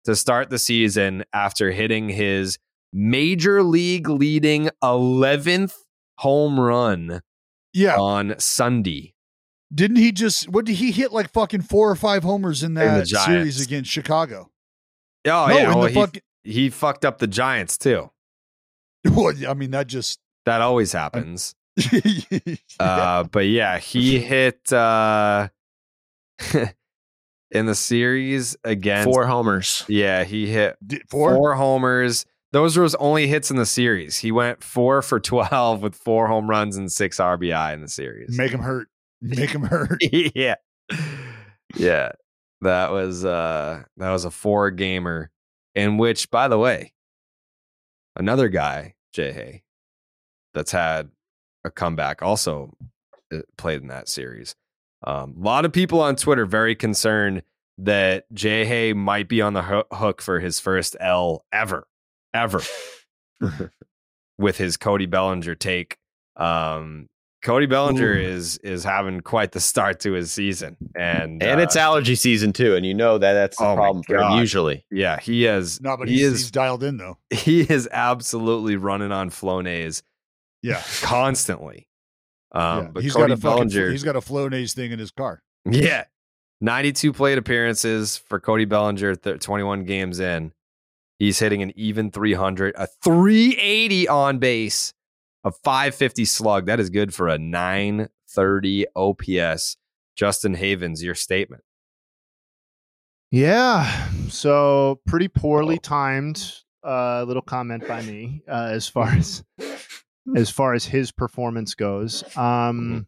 to 0.06 0.16
start 0.16 0.50
the 0.50 0.60
season 0.60 1.26
after 1.34 1.72
hitting 1.72 2.08
his 2.10 2.58
major 2.98 3.62
league 3.62 4.08
leading 4.08 4.70
11th 4.82 5.74
home 6.20 6.58
run 6.58 7.22
yeah. 7.74 7.98
on 7.98 8.36
Sunday. 8.40 9.14
Didn't 9.74 9.98
he 9.98 10.14
just 10.14 10.48
what 10.48 10.64
did 10.66 10.76
he 10.76 10.92
hit 10.94 11.12
like 11.12 11.32
fucking 11.34 11.64
four 11.64 11.92
or 11.92 11.96
five 11.96 12.24
homers 12.24 12.64
in 12.64 12.76
that 12.76 13.06
Giants. 13.06 13.26
series 13.26 13.62
against 13.66 13.92
Chicago? 13.92 14.50
Oh 15.28 15.48
No, 15.48 15.48
yeah, 15.50 15.64
in 15.64 15.68
well, 15.70 15.82
the 15.82 15.90
he, 15.90 15.94
fucking- 15.96 16.22
he 16.44 16.70
fucked 16.70 17.04
up 17.04 17.18
the 17.20 17.28
Giants 17.28 17.78
too. 17.78 18.10
Well, 19.12 19.34
I 19.48 19.54
mean 19.54 19.72
that 19.72 19.88
just 19.88 20.20
That 20.46 20.62
always 20.62 20.92
happens. 21.02 21.54
Uh, 22.80 23.24
but 23.26 23.46
yeah, 23.48 23.78
he 23.80 24.20
hit 24.22 24.72
uh, 24.72 25.50
in 27.52 27.66
the 27.66 27.76
series 27.76 28.56
against 28.64 29.06
Four 29.06 29.26
homers. 29.28 29.84
Yeah, 29.88 30.24
he 30.24 30.48
hit 30.48 30.78
four? 31.10 31.36
four 31.36 31.56
homers. 31.56 32.26
Those 32.56 32.78
were 32.78 32.84
his 32.84 32.96
only 32.96 33.28
hits 33.28 33.52
in 33.52 33.58
the 33.58 33.66
series. 33.66 34.20
He 34.20 34.32
went 34.32 34.64
four 34.64 35.02
for 35.02 35.20
twelve 35.20 35.82
with 35.82 35.94
four 35.94 36.28
home 36.28 36.50
runs 36.50 36.78
and 36.78 36.90
six 36.90 37.18
RBI 37.18 37.74
in 37.74 37.82
the 37.82 37.90
series. 37.90 38.38
make 38.38 38.52
him 38.52 38.62
hurt. 38.62 38.88
Make 39.22 39.50
him 39.50 39.64
hurt. 39.64 40.00
yeah, 40.14 40.56
yeah. 41.76 42.14
That 42.62 42.94
was 42.94 43.26
uh, 43.26 43.84
that 43.98 44.10
was 44.10 44.24
a 44.24 44.32
four 44.32 44.72
gamer 44.72 45.32
in 45.76 45.98
which, 45.98 46.32
by 46.32 46.48
the 46.48 46.58
way, 46.58 46.94
another 48.16 48.48
guy, 48.48 48.96
Jay 49.12 49.34
Hay, 49.34 49.64
that's 50.54 50.72
had 50.72 51.10
a 51.66 51.70
comeback 51.70 52.22
also 52.22 52.72
uh, 53.34 53.40
played 53.58 53.82
in 53.82 53.90
that 53.90 54.08
series. 54.08 54.56
Um, 55.06 55.36
a 55.38 55.44
lot 55.44 55.66
of 55.66 55.74
people 55.74 56.00
on 56.00 56.16
Twitter 56.16 56.46
very 56.46 56.74
concerned 56.74 57.44
that 57.80 58.34
Jay 58.34 58.64
Hay 58.64 58.94
might 58.94 59.28
be 59.28 59.42
on 59.42 59.52
the 59.52 59.64
ho- 59.64 59.88
hook 59.92 60.22
for 60.22 60.40
his 60.40 60.62
first 60.62 60.96
L 61.02 61.44
ever, 61.52 61.86
ever, 62.36 62.62
with 64.38 64.58
his 64.58 64.78
Cody 64.78 65.06
Bellinger 65.06 65.56
take. 65.56 65.98
Um, 66.36 67.08
Cody 67.44 67.68
Bellinger 67.68 68.14
Ooh. 68.14 68.20
is 68.20 68.58
is 68.58 68.84
having 68.84 69.22
quite 69.22 69.52
the 69.52 69.60
start 69.60 70.00
to 70.02 70.14
his 70.14 70.32
season, 70.32 70.78
and 70.96 71.44
And 71.44 71.62
it's 71.62 71.76
uh, 71.76 71.80
allergy 71.82 72.16
season 72.16 72.52
too, 72.54 72.76
and 72.76 72.84
you 72.86 72.94
know 72.96 73.18
that 73.20 73.34
that's 73.34 73.58
the 73.58 73.66
Oh 73.66 73.76
problem 73.76 74.04
for 74.04 74.18
him 74.18 74.40
usually. 74.40 74.84
yeah, 74.92 75.20
he 75.20 75.44
has. 75.44 75.80
No, 75.80 75.96
but 75.96 76.08
he 76.08 76.16
he's, 76.16 76.24
is 76.24 76.40
he's 76.40 76.52
dialed 76.52 76.84
in 76.84 76.98
though. 76.98 77.20
he 77.30 77.62
is 77.62 77.88
absolutely 77.92 78.78
running 78.78 79.12
on 79.12 79.30
Flonase 79.30 80.02
Yeah. 80.64 80.82
constantly. 81.04 81.88
Um, 82.52 82.86
yeah. 82.86 82.90
but 82.94 83.04
he's 83.04 83.14
Cody 83.14 83.28
got 83.28 83.38
a 83.38 83.42
fucking, 83.42 83.92
he's 83.92 84.04
got 84.04 84.16
a 84.16 84.22
Flonase 84.22 84.74
thing 84.74 84.92
in 84.92 84.98
his 84.98 85.12
car. 85.12 85.44
yeah, 85.70 86.06
ninety-two 86.62 87.14
plate 87.14 87.38
appearances 87.38 88.18
for 88.18 88.40
Cody 88.40 88.66
Bellinger, 88.66 89.16
th- 89.18 89.40
twenty-one 89.40 89.84
games 89.84 90.20
in. 90.20 90.52
He's 91.20 91.40
hitting 91.40 91.62
an 91.62 91.72
even 91.76 92.12
three 92.12 92.34
hundred, 92.34 92.76
a 92.78 92.88
three 93.04 93.56
eighty 93.58 94.08
on 94.08 94.38
base, 94.40 94.94
a 95.44 95.52
five 95.52 95.96
fifty 95.96 96.26
slug. 96.26 96.66
That 96.66 96.80
is 96.80 96.90
good 96.90 97.14
for 97.14 97.28
a 97.30 97.38
nine 97.38 98.10
thirty 98.30 98.86
OPS. 98.96 99.78
Justin 100.16 100.54
Havens, 100.56 101.04
your 101.04 101.16
statement. 101.16 101.64
Yeah. 103.32 104.10
So 104.30 105.00
pretty 105.06 105.28
poorly 105.28 105.78
timed 105.80 106.54
uh, 106.86 107.24
little 107.24 107.42
comment 107.42 107.88
by 107.88 108.02
me 108.04 108.42
uh, 108.48 108.70
as 108.72 108.88
far 108.88 109.10
as 109.10 109.44
as 110.36 110.50
far 110.50 110.74
as 110.74 110.86
his 110.86 111.12
performance 111.12 111.76
goes. 111.76 112.24
Um, 112.38 113.08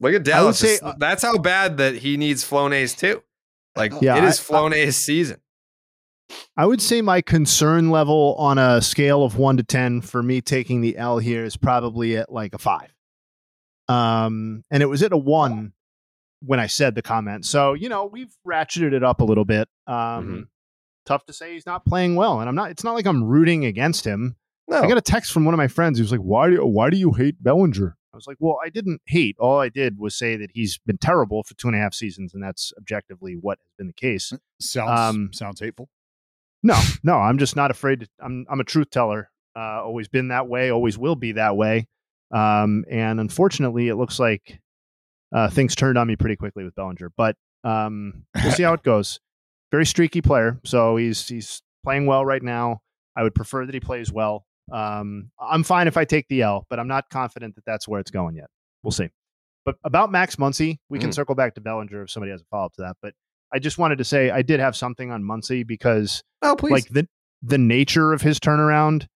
Look 0.00 0.14
at 0.14 0.24
Dallas. 0.24 0.58
say, 0.58 0.74
It's- 0.76 0.94
that's 0.98 1.22
how 1.22 1.36
bad 1.38 1.76
that 1.76 1.96
he 1.96 2.16
needs 2.16 2.42
Flonase 2.48 2.96
too. 2.98 3.22
Like 3.76 3.92
Yeah, 4.00 4.16
it 4.18 4.24
is 4.24 4.40
I- 4.40 4.52
Flonase 4.54 4.94
season. 4.94 5.40
I 6.56 6.66
would 6.66 6.80
say 6.80 7.02
my 7.02 7.20
concern 7.20 7.90
level 7.90 8.34
on 8.38 8.58
a 8.58 8.80
scale 8.80 9.24
of 9.24 9.36
one 9.36 9.56
to 9.56 9.62
ten 9.62 10.00
for 10.00 10.22
me 10.22 10.40
taking 10.40 10.80
the 10.80 10.96
L 10.96 11.18
here 11.18 11.44
is 11.44 11.56
probably 11.56 12.16
at 12.16 12.30
like 12.32 12.54
a 12.54 12.58
five. 12.58 12.92
Um, 13.88 14.62
and 14.70 14.82
it 14.82 14.86
was 14.86 15.02
at 15.02 15.12
a 15.12 15.16
one 15.16 15.72
when 16.42 16.60
I 16.60 16.66
said 16.68 16.94
the 16.94 17.02
comment. 17.02 17.44
So 17.44 17.74
you 17.74 17.88
know 17.88 18.06
we've 18.06 18.32
ratcheted 18.46 18.92
it 18.92 19.02
up 19.02 19.20
a 19.20 19.24
little 19.24 19.44
bit. 19.44 19.68
Um, 19.86 19.96
Mm-hmm. 19.96 20.40
Tough 21.06 21.24
to 21.26 21.32
say 21.32 21.54
he's 21.54 21.66
not 21.66 21.84
playing 21.86 22.14
well, 22.14 22.38
and 22.40 22.48
I'm 22.48 22.54
not. 22.54 22.70
It's 22.70 22.84
not 22.84 22.92
like 22.94 23.06
I'm 23.06 23.24
rooting 23.24 23.64
against 23.64 24.04
him. 24.04 24.36
No. 24.68 24.82
I 24.82 24.86
got 24.86 24.98
a 24.98 25.00
text 25.00 25.32
from 25.32 25.44
one 25.44 25.54
of 25.54 25.58
my 25.58 25.66
friends 25.66 25.98
who's 25.98 26.12
like, 26.12 26.20
"Why 26.20 26.50
do 26.50 26.64
why 26.64 26.90
do 26.90 26.98
you 26.98 27.12
hate 27.12 27.42
Bellinger?" 27.42 27.96
I 28.12 28.16
was 28.16 28.26
like, 28.28 28.36
"Well, 28.38 28.58
I 28.64 28.68
didn't 28.68 29.00
hate. 29.06 29.34
All 29.40 29.58
I 29.58 29.70
did 29.70 29.98
was 29.98 30.14
say 30.14 30.36
that 30.36 30.50
he's 30.52 30.78
been 30.86 30.98
terrible 30.98 31.42
for 31.42 31.54
two 31.54 31.66
and 31.68 31.74
a 31.76 31.80
half 31.80 31.94
seasons, 31.94 32.34
and 32.34 32.42
that's 32.44 32.72
objectively 32.78 33.32
what 33.34 33.58
has 33.58 33.72
been 33.78 33.86
the 33.88 33.92
case." 33.94 34.32
Sounds 34.60 35.00
Um, 35.00 35.30
sounds 35.32 35.58
hateful. 35.58 35.88
No, 36.62 36.78
no, 37.02 37.14
I'm 37.14 37.38
just 37.38 37.56
not 37.56 37.70
afraid. 37.70 38.00
To, 38.00 38.08
I'm 38.22 38.46
I'm 38.50 38.60
a 38.60 38.64
truth 38.64 38.90
teller. 38.90 39.30
Uh, 39.56 39.82
always 39.84 40.08
been 40.08 40.28
that 40.28 40.46
way. 40.48 40.70
Always 40.70 40.98
will 40.98 41.16
be 41.16 41.32
that 41.32 41.56
way. 41.56 41.86
Um, 42.32 42.84
and 42.90 43.18
unfortunately, 43.18 43.88
it 43.88 43.96
looks 43.96 44.18
like 44.18 44.60
uh, 45.34 45.48
things 45.50 45.74
turned 45.74 45.98
on 45.98 46.06
me 46.06 46.16
pretty 46.16 46.36
quickly 46.36 46.64
with 46.64 46.74
Bellinger. 46.74 47.10
But 47.16 47.36
um, 47.64 48.24
we'll 48.42 48.52
see 48.52 48.62
how 48.62 48.74
it 48.74 48.82
goes. 48.82 49.20
Very 49.72 49.86
streaky 49.86 50.20
player, 50.20 50.60
so 50.64 50.96
he's 50.96 51.26
he's 51.28 51.62
playing 51.84 52.06
well 52.06 52.24
right 52.24 52.42
now. 52.42 52.80
I 53.16 53.22
would 53.22 53.34
prefer 53.34 53.64
that 53.66 53.74
he 53.74 53.80
plays 53.80 54.12
well. 54.12 54.44
Um, 54.72 55.30
I'm 55.40 55.62
fine 55.64 55.88
if 55.88 55.96
I 55.96 56.04
take 56.04 56.28
the 56.28 56.42
L, 56.42 56.66
but 56.70 56.78
I'm 56.78 56.88
not 56.88 57.08
confident 57.10 57.54
that 57.56 57.64
that's 57.64 57.88
where 57.88 58.00
it's 58.00 58.10
going 58.10 58.36
yet. 58.36 58.46
We'll 58.82 58.92
see. 58.92 59.08
But 59.64 59.76
about 59.84 60.10
Max 60.12 60.36
Muncy, 60.36 60.78
we 60.88 60.98
can 60.98 61.10
Mm. 61.10 61.14
circle 61.14 61.34
back 61.34 61.54
to 61.54 61.60
Bellinger 61.60 62.02
if 62.02 62.10
somebody 62.10 62.30
has 62.32 62.40
a 62.40 62.44
follow 62.50 62.66
up 62.66 62.72
to 62.74 62.82
that. 62.82 62.96
But 63.02 63.14
I 63.52 63.58
just 63.58 63.78
wanted 63.78 63.98
to 63.98 64.04
say 64.04 64.30
I 64.30 64.42
did 64.42 64.60
have 64.60 64.74
something 64.76 65.10
on 65.10 65.22
Muncy 65.22 65.66
because 65.66 66.22
Oh, 66.42 66.56
please. 66.56 66.72
like 66.72 66.88
the 66.88 67.08
the 67.42 67.58
nature 67.58 68.12
of 68.12 68.22
his 68.22 68.38
turnaround 68.38 69.06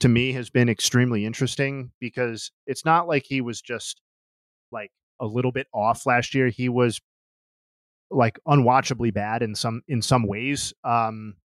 to 0.00 0.08
me 0.08 0.32
has 0.32 0.50
been 0.50 0.68
extremely 0.68 1.24
interesting 1.24 1.92
because 2.00 2.50
it's 2.66 2.84
not 2.84 3.06
like 3.06 3.24
he 3.26 3.40
was 3.40 3.60
just 3.60 4.00
like 4.72 4.90
a 5.20 5.26
little 5.26 5.52
bit 5.52 5.68
off 5.72 6.06
last 6.06 6.34
year. 6.34 6.48
He 6.48 6.68
was 6.68 7.00
like 8.10 8.38
unwatchably 8.46 9.12
bad 9.14 9.42
in 9.42 9.54
some 9.54 9.82
in 9.88 10.02
some 10.02 10.26
ways. 10.26 10.74
Um 10.84 11.36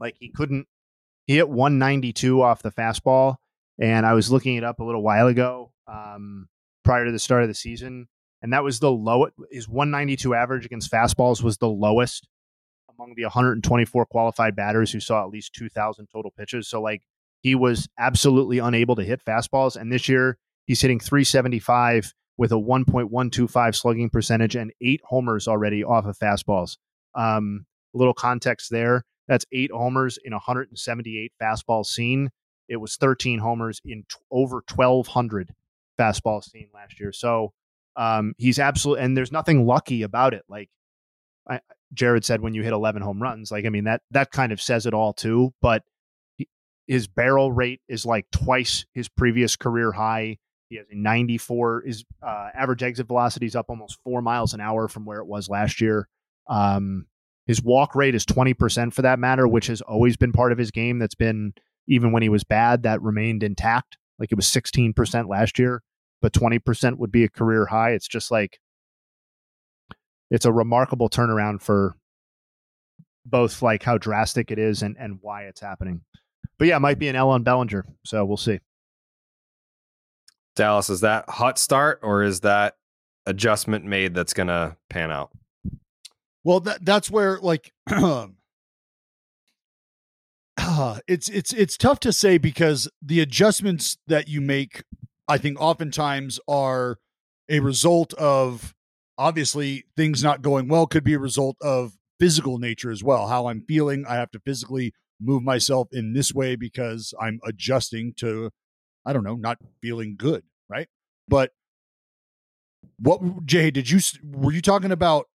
like 0.00 0.16
he 0.18 0.28
couldn't 0.30 0.66
he 1.26 1.36
hit 1.36 1.48
192 1.48 2.42
off 2.42 2.62
the 2.62 2.70
fastball 2.72 3.36
and 3.80 4.04
I 4.04 4.14
was 4.14 4.30
looking 4.30 4.56
it 4.56 4.64
up 4.64 4.80
a 4.80 4.84
little 4.84 5.02
while 5.02 5.28
ago 5.28 5.72
um 5.86 6.48
prior 6.84 7.04
to 7.06 7.12
the 7.12 7.18
start 7.18 7.42
of 7.42 7.48
the 7.48 7.54
season 7.54 8.08
and 8.42 8.52
that 8.52 8.64
was 8.64 8.80
the 8.80 8.90
low 8.90 9.28
his 9.50 9.68
192 9.68 10.34
average 10.34 10.66
against 10.66 10.90
fastballs 10.90 11.42
was 11.42 11.58
the 11.58 11.68
lowest 11.68 12.28
among 12.98 13.14
the 13.14 13.24
124 13.24 14.06
qualified 14.06 14.56
batters 14.56 14.92
who 14.92 15.00
saw 15.00 15.22
at 15.22 15.30
least 15.30 15.52
2000 15.54 16.06
total 16.12 16.30
pitches. 16.30 16.68
So 16.68 16.80
like 16.80 17.02
he 17.40 17.54
was 17.54 17.88
absolutely 17.98 18.58
unable 18.58 18.96
to 18.96 19.04
hit 19.04 19.24
fastballs. 19.24 19.76
And 19.76 19.92
this 19.92 20.08
year 20.08 20.38
he's 20.66 20.80
hitting 20.80 21.00
375 21.00 22.12
with 22.36 22.52
a 22.52 22.56
1.125 22.56 23.74
slugging 23.76 24.10
percentage 24.10 24.56
and 24.56 24.72
eight 24.80 25.00
homers 25.04 25.46
already 25.46 25.84
off 25.84 26.06
of 26.06 26.18
fastballs. 26.18 26.76
Um 27.14 27.66
a 27.94 27.98
little 27.98 28.14
context 28.14 28.70
there. 28.70 29.04
That's 29.28 29.46
eight 29.52 29.70
homers 29.72 30.18
in 30.24 30.32
178 30.32 31.32
fastballs 31.40 31.86
seen 31.86 32.30
it 32.68 32.76
was 32.76 32.96
13 32.96 33.40
homers 33.40 33.80
in 33.84 34.04
t- 34.08 34.16
over 34.30 34.62
1200 34.74 35.54
fastballs 35.98 36.50
seen 36.50 36.68
last 36.72 36.98
year. 36.98 37.12
So 37.12 37.52
um 37.96 38.34
he's 38.38 38.58
absolutely 38.58 39.04
and 39.04 39.16
there's 39.16 39.32
nothing 39.32 39.66
lucky 39.66 40.02
about 40.02 40.34
it. 40.34 40.44
Like 40.48 40.70
I, 41.48 41.60
Jared 41.94 42.24
said 42.24 42.40
when 42.40 42.54
you 42.54 42.62
hit 42.62 42.72
11 42.72 43.02
home 43.02 43.22
runs 43.22 43.50
like 43.50 43.64
i 43.64 43.68
mean 43.68 43.84
that 43.84 44.02
that 44.10 44.30
kind 44.30 44.52
of 44.52 44.60
says 44.60 44.86
it 44.86 44.94
all 44.94 45.12
too 45.12 45.52
but 45.62 45.82
his 46.86 47.06
barrel 47.06 47.50
rate 47.52 47.80
is 47.88 48.04
like 48.04 48.26
twice 48.30 48.84
his 48.92 49.08
previous 49.08 49.56
career 49.56 49.92
high. 49.92 50.38
He 50.68 50.76
has 50.76 50.86
a 50.90 50.96
94 50.96 51.84
his 51.86 52.04
uh, 52.22 52.50
average 52.54 52.82
exit 52.82 53.06
velocity 53.06 53.46
is 53.46 53.56
up 53.56 53.66
almost 53.68 53.98
four 54.04 54.22
miles 54.22 54.54
an 54.54 54.60
hour 54.60 54.88
from 54.88 55.04
where 55.04 55.18
it 55.18 55.26
was 55.26 55.48
last 55.48 55.80
year. 55.80 56.08
Um 56.48 57.06
his 57.46 57.62
walk 57.62 57.94
rate 57.94 58.14
is 58.14 58.24
20% 58.24 58.94
for 58.94 59.02
that 59.02 59.18
matter 59.18 59.46
which 59.46 59.66
has 59.66 59.80
always 59.82 60.16
been 60.16 60.32
part 60.32 60.52
of 60.52 60.58
his 60.58 60.70
game 60.70 60.98
that's 60.98 61.14
been 61.14 61.54
even 61.86 62.12
when 62.12 62.22
he 62.22 62.28
was 62.28 62.44
bad 62.44 62.82
that 62.82 63.02
remained 63.02 63.42
intact. 63.42 63.98
Like 64.18 64.32
it 64.32 64.36
was 64.36 64.46
16% 64.46 65.28
last 65.28 65.58
year 65.58 65.82
but 66.22 66.32
20% 66.32 66.96
would 66.96 67.12
be 67.12 67.24
a 67.24 67.28
career 67.28 67.66
high. 67.66 67.90
It's 67.90 68.08
just 68.08 68.30
like 68.30 68.58
it's 70.30 70.44
a 70.44 70.52
remarkable 70.52 71.08
turnaround 71.08 71.62
for 71.62 71.94
both 73.26 73.62
like 73.62 73.82
how 73.82 73.96
drastic 73.98 74.50
it 74.50 74.58
is 74.58 74.82
and 74.82 74.96
and 74.98 75.18
why 75.20 75.44
it's 75.44 75.60
happening 75.60 76.02
but 76.58 76.68
yeah 76.68 76.76
it 76.76 76.80
might 76.80 76.98
be 76.98 77.08
an 77.08 77.16
L 77.16 77.30
on 77.30 77.42
Bellinger 77.42 77.86
so 78.04 78.24
we'll 78.24 78.36
see 78.36 78.60
Dallas, 80.54 80.88
is 80.88 81.00
that 81.00 81.28
hot 81.28 81.58
start 81.58 82.00
or 82.02 82.22
is 82.22 82.40
that 82.40 82.76
adjustment 83.26 83.84
made 83.84 84.14
that's 84.14 84.32
gonna 84.32 84.76
pan 84.88 85.10
out? 85.10 85.30
Well, 86.44 86.60
that 86.60 86.84
that's 86.84 87.10
where 87.10 87.38
like 87.40 87.72
it's 91.08 91.28
it's 91.28 91.52
it's 91.52 91.76
tough 91.76 92.00
to 92.00 92.12
say 92.12 92.38
because 92.38 92.88
the 93.02 93.20
adjustments 93.20 93.98
that 94.06 94.28
you 94.28 94.40
make, 94.40 94.84
I 95.26 95.38
think, 95.38 95.60
oftentimes 95.60 96.38
are 96.46 96.98
a 97.48 97.60
result 97.60 98.14
of 98.14 98.74
obviously 99.18 99.84
things 99.96 100.22
not 100.22 100.42
going 100.42 100.68
well. 100.68 100.86
Could 100.86 101.04
be 101.04 101.14
a 101.14 101.18
result 101.18 101.56
of 101.60 101.92
physical 102.18 102.58
nature 102.58 102.90
as 102.90 103.02
well. 103.02 103.28
How 103.28 103.48
I'm 103.48 103.62
feeling, 103.62 104.04
I 104.08 104.16
have 104.16 104.30
to 104.32 104.40
physically 104.40 104.92
move 105.20 105.42
myself 105.42 105.88
in 105.92 106.12
this 106.12 106.34
way 106.34 106.56
because 106.56 107.14
I'm 107.20 107.40
adjusting 107.44 108.14
to, 108.18 108.50
I 109.04 109.12
don't 109.12 109.24
know, 109.24 109.36
not 109.36 109.58
feeling 109.80 110.16
good, 110.16 110.44
right? 110.68 110.88
But 111.28 111.52
what 112.98 113.46
Jay? 113.46 113.70
Did 113.70 113.90
you 113.90 114.00
were 114.22 114.52
you 114.52 114.60
talking 114.60 114.92
about 114.92 115.26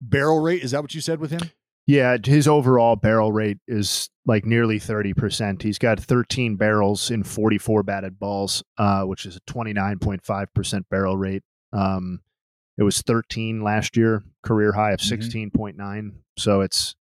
barrel 0.00 0.40
rate? 0.40 0.62
Is 0.62 0.70
that 0.72 0.82
what 0.82 0.94
you 0.94 1.00
said 1.00 1.20
with 1.20 1.30
him? 1.30 1.50
Yeah, 1.86 2.16
his 2.22 2.48
overall 2.48 2.96
barrel 2.96 3.30
rate 3.30 3.58
is 3.68 4.08
like 4.24 4.46
nearly 4.46 4.80
30%. 4.80 5.60
He's 5.60 5.78
got 5.78 6.00
13 6.00 6.56
barrels 6.56 7.10
in 7.10 7.22
44 7.22 7.82
batted 7.82 8.18
balls, 8.18 8.64
uh, 8.78 9.02
which 9.02 9.26
is 9.26 9.36
a 9.36 9.40
29.5% 9.40 10.84
barrel 10.90 11.16
rate. 11.18 11.42
Um, 11.74 12.20
it 12.76 12.82
was 12.82 13.00
13 13.02 13.62
last 13.62 13.96
year, 13.96 14.22
career 14.42 14.72
high 14.72 14.92
of 14.92 15.00
16.9. 15.00 16.12
So 16.36 16.60
it's, 16.60 16.96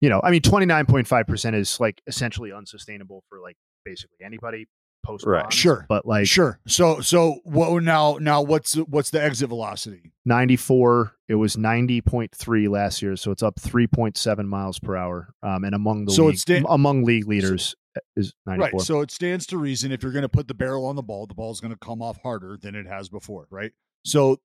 you 0.00 0.08
know, 0.08 0.20
I 0.22 0.30
mean, 0.30 0.42
29.5% 0.42 1.54
is 1.54 1.80
like 1.80 2.00
essentially 2.06 2.52
unsustainable 2.52 3.24
for 3.28 3.40
like 3.40 3.56
basically 3.84 4.18
anybody 4.24 4.66
post 5.04 5.24
right. 5.26 5.52
Sure. 5.52 5.86
But 5.88 6.06
like 6.06 6.26
sure. 6.26 6.60
So 6.66 7.00
so 7.00 7.38
what 7.44 7.82
now 7.82 8.18
now 8.20 8.42
what's 8.42 8.74
what's 8.74 9.10
the 9.10 9.22
exit 9.22 9.48
velocity? 9.48 10.12
94 10.24 11.14
it 11.28 11.36
was 11.36 11.56
90.3 11.56 12.68
last 12.68 13.00
year 13.00 13.16
so 13.16 13.30
it's 13.30 13.42
up 13.42 13.54
3.7 13.60 14.46
miles 14.46 14.78
per 14.78 14.96
hour 14.96 15.32
um, 15.42 15.64
and 15.64 15.74
among 15.74 16.04
the 16.04 16.12
So 16.12 16.24
league, 16.24 16.34
it's 16.34 16.42
sta- 16.42 16.64
among 16.68 17.04
league 17.04 17.26
leaders 17.26 17.74
uh, 17.96 18.00
is 18.16 18.34
94 18.46 18.70
Right. 18.78 18.80
So 18.86 19.00
it 19.00 19.10
stands 19.10 19.46
to 19.46 19.58
reason 19.58 19.92
if 19.92 20.02
you're 20.02 20.12
going 20.12 20.22
to 20.22 20.28
put 20.28 20.48
the 20.48 20.54
barrel 20.54 20.86
on 20.86 20.96
the 20.96 21.02
ball, 21.02 21.26
the 21.26 21.34
ball's 21.34 21.60
going 21.60 21.72
to 21.72 21.78
come 21.78 22.02
off 22.02 22.20
harder 22.22 22.58
than 22.60 22.74
it 22.74 22.86
has 22.86 23.08
before, 23.08 23.46
right? 23.50 23.72
So 24.04 24.38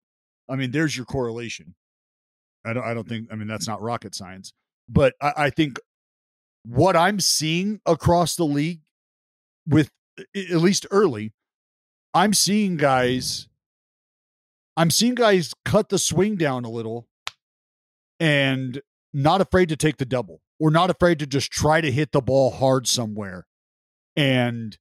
I 0.49 0.55
mean, 0.55 0.71
there's 0.71 0.95
your 0.95 1.05
correlation. 1.05 1.75
I 2.65 2.73
don't. 2.73 2.83
I 2.83 2.93
don't 2.93 3.07
think. 3.07 3.27
I 3.31 3.35
mean, 3.35 3.47
that's 3.47 3.67
not 3.67 3.81
rocket 3.81 4.15
science, 4.15 4.53
but 4.87 5.13
I, 5.21 5.33
I 5.37 5.49
think 5.49 5.79
what 6.65 6.95
I'm 6.95 7.19
seeing 7.19 7.81
across 7.85 8.35
the 8.35 8.45
league, 8.45 8.81
with 9.67 9.89
at 10.35 10.57
least 10.57 10.85
early, 10.91 11.33
I'm 12.13 12.33
seeing 12.33 12.77
guys. 12.77 13.47
I'm 14.75 14.89
seeing 14.89 15.13
guys 15.13 15.53
cut 15.65 15.89
the 15.89 15.99
swing 15.99 16.35
down 16.35 16.65
a 16.65 16.69
little, 16.69 17.07
and 18.19 18.81
not 19.13 19.41
afraid 19.41 19.69
to 19.69 19.75
take 19.75 19.97
the 19.97 20.05
double, 20.05 20.41
or 20.59 20.71
not 20.71 20.89
afraid 20.89 21.19
to 21.19 21.27
just 21.27 21.51
try 21.51 21.81
to 21.81 21.91
hit 21.91 22.11
the 22.11 22.21
ball 22.21 22.51
hard 22.51 22.87
somewhere, 22.87 23.45
and 24.15 24.77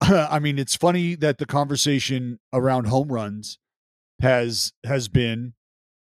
I 0.02 0.38
mean, 0.38 0.58
it's 0.58 0.76
funny 0.76 1.14
that 1.16 1.38
the 1.38 1.46
conversation 1.46 2.38
around 2.52 2.86
home 2.86 3.08
runs 3.08 3.58
has 4.24 4.72
has 4.84 5.08
been 5.08 5.52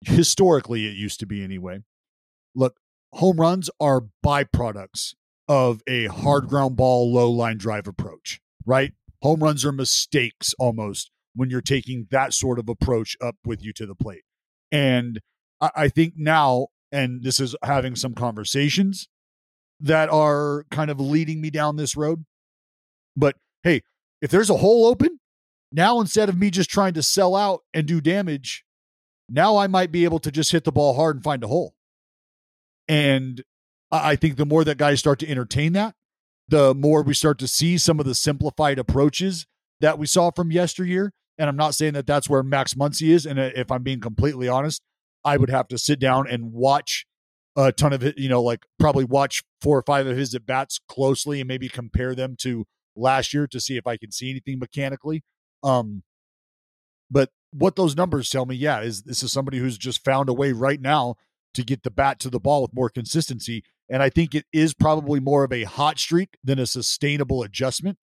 historically 0.00 0.86
it 0.86 0.94
used 0.96 1.20
to 1.20 1.26
be 1.26 1.42
anyway. 1.42 1.80
Look, 2.54 2.76
home 3.14 3.36
runs 3.36 3.68
are 3.80 4.06
byproducts 4.24 5.14
of 5.48 5.82
a 5.88 6.06
hard 6.06 6.48
ground 6.48 6.76
ball 6.76 7.12
low 7.12 7.30
line 7.30 7.58
drive 7.58 7.86
approach, 7.86 8.40
right? 8.64 8.92
Home 9.22 9.40
runs 9.40 9.64
are 9.64 9.72
mistakes 9.72 10.54
almost 10.58 11.10
when 11.34 11.50
you're 11.50 11.60
taking 11.60 12.06
that 12.10 12.32
sort 12.32 12.58
of 12.58 12.68
approach 12.68 13.16
up 13.20 13.36
with 13.44 13.62
you 13.62 13.72
to 13.72 13.86
the 13.86 13.94
plate. 13.94 14.22
And 14.70 15.20
I, 15.60 15.70
I 15.76 15.88
think 15.88 16.14
now, 16.16 16.68
and 16.90 17.22
this 17.22 17.40
is 17.40 17.56
having 17.64 17.96
some 17.96 18.14
conversations 18.14 19.08
that 19.80 20.08
are 20.10 20.64
kind 20.70 20.90
of 20.90 21.00
leading 21.00 21.40
me 21.40 21.50
down 21.50 21.76
this 21.76 21.96
road. 21.96 22.24
But 23.16 23.36
hey, 23.62 23.82
if 24.20 24.30
there's 24.30 24.50
a 24.50 24.58
hole 24.58 24.86
open, 24.86 25.18
now 25.72 26.00
instead 26.00 26.28
of 26.28 26.38
me 26.38 26.50
just 26.50 26.70
trying 26.70 26.94
to 26.94 27.02
sell 27.02 27.34
out 27.34 27.62
and 27.72 27.86
do 27.86 28.00
damage, 28.00 28.64
now 29.28 29.56
I 29.56 29.66
might 29.66 29.92
be 29.92 30.04
able 30.04 30.18
to 30.20 30.30
just 30.30 30.52
hit 30.52 30.64
the 30.64 30.72
ball 30.72 30.94
hard 30.94 31.16
and 31.16 31.24
find 31.24 31.42
a 31.42 31.48
hole. 31.48 31.74
And 32.88 33.42
I 33.90 34.16
think 34.16 34.36
the 34.36 34.46
more 34.46 34.64
that 34.64 34.78
guys 34.78 35.00
start 35.00 35.18
to 35.20 35.28
entertain 35.28 35.72
that, 35.74 35.94
the 36.48 36.74
more 36.74 37.02
we 37.02 37.14
start 37.14 37.38
to 37.38 37.48
see 37.48 37.78
some 37.78 38.00
of 38.00 38.06
the 38.06 38.14
simplified 38.14 38.78
approaches 38.78 39.46
that 39.80 39.98
we 39.98 40.06
saw 40.06 40.30
from 40.30 40.50
yesteryear. 40.50 41.12
And 41.38 41.48
I'm 41.48 41.56
not 41.56 41.74
saying 41.74 41.94
that 41.94 42.06
that's 42.06 42.28
where 42.28 42.42
Max 42.42 42.74
Muncy 42.74 43.08
is. 43.08 43.24
And 43.24 43.38
uh, 43.38 43.50
if 43.54 43.70
I'm 43.70 43.82
being 43.82 44.00
completely 44.00 44.48
honest, 44.48 44.82
I 45.24 45.36
would 45.36 45.50
have 45.50 45.68
to 45.68 45.78
sit 45.78 45.98
down 45.98 46.26
and 46.28 46.52
watch 46.52 47.06
a 47.56 47.72
ton 47.72 47.92
of 47.92 48.02
it, 48.02 48.18
you 48.18 48.28
know, 48.28 48.42
like 48.42 48.64
probably 48.78 49.04
watch 49.04 49.42
four 49.60 49.78
or 49.78 49.82
five 49.82 50.06
of 50.06 50.16
his 50.16 50.34
at 50.34 50.46
bats 50.46 50.80
closely 50.88 51.40
and 51.40 51.48
maybe 51.48 51.68
compare 51.68 52.14
them 52.14 52.36
to 52.40 52.64
last 52.96 53.32
year 53.32 53.46
to 53.46 53.60
see 53.60 53.76
if 53.76 53.86
I 53.86 53.96
can 53.96 54.10
see 54.10 54.30
anything 54.30 54.58
mechanically. 54.58 55.22
Um, 55.62 56.02
but 57.10 57.30
what 57.52 57.76
those 57.76 57.96
numbers 57.96 58.30
tell 58.30 58.46
me, 58.46 58.54
yeah, 58.54 58.80
is 58.80 59.02
this 59.02 59.22
is 59.22 59.32
somebody 59.32 59.58
who's 59.58 59.78
just 59.78 60.04
found 60.04 60.28
a 60.28 60.34
way 60.34 60.52
right 60.52 60.80
now 60.80 61.16
to 61.54 61.62
get 61.62 61.82
the 61.82 61.90
bat 61.90 62.18
to 62.20 62.30
the 62.30 62.40
ball 62.40 62.62
with 62.62 62.74
more 62.74 62.88
consistency. 62.88 63.62
And 63.88 64.02
I 64.02 64.08
think 64.08 64.34
it 64.34 64.46
is 64.52 64.72
probably 64.72 65.20
more 65.20 65.44
of 65.44 65.52
a 65.52 65.64
hot 65.64 65.98
streak 65.98 66.38
than 66.42 66.58
a 66.58 66.66
sustainable 66.66 67.42
adjustment. 67.42 67.98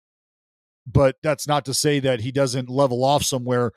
But 0.86 1.18
that's 1.24 1.47
not 1.47 1.66
to 1.66 1.74
say 1.74 1.99
that 1.99 2.22
he 2.22 2.32
doesn't 2.32 2.70
level 2.70 3.03
off 3.03 3.24
somewhere 3.24 3.72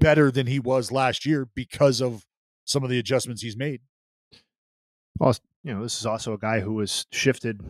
better 0.00 0.30
than 0.30 0.46
he 0.46 0.58
was 0.58 0.92
last 0.92 1.26
year 1.26 1.48
because 1.54 2.00
of 2.00 2.24
some 2.64 2.82
of 2.82 2.90
the 2.90 2.98
adjustments 2.98 3.42
he's 3.42 3.56
made. 3.56 3.80
Well, 5.18 5.34
you 5.64 5.74
know, 5.74 5.82
this 5.82 5.98
is 5.98 6.06
also 6.06 6.34
a 6.34 6.38
guy 6.38 6.60
who 6.60 6.74
was 6.74 7.06
shifted, 7.10 7.60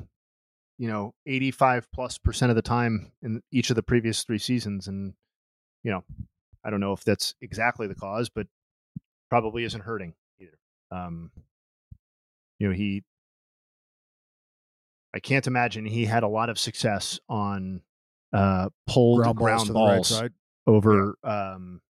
you 0.79 0.89
know, 0.89 1.15
85 1.27 1.89
plus 1.93 2.19
percent 2.19 2.51
of 2.51 2.57
the 2.57 2.63
time 2.63 3.13
in 3.23 3.43
each 3.53 3.71
of 3.71 3.77
the 3.77 3.83
previous 3.83 4.25
three 4.25 4.39
seasons. 4.39 4.89
And, 4.89 5.15
you 5.87 5.93
know, 5.93 6.03
I 6.65 6.71
don't 6.71 6.81
know 6.81 6.93
if 6.93 7.05
that's 7.05 7.37
exactly 7.41 7.87
the 7.87 7.95
cause, 7.95 8.29
but 8.29 8.49
probably 9.31 9.63
isn't 9.63 9.83
hurting 9.83 10.15
either. 10.41 10.59
Um, 10.91 11.31
you 12.59 12.67
know, 12.67 12.75
he, 12.75 13.05
I 15.15 15.21
can't 15.21 15.47
imagine 15.47 15.85
he 15.85 16.05
had 16.05 16.25
a 16.25 16.29
lot 16.29 16.51
of 16.51 16.59
success 16.59 17.21
on 17.29 17.83
uh, 18.33 18.71
pulled 18.89 19.23
ground, 19.23 19.39
ground 19.39 19.73
balls, 19.73 20.11
balls 20.11 20.23
right 20.23 20.33
over, 20.67 21.15
yeah. 21.23 21.53
um, 21.53 21.81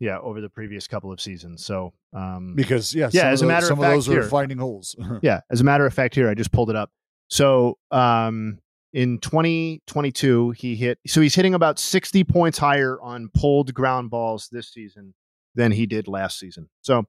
yeah, 0.00 0.18
over 0.18 0.40
the 0.40 0.50
previous 0.50 0.88
couple 0.88 1.12
of 1.12 1.20
seasons. 1.20 1.64
So, 1.64 1.92
um, 2.12 2.54
because 2.56 2.92
yeah, 2.92 3.08
yeah, 3.12 3.28
as 3.28 3.42
a 3.42 3.46
matter 3.46 3.66
of, 3.66 3.78
fact, 3.78 3.78
Some 3.78 3.84
of 3.84 3.90
those 3.92 4.06
here, 4.06 4.22
are 4.22 4.28
finding 4.28 4.58
holes. 4.58 4.96
yeah, 5.22 5.42
as 5.48 5.60
a 5.60 5.64
matter 5.64 5.86
of 5.86 5.94
fact, 5.94 6.16
here 6.16 6.28
I 6.28 6.34
just 6.34 6.50
pulled 6.50 6.70
it 6.70 6.76
up. 6.76 6.90
So, 7.30 7.78
um, 7.92 8.58
in 8.94 9.18
2022 9.18 10.52
he 10.52 10.76
hit 10.76 11.00
so 11.04 11.20
he's 11.20 11.34
hitting 11.34 11.52
about 11.52 11.80
60 11.80 12.22
points 12.24 12.56
higher 12.56 12.98
on 13.02 13.28
pulled 13.34 13.74
ground 13.74 14.08
balls 14.08 14.48
this 14.52 14.72
season 14.72 15.14
than 15.56 15.72
he 15.72 15.84
did 15.84 16.08
last 16.08 16.38
season. 16.38 16.68
So 16.80 17.04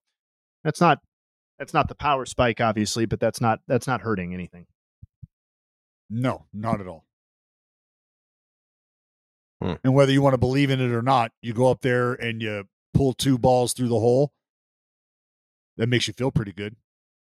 that's 0.63 0.81
not 0.81 0.99
that's 1.59 1.73
not 1.73 1.88
the 1.88 1.95
power 1.95 2.25
spike 2.25 2.59
obviously 2.59 3.05
but 3.05 3.19
that's 3.19 3.39
not 3.39 3.59
that's 3.67 3.88
not 3.88 4.01
hurting 4.01 4.33
anything. 4.33 4.65
No 6.09 6.45
not 6.51 6.81
at 6.81 6.88
all. 6.88 7.05
Hmm. 9.61 9.73
and 9.86 9.93
whether 9.93 10.11
you 10.11 10.21
want 10.21 10.33
to 10.33 10.39
believe 10.39 10.69
in 10.69 10.81
it 10.81 10.91
or 10.91 11.03
not 11.03 11.31
you 11.41 11.53
go 11.53 11.69
up 11.69 11.81
there 11.81 12.13
and 12.13 12.41
you 12.41 12.65
pull 12.93 13.13
two 13.13 13.38
balls 13.38 13.73
through 13.73 13.89
the 13.89 13.99
hole 13.99 14.33
that 15.77 15.88
makes 15.88 16.07
you 16.07 16.13
feel 16.13 16.31
pretty 16.31 16.51
good. 16.51 16.75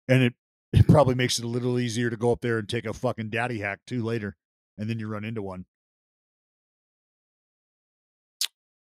And 0.08 0.24
it 0.24 0.34
it 0.74 0.88
probably 0.88 1.16
makes 1.16 1.40
it 1.40 1.46
a 1.46 1.48
little 1.48 1.80
easier 1.80 2.10
to 2.10 2.18
go 2.18 2.32
up 2.32 2.42
there 2.42 2.58
and 2.60 2.68
take 2.70 2.86
a 2.86 2.94
fucking 2.94 3.30
daddy 3.30 3.60
hack 3.60 3.80
too 3.88 4.04
later, 4.04 4.36
and 4.78 4.90
then 4.90 5.00
you 5.00 5.08
run 5.08 5.24
into 5.26 5.42
one. 5.42 5.66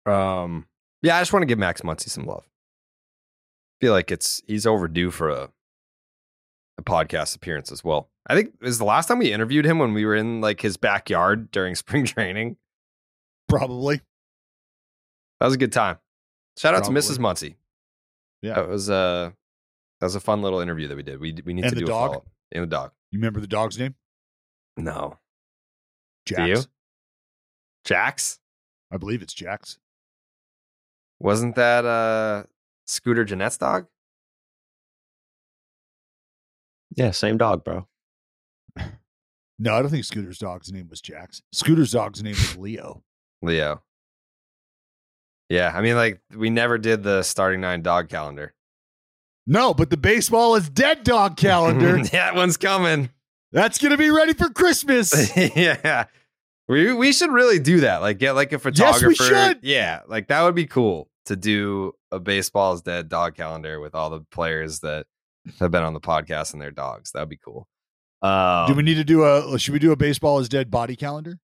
Um, 0.05 0.67
yeah, 1.01 1.17
I 1.17 1.21
just 1.21 1.33
want 1.33 1.41
to 1.43 1.47
give 1.47 1.59
Max 1.59 1.81
Muncy 1.81 2.09
some 2.09 2.25
love. 2.25 2.45
I 2.45 3.85
feel 3.85 3.93
like 3.93 4.11
it's 4.11 4.41
he's 4.47 4.65
overdue 4.65 5.11
for 5.11 5.29
a 5.29 5.49
a 6.77 6.83
podcast 6.83 7.35
appearance 7.35 7.71
as 7.71 7.83
well. 7.83 8.09
I 8.27 8.35
think 8.35 8.53
it 8.61 8.65
was 8.65 8.77
the 8.77 8.85
last 8.85 9.07
time 9.07 9.19
we 9.19 9.33
interviewed 9.33 9.65
him 9.65 9.79
when 9.79 9.93
we 9.93 10.05
were 10.05 10.15
in 10.15 10.41
like 10.41 10.61
his 10.61 10.77
backyard 10.77 11.51
during 11.51 11.75
spring 11.75 12.05
training. 12.05 12.57
Probably. 13.49 14.01
That 15.39 15.45
was 15.47 15.55
a 15.55 15.57
good 15.57 15.71
time. 15.71 15.97
Shout 16.57 16.73
out 16.73 16.83
Probably. 16.83 17.01
to 17.01 17.07
Mrs. 17.07 17.19
Muncy. 17.19 17.55
Yeah. 18.41 18.59
It 18.61 18.67
was 18.67 18.89
uh 18.89 19.31
that 19.99 20.05
was 20.05 20.15
a 20.15 20.19
fun 20.19 20.41
little 20.41 20.59
interview 20.59 20.87
that 20.87 20.97
we 20.97 21.03
did. 21.03 21.19
We 21.19 21.35
we 21.45 21.53
need 21.53 21.65
and 21.65 21.73
to 21.73 21.79
do 21.79 21.85
dog? 21.85 21.89
a 21.89 22.07
follow 22.07 22.17
up. 22.19 22.27
And 22.51 22.63
the 22.63 22.67
dog. 22.67 22.91
You 23.11 23.19
remember 23.19 23.39
the 23.39 23.47
dog's 23.47 23.77
name? 23.77 23.95
No. 24.77 25.17
Jax. 26.25 26.41
Do 26.41 26.47
you? 26.47 26.63
Jax? 27.83 28.39
I 28.91 28.97
believe 28.97 29.21
it's 29.21 29.33
Jax. 29.33 29.79
Wasn't 31.19 31.55
that 31.55 31.85
uh 31.85 32.43
Scooter 32.85 33.25
Gennett's 33.25 33.57
dog? 33.57 33.87
Yeah, 36.95 37.11
same 37.11 37.37
dog, 37.37 37.63
bro. 37.63 37.87
no, 39.59 39.75
I 39.75 39.81
don't 39.81 39.89
think 39.89 40.05
Scooter's 40.05 40.39
dog's 40.39 40.71
name 40.71 40.87
was 40.89 41.01
Jax. 41.01 41.41
Scooter's 41.51 41.91
dog's 41.91 42.23
name 42.23 42.33
was 42.33 42.57
Leo. 42.57 43.03
Leo. 43.41 43.83
Yeah, 45.49 45.71
I 45.73 45.81
mean, 45.81 45.95
like 45.95 46.21
we 46.35 46.49
never 46.49 46.77
did 46.77 47.03
the 47.03 47.23
starting 47.23 47.61
nine 47.61 47.81
dog 47.81 48.09
calendar. 48.09 48.53
No, 49.49 49.73
but 49.73 49.89
the 49.89 49.97
baseball 49.97 50.55
is 50.55 50.69
dead 50.69 51.05
dog 51.05 51.37
calendar. 51.37 52.03
that 52.11 52.35
one's 52.35 52.57
coming. 52.57 53.09
That's 53.53 53.77
gonna 53.77 53.97
be 53.97 54.11
ready 54.11 54.33
for 54.33 54.49
Christmas. 54.49 55.35
yeah. 55.55 56.05
We 56.67 56.91
we 56.93 57.13
should 57.13 57.31
really 57.31 57.59
do 57.59 57.79
that. 57.79 58.01
Like 58.01 58.17
get 58.17 58.33
like 58.33 58.51
a 58.51 58.59
photographer. 58.59 59.09
Yes, 59.11 59.19
we 59.19 59.25
should. 59.25 59.59
Yeah, 59.63 60.01
like 60.07 60.27
that 60.27 60.43
would 60.43 60.53
be 60.53 60.65
cool 60.65 61.09
to 61.25 61.37
do 61.37 61.93
a 62.11 62.19
baseball 62.19 62.73
is 62.73 62.81
dead 62.81 63.07
dog 63.07 63.35
calendar 63.35 63.79
with 63.79 63.95
all 63.95 64.09
the 64.09 64.19
players 64.31 64.81
that 64.81 65.05
have 65.59 65.71
been 65.71 65.83
on 65.83 65.93
the 65.93 66.01
podcast 66.01 66.51
and 66.51 66.61
their 66.61 66.71
dogs. 66.71 67.11
That 67.13 67.21
would 67.21 67.29
be 67.29 67.39
cool. 67.43 67.69
Um, 68.21 68.67
do 68.67 68.73
we 68.73 68.83
need 68.83 68.95
to 68.95 69.05
do 69.05 69.23
a 69.23 69.57
should 69.57 69.71
we 69.71 69.79
do 69.79 69.93
a 69.93 69.95
baseball 69.95 70.39
is 70.39 70.49
dead 70.49 70.69
body 70.69 70.97
calendar? 70.97 71.39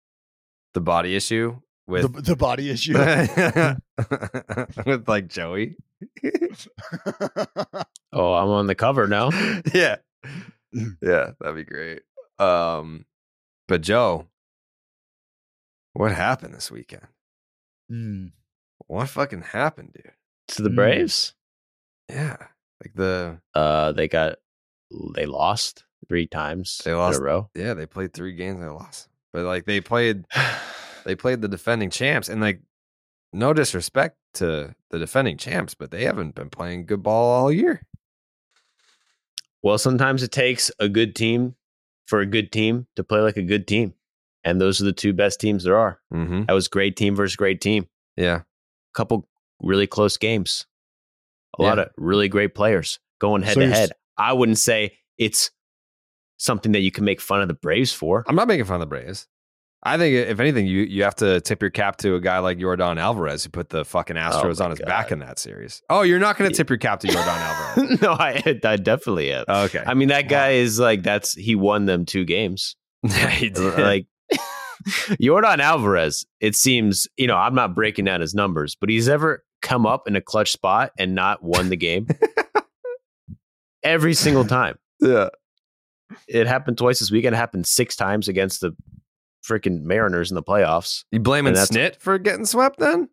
The 0.74 0.80
body 0.80 1.16
issue 1.16 1.60
with 1.88 2.12
the, 2.14 2.22
the 2.22 2.36
body 2.36 2.70
issue 2.70 2.92
with 4.86 5.08
like 5.08 5.26
Joey. 5.28 5.76
oh, 8.12 8.34
I'm 8.34 8.48
on 8.48 8.66
the 8.66 8.74
cover 8.76 9.08
now. 9.08 9.30
yeah. 9.74 9.96
Yeah, 11.00 11.30
that'd 11.40 11.56
be 11.56 11.64
great. 11.64 12.02
Um 12.38 13.06
but 13.68 13.80
Joe, 13.80 14.26
what 15.94 16.12
happened 16.12 16.52
this 16.54 16.70
weekend? 16.70 17.06
Mm. 17.90 18.32
What 18.86 19.08
fucking 19.08 19.40
happened, 19.40 19.94
dude? 19.94 20.12
To 20.48 20.62
the 20.62 20.68
Braves? 20.68 21.32
Mm. 22.10 22.14
Yeah. 22.16 22.36
Like 22.84 22.92
the 22.94 23.40
uh 23.54 23.92
they 23.92 24.08
got 24.08 24.36
they 25.14 25.24
lost 25.24 25.84
three 26.06 26.26
times 26.26 26.82
they 26.84 26.92
lost 26.92 27.16
in 27.16 27.22
a 27.22 27.24
row. 27.24 27.50
Yeah, 27.54 27.72
they 27.72 27.86
played 27.86 28.12
three 28.12 28.34
games, 28.34 28.60
they 28.60 28.68
lost. 28.68 29.08
But 29.32 29.44
like 29.46 29.64
they 29.64 29.80
played 29.80 30.26
they 31.04 31.14
played 31.14 31.42
the 31.42 31.48
defending 31.48 31.90
champs 31.90 32.28
and 32.28 32.40
like 32.40 32.60
no 33.32 33.52
disrespect 33.52 34.16
to 34.34 34.74
the 34.90 34.98
defending 34.98 35.36
champs, 35.36 35.74
but 35.74 35.90
they 35.90 36.04
haven't 36.04 36.34
been 36.34 36.50
playing 36.50 36.86
good 36.86 37.02
ball 37.02 37.30
all 37.30 37.52
year. 37.52 37.82
Well, 39.62 39.78
sometimes 39.78 40.22
it 40.22 40.32
takes 40.32 40.70
a 40.78 40.88
good 40.88 41.14
team 41.14 41.56
for 42.06 42.20
a 42.20 42.26
good 42.26 42.52
team 42.52 42.86
to 42.96 43.04
play 43.04 43.20
like 43.20 43.36
a 43.36 43.42
good 43.42 43.66
team. 43.66 43.94
And 44.44 44.60
those 44.60 44.80
are 44.80 44.84
the 44.84 44.92
two 44.92 45.12
best 45.12 45.40
teams 45.40 45.64
there 45.64 45.76
are. 45.76 46.00
Mm-hmm. 46.14 46.44
That 46.44 46.52
was 46.52 46.68
great 46.68 46.96
team 46.96 47.16
versus 47.16 47.36
great 47.36 47.60
team. 47.60 47.86
Yeah. 48.16 48.42
Couple 48.94 49.28
really 49.60 49.86
close 49.86 50.16
games. 50.16 50.66
A 51.58 51.62
Yeah. 51.62 51.68
lot 51.68 51.78
of 51.80 51.90
really 51.96 52.28
great 52.28 52.54
players 52.54 53.00
going 53.20 53.42
head 53.42 53.54
So 53.54 53.60
to 53.60 53.68
head. 53.68 53.92
I 54.16 54.32
wouldn't 54.32 54.58
say 54.58 54.96
it's 55.18 55.50
something 56.36 56.72
that 56.72 56.80
you 56.80 56.92
can 56.92 57.04
make 57.04 57.20
fun 57.20 57.42
of 57.42 57.48
the 57.48 57.54
Braves 57.54 57.92
for. 57.92 58.24
I'm 58.28 58.36
not 58.36 58.46
making 58.48 58.64
fun 58.64 58.76
of 58.76 58.80
the 58.80 58.86
Braves. 58.86 59.26
I 59.82 59.96
think 59.96 60.14
if 60.14 60.40
anything, 60.40 60.66
you 60.66 60.82
you 60.82 61.04
have 61.04 61.14
to 61.16 61.40
tip 61.40 61.62
your 61.62 61.70
cap 61.70 61.98
to 61.98 62.16
a 62.16 62.20
guy 62.20 62.38
like 62.40 62.58
Yordan 62.58 62.98
Alvarez 62.98 63.44
who 63.44 63.50
put 63.50 63.68
the 63.70 63.84
fucking 63.84 64.16
oh 64.16 64.20
Astros 64.20 64.58
my 64.58 64.64
on 64.64 64.70
his 64.72 64.80
God. 64.80 64.86
back 64.86 65.12
in 65.12 65.20
that 65.20 65.38
series. 65.38 65.82
Oh, 65.88 66.02
you're 66.02 66.18
not 66.18 66.36
going 66.36 66.50
to 66.50 66.56
tip 66.56 66.68
your 66.68 66.78
cap 66.78 67.00
to 67.00 67.06
Yordan 67.08 67.76
Alvarez. 67.76 68.02
no, 68.02 68.12
I, 68.12 68.42
I 68.64 68.76
definitely 68.76 69.32
am. 69.32 69.44
Okay. 69.48 69.82
I 69.86 69.94
mean, 69.94 70.08
that 70.08 70.28
guy 70.28 70.50
is 70.52 70.80
like 70.80 71.02
that's 71.04 71.32
he 71.34 71.54
won 71.54 71.84
them 71.86 72.04
two 72.06 72.24
games. 72.24 72.76
Yeah, 73.04 73.30
he 73.30 73.48
did. 73.50 73.78
like 73.78 74.06
Yordan 75.22 75.60
Alvarez, 75.60 76.26
it 76.40 76.56
seems, 76.56 77.06
you 77.16 77.28
know, 77.28 77.36
I'm 77.36 77.54
not 77.54 77.76
breaking 77.76 78.06
down 78.06 78.20
his 78.20 78.34
numbers, 78.34 78.74
but 78.74 78.88
he's 78.90 79.08
ever 79.08 79.44
come 79.62 79.86
up 79.86 80.08
in 80.08 80.16
a 80.16 80.20
clutch 80.20 80.50
spot 80.50 80.90
and 80.98 81.14
not 81.14 81.40
won 81.42 81.68
the 81.68 81.76
game. 81.76 82.08
Every 83.84 84.14
single 84.14 84.44
time. 84.44 84.76
yeah. 85.00 85.28
It 86.26 86.46
happened 86.48 86.78
twice 86.78 86.98
this 87.00 87.10
weekend. 87.10 87.34
It 87.34 87.38
happened 87.38 87.66
six 87.66 87.94
times 87.94 88.28
against 88.28 88.60
the 88.62 88.72
freaking 89.46 89.82
Mariners 89.82 90.30
in 90.30 90.34
the 90.34 90.42
playoffs. 90.42 91.04
You 91.10 91.20
blaming 91.20 91.54
Snit 91.54 92.00
for 92.00 92.18
getting 92.18 92.44
swept 92.46 92.78
then? 92.78 93.08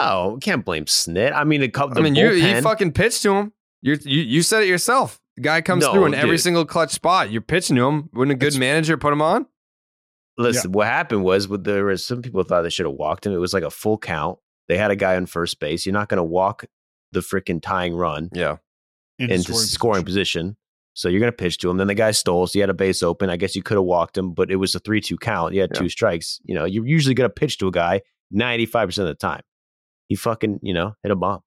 No, 0.00 0.38
can't 0.40 0.64
blame 0.64 0.86
Snit. 0.86 1.32
I 1.32 1.44
mean, 1.44 1.62
a 1.62 1.68
couple. 1.68 1.98
I 1.98 2.02
mean, 2.02 2.14
you 2.14 2.30
you 2.32 2.60
fucking 2.62 2.92
pitched 2.92 3.22
to 3.22 3.34
him. 3.34 3.52
You're, 3.82 3.96
you 3.96 4.22
you 4.22 4.42
said 4.42 4.62
it 4.62 4.68
yourself. 4.68 5.20
The 5.36 5.42
guy 5.42 5.60
comes 5.60 5.84
No, 5.84 5.92
through 5.92 6.06
in 6.06 6.14
every 6.14 6.38
single 6.38 6.64
clutch 6.64 6.90
spot. 6.92 7.30
You're 7.30 7.42
pitching 7.42 7.76
to 7.76 7.86
him. 7.86 8.08
Wouldn't 8.14 8.32
a 8.32 8.38
good 8.38 8.58
manager 8.58 8.96
put 8.96 9.12
him 9.12 9.20
on? 9.22 9.46
Listen, 10.38 10.72
what 10.72 10.86
happened 10.86 11.24
was 11.24 11.46
with 11.48 11.64
there 11.64 11.84
was 11.84 12.04
some 12.04 12.20
people 12.22 12.42
thought 12.42 12.62
they 12.62 12.70
should 12.70 12.86
have 12.86 12.94
walked 12.94 13.26
him. 13.26 13.32
It 13.32 13.38
was 13.38 13.54
like 13.54 13.62
a 13.62 13.70
full 13.70 13.96
count. 13.98 14.38
They 14.68 14.76
had 14.76 14.90
a 14.90 14.96
guy 14.96 15.16
on 15.16 15.26
first 15.26 15.60
base. 15.60 15.86
You're 15.86 15.92
not 15.92 16.08
going 16.08 16.18
to 16.18 16.24
walk 16.24 16.64
the 17.12 17.20
freaking 17.20 17.62
tying 17.62 17.94
run 17.94 18.28
Yeah. 18.32 18.56
In 19.18 19.30
into 19.30 19.54
scoring, 19.54 20.04
position. 20.04 20.56
So 20.96 21.08
you're 21.10 21.20
going 21.20 21.30
to 21.30 21.36
pitch 21.36 21.58
to 21.58 21.68
him. 21.70 21.76
Then 21.76 21.88
the 21.88 21.94
guy 21.94 22.10
stole. 22.12 22.46
So 22.46 22.54
he 22.54 22.60
had 22.60 22.70
a 22.70 22.74
base 22.74 23.02
open. 23.02 23.28
I 23.28 23.36
guess 23.36 23.54
you 23.54 23.62
could 23.62 23.76
have 23.76 23.84
walked 23.84 24.16
him, 24.16 24.32
but 24.32 24.50
it 24.50 24.56
was 24.56 24.74
a 24.74 24.78
three-two 24.78 25.18
count. 25.18 25.52
You 25.52 25.60
had 25.60 25.70
Yeah. 25.74 25.80
two 25.80 25.88
strikes. 25.90 26.40
You 26.44 26.54
know, 26.54 26.64
you're 26.64 26.86
usually 26.86 27.14
going 27.14 27.28
to 27.28 27.34
pitch 27.34 27.58
to 27.58 27.68
a 27.68 27.70
guy 27.70 28.00
95 28.30 28.88
percent 28.88 29.08
of 29.08 29.14
the 29.14 29.18
time. 29.18 29.42
He 30.08 30.14
fucking 30.16 30.60
you 30.62 30.72
know 30.72 30.94
hit 31.02 31.12
a 31.12 31.16
bomb. 31.16 31.40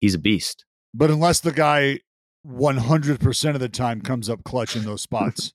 He's 0.00 0.14
a 0.14 0.18
beast. 0.18 0.64
But 0.94 1.10
unless 1.10 1.40
the 1.40 1.52
guy 1.52 2.00
100% 2.46 3.54
of 3.54 3.60
the 3.60 3.68
time 3.68 4.00
comes 4.00 4.28
up 4.28 4.44
clutch 4.44 4.76
in 4.76 4.84
those 4.84 5.02
spots. 5.02 5.52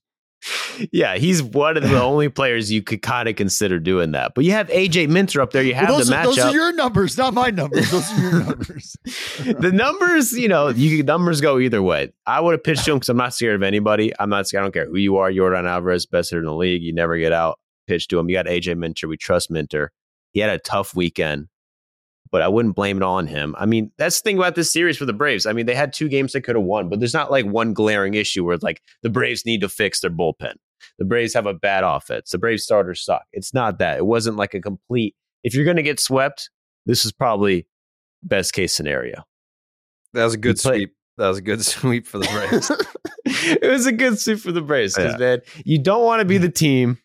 Yeah, 0.92 1.16
he's 1.16 1.42
one 1.42 1.76
of 1.76 1.82
the 1.82 2.00
only 2.02 2.28
players 2.28 2.72
you 2.72 2.82
could 2.82 3.02
kind 3.02 3.28
of 3.28 3.36
consider 3.36 3.78
doing 3.78 4.12
that. 4.12 4.32
But 4.34 4.44
you 4.44 4.52
have 4.52 4.68
AJ 4.68 5.08
Minter 5.08 5.40
up 5.40 5.52
there. 5.52 5.62
You 5.62 5.74
have 5.74 5.88
Well, 5.88 5.98
those, 5.98 6.08
the 6.08 6.16
are, 6.16 6.24
those 6.24 6.38
are 6.38 6.52
your 6.52 6.72
numbers, 6.72 7.18
not 7.18 7.34
my 7.34 7.50
numbers. 7.50 7.90
Those 7.90 8.10
are 8.12 8.20
your 8.20 8.32
numbers. 8.44 8.96
the 9.44 9.70
numbers, 9.72 10.32
you 10.32 10.48
know, 10.48 10.68
you 10.68 11.02
numbers 11.02 11.40
go 11.40 11.58
either 11.58 11.82
way. 11.82 12.12
I 12.26 12.40
would 12.40 12.52
have 12.52 12.64
pitched 12.64 12.84
to 12.86 12.92
him 12.92 12.98
because 12.98 13.08
I'm 13.10 13.16
not 13.16 13.34
scared 13.34 13.54
of 13.56 13.62
anybody. 13.62 14.12
I'm 14.18 14.30
not 14.30 14.48
scared. 14.48 14.62
I 14.62 14.64
don't 14.64 14.72
care 14.72 14.86
who 14.86 14.96
you 14.96 15.16
are. 15.18 15.30
Yordan 15.30 15.68
Alvarez, 15.68 16.06
best 16.06 16.30
hitter 16.30 16.40
in 16.40 16.46
the 16.46 16.54
league. 16.54 16.82
You 16.82 16.92
never 16.94 17.18
get 17.18 17.32
out. 17.32 17.58
Pitch 17.86 18.08
to 18.08 18.18
him. 18.18 18.28
You 18.28 18.36
got 18.36 18.46
AJ 18.46 18.76
Minter. 18.78 19.08
We 19.08 19.16
trust 19.16 19.50
Minter. 19.50 19.92
He 20.32 20.40
had 20.40 20.50
a 20.50 20.58
tough 20.58 20.94
weekend, 20.94 21.48
but 22.30 22.42
I 22.42 22.48
wouldn't 22.48 22.76
blame 22.76 22.96
it 22.96 23.02
on 23.02 23.26
him. 23.26 23.54
I 23.58 23.66
mean, 23.66 23.90
that's 23.98 24.20
the 24.20 24.24
thing 24.24 24.38
about 24.38 24.54
this 24.54 24.72
series 24.72 24.96
for 24.96 25.04
the 25.04 25.12
Braves. 25.12 25.46
I 25.46 25.52
mean, 25.52 25.66
they 25.66 25.74
had 25.74 25.92
two 25.92 26.08
games 26.08 26.32
they 26.32 26.40
could 26.40 26.56
have 26.56 26.64
won, 26.64 26.88
but 26.88 27.00
there's 27.00 27.14
not 27.14 27.30
like 27.30 27.44
one 27.44 27.72
glaring 27.72 28.14
issue 28.14 28.44
where 28.44 28.56
like 28.58 28.82
the 29.02 29.10
Braves 29.10 29.44
need 29.44 29.60
to 29.62 29.68
fix 29.68 30.00
their 30.00 30.10
bullpen. 30.10 30.54
The 30.98 31.04
Braves 31.04 31.34
have 31.34 31.46
a 31.46 31.54
bad 31.54 31.84
offense. 31.84 32.30
The 32.30 32.38
Braves 32.38 32.64
starters 32.64 33.04
suck. 33.04 33.24
It's 33.32 33.52
not 33.52 33.78
that. 33.78 33.98
It 33.98 34.06
wasn't 34.06 34.36
like 34.36 34.54
a 34.54 34.60
complete. 34.60 35.14
If 35.42 35.54
you're 35.54 35.64
going 35.64 35.76
to 35.76 35.82
get 35.82 35.98
swept, 35.98 36.50
this 36.86 37.04
is 37.04 37.12
probably 37.12 37.66
best 38.22 38.52
case 38.52 38.72
scenario. 38.74 39.24
That 40.12 40.24
was 40.24 40.34
a 40.34 40.38
good 40.38 40.56
play- 40.56 40.78
sweep. 40.78 40.94
That 41.16 41.28
was 41.28 41.38
a 41.38 41.42
good 41.42 41.64
sweep 41.64 42.06
for 42.06 42.18
the 42.18 42.28
Braves. 42.28 42.70
it 43.60 43.70
was 43.70 43.86
a 43.86 43.92
good 43.92 44.18
sweep 44.18 44.38
for 44.38 44.52
the 44.52 44.62
Braves 44.62 44.94
because 44.94 45.14
Yeah. 45.14 45.18
man, 45.18 45.40
you 45.64 45.78
don't 45.78 46.04
want 46.04 46.20
to 46.20 46.24
be 46.24 46.36
mm-hmm. 46.36 46.44
the 46.44 46.50
team 46.50 46.98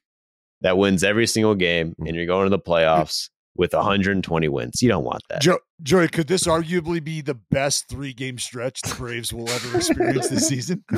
that 0.62 0.78
wins 0.78 1.04
every 1.04 1.28
single 1.28 1.56
game 1.56 1.92
mm-hmm. 1.92 2.08
and 2.08 2.16
you're 2.16 2.26
going 2.26 2.46
to 2.46 2.50
the 2.50 2.60
playoffs 2.60 3.30
with 3.56 3.74
120 3.74 4.48
wins. 4.50 4.82
You 4.82 4.90
don't 4.90 5.04
want 5.06 5.22
that. 5.30 5.42
Jo- 5.42 5.60
Joey, 5.82 6.08
could 6.08 6.28
this 6.28 6.46
arguably 6.46 7.04
be 7.04 7.22
the 7.22 7.36
best 7.52 7.88
three 7.90 8.14
game 8.14 8.38
stretch 8.38 8.82
the 8.82 8.94
Braves 8.96 9.32
will 9.34 9.50
ever 9.50 9.78
experience 9.78 10.28
this 10.30 10.48
season? 10.48 10.84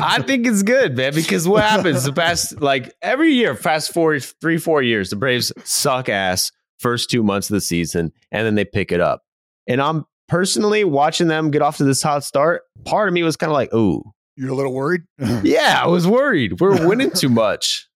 I 0.00 0.22
think 0.22 0.46
it's 0.46 0.62
good, 0.62 0.96
man, 0.96 1.14
because 1.14 1.48
what 1.48 1.64
happens 1.64 2.04
the 2.04 2.12
past 2.12 2.60
like 2.60 2.92
every 3.02 3.32
year, 3.32 3.54
fast 3.54 3.92
forward 3.92 4.22
three, 4.40 4.58
four 4.58 4.82
years, 4.82 5.10
the 5.10 5.16
Braves 5.16 5.52
suck 5.64 6.08
ass 6.08 6.50
first 6.78 7.10
two 7.10 7.22
months 7.22 7.48
of 7.50 7.54
the 7.54 7.60
season 7.60 8.12
and 8.30 8.46
then 8.46 8.54
they 8.54 8.64
pick 8.64 8.92
it 8.92 9.00
up. 9.00 9.22
And 9.66 9.80
I'm 9.80 10.04
personally 10.28 10.84
watching 10.84 11.28
them 11.28 11.50
get 11.50 11.62
off 11.62 11.76
to 11.78 11.84
this 11.84 12.02
hot 12.02 12.24
start. 12.24 12.62
Part 12.84 13.08
of 13.08 13.14
me 13.14 13.22
was 13.22 13.36
kind 13.36 13.50
of 13.50 13.54
like, 13.54 13.72
ooh, 13.72 14.02
You're 14.36 14.50
a 14.50 14.54
little 14.54 14.72
worried? 14.74 15.02
Yeah, 15.42 15.80
I 15.82 15.86
was 15.86 16.06
worried. 16.06 16.60
We're 16.60 16.86
winning 16.86 17.10
too 17.10 17.28
much. 17.28 17.88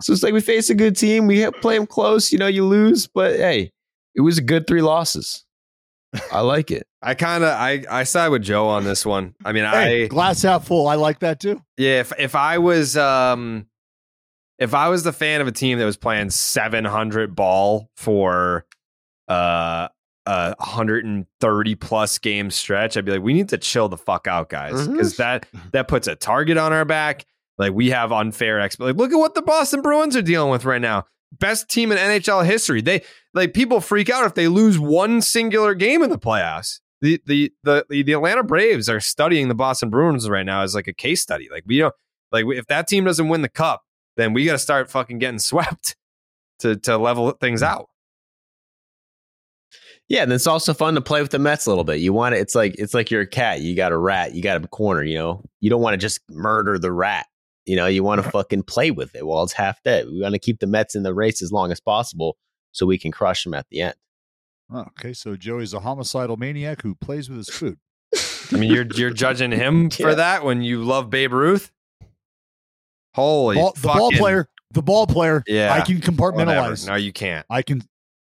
So 0.00 0.12
it's 0.12 0.22
like 0.22 0.32
we 0.32 0.40
face 0.40 0.70
a 0.70 0.74
good 0.74 0.96
team. 0.96 1.26
We 1.26 1.48
play 1.60 1.76
them 1.78 1.86
close. 1.86 2.32
You 2.32 2.38
know, 2.38 2.46
you 2.46 2.64
lose, 2.66 3.06
but 3.06 3.36
hey, 3.36 3.70
it 4.14 4.20
was 4.22 4.38
a 4.38 4.42
good 4.42 4.66
three 4.66 4.82
losses. 4.82 5.44
I 6.30 6.40
like 6.40 6.70
it. 6.70 6.86
I 7.02 7.14
kind 7.14 7.42
of 7.44 7.50
I 7.50 7.84
I 7.90 8.04
side 8.04 8.28
with 8.28 8.42
Joe 8.42 8.68
on 8.68 8.84
this 8.84 9.04
one. 9.04 9.34
I 9.44 9.52
mean, 9.52 9.64
Hey, 9.64 10.04
I 10.04 10.06
glass 10.08 10.42
half 10.42 10.66
full. 10.66 10.86
I 10.88 10.94
like 10.96 11.20
that 11.20 11.40
too. 11.40 11.60
yeah. 11.76 12.00
If 12.00 12.12
if 12.18 12.34
I 12.34 12.58
was 12.58 12.96
um 12.96 13.66
if 14.58 14.74
I 14.74 14.88
was 14.88 15.02
the 15.02 15.12
fan 15.12 15.40
of 15.40 15.46
a 15.48 15.52
team 15.52 15.78
that 15.78 15.84
was 15.84 15.96
playing 15.96 16.30
700 16.30 17.34
ball 17.34 17.90
for 17.96 18.64
uh 19.28 19.88
a 20.24 20.54
130 20.58 21.74
plus 21.74 22.18
game 22.18 22.50
stretch, 22.50 22.96
I'd 22.96 23.04
be 23.04 23.10
like, 23.12 23.22
we 23.22 23.32
need 23.32 23.48
to 23.48 23.58
chill 23.58 23.88
the 23.88 23.96
fuck 23.96 24.28
out, 24.28 24.48
guys, 24.48 24.86
because 24.86 25.16
that 25.16 25.46
that 25.72 25.88
puts 25.88 26.06
a 26.06 26.14
target 26.14 26.56
on 26.58 26.72
our 26.72 26.84
back. 26.84 27.24
Like 27.58 27.72
we 27.72 27.90
have 27.90 28.12
unfair 28.12 28.58
exp. 28.58 28.80
Like 28.80 28.96
look 28.96 29.12
at 29.12 29.18
what 29.18 29.34
the 29.34 29.42
Boston 29.42 29.82
Bruins 29.82 30.16
are 30.16 30.22
dealing 30.22 30.50
with 30.50 30.64
right 30.64 30.80
now. 30.80 31.04
Best 31.38 31.68
team 31.68 31.92
in 31.92 31.98
NHL 31.98 32.44
history. 32.44 32.80
They 32.80 33.02
like 33.34 33.54
people 33.54 33.80
freak 33.80 34.10
out 34.10 34.24
if 34.24 34.34
they 34.34 34.48
lose 34.48 34.78
one 34.78 35.22
singular 35.22 35.74
game 35.74 36.02
in 36.02 36.10
the 36.10 36.18
playoffs. 36.18 36.80
The 37.00 37.20
the 37.26 37.52
the 37.62 37.84
the, 37.88 38.12
Atlanta 38.12 38.42
Braves 38.42 38.88
are 38.88 39.00
studying 39.00 39.48
the 39.48 39.54
Boston 39.54 39.90
Bruins 39.90 40.28
right 40.28 40.46
now 40.46 40.62
as 40.62 40.74
like 40.74 40.88
a 40.88 40.92
case 40.92 41.22
study. 41.22 41.48
Like 41.50 41.64
we 41.66 41.78
don't 41.78 41.94
like 42.30 42.44
if 42.48 42.66
that 42.66 42.86
team 42.86 43.04
doesn't 43.04 43.28
win 43.28 43.42
the 43.42 43.48
cup, 43.48 43.82
then 44.16 44.32
we 44.32 44.44
got 44.44 44.52
to 44.52 44.58
start 44.58 44.90
fucking 44.90 45.18
getting 45.18 45.38
swept 45.38 45.96
to 46.60 46.76
to 46.76 46.96
level 46.96 47.30
things 47.32 47.62
out. 47.62 47.88
Yeah, 50.08 50.24
and 50.24 50.32
it's 50.32 50.46
also 50.46 50.74
fun 50.74 50.94
to 50.94 51.00
play 51.00 51.22
with 51.22 51.30
the 51.30 51.38
Mets 51.38 51.66
a 51.66 51.70
little 51.70 51.84
bit. 51.84 52.00
You 52.00 52.12
want 52.12 52.34
it. 52.34 52.38
It's 52.38 52.54
like 52.54 52.74
it's 52.78 52.92
like 52.92 53.10
you're 53.10 53.22
a 53.22 53.26
cat. 53.26 53.60
You 53.60 53.74
got 53.74 53.92
a 53.92 53.96
rat. 53.96 54.34
You 54.34 54.42
got 54.42 54.62
a 54.62 54.68
corner. 54.68 55.02
You 55.02 55.16
know, 55.16 55.44
you 55.60 55.70
don't 55.70 55.80
want 55.80 55.94
to 55.94 55.98
just 55.98 56.20
murder 56.28 56.78
the 56.78 56.92
rat. 56.92 57.26
You 57.66 57.76
know, 57.76 57.86
you 57.86 58.02
want 58.02 58.22
to 58.22 58.28
fucking 58.30 58.64
play 58.64 58.90
with 58.90 59.14
it 59.14 59.24
while 59.26 59.42
it's 59.44 59.52
half 59.52 59.82
dead. 59.82 60.06
We 60.10 60.20
want 60.20 60.34
to 60.34 60.38
keep 60.40 60.58
the 60.60 60.66
Mets 60.66 60.94
in 60.94 61.02
the 61.04 61.14
race 61.14 61.40
as 61.42 61.52
long 61.52 61.70
as 61.70 61.78
possible 61.80 62.36
so 62.72 62.86
we 62.86 62.98
can 62.98 63.12
crush 63.12 63.44
them 63.44 63.54
at 63.54 63.66
the 63.70 63.82
end. 63.82 63.94
Oh, 64.72 64.80
okay, 64.98 65.12
so 65.12 65.36
Joey's 65.36 65.72
a 65.74 65.80
homicidal 65.80 66.36
maniac 66.36 66.82
who 66.82 66.94
plays 66.94 67.28
with 67.28 67.38
his 67.38 67.48
food. 67.50 67.78
I 68.52 68.56
mean, 68.58 68.72
you're 68.72 68.86
you're 68.94 69.10
judging 69.10 69.52
him 69.52 69.90
for 69.90 70.10
Yeah. 70.10 70.14
that 70.16 70.44
when 70.44 70.62
you 70.62 70.82
love 70.82 71.08
Babe 71.10 71.32
Ruth. 71.32 71.70
Holy 73.14 73.56
Ball, 73.56 73.72
the 73.76 73.88
ball 73.88 74.10
player, 74.12 74.48
the 74.70 74.82
ball 74.82 75.06
player. 75.06 75.44
Yeah, 75.46 75.72
I 75.72 75.82
can 75.82 75.96
whatever. 75.96 76.12
compartmentalize. 76.12 76.86
No, 76.86 76.94
you 76.94 77.12
can't. 77.12 77.44
I 77.50 77.62
can. 77.62 77.82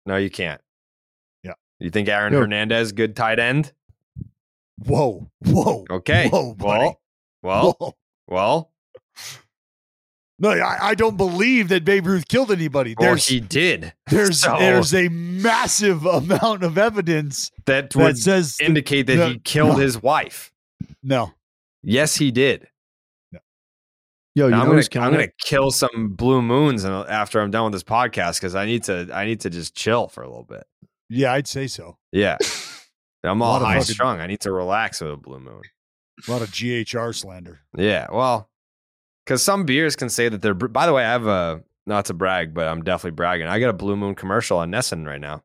No, 0.05 0.17
you 0.17 0.29
can't. 0.31 0.59
Yeah. 1.43 1.53
You 1.79 1.91
think 1.91 2.09
Aaron 2.09 2.33
No. 2.33 2.39
Hernandez 2.39 2.91
good 2.91 3.15
tight 3.15 3.39
end? 3.39 3.71
Whoa, 4.85 5.29
whoa. 5.45 5.85
Okay. 5.89 6.27
Whoa, 6.29 6.55
buddy. 6.55 6.79
well, 6.79 6.97
well, 7.43 7.75
Whoa. 7.79 7.95
well. 8.27 8.71
No, 10.43 10.49
I, 10.49 10.89
I 10.89 10.95
don't 10.95 11.15
believe 11.15 11.69
that 11.69 11.85
Babe 11.85 12.05
Ruth 12.05 12.27
killed 12.27 12.51
anybody. 12.51 12.95
Well, 12.97 13.07
There's 13.11 13.27
he 13.27 13.39
did. 13.39 13.93
there's 14.09 14.41
So- 14.41 14.57
there's 14.59 14.93
a 14.93 15.07
massive 15.07 16.05
amount 16.05 16.63
of 16.63 16.77
evidence 16.77 17.49
that 17.65 17.91
that 17.91 17.95
would 17.95 18.17
says 18.17 18.57
indicate 18.61 19.07
that 19.07 19.15
no, 19.15 19.27
he 19.29 19.39
killed 19.39 19.69
no. 19.69 19.75
his 19.77 20.03
wife. 20.03 20.51
no. 21.01 21.31
Yes, 21.81 22.17
he 22.17 22.29
did. 22.31 22.67
Yo, 24.35 24.45
you 24.45 24.51
know 24.51 24.61
I'm 24.61 24.67
gonna 24.67 24.81
I'm 24.95 25.11
gonna 25.11 25.27
kill 25.39 25.69
some 25.71 26.09
blue 26.15 26.41
moons 26.41 26.83
after 26.85 27.39
I'm 27.39 27.51
done 27.51 27.65
with 27.65 27.73
this 27.73 27.83
podcast 27.83 28.39
because 28.41 28.55
I 28.55 28.65
need 28.65 28.83
to 28.85 29.09
I 29.13 29.25
need 29.25 29.41
to 29.41 29.49
just 29.49 29.75
chill 29.75 30.07
for 30.07 30.23
a 30.23 30.27
little 30.27 30.43
bit. 30.45 30.65
Yeah, 31.09 31.31
I'd 31.33 31.47
say 31.47 31.67
so. 31.67 31.97
Yeah, 32.11 32.37
I'm 33.23 33.41
all 33.41 33.59
high 33.59 33.79
fucking- 33.79 33.93
strung. 33.93 34.19
I 34.19 34.27
need 34.27 34.39
to 34.41 34.51
relax 34.51 35.01
with 35.01 35.11
a 35.11 35.17
blue 35.17 35.39
moon. 35.39 35.61
A 36.27 36.31
lot 36.31 36.41
of 36.41 36.49
GHR 36.49 37.13
slander. 37.13 37.61
Yeah, 37.77 38.07
well, 38.11 38.49
because 39.25 39.41
some 39.43 39.65
beers 39.65 39.95
can 39.95 40.09
say 40.09 40.29
that 40.29 40.41
they're. 40.41 40.53
By 40.53 40.85
the 40.85 40.93
way, 40.93 41.03
I 41.05 41.11
have 41.11 41.27
a 41.27 41.63
not 41.85 42.05
to 42.05 42.13
brag, 42.13 42.53
but 42.53 42.67
I'm 42.67 42.83
definitely 42.83 43.15
bragging. 43.15 43.47
I 43.47 43.59
got 43.59 43.69
a 43.69 43.73
Blue 43.73 43.95
Moon 43.95 44.15
commercial 44.15 44.57
on 44.57 44.71
NESN 44.71 45.05
right 45.05 45.19
now. 45.21 45.43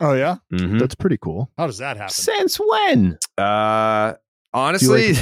Oh 0.00 0.12
yeah, 0.12 0.36
Mhm. 0.52 0.78
That's 0.78 0.94
pretty 0.94 1.16
cool. 1.18 1.50
how 1.56 1.66
does 1.66 1.78
that 1.78 1.96
happen? 1.96 2.10
Since 2.12 2.56
when? 2.58 3.18
Uh, 3.38 4.14
honestly, 4.52 5.14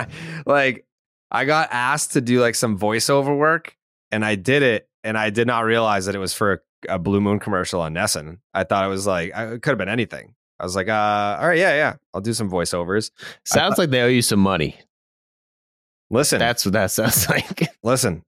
like 0.46 0.86
I 1.30 1.44
got 1.44 1.68
asked 1.72 2.12
to 2.12 2.20
do 2.20 2.40
like 2.40 2.54
some 2.54 2.78
voiceover 2.78 3.36
work, 3.36 3.76
and 4.10 4.24
I 4.24 4.34
did 4.36 4.62
it, 4.62 4.88
and 5.04 5.18
I 5.18 5.30
did 5.30 5.46
not 5.46 5.64
realize 5.64 6.06
that 6.06 6.14
it 6.14 6.18
was 6.18 6.32
for 6.34 6.62
a 6.88 6.98
Blue 6.98 7.20
Moon 7.20 7.38
commercial 7.38 7.80
on 7.80 7.94
NESN. 7.94 8.38
I 8.54 8.64
thought 8.64 8.84
it 8.84 8.88
was 8.88 9.06
like 9.06 9.32
it 9.34 9.62
could 9.62 9.70
have 9.70 9.78
been 9.78 9.88
anything. 9.88 10.34
I 10.58 10.64
was 10.64 10.76
like, 10.76 10.88
uh, 10.88 11.38
all 11.40 11.48
right, 11.48 11.58
yeah, 11.58 11.74
yeah, 11.74 11.94
I'll 12.14 12.20
do 12.20 12.32
some 12.32 12.48
voiceovers. 12.50 13.10
Sounds 13.44 13.78
like 13.78 13.90
they 13.90 14.00
owe 14.00 14.06
you 14.08 14.22
some 14.22 14.38
money. 14.40 14.78
Listen, 16.12 16.38
that's 16.38 16.64
what 16.64 16.72
that 16.74 16.90
sounds 16.90 17.28
like. 17.28 17.70
listen, 17.82 18.22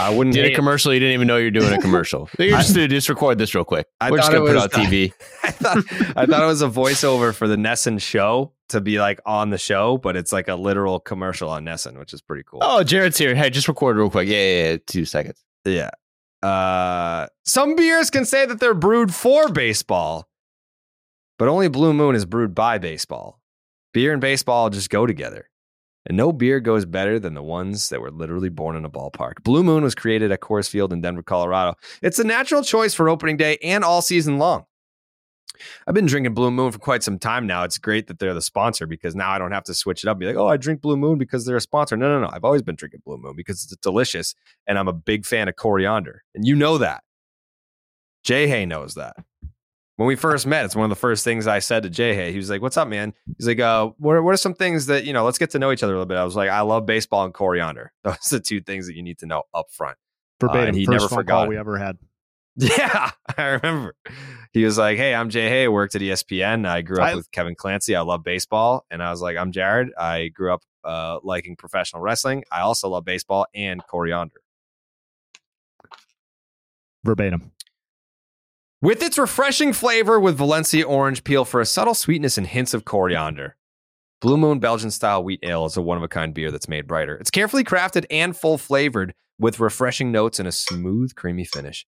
I 0.00 0.10
wouldn't 0.10 0.34
did 0.34 0.46
a 0.46 0.54
commercial. 0.54 0.92
You 0.92 0.98
didn't 0.98 1.14
even 1.14 1.28
know 1.28 1.36
you're 1.36 1.50
doing 1.50 1.72
a 1.72 1.78
commercial. 1.78 2.28
You're 2.38 2.58
just 2.58 2.74
gonna 2.74 2.88
just 2.88 3.08
record 3.08 3.38
this 3.38 3.54
real 3.54 3.64
quick. 3.64 3.86
I 4.00 4.10
We're 4.10 4.16
just 4.16 4.32
gonna 4.32 4.46
put 4.46 4.56
on 4.56 4.68
TV. 4.70 5.12
I 5.44 5.50
thought 5.50 5.76
I 6.16 6.26
thought 6.26 6.42
it 6.42 6.46
was 6.46 6.62
a 6.62 6.68
voiceover 6.68 7.32
for 7.32 7.46
the 7.46 7.56
NESN 7.56 8.00
show 8.00 8.52
to 8.70 8.80
be 8.80 8.98
like 8.98 9.20
on 9.26 9.50
the 9.50 9.58
show, 9.58 9.98
but 9.98 10.16
it's 10.16 10.32
like 10.32 10.48
a 10.48 10.54
literal 10.56 10.98
commercial 10.98 11.50
on 11.50 11.64
NESN, 11.64 11.98
which 11.98 12.12
is 12.12 12.22
pretty 12.22 12.42
cool. 12.44 12.60
Oh, 12.62 12.82
Jared's 12.82 13.18
here. 13.18 13.34
Hey, 13.34 13.50
just 13.50 13.68
record 13.68 13.96
real 13.96 14.10
quick. 14.10 14.26
Yeah, 14.26 14.36
yeah, 14.36 14.70
yeah. 14.70 14.76
Two 14.86 15.04
seconds. 15.04 15.44
Yeah. 15.64 15.90
Uh, 16.42 17.26
some 17.44 17.76
beers 17.76 18.08
can 18.08 18.24
say 18.24 18.46
that 18.46 18.60
they're 18.60 18.74
brewed 18.74 19.14
for 19.14 19.50
baseball, 19.50 20.26
but 21.38 21.48
only 21.48 21.68
Blue 21.68 21.92
Moon 21.92 22.14
is 22.14 22.24
brewed 22.24 22.54
by 22.54 22.78
baseball. 22.78 23.40
Beer 23.92 24.12
and 24.12 24.22
baseball 24.22 24.70
just 24.70 24.88
go 24.88 25.04
together. 25.06 25.49
And 26.06 26.16
no 26.16 26.32
beer 26.32 26.60
goes 26.60 26.86
better 26.86 27.18
than 27.18 27.34
the 27.34 27.42
ones 27.42 27.90
that 27.90 28.00
were 28.00 28.10
literally 28.10 28.48
born 28.48 28.74
in 28.74 28.84
a 28.84 28.90
ballpark. 28.90 29.42
Blue 29.42 29.62
Moon 29.62 29.82
was 29.82 29.94
created 29.94 30.32
at 30.32 30.40
Coors 30.40 30.68
Field 30.68 30.92
in 30.92 31.02
Denver, 31.02 31.22
Colorado. 31.22 31.76
It's 32.02 32.18
a 32.18 32.24
natural 32.24 32.62
choice 32.62 32.94
for 32.94 33.08
opening 33.08 33.36
day 33.36 33.58
and 33.62 33.84
all 33.84 34.00
season 34.00 34.38
long. 34.38 34.64
I've 35.86 35.94
been 35.94 36.06
drinking 36.06 36.34
Blue 36.34 36.50
Moon 36.50 36.72
for 36.72 36.78
quite 36.78 37.02
some 37.02 37.18
time 37.18 37.46
now. 37.46 37.64
It's 37.64 37.76
great 37.76 38.06
that 38.06 38.18
they're 38.18 38.32
the 38.32 38.40
sponsor 38.40 38.86
because 38.86 39.14
now 39.14 39.30
I 39.30 39.38
don't 39.38 39.52
have 39.52 39.64
to 39.64 39.74
switch 39.74 40.02
it 40.02 40.08
up 40.08 40.14
and 40.14 40.20
be 40.20 40.26
like, 40.26 40.36
oh, 40.36 40.48
I 40.48 40.56
drink 40.56 40.80
Blue 40.80 40.96
Moon 40.96 41.18
because 41.18 41.44
they're 41.44 41.56
a 41.56 41.60
sponsor. 41.60 41.98
No, 41.98 42.08
no, 42.08 42.20
no. 42.20 42.30
I've 42.32 42.44
always 42.44 42.62
been 42.62 42.76
drinking 42.76 43.02
Blue 43.04 43.18
Moon 43.18 43.34
because 43.36 43.62
it's 43.62 43.76
delicious 43.76 44.34
and 44.66 44.78
I'm 44.78 44.88
a 44.88 44.92
big 44.92 45.26
fan 45.26 45.48
of 45.48 45.56
coriander. 45.56 46.22
And 46.34 46.46
you 46.46 46.56
know 46.56 46.78
that. 46.78 47.02
Jay 48.24 48.48
Hay 48.48 48.66
knows 48.66 48.94
that. 48.94 49.16
When 50.00 50.06
we 50.06 50.16
first 50.16 50.46
met, 50.46 50.64
it's 50.64 50.74
one 50.74 50.84
of 50.84 50.88
the 50.88 50.96
first 50.96 51.24
things 51.24 51.46
I 51.46 51.58
said 51.58 51.82
to 51.82 51.90
Jay 51.90 52.14
Hay. 52.14 52.30
He 52.30 52.38
was 52.38 52.48
like, 52.48 52.62
What's 52.62 52.78
up, 52.78 52.88
man? 52.88 53.12
He's 53.36 53.46
like, 53.46 53.60
uh, 53.60 53.90
what 53.98 54.12
are, 54.14 54.22
what 54.22 54.32
are 54.32 54.38
some 54.38 54.54
things 54.54 54.86
that, 54.86 55.04
you 55.04 55.12
know, 55.12 55.26
let's 55.26 55.36
get 55.36 55.50
to 55.50 55.58
know 55.58 55.72
each 55.72 55.82
other 55.82 55.92
a 55.92 55.96
little 55.96 56.06
bit. 56.06 56.16
I 56.16 56.24
was 56.24 56.34
like, 56.34 56.48
I 56.48 56.62
love 56.62 56.86
baseball 56.86 57.26
and 57.26 57.34
coriander. 57.34 57.92
Those 58.02 58.14
are 58.32 58.36
the 58.38 58.40
two 58.40 58.62
things 58.62 58.86
that 58.86 58.96
you 58.96 59.02
need 59.02 59.18
to 59.18 59.26
know 59.26 59.42
up 59.52 59.66
front. 59.70 59.98
Uh, 60.42 60.46
Verbatim. 60.46 60.68
and 60.68 60.76
he 60.78 60.86
first 60.86 60.92
never 60.92 61.08
phone 61.10 61.18
forgot. 61.18 61.34
call 61.34 61.48
we 61.48 61.58
ever 61.58 61.76
had. 61.76 61.98
Yeah, 62.56 63.10
I 63.36 63.42
remember. 63.42 63.94
He 64.54 64.64
was 64.64 64.78
like, 64.78 64.96
"Hey, 64.96 65.14
I'm 65.14 65.28
Jay 65.28 65.50
Hay. 65.50 65.64
I 65.64 65.68
worked 65.68 65.94
at 65.94 66.00
ESPN. 66.00 66.66
I 66.66 66.80
grew 66.80 66.96
up 66.96 67.08
I- 67.08 67.14
with 67.16 67.30
Kevin 67.30 67.54
Clancy. 67.54 67.94
I 67.94 68.00
love 68.00 68.24
baseball." 68.24 68.86
And 68.90 69.02
I 69.02 69.10
was 69.10 69.20
like, 69.20 69.36
"I'm 69.36 69.52
Jared. 69.52 69.90
I 69.98 70.28
grew 70.28 70.54
up 70.54 70.62
uh, 70.82 71.18
liking 71.22 71.56
professional 71.56 72.00
wrestling. 72.00 72.44
I 72.50 72.60
also 72.62 72.88
love 72.88 73.04
baseball 73.04 73.46
and 73.54 73.86
coriander." 73.86 74.40
Verbatim. 77.04 77.52
With 78.82 79.02
its 79.02 79.18
refreshing 79.18 79.74
flavor 79.74 80.18
with 80.18 80.38
Valencia 80.38 80.86
orange 80.86 81.22
peel 81.22 81.44
for 81.44 81.60
a 81.60 81.66
subtle 81.66 81.92
sweetness 81.92 82.38
and 82.38 82.46
hints 82.46 82.72
of 82.72 82.86
coriander. 82.86 83.54
Blue 84.22 84.38
Moon 84.38 84.58
Belgian 84.58 84.90
style 84.90 85.22
wheat 85.22 85.40
ale 85.42 85.66
is 85.66 85.76
a 85.76 85.82
one 85.82 85.98
of 85.98 86.02
a 86.02 86.08
kind 86.08 86.32
beer 86.32 86.50
that's 86.50 86.66
made 86.66 86.86
brighter. 86.86 87.14
It's 87.16 87.30
carefully 87.30 87.62
crafted 87.62 88.06
and 88.10 88.34
full 88.34 88.56
flavored 88.56 89.12
with 89.38 89.60
refreshing 89.60 90.10
notes 90.10 90.38
and 90.38 90.48
a 90.48 90.52
smooth, 90.52 91.14
creamy 91.14 91.44
finish. 91.44 91.84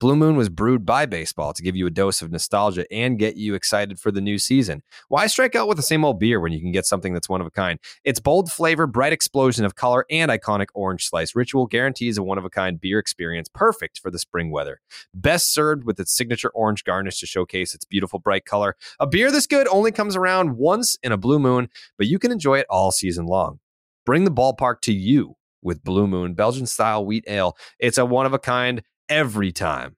Blue 0.00 0.16
Moon 0.16 0.36
was 0.36 0.48
brewed 0.48 0.84
by 0.84 1.06
baseball 1.06 1.52
to 1.52 1.62
give 1.62 1.76
you 1.76 1.86
a 1.86 1.90
dose 1.90 2.20
of 2.20 2.32
nostalgia 2.32 2.84
and 2.92 3.18
get 3.18 3.36
you 3.36 3.54
excited 3.54 4.00
for 4.00 4.10
the 4.10 4.20
new 4.20 4.38
season. 4.38 4.82
Why 5.08 5.28
strike 5.28 5.54
out 5.54 5.68
with 5.68 5.76
the 5.76 5.84
same 5.84 6.04
old 6.04 6.18
beer 6.18 6.40
when 6.40 6.52
you 6.52 6.60
can 6.60 6.72
get 6.72 6.84
something 6.84 7.14
that's 7.14 7.28
one 7.28 7.40
of 7.40 7.46
a 7.46 7.50
kind? 7.52 7.78
Its 8.02 8.18
bold 8.18 8.50
flavor, 8.50 8.88
bright 8.88 9.12
explosion 9.12 9.64
of 9.64 9.76
color, 9.76 10.04
and 10.10 10.32
iconic 10.32 10.66
orange 10.74 11.08
slice 11.08 11.36
ritual 11.36 11.66
guarantees 11.66 12.18
a 12.18 12.24
one 12.24 12.38
of 12.38 12.44
a 12.44 12.50
kind 12.50 12.80
beer 12.80 12.98
experience 12.98 13.48
perfect 13.54 14.00
for 14.00 14.10
the 14.10 14.18
spring 14.18 14.50
weather. 14.50 14.80
Best 15.14 15.54
served 15.54 15.84
with 15.84 16.00
its 16.00 16.14
signature 16.14 16.50
orange 16.50 16.82
garnish 16.82 17.20
to 17.20 17.26
showcase 17.26 17.72
its 17.72 17.84
beautiful 17.84 18.18
bright 18.18 18.44
color. 18.44 18.76
A 18.98 19.06
beer 19.06 19.30
this 19.30 19.46
good 19.46 19.68
only 19.68 19.92
comes 19.92 20.16
around 20.16 20.56
once 20.56 20.98
in 21.04 21.12
a 21.12 21.16
blue 21.16 21.38
moon, 21.38 21.68
but 21.96 22.08
you 22.08 22.18
can 22.18 22.32
enjoy 22.32 22.58
it 22.58 22.66
all 22.68 22.90
season 22.90 23.26
long. 23.26 23.60
Bring 24.04 24.24
the 24.24 24.32
ballpark 24.32 24.80
to 24.82 24.92
you 24.92 25.36
with 25.62 25.82
Blue 25.82 26.06
Moon 26.06 26.34
Belgian 26.34 26.66
style 26.66 27.06
wheat 27.06 27.24
ale. 27.26 27.56
It's 27.78 27.96
a 27.96 28.04
one 28.04 28.26
of 28.26 28.34
a 28.34 28.38
kind 28.38 28.82
every 29.08 29.52
time. 29.52 29.96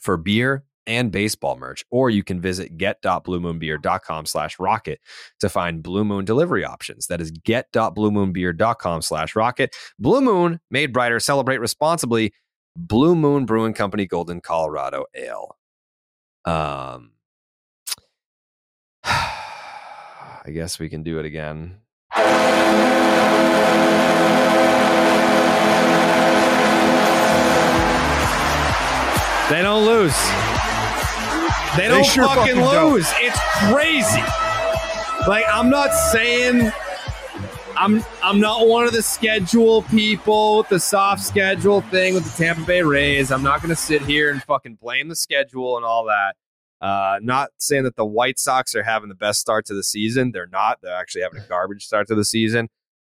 for 0.02 0.18
beer 0.18 0.66
and 0.88 1.12
baseball 1.12 1.58
merch, 1.58 1.84
or 1.90 2.10
you 2.10 2.24
can 2.24 2.40
visit 2.40 2.78
get.bluemoonbeer.com 2.78 4.26
slash 4.26 4.60
rocket 4.60 5.00
to 5.40 5.50
find 5.50 5.82
Blue 5.82 6.04
Moon 6.04 6.26
delivery 6.26 6.64
options. 6.64 7.08
That 7.08 7.22
is 7.22 7.32
get.bluemoonbeer.com 7.32 9.02
slash 9.02 9.36
rocket. 9.36 9.76
Blue 9.98 10.22
Moon, 10.22 10.60
made 10.70 10.94
brighter, 10.94 11.20
celebrate 11.20 11.60
responsibly. 11.60 12.34
Blue 12.76 13.16
Moon 13.16 13.46
Brewing 13.46 13.74
Company, 13.74 14.06
Golden, 14.06 14.42
Colorado 14.42 15.06
Ale. 15.16 15.56
Um, 16.44 17.12
I 19.04 20.52
guess 20.54 20.78
we 20.78 20.90
can 20.90 21.04
do 21.04 21.20
it 21.20 21.26
again. 21.26 21.78
They 29.50 29.62
don't 29.62 29.86
lose. 29.86 30.16
They 31.78 31.84
They 31.84 31.88
don't 31.90 32.04
sure 32.04 32.26
fucking, 32.26 32.56
fucking 32.56 32.56
don't. 32.62 32.94
lose. 32.94 33.08
It's 33.18 33.40
crazy. 33.70 34.24
Like 35.28 35.46
I'm 35.48 35.70
not 35.70 35.94
saying 36.12 36.72
I'm 37.78 38.04
I'm 38.24 38.40
not 38.40 38.68
one 38.68 38.88
of 38.88 38.94
the 38.94 39.04
schedule 39.04 39.84
people 39.84 40.58
with 40.60 40.70
the 40.70 40.80
soft 40.80 41.24
schedule 41.24 41.82
thing 41.82 42.16
with 42.16 42.24
the 42.24 42.44
Tampa 42.44 42.64
Bay 42.66 42.82
Rays. 42.82 43.32
I'm 43.32 43.44
not 43.44 43.62
going 43.62 43.70
to 43.70 43.76
sit 43.76 44.02
here 44.02 44.32
and 44.32 44.42
fucking 44.44 44.76
blame 44.82 45.10
the 45.10 45.16
schedule 45.16 45.78
and 45.78 45.86
all 45.86 46.06
that. 46.06 46.36
Uh, 46.86 47.18
not 47.20 47.50
saying 47.58 47.84
that 47.84 47.96
the 47.96 48.06
White 48.06 48.38
Sox 48.38 48.76
are 48.76 48.84
having 48.84 49.10
the 49.10 49.16
best 49.16 49.40
start 49.40 49.66
to 49.66 49.74
the 49.74 49.84
season. 49.84 50.32
They're 50.32 50.46
not. 50.46 50.78
They're 50.84 50.96
actually 50.96 51.24
having 51.24 51.42
a 51.42 51.48
garbage 51.48 51.84
start 51.84 52.08
to 52.10 52.16
the 52.16 52.24
season. 52.24 52.70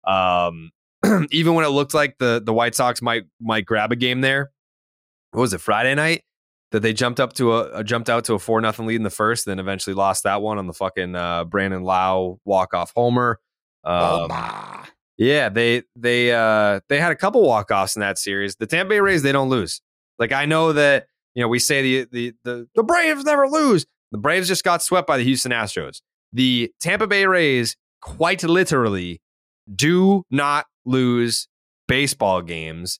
Um, 0.05 0.71
even 1.31 1.53
when 1.53 1.63
it 1.63 1.69
looked 1.69 1.93
like 1.93 2.17
the 2.17 2.41
the 2.45 2.51
White 2.53 2.75
Sox 2.75 3.01
might 3.01 3.23
might 3.39 3.65
grab 3.65 3.93
a 3.93 3.95
game 3.95 4.19
there, 4.19 4.51
what 5.31 5.39
was 5.39 5.53
it 5.53 5.61
Friday 5.61 5.95
night 5.95 6.25
that 6.71 6.81
they 6.81 6.91
jumped 6.91 7.21
up 7.21 7.31
to 7.33 7.59
a, 7.59 7.81
jumped 7.81 8.09
out 8.09 8.25
to 8.25 8.33
a 8.33 8.39
four 8.39 8.59
nothing 8.59 8.87
lead 8.87 8.97
in 8.97 9.03
the 9.03 9.09
first, 9.09 9.45
then 9.45 9.57
eventually 9.57 9.93
lost 9.93 10.23
that 10.23 10.41
one 10.41 10.57
on 10.57 10.67
the 10.67 10.73
fucking 10.73 11.15
uh, 11.15 11.45
Brandon 11.45 11.83
Lowe 11.83 12.41
walk 12.43 12.73
off 12.73 12.91
homer. 12.93 13.39
Um, 13.85 14.29
yeah, 15.17 15.47
they 15.47 15.83
they 15.95 16.33
uh 16.33 16.81
they 16.89 16.99
had 16.99 17.13
a 17.13 17.15
couple 17.15 17.41
walk 17.41 17.71
offs 17.71 17.95
in 17.95 18.01
that 18.01 18.17
series. 18.17 18.57
The 18.57 18.67
Tampa 18.67 18.89
Bay 18.89 18.99
Rays 18.99 19.21
they 19.21 19.31
don't 19.31 19.47
lose. 19.47 19.79
Like 20.19 20.33
I 20.33 20.45
know 20.45 20.73
that 20.73 21.05
you 21.35 21.41
know 21.41 21.47
we 21.47 21.59
say 21.59 21.81
the 21.81 22.07
the 22.11 22.33
the 22.43 22.67
the 22.75 22.83
Braves 22.83 23.23
never 23.23 23.47
lose. 23.47 23.85
The 24.11 24.17
Braves 24.17 24.47
just 24.47 24.63
got 24.63 24.81
swept 24.81 25.07
by 25.07 25.17
the 25.17 25.23
Houston 25.23 25.51
Astros. 25.51 26.01
The 26.33 26.71
Tampa 26.79 27.07
Bay 27.07 27.25
Rays 27.25 27.75
quite 28.01 28.43
literally 28.43 29.21
do 29.73 30.23
not 30.29 30.65
lose 30.85 31.47
baseball 31.87 32.41
games. 32.41 32.99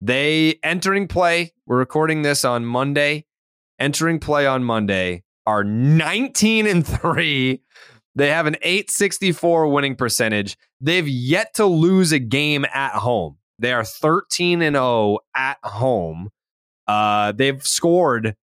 They 0.00 0.58
entering 0.62 1.08
play. 1.08 1.52
We're 1.66 1.78
recording 1.78 2.22
this 2.22 2.44
on 2.44 2.64
Monday. 2.64 3.24
Entering 3.78 4.18
play 4.18 4.46
on 4.46 4.64
Monday 4.64 5.22
are 5.46 5.64
19 5.64 6.66
and 6.66 6.86
3. 6.86 7.60
They 8.14 8.28
have 8.28 8.46
an 8.46 8.56
864 8.62 9.68
winning 9.68 9.96
percentage. 9.96 10.56
They've 10.80 11.08
yet 11.08 11.54
to 11.54 11.66
lose 11.66 12.12
a 12.12 12.18
game 12.18 12.66
at 12.72 12.94
home. 12.94 13.38
They 13.58 13.72
are 13.72 13.84
13 13.84 14.60
and 14.60 14.76
0 14.76 15.18
at 15.34 15.58
home. 15.62 16.30
Uh, 16.92 17.32
they've 17.32 17.66
scored 17.66 18.36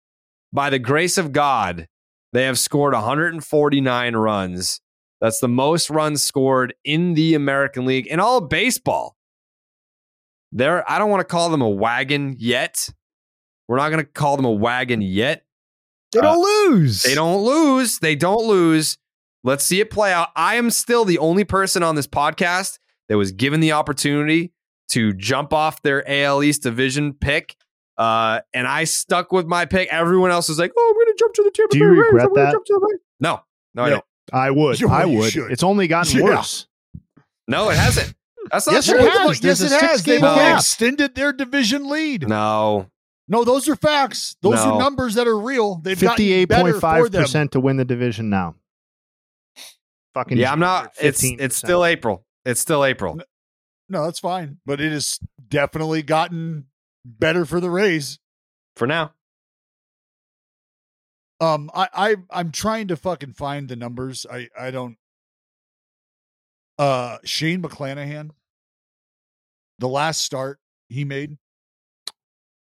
by 0.52 0.70
the 0.70 0.78
grace 0.78 1.18
of 1.18 1.32
God. 1.32 1.89
They 2.32 2.44
have 2.44 2.59
scored 2.59 2.93
149 2.93 4.16
runs. 4.16 4.81
That's 5.20 5.40
the 5.40 5.48
most 5.48 5.90
runs 5.90 6.23
scored 6.23 6.74
in 6.85 7.14
the 7.14 7.35
American 7.35 7.86
League 7.86 8.06
in 8.06 8.20
all 8.20 8.39
of 8.39 8.48
baseball. 8.48 9.16
They're, 10.52 10.89
I 10.89 10.98
don't 10.98 11.10
want 11.10 11.20
to 11.20 11.24
call 11.24 11.51
them 11.51 11.60
a 11.62 11.68
wagon 11.68 12.36
yet. 12.39 12.89
We're 13.66 13.78
not 13.78 13.90
going 13.90 14.05
to 14.05 14.10
call 14.10 14.36
them 14.36 14.44
a 14.44 14.52
wagon 14.52 15.01
yet. 15.01 15.44
They 16.12 16.20
don't 16.20 16.40
lose. 16.40 17.02
They 17.02 17.14
don't 17.14 17.43
lose. 17.43 17.98
They 17.98 18.14
don't 18.14 18.47
lose. 18.47 18.97
Let's 19.43 19.64
see 19.64 19.81
it 19.81 19.90
play 19.90 20.12
out. 20.12 20.28
I 20.36 20.55
am 20.55 20.70
still 20.70 21.05
the 21.05 21.18
only 21.18 21.44
person 21.44 21.82
on 21.82 21.97
this 21.97 22.06
podcast 22.06 22.78
that 23.09 23.16
was 23.16 23.32
given 23.32 23.59
the 23.59 23.73
opportunity 23.73 24.52
to 24.90 25.12
jump 25.14 25.52
off 25.52 25.82
their 25.82 26.09
AL 26.09 26.44
East 26.44 26.62
division 26.62 27.12
pick. 27.12 27.56
Uh, 27.98 28.40
and 28.52 28.66
I 28.66 28.85
stuck 28.85 29.32
with 29.32 29.47
my 29.47 29.64
pick. 29.64 29.89
Everyone 29.90 30.31
else 30.31 30.48
was 30.48 30.59
like, 30.59 30.73
"Oh, 30.77 30.86
I'm 30.89 30.94
going 30.94 31.06
to 31.06 31.16
jump 31.18 31.35
to 31.35 31.43
the 31.43 31.51
Tampa 31.51 31.73
Do 31.73 31.78
Bay 31.78 31.85
you 31.85 31.90
Rays. 31.93 31.98
regret 32.12 32.27
I'm 32.27 32.35
gonna 32.35 32.47
that? 32.47 32.52
jump 32.52 32.64
to 32.66 32.73
the 32.74 32.86
Rays." 32.90 33.01
No, 33.20 33.40
no, 33.74 33.82
I 33.82 33.86
Yeah. 33.86 33.90
don't. 33.94 34.05
I 34.32 34.51
would. 34.51 34.81
You 34.81 34.89
I 34.89 35.02
really 35.05 35.16
would. 35.16 35.32
should. 35.32 35.51
It's 35.52 35.62
only 35.62 35.86
gotten 35.89 36.18
Yeah. 36.18 36.24
worse. 36.24 36.66
No, 37.48 37.70
it 37.70 37.77
hasn't. 37.77 38.14
That's 38.51 38.66
not 38.66 38.73
Yes, 38.74 38.86
true. 38.86 38.98
it 38.98 39.12
has. 39.12 39.40
There's 39.40 39.60
Yes, 39.60 39.73
a 39.73 39.74
it 39.74 39.81
has. 39.81 39.90
six-game 39.93 40.14
They've 40.20 40.35
gap. 40.35 40.59
extended 40.59 41.14
their 41.14 41.32
division 41.32 41.89
lead. 41.89 42.28
No, 42.28 42.90
No, 43.28 43.43
those 43.44 43.68
are 43.68 43.74
facts. 43.74 44.36
Those 44.43 44.55
No. 44.64 44.74
are 44.74 44.78
numbers 44.78 45.14
that 45.14 45.27
are 45.27 45.36
real. 45.39 45.77
They've 45.77 45.98
gotten 46.01 46.16
Fifty-eight 46.16 46.44
better 46.44 46.74
for 46.74 46.81
five 46.81 47.10
them. 47.10 47.23
percent 47.23 47.51
to 47.52 47.60
win 47.60 47.77
the 47.77 47.85
division 47.85 48.31
now. 48.31 48.55
Fucking 50.14 50.39
yeah, 50.39 50.52
I'm 50.52 50.60
not. 50.60 50.93
It's 51.01 51.20
15%. 51.23 51.40
it's 51.40 51.56
still 51.56 51.85
April. 51.85 52.24
It's 52.44 52.60
still 52.60 52.85
April. 52.85 53.18
No, 53.89 54.05
that's 54.05 54.18
fine, 54.20 54.59
but 54.64 54.81
it 54.81 54.93
has 54.93 55.18
definitely 55.48 56.02
gotten 56.02 56.66
better 57.07 57.45
for 57.45 57.61
the 57.61 57.70
Rays. 57.70 58.19
For 58.77 58.87
now. 58.87 59.12
Um, 61.41 61.70
I, 61.74 61.89
I 61.95 62.16
I'm 62.31 62.51
trying 62.51 62.89
to 62.89 62.97
fucking 62.97 63.35
find 63.35 63.69
the 63.69 63.77
numbers. 63.77 64.27
I 64.31 64.49
I 64.59 64.70
don't. 64.70 64.97
Uh, 66.78 67.19
Shane 67.24 67.62
McClanahan. 67.62 68.31
The 69.78 69.89
last 69.89 70.23
start 70.23 70.59
he 70.89 71.05
made. 71.05 71.37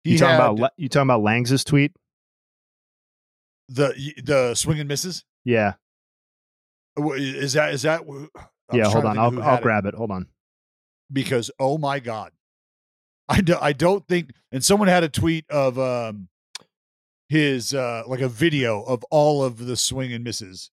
He 0.05 0.13
You 0.13 0.19
talking 0.19 0.37
had 0.41 0.51
about 0.51 0.73
you 0.77 0.89
talking 0.89 1.07
about 1.07 1.23
Langs's 1.23 1.65
tweet? 1.65 1.93
the 3.71 3.95
the 4.25 4.55
swing 4.55 4.81
and 4.81 4.89
misses. 4.89 5.25
Yeah, 5.45 5.75
Is 6.97 7.53
that 7.55 7.73
is 7.75 7.83
that? 7.83 8.03
I'm 8.09 8.29
yeah. 8.79 8.89
Hold 8.89 9.05
on, 9.07 9.19
I'll 9.19 9.35
I'll 9.37 9.43
had 9.43 9.59
it. 9.61 9.63
grab 9.63 9.87
it. 9.87 9.95
Hold 9.95 10.11
on. 10.11 10.27
because 11.13 11.51
oh 11.59 11.79
my 11.79 12.01
god 12.01 12.33
i 13.29 13.41
do, 13.41 13.57
i 13.61 13.73
don't 13.73 14.07
think 14.09 14.31
and 14.53 14.65
someone 14.65 14.89
had 14.89 15.05
a 15.05 15.09
tweet 15.09 15.45
of 15.51 15.79
um 15.79 16.29
his 17.29 17.75
uh 17.75 18.03
like 18.07 18.21
a 18.21 18.29
video 18.29 18.83
of 18.83 19.05
all 19.11 19.45
of 19.45 19.59
the 19.67 19.77
swing 19.77 20.13
and 20.13 20.25
misses 20.25 20.71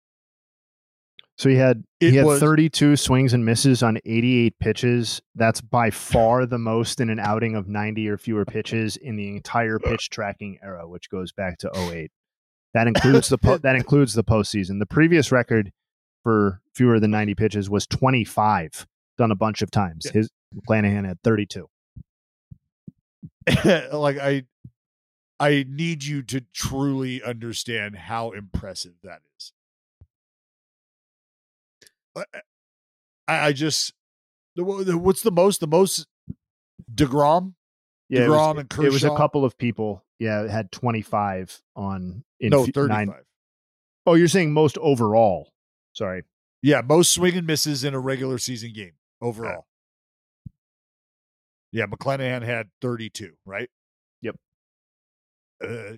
So 1.37 1.49
he 1.49 1.55
had 1.57 1.83
It 1.99 2.11
he 2.11 2.15
had 2.17 2.25
was- 2.25 2.39
32 2.39 2.95
swings 2.95 3.33
and 3.33 3.43
misses 3.43 3.83
on 3.83 3.97
88 4.05 4.57
pitches. 4.59 5.21
That's 5.35 5.59
by 5.59 5.89
far 5.91 6.45
the 6.45 6.57
most 6.57 7.01
in 7.01 7.09
an 7.09 7.19
outing 7.19 7.55
of 7.57 7.67
90 7.67 8.07
or 8.07 8.17
fewer 8.17 8.45
pitches 8.45 8.95
in 8.95 9.17
the 9.17 9.35
entire 9.35 9.77
pitch 9.77 10.09
tracking 10.09 10.57
era, 10.63 10.87
which 10.87 11.09
goes 11.09 11.33
back 11.33 11.57
to 11.57 11.69
08. 11.75 12.09
That 12.73 12.87
includes 12.87 13.27
the 13.27 13.37
po- 13.37 13.57
that 13.65 13.75
includes 13.75 14.13
the 14.13 14.23
postseason. 14.23 14.79
The 14.79 14.85
previous 14.85 15.29
record 15.29 15.73
for 16.23 16.61
fewer 16.73 17.01
than 17.01 17.11
90 17.11 17.35
pitches 17.35 17.69
was 17.69 17.85
25, 17.85 18.87
done 19.17 19.31
a 19.31 19.35
bunch 19.35 19.61
of 19.61 19.69
times. 19.71 20.07
His 20.09 20.29
McClanahan 20.55 21.05
had 21.05 21.21
32. 21.21 21.67
like 23.93 24.17
i 24.17 24.43
i 25.39 25.65
need 25.67 26.03
you 26.03 26.21
to 26.23 26.41
truly 26.53 27.21
understand 27.21 27.95
how 27.95 28.31
impressive 28.31 28.93
that 29.03 29.21
is 29.37 29.53
i 33.27 33.47
i 33.47 33.53
just 33.53 33.93
the, 34.55 34.63
the- 34.85 34.97
what's 34.97 35.21
the 35.21 35.31
most 35.31 35.59
the 35.59 35.67
most 35.67 36.07
DeGrom 36.93 37.53
Yeah, 38.09 38.21
it 38.21 38.27
DeGrom 38.27 38.55
was, 38.55 38.65
and 38.71 38.85
it 38.85 38.91
was 38.91 39.03
a 39.03 39.15
couple 39.15 39.43
of 39.43 39.57
people. 39.57 40.03
Yeah, 40.19 40.43
it 40.43 40.49
had 40.49 40.71
25 40.71 41.61
on 41.75 42.23
in 42.39 42.49
no 42.51 42.65
35 42.65 42.87
nine- 42.87 43.13
Oh, 44.05 44.13
you're 44.13 44.27
saying 44.27 44.53
most 44.53 44.77
overall. 44.77 45.51
Sorry. 45.93 46.23
Yeah, 46.61 46.81
most 46.81 47.11
swing 47.11 47.35
and 47.35 47.47
misses 47.47 47.83
in 47.83 47.93
a 47.93 47.99
regular 47.99 48.37
season 48.37 48.71
game 48.73 48.93
ah. 49.21 49.25
overall. 49.25 49.65
Yeah, 51.75 51.87
McClanahan 51.87 52.41
had 52.41 52.69
32, 52.81 53.33
right? 53.45 53.69
Yep. 54.21 54.35
Uh, 55.61 55.97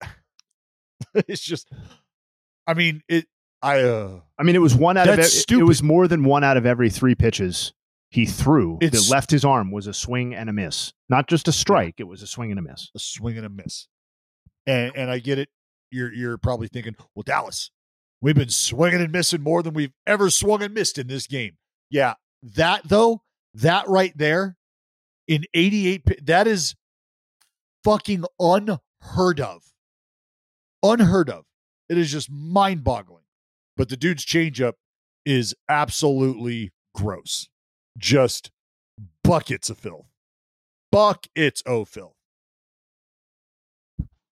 it's 1.14 1.42
just, 1.42 1.68
I 2.66 2.72
mean, 2.74 3.02
it. 3.06 3.26
I. 3.62 3.82
uh 3.82 4.20
I 4.38 4.42
mean, 4.44 4.56
it 4.56 4.60
was 4.60 4.74
one 4.74 4.96
out 4.96 5.08
of 5.10 5.22
stupid. 5.26 5.60
it 5.60 5.66
was 5.66 5.82
more 5.82 6.08
than 6.08 6.24
one 6.24 6.42
out 6.42 6.56
of 6.56 6.64
every 6.64 6.88
three 6.88 7.14
pitches 7.14 7.74
he 8.10 8.24
threw 8.24 8.78
It's- 8.80 9.08
that 9.08 9.12
left 9.14 9.30
his 9.30 9.44
arm 9.44 9.70
was 9.70 9.86
a 9.86 9.92
swing 9.92 10.34
and 10.34 10.48
a 10.48 10.52
miss. 10.54 10.94
Not 11.10 11.28
just 11.28 11.48
a 11.48 11.52
strike; 11.52 11.96
it 11.98 12.04
was 12.04 12.22
a 12.22 12.26
swing 12.26 12.50
and 12.50 12.58
a 12.58 12.62
miss. 12.62 12.90
a 12.94 12.98
swing 12.98 13.36
and 13.36 13.44
a 13.44 13.50
miss. 13.50 13.88
And 14.66 14.92
and 14.96 15.10
I 15.10 15.18
get 15.18 15.38
it. 15.38 15.50
You're 15.90 16.10
you're 16.14 16.38
probably 16.38 16.68
thinking, 16.68 16.96
well, 17.14 17.24
Dallas, 17.24 17.70
we've 18.22 18.34
been 18.34 18.48
swinging 18.48 19.02
and 19.02 19.12
missing 19.12 19.42
more 19.42 19.62
than 19.62 19.74
we've 19.74 19.92
ever 20.06 20.30
swung 20.30 20.62
and 20.62 20.72
missed 20.72 20.96
in 20.96 21.08
this 21.08 21.26
game. 21.26 21.58
Yeah, 21.90 22.14
that 22.42 22.82
though, 22.88 23.22
that 23.54 23.88
right 23.88 24.16
there, 24.16 24.56
in 25.28 25.44
88, 25.54 26.26
that 26.26 26.46
is 26.46 26.74
fucking 27.84 28.24
unheard 28.38 29.40
of. 29.40 29.62
Unheard 30.82 31.30
of. 31.30 31.44
It 31.88 31.98
is 31.98 32.10
just 32.10 32.30
mind 32.30 32.84
boggling. 32.84 33.24
But 33.76 33.88
the 33.88 33.96
dude's 33.96 34.24
changeup 34.24 34.74
is 35.24 35.54
absolutely 35.68 36.72
gross. 36.94 37.48
Just 37.96 38.50
buckets 39.22 39.70
of 39.70 39.78
filth. 39.78 40.06
Buckets 40.90 41.62
of 41.62 41.88
filth. 41.88 42.14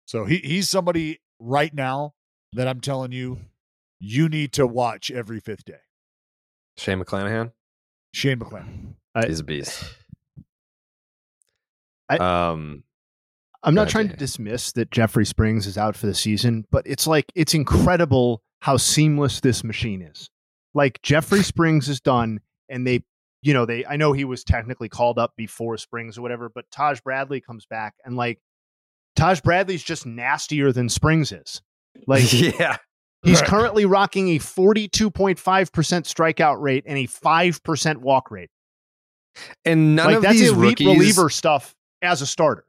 So 0.07 0.25
he 0.25 0.39
he's 0.39 0.69
somebody 0.69 1.21
right 1.39 1.73
now 1.73 2.15
that 2.53 2.67
I'm 2.67 2.81
telling 2.81 3.13
you, 3.13 3.39
you 4.01 4.29
need 4.29 4.53
to 4.55 4.67
watch 4.67 5.11
every 5.11 5.39
fifth 5.39 5.65
day. 5.65 5.83
Shane 6.77 7.01
McClanahan. 7.01 7.53
Shane 8.13 8.39
McClanahan. 8.39 8.95
He's 9.27 9.41
a 9.41 9.45
beast. 9.45 9.85
I- 12.09 12.17
um, 12.19 12.85
I'm 13.63 13.75
not 13.75 13.89
trying 13.91 14.09
to 14.09 14.17
dismiss 14.17 14.73
that 14.73 14.91
Jeffrey 14.91 15.27
Springs 15.27 15.67
is 15.67 15.77
out 15.77 15.95
for 15.95 16.07
the 16.07 16.15
season, 16.15 16.65
but 16.71 16.87
it's 16.87 17.07
like 17.07 17.27
it's 17.35 17.53
incredible 17.55 18.43
how 18.63 18.77
seamless 18.79 19.41
this 19.41 19.63
machine 19.63 20.01
is. 20.03 20.31
Like 20.75 21.01
Jeffrey 21.03 21.43
Springs 21.45 21.89
is 21.89 22.01
done, 22.01 22.41
and 22.69 22.87
they, 22.87 23.03
you 23.43 23.53
know, 23.53 23.67
they. 23.67 23.85
I 23.85 23.97
know 23.97 24.13
he 24.13 24.25
was 24.25 24.45
technically 24.45 24.89
called 24.89 25.19
up 25.19 25.35
before 25.37 25.77
Springs 25.77 26.17
or 26.17 26.23
whatever, 26.23 26.49
but 26.49 26.71
Taj 26.71 27.01
Bradley 27.01 27.41
comes 27.41 27.67
back, 27.67 27.95
and 28.05 28.17
like 28.17 28.41
Taj 29.15 29.41
Bradley's 29.41 29.83
just 29.83 30.07
nastier 30.07 30.73
than 30.73 30.89
Springs 30.89 31.31
is. 31.31 31.61
Like 32.07 32.33
yeah, 32.33 32.79
he's 33.23 33.43
currently 33.43 33.85
rocking 33.85 34.29
a 34.31 34.39
42.5% 34.39 35.37
strikeout 35.39 36.61
rate 36.61 36.85
and 36.87 36.99
a 36.99 37.07
5% 37.07 37.97
walk 37.99 38.31
rate. 38.31 38.51
and 39.65 39.95
none 39.97 40.07
like 40.07 40.17
of 40.17 40.23
that's 40.23 40.39
these 40.39 40.51
elite 40.51 40.81
rookies, 40.81 40.87
reliever 40.87 41.31
stuff 41.31 41.75
as 42.03 42.23
a 42.23 42.27
starter. 42.27 42.65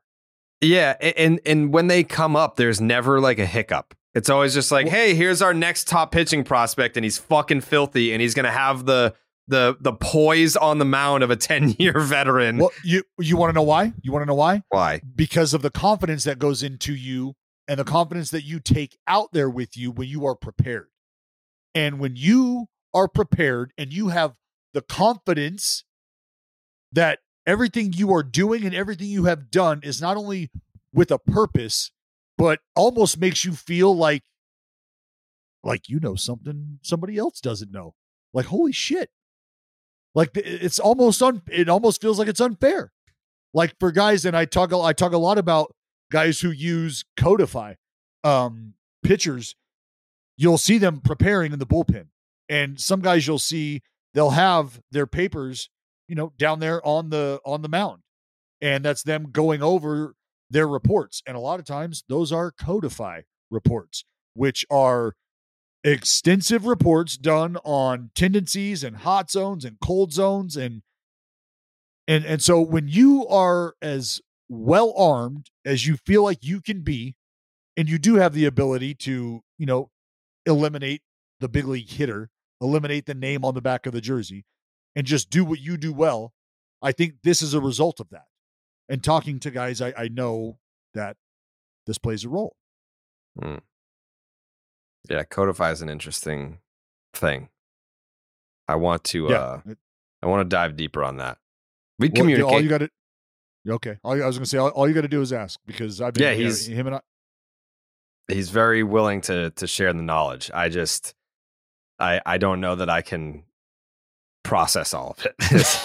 Yeah, 0.62 0.96
and 1.02 1.40
and 1.46 1.74
when 1.74 1.88
they 1.88 2.04
come 2.04 2.36
up, 2.36 2.56
there's 2.56 2.80
never 2.80 3.20
like 3.20 3.40
a 3.40 3.46
hiccup. 3.48 3.96
It's 4.14 4.30
always 4.30 4.54
just 4.54 4.72
like, 4.72 4.88
hey, 4.88 5.16
here's 5.16 5.42
our 5.42 5.54
next 5.56 5.88
top 5.88 6.12
pitching 6.12 6.44
prospect, 6.44 6.98
and 6.98 7.04
he's 7.04 7.18
fucking 7.18 7.62
filthy, 7.62 8.14
and 8.14 8.22
he's 8.22 8.36
gonna 8.36 8.52
have 8.52 8.86
the 8.86 9.16
the 9.48 9.76
the 9.80 9.94
poise 9.94 10.56
on 10.56 10.78
the 10.78 10.86
mound 10.86 11.24
of 11.24 11.32
a 11.32 11.36
ten 11.38 11.70
year 11.80 12.00
veteran. 12.00 12.58
Well, 12.60 12.72
you 12.84 13.04
you 13.18 13.38
want 13.38 13.50
to 13.50 13.54
know 13.56 13.64
why? 13.64 13.92
You 14.04 14.12
want 14.12 14.22
to 14.22 14.28
know 14.28 14.36
why? 14.36 14.62
Why? 14.70 15.02
Because 15.16 15.56
of 15.56 15.64
the 15.64 15.72
confidence 15.72 16.26
that 16.26 16.38
goes 16.38 16.62
into 16.62 16.94
you 16.94 17.34
and 17.68 17.80
the 17.80 17.84
mm. 17.84 17.88
confidence 17.88 18.32
that 18.32 18.44
you 18.44 18.60
take 18.60 18.98
out 19.08 19.34
there 19.34 19.50
with 19.50 19.78
you 19.78 19.92
when 19.92 20.08
you 20.08 20.26
are 20.26 20.36
prepared. 20.36 20.88
And 21.74 22.00
when 22.00 22.16
you 22.16 22.68
are 22.94 23.08
prepared 23.08 23.74
and 23.78 23.94
you 23.94 24.10
have 24.10 24.36
the 24.74 24.82
confidence 24.82 25.86
that 26.92 27.20
everything 27.46 27.94
you 27.94 28.14
are 28.14 28.24
doing 28.24 28.66
and 28.66 28.76
everything 28.76 29.08
you 29.08 29.26
have 29.26 29.50
done 29.50 29.82
is 29.84 30.02
not 30.02 30.18
only 30.18 30.50
with 30.94 31.12
a 31.12 31.20
purpose, 31.20 31.92
but 32.38 32.60
almost 32.76 33.20
makes 33.20 33.46
you 33.46 33.54
feel 33.54 33.96
like 33.96 34.24
like 35.64 35.88
you 35.90 36.00
know 36.00 36.16
something 36.16 36.80
somebody 36.82 37.18
else 37.18 37.40
doesn't 37.40 37.72
know. 37.72 37.94
Like 38.34 38.48
holy 38.48 38.72
shit. 38.72 39.10
Like 40.14 40.32
it's 40.36 40.80
almost 40.80 41.22
un 41.22 41.42
it 41.50 41.70
almost 41.70 42.02
feels 42.02 42.20
like 42.20 42.28
it's 42.28 42.42
unfair. 42.42 42.92
Like 43.54 43.76
for 43.80 43.92
guys 43.92 44.26
and 44.26 44.36
I 44.36 44.46
talk 44.46 44.74
I 44.74 44.94
talk 44.94 45.14
a 45.14 45.18
lot 45.18 45.38
about 45.38 45.74
guys 46.12 46.42
who 46.42 46.52
use 46.52 47.06
Codify 47.18 47.76
um 48.24 48.76
pitchers 49.04 49.56
you'll 50.42 50.58
see 50.58 50.80
them 50.80 51.00
preparing 51.00 51.54
in 51.54 51.60
the 51.60 51.68
bullpen. 51.68 52.08
And 52.50 52.80
some 52.80 53.02
guys 53.02 53.28
you'll 53.28 53.38
see 53.40 53.82
they'll 54.16 54.32
have 54.32 54.82
their 54.92 55.06
papers, 55.06 55.70
you 56.08 56.16
know, 56.16 56.34
down 56.38 56.60
there 56.60 56.86
on 56.86 57.12
the 57.12 57.40
on 57.46 57.62
the 57.62 57.70
mound. 57.70 58.02
And 58.60 58.84
that's 58.84 59.04
them 59.04 59.30
going 59.32 59.62
over 59.62 60.16
their 60.50 60.68
reports. 60.68 61.22
And 61.28 61.38
a 61.38 61.40
lot 61.40 61.60
of 61.60 61.66
times 61.66 62.04
those 62.10 62.32
are 62.32 62.52
Codify 62.52 63.22
reports, 63.52 64.04
which 64.34 64.66
are 64.72 65.14
extensive 65.84 66.66
reports 66.66 67.18
done 67.18 67.58
on 67.64 68.10
tendencies 68.16 68.84
and 68.84 68.98
hot 68.98 69.30
zones 69.32 69.64
and 69.64 69.80
cold 69.80 70.12
zones 70.12 70.56
and 70.58 70.82
and 72.08 72.26
and 72.26 72.42
so 72.42 72.62
when 72.62 72.88
you 72.88 73.28
are 73.28 73.76
as 73.82 74.22
well 74.54 74.94
armed 74.98 75.50
as 75.64 75.88
you 75.88 75.96
feel 75.96 76.24
like 76.24 76.40
you 76.44 76.60
can 76.60 76.82
be 76.82 77.16
and 77.78 77.88
you 77.88 77.98
do 77.98 78.16
have 78.16 78.34
the 78.34 78.44
ability 78.46 78.94
to 78.94 79.42
you 79.58 79.66
know 79.66 79.90
eliminate 80.46 81.02
the 81.40 81.48
big 81.48 81.66
league 81.66 81.90
hitter 81.90 82.30
eliminate 82.60 83.06
the 83.06 83.14
name 83.14 83.46
on 83.46 83.54
the 83.54 83.62
back 83.62 83.86
of 83.86 83.94
the 83.94 84.02
jersey 84.02 84.44
and 84.96 85.08
just 85.08 85.30
do 85.30 85.46
what 85.46 85.60
you 85.60 85.78
do 85.78 85.94
well 85.94 86.34
i 86.82 86.92
think 86.92 87.14
this 87.24 87.42
is 87.42 87.54
a 87.54 87.62
result 87.62 88.02
of 88.02 88.10
that 88.10 88.26
and 88.90 89.02
talking 89.06 89.40
to 89.40 89.50
guys 89.50 89.80
i, 89.82 89.94
I 89.98 90.10
know 90.10 90.58
that 90.94 91.16
this 91.88 91.98
plays 91.98 92.26
a 92.26 92.30
role 92.30 92.56
Hmm. 93.42 93.60
Yeah, 95.10 95.24
Codify 95.24 95.72
is 95.72 95.82
an 95.82 95.88
interesting 95.88 96.60
thing. 97.14 97.48
I 98.68 98.76
want 98.76 99.06
to 99.06 99.28
Yeah. 99.30 99.38
uh 99.38 99.62
I 100.22 100.28
want 100.28 100.42
to 100.42 100.54
dive 100.54 100.76
deeper 100.76 101.02
on 101.04 101.16
that. 101.18 101.38
We 101.98 102.10
communicate. 102.10 102.54
all 102.54 102.62
you 102.62 102.68
got 102.70 102.80
to 102.80 102.90
okay 103.68 103.98
all, 104.04 104.22
i 104.22 104.26
was 104.26 104.38
gonna 104.38 104.46
say 104.46 104.58
all, 104.58 104.70
all 104.70 104.88
you 104.88 104.94
got 104.94 105.02
to 105.02 105.08
do 105.08 105.22
is 105.22 105.32
ask 105.34 105.60
because 105.66 106.02
i've 106.02 106.14
been 106.14 106.24
Yeah, 106.24 106.34
he's- 106.34 106.66
him 106.66 106.88
and 106.88 106.96
i 106.98 107.02
he's 108.28 108.50
very 108.50 108.82
willing 108.84 109.22
to 109.22 109.50
to 109.52 109.68
share 109.68 109.92
the 109.94 110.02
knowledge. 110.02 110.50
I 110.54 110.70
just 110.70 111.14
I 112.00 112.22
I 112.26 112.38
don't 112.38 112.62
know 112.62 112.76
that 112.76 112.90
I 112.90 113.02
can 113.02 113.44
process 114.44 114.94
all 114.94 115.16
of 115.18 115.26
it. 115.26 115.36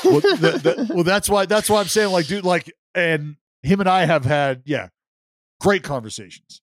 well, 0.05 0.20
the, 0.20 0.61
the, 0.86 0.90
well, 0.94 1.03
that's 1.05 1.28
why 1.28 1.47
that's 1.47 1.69
why 1.69 1.81
I'm 1.81 1.89
saying 1.89 2.12
like, 2.12 2.27
dude, 2.27 2.44
like, 2.44 2.73
and 2.94 3.36
him 3.62 3.81
and 3.81 3.89
I 3.89 4.05
have 4.05 4.24
had 4.24 4.62
yeah, 4.65 4.89
great 5.61 5.82
conversations, 5.82 6.61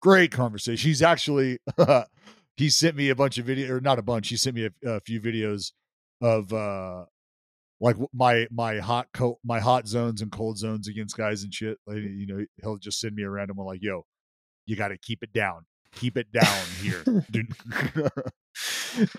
great 0.00 0.30
conversation. 0.32 0.88
He's 0.88 1.02
actually 1.02 1.58
he 2.56 2.70
sent 2.70 2.96
me 2.96 3.10
a 3.10 3.14
bunch 3.14 3.36
of 3.36 3.44
video 3.44 3.74
or 3.76 3.80
not 3.80 3.98
a 3.98 4.02
bunch. 4.02 4.28
He 4.28 4.36
sent 4.38 4.56
me 4.56 4.68
a, 4.84 4.88
a 4.90 5.00
few 5.00 5.20
videos 5.20 5.72
of 6.22 6.50
uh 6.52 7.04
like 7.84 7.96
my 8.14 8.48
my 8.50 8.78
hot 8.78 9.08
coat 9.12 9.38
my 9.44 9.60
hot 9.60 9.86
zones 9.86 10.22
and 10.22 10.32
cold 10.32 10.56
zones 10.56 10.88
against 10.88 11.18
guys 11.18 11.42
and 11.42 11.52
shit. 11.52 11.78
Like, 11.86 11.98
you 11.98 12.26
know, 12.26 12.42
he'll 12.62 12.78
just 12.78 12.98
send 12.98 13.14
me 13.14 13.24
a 13.24 13.30
random 13.30 13.58
one 13.58 13.66
like, 13.66 13.82
yo, 13.82 14.06
you 14.64 14.74
got 14.74 14.88
to 14.88 14.96
keep 14.96 15.22
it 15.22 15.34
down. 15.34 15.66
Keep 15.94 16.16
it 16.16 16.32
down 16.32 16.64
here. 16.80 17.04
dude. 17.30 17.54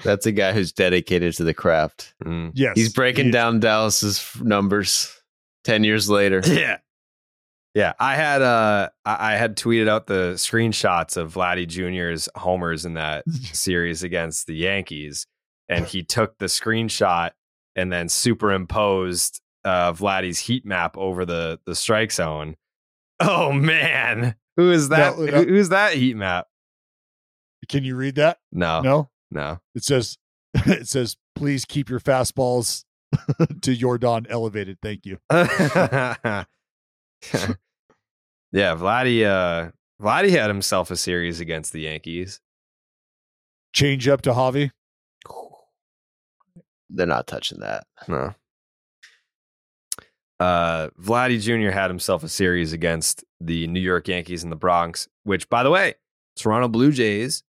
That's 0.04 0.26
a 0.26 0.32
guy 0.32 0.52
who's 0.52 0.72
dedicated 0.72 1.36
to 1.36 1.44
the 1.44 1.54
craft. 1.54 2.16
Mm. 2.24 2.54
Yes, 2.56 2.74
He's 2.76 2.92
breaking 2.92 3.26
he 3.26 3.32
down 3.32 3.60
Dallas's 3.60 4.28
numbers 4.42 5.16
10 5.66 5.84
years 5.84 6.10
later. 6.10 6.42
Yeah. 6.48 6.78
Yeah, 7.76 7.92
I 8.00 8.16
had 8.16 8.42
uh 8.42 8.88
I 9.06 9.34
I 9.34 9.36
had 9.36 9.58
tweeted 9.58 9.90
out 9.90 10.08
the 10.08 10.36
screenshots 10.38 11.18
of 11.18 11.34
Vladdy 11.34 11.68
Jr.'s 11.68 12.30
homers 12.34 12.86
in 12.86 12.94
that 12.94 13.30
series 13.52 14.02
against 14.02 14.48
the 14.48 14.56
Yankees, 14.56 15.28
and 15.68 15.86
he 15.86 16.02
took 16.02 16.38
the 16.38 16.46
screenshot 16.46 17.32
and 17.76 17.92
then 17.92 18.10
superimposed 18.10 19.42
uh 19.64 19.94
Vladdy's 19.94 20.40
heat 20.40 20.66
map 20.66 20.98
over 20.98 21.26
the 21.26 21.60
the 21.66 21.76
strike 21.76 22.12
zone. 22.12 22.56
Oh 23.20 23.52
man, 23.52 24.36
who 24.58 24.72
is 24.72 24.90
that? 24.90 25.18
No, 25.18 25.26
no. 25.26 25.44
Who's 25.44 25.70
that 25.70 25.94
heat 25.94 26.16
map? 26.16 26.48
Can 27.70 27.84
you 27.84 27.96
read 27.96 28.16
that? 28.16 28.38
No, 28.52 28.82
No. 28.82 29.10
no. 29.32 29.60
It 29.74 29.84
says 29.84 30.18
it 30.54 30.88
says 30.88 31.18
please 31.36 31.66
keep 31.66 31.90
your 31.90 32.00
fastballs 32.00 32.84
to 33.62 33.76
Jordan 33.76 34.28
elevated. 34.30 34.78
Thank 34.82 35.06
you. 35.06 35.18
yeah, 35.32 36.46
Vladdy. 38.52 39.26
Uh, 39.26 39.72
Vladdy 40.02 40.30
had 40.32 40.50
himself 40.50 40.92
a 40.92 40.98
series 40.98 41.40
against 41.40 41.74
the 41.74 41.82
Yankees. 41.82 42.40
Change 43.74 44.08
up 44.08 44.22
to 44.24 44.32
Javi. 44.32 44.72
They're 46.90 47.06
not 47.08 47.28
touching 47.28 47.60
that. 47.60 47.86
No. 48.08 48.34
Uh, 50.40 50.90
Vladdy 51.02 51.40
Jr. 51.42 51.72
had 51.72 51.90
himself 51.90 52.24
a 52.24 52.28
series 52.30 52.74
against 52.74 53.24
the 53.40 53.68
New 53.68 53.80
York 53.80 54.08
Yankees 54.08 54.44
in 54.44 54.50
the 54.50 54.56
Bronx, 54.56 55.08
which, 55.24 55.50
by 55.50 55.64
the 55.64 55.70
way, 55.70 55.96
Toronto 56.36 56.68
Blue 56.68 56.92
Jays 56.92 57.44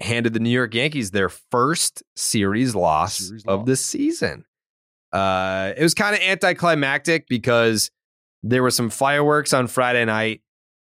handed 0.00 0.32
the 0.32 0.40
New 0.40 0.50
York 0.50 0.72
Yankees 0.74 1.10
their 1.10 1.28
first 1.28 2.02
series 2.16 2.74
loss 2.74 3.18
Series 3.18 3.44
of 3.46 3.60
loss. 3.60 3.66
the 3.66 3.76
season. 3.76 4.44
Uh, 5.12 5.72
it 5.76 5.82
was 5.82 5.94
kind 5.94 6.14
of 6.14 6.22
anticlimactic 6.22 7.26
because 7.28 7.90
there 8.42 8.62
were 8.62 8.70
some 8.70 8.88
fireworks 8.88 9.52
on 9.52 9.66
Friday 9.66 10.04
night. 10.04 10.42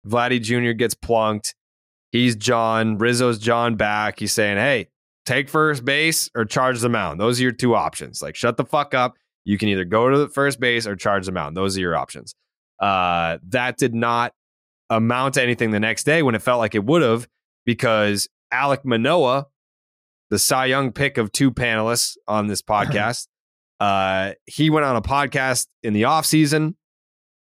Vladdy 0.08 0.42
Jr. 0.42 0.72
gets 0.72 0.96
plunked. 0.96 1.56
He's 2.12 2.36
John. 2.36 2.98
Rizzo's 2.98 3.38
John 3.40 3.76
back. 3.76 4.20
He's 4.20 4.34
saying, 4.34 4.58
hey, 4.58 4.88
take 5.28 5.50
first 5.50 5.84
base 5.84 6.30
or 6.34 6.46
charge 6.46 6.80
the 6.80 6.90
mound. 6.90 7.20
Those 7.20 7.40
are 7.40 7.44
your 7.44 7.52
two 7.52 7.76
options. 7.76 8.22
Like, 8.22 8.36
shut 8.36 8.58
the 8.58 8.66
fuck 8.66 8.94
up. 8.94 9.16
You 9.44 9.58
can 9.58 9.70
either 9.70 9.86
go 9.86 10.10
to 10.10 10.18
the 10.18 10.30
first 10.30 10.60
base 10.60 10.88
or 10.88 10.96
charge 10.96 11.26
the 11.26 11.32
mound. 11.32 11.56
Those 11.56 11.78
are 11.78 11.82
your 11.82 11.96
options. 11.96 12.34
Uh, 12.80 13.38
that 13.50 13.78
did 13.78 13.94
not 13.94 14.34
amount 14.90 15.34
to 15.34 15.44
anything 15.44 15.72
the 15.72 15.80
next 15.80 16.06
day 16.06 16.24
when 16.24 16.34
it 16.34 16.42
felt 16.42 16.60
like 16.60 16.76
it 16.76 16.86
would 16.86 17.02
have 17.02 17.28
because 17.66 18.28
Alek 18.54 18.86
Manoah, 18.86 19.48
the 20.30 20.40
Cy 20.40 20.66
Young 20.68 20.92
pick 20.92 21.18
of 21.18 21.32
two 21.32 21.52
panelists 21.52 22.16
on 22.28 22.48
this 22.48 22.62
podcast, 22.64 23.28
uh, 23.80 24.34
he 24.46 24.70
went 24.70 24.86
on 24.86 24.96
a 24.96 25.02
podcast 25.02 25.68
in 25.84 25.94
the 25.94 26.04
offseason. 26.04 26.76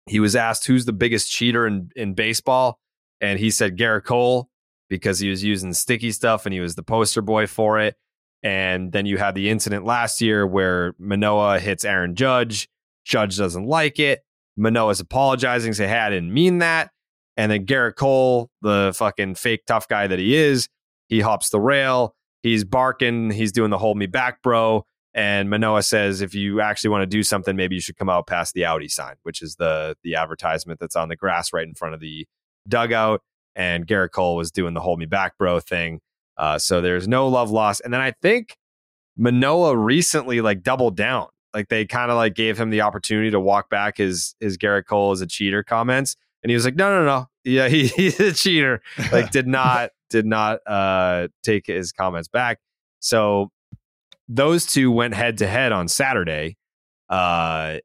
He 0.06 0.20
was 0.20 0.34
asked 0.34 0.66
who's 0.66 0.84
the 0.84 0.92
biggest 0.92 1.30
cheater 1.30 1.66
in, 1.66 1.90
in 1.94 2.14
baseball, 2.14 2.78
and 3.20 3.38
he 3.38 3.50
said 3.50 3.76
Gerrit 3.76 4.04
Cole 4.04 4.50
because 4.88 5.18
he 5.18 5.28
was 5.30 5.44
using 5.44 5.72
sticky 5.72 6.12
stuff 6.12 6.46
and 6.46 6.52
he 6.52 6.60
was 6.60 6.74
the 6.74 6.82
poster 6.82 7.22
boy 7.22 7.46
for 7.46 7.78
it. 7.78 7.96
And 8.42 8.92
then 8.92 9.06
you 9.06 9.18
had 9.18 9.34
the 9.34 9.50
incident 9.50 9.84
last 9.84 10.20
year 10.20 10.46
where 10.46 10.94
Manoah 10.98 11.58
hits 11.58 11.84
Aaron 11.84 12.14
Judge. 12.14 12.68
Judge 13.04 13.36
doesn't 13.36 13.66
like 13.66 13.98
it. 13.98 14.20
Manoah's 14.56 15.00
apologizing, 15.00 15.72
say, 15.72 15.88
hey, 15.88 15.98
I 15.98 16.10
didn't 16.10 16.32
mean 16.32 16.58
that. 16.58 16.90
And 17.36 17.50
then 17.50 17.66
Gerrit 17.66 17.96
Cole, 17.96 18.50
the 18.62 18.92
fucking 18.96 19.36
fake 19.36 19.64
tough 19.66 19.88
guy 19.88 20.06
that 20.06 20.18
he 20.18 20.34
is, 20.34 20.68
he 21.08 21.20
hops 21.20 21.50
the 21.50 21.60
rail. 21.60 22.14
He's 22.42 22.64
barking. 22.64 23.30
He's 23.30 23.52
doing 23.52 23.70
the 23.70 23.78
hold 23.78 23.96
me 23.96 24.06
back, 24.06 24.42
bro. 24.42 24.84
And 25.14 25.50
Manoah 25.50 25.82
says, 25.82 26.20
if 26.20 26.34
you 26.34 26.60
actually 26.60 26.90
want 26.90 27.02
to 27.02 27.06
do 27.06 27.22
something, 27.22 27.56
maybe 27.56 27.74
you 27.74 27.80
should 27.80 27.96
come 27.96 28.08
out 28.08 28.26
past 28.26 28.54
the 28.54 28.64
Audi 28.64 28.88
sign, 28.88 29.14
which 29.22 29.42
is 29.42 29.56
the 29.56 29.96
the 30.04 30.14
advertisement 30.14 30.78
that's 30.78 30.96
on 30.96 31.08
the 31.08 31.16
grass 31.16 31.52
right 31.52 31.66
in 31.66 31.74
front 31.74 31.94
of 31.94 32.00
the 32.00 32.26
dugout. 32.68 33.22
And 33.58 33.86
Gerrit 33.86 34.12
Cole 34.12 34.36
was 34.36 34.50
doing 34.50 34.72
the 34.72 34.80
hold 34.80 34.98
me 34.98 35.04
back, 35.04 35.36
bro 35.36 35.60
thing. 35.60 36.00
Uh, 36.38 36.58
so 36.58 36.80
there's 36.80 37.08
no 37.08 37.28
love 37.28 37.50
lost. 37.50 37.82
And 37.84 37.92
then 37.92 38.00
I 38.00 38.12
think 38.22 38.56
Manoah 39.18 39.76
recently 39.76 40.40
like 40.40 40.62
doubled 40.62 40.96
down. 40.96 41.26
Like 41.52 41.68
they 41.68 41.84
kind 41.84 42.10
of 42.10 42.16
like 42.16 42.34
gave 42.34 42.58
him 42.58 42.70
the 42.70 42.82
opportunity 42.82 43.30
to 43.32 43.40
walk 43.40 43.68
back 43.68 43.96
his 43.96 44.36
his 44.38 44.56
Gerrit 44.56 44.86
Cole 44.86 45.10
as 45.10 45.20
a 45.20 45.26
cheater 45.26 45.62
comments. 45.64 46.16
And 46.42 46.50
he 46.50 46.54
was 46.54 46.64
like, 46.64 46.76
no, 46.76 46.88
no, 46.88 47.04
no. 47.04 47.26
Yeah, 47.42 47.68
he, 47.68 47.86
he's 47.96 48.20
a 48.20 48.32
cheater. 48.32 48.80
Like 49.10 49.32
did 49.32 49.46
not 49.48 49.90
did 50.08 50.24
not 50.24 50.60
uh 50.66 51.28
take 51.42 51.66
his 51.66 51.90
comments 51.90 52.28
back. 52.28 52.60
So 53.00 53.50
those 54.28 54.66
two 54.66 54.92
went 54.92 55.14
head 55.14 55.38
to 55.38 55.48
head 55.48 55.72
on 55.72 55.88
Saturday. 55.88 56.56
Uh 57.08 57.78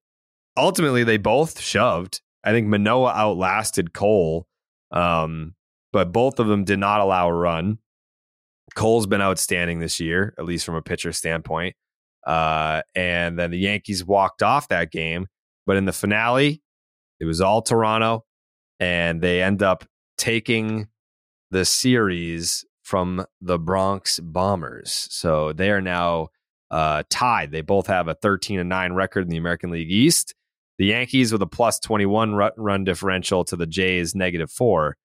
ultimately 0.55 1.03
they 1.03 1.17
both 1.17 1.59
shoved. 1.59 2.21
I 2.43 2.51
think 2.51 2.67
Manoah 2.67 3.13
outlasted 3.13 3.93
Cole. 3.93 4.45
Um, 4.91 5.55
but 5.93 6.11
both 6.11 6.39
of 6.39 6.47
them 6.47 6.65
did 6.65 6.79
not 6.79 6.99
allow 6.99 7.29
a 7.29 7.33
run. 7.33 7.77
Cole's 8.75 9.07
been 9.07 9.21
outstanding 9.21 9.79
this 9.79 9.99
year, 9.99 10.33
at 10.37 10.45
least 10.45 10.65
from 10.65 10.75
a 10.75 10.81
pitcher 10.81 11.13
standpoint. 11.13 11.75
Uh, 12.25 12.81
and 12.95 13.37
then 13.37 13.51
the 13.51 13.59
Yankees 13.59 14.03
walked 14.03 14.41
off 14.41 14.67
that 14.69 14.91
game, 14.91 15.27
but 15.65 15.77
in 15.77 15.85
the 15.85 15.93
finale, 15.93 16.61
it 17.19 17.25
was 17.25 17.39
all 17.39 17.61
Toronto, 17.61 18.25
and 18.79 19.21
they 19.21 19.41
end 19.41 19.61
up 19.61 19.85
taking 20.17 20.87
the 21.51 21.63
series 21.63 22.65
from 22.81 23.25
the 23.39 23.59
Bronx 23.59 24.19
Bombers. 24.19 25.07
So 25.11 25.53
they 25.53 25.69
are 25.69 25.81
now 25.81 26.29
uh, 26.71 27.03
tied. 27.09 27.51
They 27.51 27.61
both 27.61 27.87
have 27.87 28.07
a 28.07 28.15
13 28.15 28.59
and 28.59 28.69
9 28.69 28.93
record 28.93 29.25
in 29.25 29.29
the 29.29 29.37
American 29.37 29.69
League 29.69 29.91
East. 29.91 30.33
The 30.79 30.87
Yankees 30.87 31.31
with 31.31 31.41
a 31.41 31.47
plus 31.47 31.79
21 31.79 32.33
run 32.57 32.83
differential 32.83 33.45
to 33.45 33.55
the 33.55 33.67
Jays 33.67 34.15
negative 34.15 34.49
four. 34.49 34.97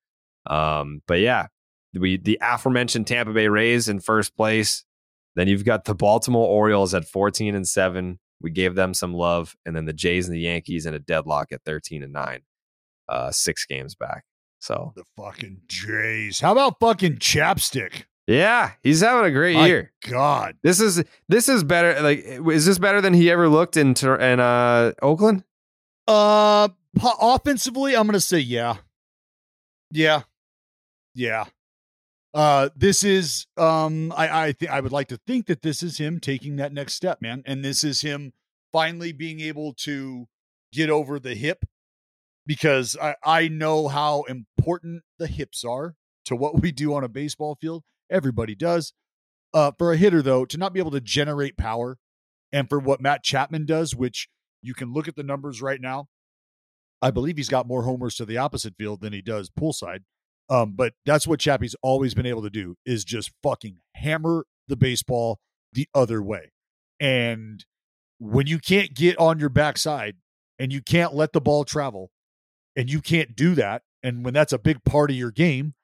Um, 0.49 1.03
but 1.07 1.21
yeah, 1.21 1.47
we 1.95 2.17
the 2.17 2.39
aforementioned 2.43 3.07
Tampa 3.07 3.33
Bay 3.33 3.49
Rays 3.49 3.89
in 3.89 4.01
first 4.01 4.37
place. 4.37 4.85
Then 5.37 5.47
you've 5.47 5.65
got 5.65 5.85
the 5.85 5.95
Baltimore 5.95 6.49
Orioles 6.49 6.95
at 6.95 7.05
14 7.05 7.55
and 7.55 7.69
7. 7.69 8.19
We 8.41 8.51
gave 8.51 8.75
them 8.75 8.93
some 8.95 9.15
love. 9.15 9.57
And 9.65 9.77
then 9.77 9.85
the 9.85 9.93
Jays 9.93 10.27
and 10.27 10.35
the 10.35 10.41
Yankees 10.41 10.85
in 10.87 10.95
a 10.95 10.99
deadlock 10.99 11.53
at 11.53 11.63
13 11.65 12.03
and 12.03 12.13
9. 12.13 12.41
Uh, 13.09 13.31
six 13.31 13.65
games 13.65 13.95
back. 13.95 14.25
So 14.59 14.93
The 14.97 15.05
fucking 15.17 15.61
Jays. 15.69 16.41
How 16.41 16.53
about 16.53 16.81
fucking 16.81 17.19
chapstick? 17.19 18.05
yeah, 18.27 18.73
he's 18.83 19.01
having 19.01 19.25
a 19.25 19.31
great 19.31 19.55
My 19.55 19.67
year. 19.67 19.93
God. 20.09 20.57
This 20.63 20.81
is 20.81 21.03
this 21.29 21.49
is 21.49 21.63
better. 21.65 22.03
Like, 22.03 22.19
is 22.19 22.67
this 22.67 22.79
better 22.79 23.01
than 23.01 23.15
he 23.15 23.31
ever 23.31 23.49
looked 23.49 23.77
in 23.77 23.95
in 23.95 24.41
uh, 24.41 24.93
Oakland? 25.01 25.45
Uh, 26.07 26.69
offensively, 27.23 27.97
I'm 27.97 28.07
gonna 28.07 28.21
say 28.21 28.41
yeah, 28.41 28.77
yeah, 29.93 30.23
yeah. 31.19 31.47
Uh, 32.33 32.69
this 32.77 33.03
is 33.03 33.47
um, 33.57 34.13
I 34.17 34.47
I 34.47 34.53
think 34.53 34.71
I 34.71 34.81
would 34.81 34.93
like 34.93 35.09
to 35.09 35.19
think 35.27 35.47
that 35.47 35.63
this 35.63 35.83
is 35.83 35.99
him 35.99 36.21
taking 36.21 36.57
that 36.57 36.73
next 36.73 36.95
step, 36.95 37.21
man, 37.21 37.43
and 37.45 37.65
this 37.65 37.83
is 37.83 38.03
him 38.03 38.33
finally 38.71 39.13
being 39.13 39.41
able 39.41 39.73
to 39.73 40.29
get 40.73 40.91
over 40.91 41.19
the 41.19 41.35
hip 41.35 41.65
because 42.47 42.97
I 43.03 43.17
I 43.25 43.49
know 43.49 43.89
how 43.89 44.23
important 44.23 45.03
the 45.19 45.27
hips 45.27 45.65
are 45.65 45.97
to 46.27 46.37
what 46.37 46.63
we 46.63 46.71
do 46.71 46.95
on 46.95 47.03
a 47.03 47.09
baseball 47.09 47.57
field. 47.61 47.83
Everybody 48.11 48.55
does. 48.55 48.93
Uh, 49.55 49.73
for 49.77 49.93
a 49.93 49.97
hitter 49.97 50.23
though, 50.23 50.45
to 50.45 50.59
not 50.59 50.75
be 50.75 50.81
able 50.81 50.91
to 50.91 51.01
generate 51.01 51.57
power, 51.57 51.99
and 52.53 52.69
for 52.69 52.79
what 52.79 53.01
Matt 53.01 53.25
Chapman 53.25 53.67
does, 53.67 53.97
which 53.97 54.29
you 54.63 54.75
can 54.75 54.93
look 54.93 55.09
at 55.09 55.17
the 55.17 55.23
numbers 55.23 55.61
right 55.61 55.81
now. 55.81 56.09
I 57.01 57.11
believe 57.11 57.37
he's 57.37 57.49
got 57.49 57.69
more 57.69 57.85
homers 57.85 58.17
to 58.17 58.25
the 58.25 58.39
opposite 58.39 58.75
field 58.77 59.01
than 59.01 59.13
he 59.13 59.23
does 59.23 59.51
poolside. 59.51 60.01
Um, 60.51 60.73
but 60.75 60.95
that's 61.05 61.27
what 61.27 61.41
Chappie's 61.41 61.77
always 61.83 62.15
been 62.15 62.27
able 62.27 62.43
to 62.43 62.51
do 62.51 62.77
is 62.87 63.05
just 63.05 63.33
fucking 63.43 63.79
hammer 63.95 64.47
the 64.67 64.77
baseball 64.77 65.41
the 65.73 65.89
other 65.95 66.23
way. 66.23 66.53
And 67.01 67.65
when 68.19 68.47
you 68.47 68.59
can't 68.59 68.95
get 68.95 69.19
on 69.19 69.39
your 69.39 69.51
backside 69.51 70.17
and 70.59 70.73
you 70.73 70.83
can't 70.83 71.15
let 71.15 71.33
the 71.33 71.41
ball 71.41 71.65
travel 71.65 72.11
and 72.75 72.91
you 72.91 73.01
can't 73.01 73.37
do 73.37 73.55
that, 73.55 73.83
and 74.03 74.25
when 74.25 74.35
that's 74.35 74.53
a 74.53 74.59
big 74.59 74.85
part 74.85 75.11
of 75.11 75.17
your 75.17 75.31
game, 75.31 75.75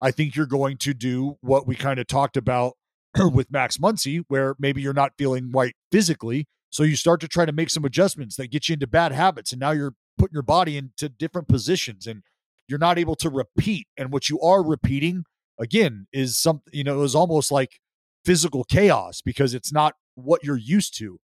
I 0.00 0.10
think 0.10 0.36
you're 0.36 0.46
going 0.46 0.76
to 0.78 0.94
do 0.94 1.36
what 1.40 1.66
we 1.66 1.74
kind 1.74 1.98
of 1.98 2.06
talked 2.06 2.36
about 2.36 2.74
with 3.32 3.50
Max 3.50 3.78
Muncy, 3.78 4.22
where 4.28 4.54
maybe 4.58 4.82
you're 4.82 4.92
not 4.92 5.12
feeling 5.18 5.50
right 5.50 5.74
physically. 5.90 6.46
So 6.70 6.82
you 6.82 6.96
start 6.96 7.20
to 7.20 7.28
try 7.28 7.46
to 7.46 7.52
make 7.52 7.70
some 7.70 7.84
adjustments 7.84 8.36
that 8.36 8.50
get 8.50 8.68
you 8.68 8.74
into 8.74 8.86
bad 8.86 9.12
habits. 9.12 9.52
And 9.52 9.60
now 9.60 9.70
you're 9.70 9.94
putting 10.18 10.34
your 10.34 10.42
body 10.42 10.76
into 10.76 11.08
different 11.08 11.48
positions 11.48 12.06
and 12.06 12.22
you're 12.68 12.78
not 12.78 12.98
able 12.98 13.16
to 13.16 13.30
repeat. 13.30 13.86
And 13.96 14.12
what 14.12 14.28
you 14.28 14.40
are 14.40 14.62
repeating, 14.62 15.24
again, 15.58 16.06
is 16.12 16.36
something, 16.36 16.72
you 16.72 16.84
know, 16.84 16.94
it 16.94 17.02
was 17.02 17.14
almost 17.14 17.50
like 17.50 17.80
physical 18.24 18.64
chaos 18.64 19.20
because 19.22 19.54
it's 19.54 19.72
not 19.72 19.94
what 20.14 20.42
you're 20.44 20.56
used 20.56 20.96
to. 20.98 21.18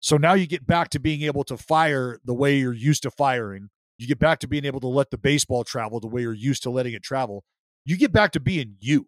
So 0.00 0.16
now 0.16 0.34
you 0.34 0.46
get 0.46 0.66
back 0.66 0.88
to 0.90 0.98
being 0.98 1.22
able 1.22 1.44
to 1.44 1.56
fire 1.56 2.18
the 2.24 2.34
way 2.34 2.58
you're 2.58 2.72
used 2.72 3.04
to 3.04 3.10
firing. 3.10 3.70
You 3.98 4.08
get 4.08 4.18
back 4.18 4.40
to 4.40 4.48
being 4.48 4.64
able 4.64 4.80
to 4.80 4.88
let 4.88 5.10
the 5.10 5.18
baseball 5.18 5.62
travel 5.62 6.00
the 6.00 6.08
way 6.08 6.22
you're 6.22 6.32
used 6.32 6.64
to 6.64 6.70
letting 6.70 6.92
it 6.92 7.04
travel. 7.04 7.44
You 7.84 7.96
get 7.96 8.12
back 8.12 8.32
to 8.32 8.40
being 8.40 8.76
you. 8.80 9.06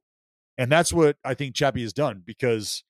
And 0.56 0.70
that's 0.70 0.92
what 0.92 1.16
I 1.24 1.34
think 1.34 1.56
Chappie 1.56 1.82
has 1.82 1.92
done 1.92 2.22
because, 2.24 2.84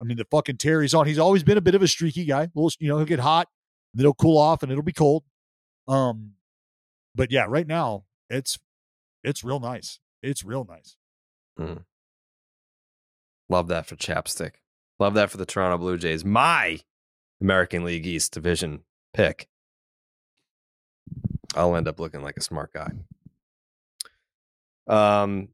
I 0.00 0.04
mean, 0.04 0.16
the 0.16 0.26
fucking 0.30 0.58
Terry's 0.58 0.94
on. 0.94 1.08
He's 1.08 1.18
always 1.18 1.42
been 1.42 1.58
a 1.58 1.62
bit 1.62 1.74
of 1.74 1.82
a 1.82 1.88
streaky 1.88 2.24
guy. 2.24 2.48
Little, 2.54 2.70
you 2.78 2.88
know, 2.88 2.98
he'll 2.98 3.06
get 3.06 3.18
hot, 3.18 3.48
then 3.94 4.04
he'll 4.04 4.14
cool 4.14 4.38
off, 4.38 4.62
and 4.62 4.70
it'll 4.70 4.84
be 4.84 4.92
cold. 4.92 5.24
Um, 5.88 6.34
but 7.14 7.30
yeah, 7.30 7.46
right 7.48 7.66
now 7.66 8.04
it's 8.30 8.58
it's 9.22 9.44
real 9.44 9.60
nice. 9.60 10.00
It's 10.22 10.44
real 10.44 10.66
nice. 10.68 10.96
Mm. 11.58 11.84
Love 13.48 13.68
that 13.68 13.86
for 13.86 13.96
Chapstick. 13.96 14.52
Love 14.98 15.14
that 15.14 15.30
for 15.30 15.36
the 15.36 15.46
Toronto 15.46 15.78
Blue 15.78 15.98
Jays. 15.98 16.24
My 16.24 16.80
American 17.40 17.84
League 17.84 18.06
East 18.06 18.32
division 18.32 18.80
pick. 19.12 19.48
I'll 21.54 21.76
end 21.76 21.88
up 21.88 22.00
looking 22.00 22.22
like 22.22 22.36
a 22.36 22.42
smart 22.42 22.72
guy. 22.72 22.90
Um, 24.86 25.48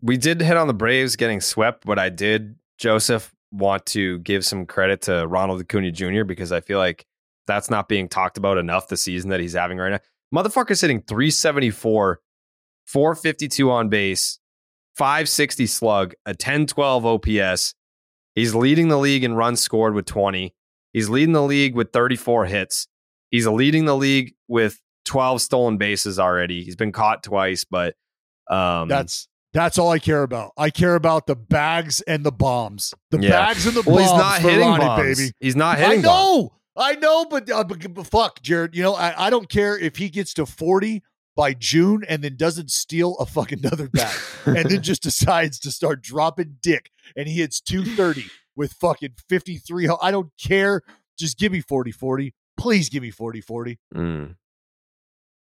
we 0.00 0.16
did 0.16 0.40
hit 0.40 0.56
on 0.56 0.68
the 0.68 0.74
Braves 0.74 1.16
getting 1.16 1.40
swept, 1.40 1.84
but 1.84 1.98
I 1.98 2.08
did, 2.08 2.56
Joseph, 2.78 3.34
want 3.52 3.86
to 3.86 4.18
give 4.20 4.44
some 4.44 4.66
credit 4.66 5.02
to 5.02 5.26
Ronald 5.26 5.60
Acuna 5.60 5.92
Jr. 5.92 6.24
because 6.24 6.52
I 6.52 6.60
feel 6.60 6.78
like 6.78 7.06
that's 7.46 7.70
not 7.70 7.88
being 7.88 8.08
talked 8.08 8.38
about 8.38 8.58
enough 8.58 8.88
the 8.88 8.96
season 8.96 9.30
that 9.30 9.40
he's 9.40 9.52
having 9.52 9.78
right 9.78 9.90
now. 9.90 10.00
Motherfucker's 10.34 10.80
hitting 10.80 11.02
374, 11.02 12.20
452 12.86 13.70
on 13.70 13.88
base, 13.88 14.38
560 14.96 15.66
slug, 15.66 16.14
a 16.26 16.30
1012 16.30 17.06
OPS. 17.06 17.74
He's 18.34 18.54
leading 18.54 18.88
the 18.88 18.98
league 18.98 19.22
in 19.24 19.34
runs 19.34 19.60
scored 19.60 19.94
with 19.94 20.06
20. 20.06 20.54
He's 20.92 21.08
leading 21.08 21.32
the 21.32 21.42
league 21.42 21.74
with 21.74 21.92
34 21.92 22.46
hits. 22.46 22.88
He's 23.30 23.46
leading 23.46 23.84
the 23.84 23.96
league 23.96 24.34
with 24.48 24.80
12 25.04 25.40
stolen 25.40 25.76
bases 25.76 26.18
already. 26.18 26.64
He's 26.64 26.76
been 26.76 26.92
caught 26.92 27.22
twice, 27.22 27.64
but 27.64 27.94
um, 28.50 28.88
that's 28.88 29.28
that's 29.52 29.78
all 29.78 29.90
I 29.90 29.98
care 30.00 30.22
about. 30.24 30.52
I 30.56 30.70
care 30.70 30.94
about 30.96 31.26
the 31.26 31.36
bags 31.36 32.00
and 32.02 32.24
the 32.24 32.32
bombs. 32.32 32.92
The 33.10 33.20
Yeah. 33.20 33.30
bags 33.30 33.66
and 33.66 33.76
the 33.76 33.82
Well, 33.82 33.96
bombs. 33.96 34.10
he's 34.10 34.18
not 34.18 34.40
hitting 34.40 34.60
Ronnie, 34.68 34.84
bombs. 34.84 35.18
baby. 35.18 35.32
He's 35.40 35.56
not 35.56 35.78
hitting. 35.78 35.98
I 36.00 36.02
know. 36.02 36.52
I 36.76 36.96
know, 36.96 37.24
but, 37.24 37.48
uh, 37.50 37.64
but, 37.64 37.94
but 37.94 38.06
fuck, 38.06 38.42
Jared. 38.42 38.74
You 38.74 38.82
know, 38.82 38.94
I, 38.94 39.26
I 39.26 39.30
don't 39.30 39.48
care 39.48 39.78
if 39.78 39.96
he 39.96 40.08
gets 40.08 40.34
to 40.34 40.46
forty 40.46 41.02
by 41.36 41.54
June 41.54 42.04
and 42.08 42.22
then 42.22 42.36
doesn't 42.36 42.70
steal 42.70 43.16
a 43.16 43.26
fucking 43.26 43.60
another 43.64 43.88
bag 43.88 44.16
and 44.44 44.70
then 44.70 44.82
just 44.82 45.02
decides 45.02 45.58
to 45.60 45.70
start 45.70 46.02
dropping 46.02 46.58
dick 46.62 46.90
and 47.16 47.28
he 47.28 47.34
hits 47.34 47.60
two 47.60 47.84
thirty 47.84 48.26
with 48.56 48.72
fucking 48.72 49.14
fifty 49.28 49.56
three. 49.56 49.88
I 50.00 50.10
don't 50.10 50.30
care. 50.42 50.82
Just 51.18 51.38
give 51.38 51.52
me 51.52 51.62
40-40. 51.62 52.32
Please 52.56 52.88
give 52.88 53.02
me 53.02 53.12
40-40. 53.12 53.76
Mm. 53.94 54.36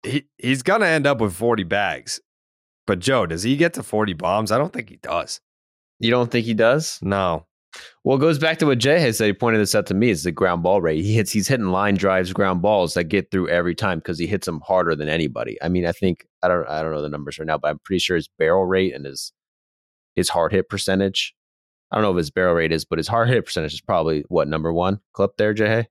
He 0.03 0.26
he's 0.38 0.64
gonna 0.64 0.85
end 0.85 1.07
up 1.07 1.19
with 1.22 1.34
40 1.34 1.64
bags. 1.64 2.19
But 2.85 2.99
Joe, 2.99 3.26
does 3.26 3.43
he 3.43 3.55
get 3.55 3.73
to 3.76 3.84
40 3.84 4.14
bombs? 4.14 4.51
I 4.51 4.57
don't 4.57 4.73
think 4.73 4.89
he 4.89 4.97
does. 4.97 5.39
You 5.99 6.11
don't 6.11 6.30
think 6.30 6.45
he 6.45 6.53
does? 6.53 6.99
No. 7.01 7.45
Well, 8.04 8.18
it 8.18 8.22
goes 8.22 8.38
back 8.40 8.60
to 8.60 8.66
what 8.66 8.78
Jay 8.78 9.00
has 9.00 9.18
said. 9.18 9.28
He 9.28 9.34
pointed 9.34 9.60
this 9.60 9.76
out 9.76 9.86
to 9.88 9.94
me: 9.94 10.10
is 10.10 10.24
the 10.24 10.32
ground 10.32 10.64
ball 10.64 10.82
rate. 10.82 11.04
He 11.04 11.14
hits. 11.14 11.32
He's 11.32 11.48
hitting 11.48 11.68
line 11.68 11.95
drives, 11.95 12.34
ground 12.34 12.62
balls 12.62 12.94
that 12.94 13.06
get 13.06 13.32
through 13.32 13.50
every 13.50 13.76
time 13.76 14.00
because 14.00 14.20
he 14.20 14.28
hits 14.28 14.45
them 14.45 14.62
harder 14.62 14.95
than 14.95 15.10
anybody. 15.10 15.58
I 15.62 15.70
mean, 15.70 15.86
I 15.86 15.91
think 15.91 16.26
I 16.41 16.48
don't. 16.48 16.68
I 16.68 16.82
don't 16.82 16.91
know 16.91 17.02
the 17.02 17.10
numbers 17.10 17.40
right 17.40 17.45
now, 17.45 17.58
but 17.58 17.70
I'm 17.70 17.80
pretty 17.80 18.00
sure 18.00 18.16
his 18.16 18.30
barrel 18.40 18.66
rate 18.66 18.94
and 18.94 19.06
his 19.06 19.32
his 20.16 20.30
hard 20.30 20.52
hit 20.52 20.70
percentage. 20.70 21.34
I 21.91 21.95
don't 21.95 22.04
know 22.04 22.12
if 22.12 22.18
his 22.18 22.32
barrel 22.32 22.56
rate 22.56 22.72
is, 22.72 22.86
but 22.86 22.98
his 22.98 23.08
hard 23.08 23.30
hit 23.30 23.45
percentage 23.45 23.74
is 23.74 23.82
probably 23.82 24.24
what 24.28 24.48
number 24.48 24.74
one 24.74 25.00
clip 25.14 25.38
there, 25.38 25.54
Jay. 25.54 25.88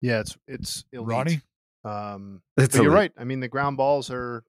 Yeah, 0.00 0.20
it's 0.20 0.36
it's 0.46 0.84
elite. 0.92 1.08
Ronnie? 1.08 1.40
Um, 1.84 2.42
It's 2.56 2.76
but 2.76 2.82
you're 2.82 2.92
right. 2.92 3.12
I 3.18 3.24
mean, 3.24 3.40
the 3.40 3.48
ground 3.48 3.76
balls 3.76 4.10
are 4.10 4.44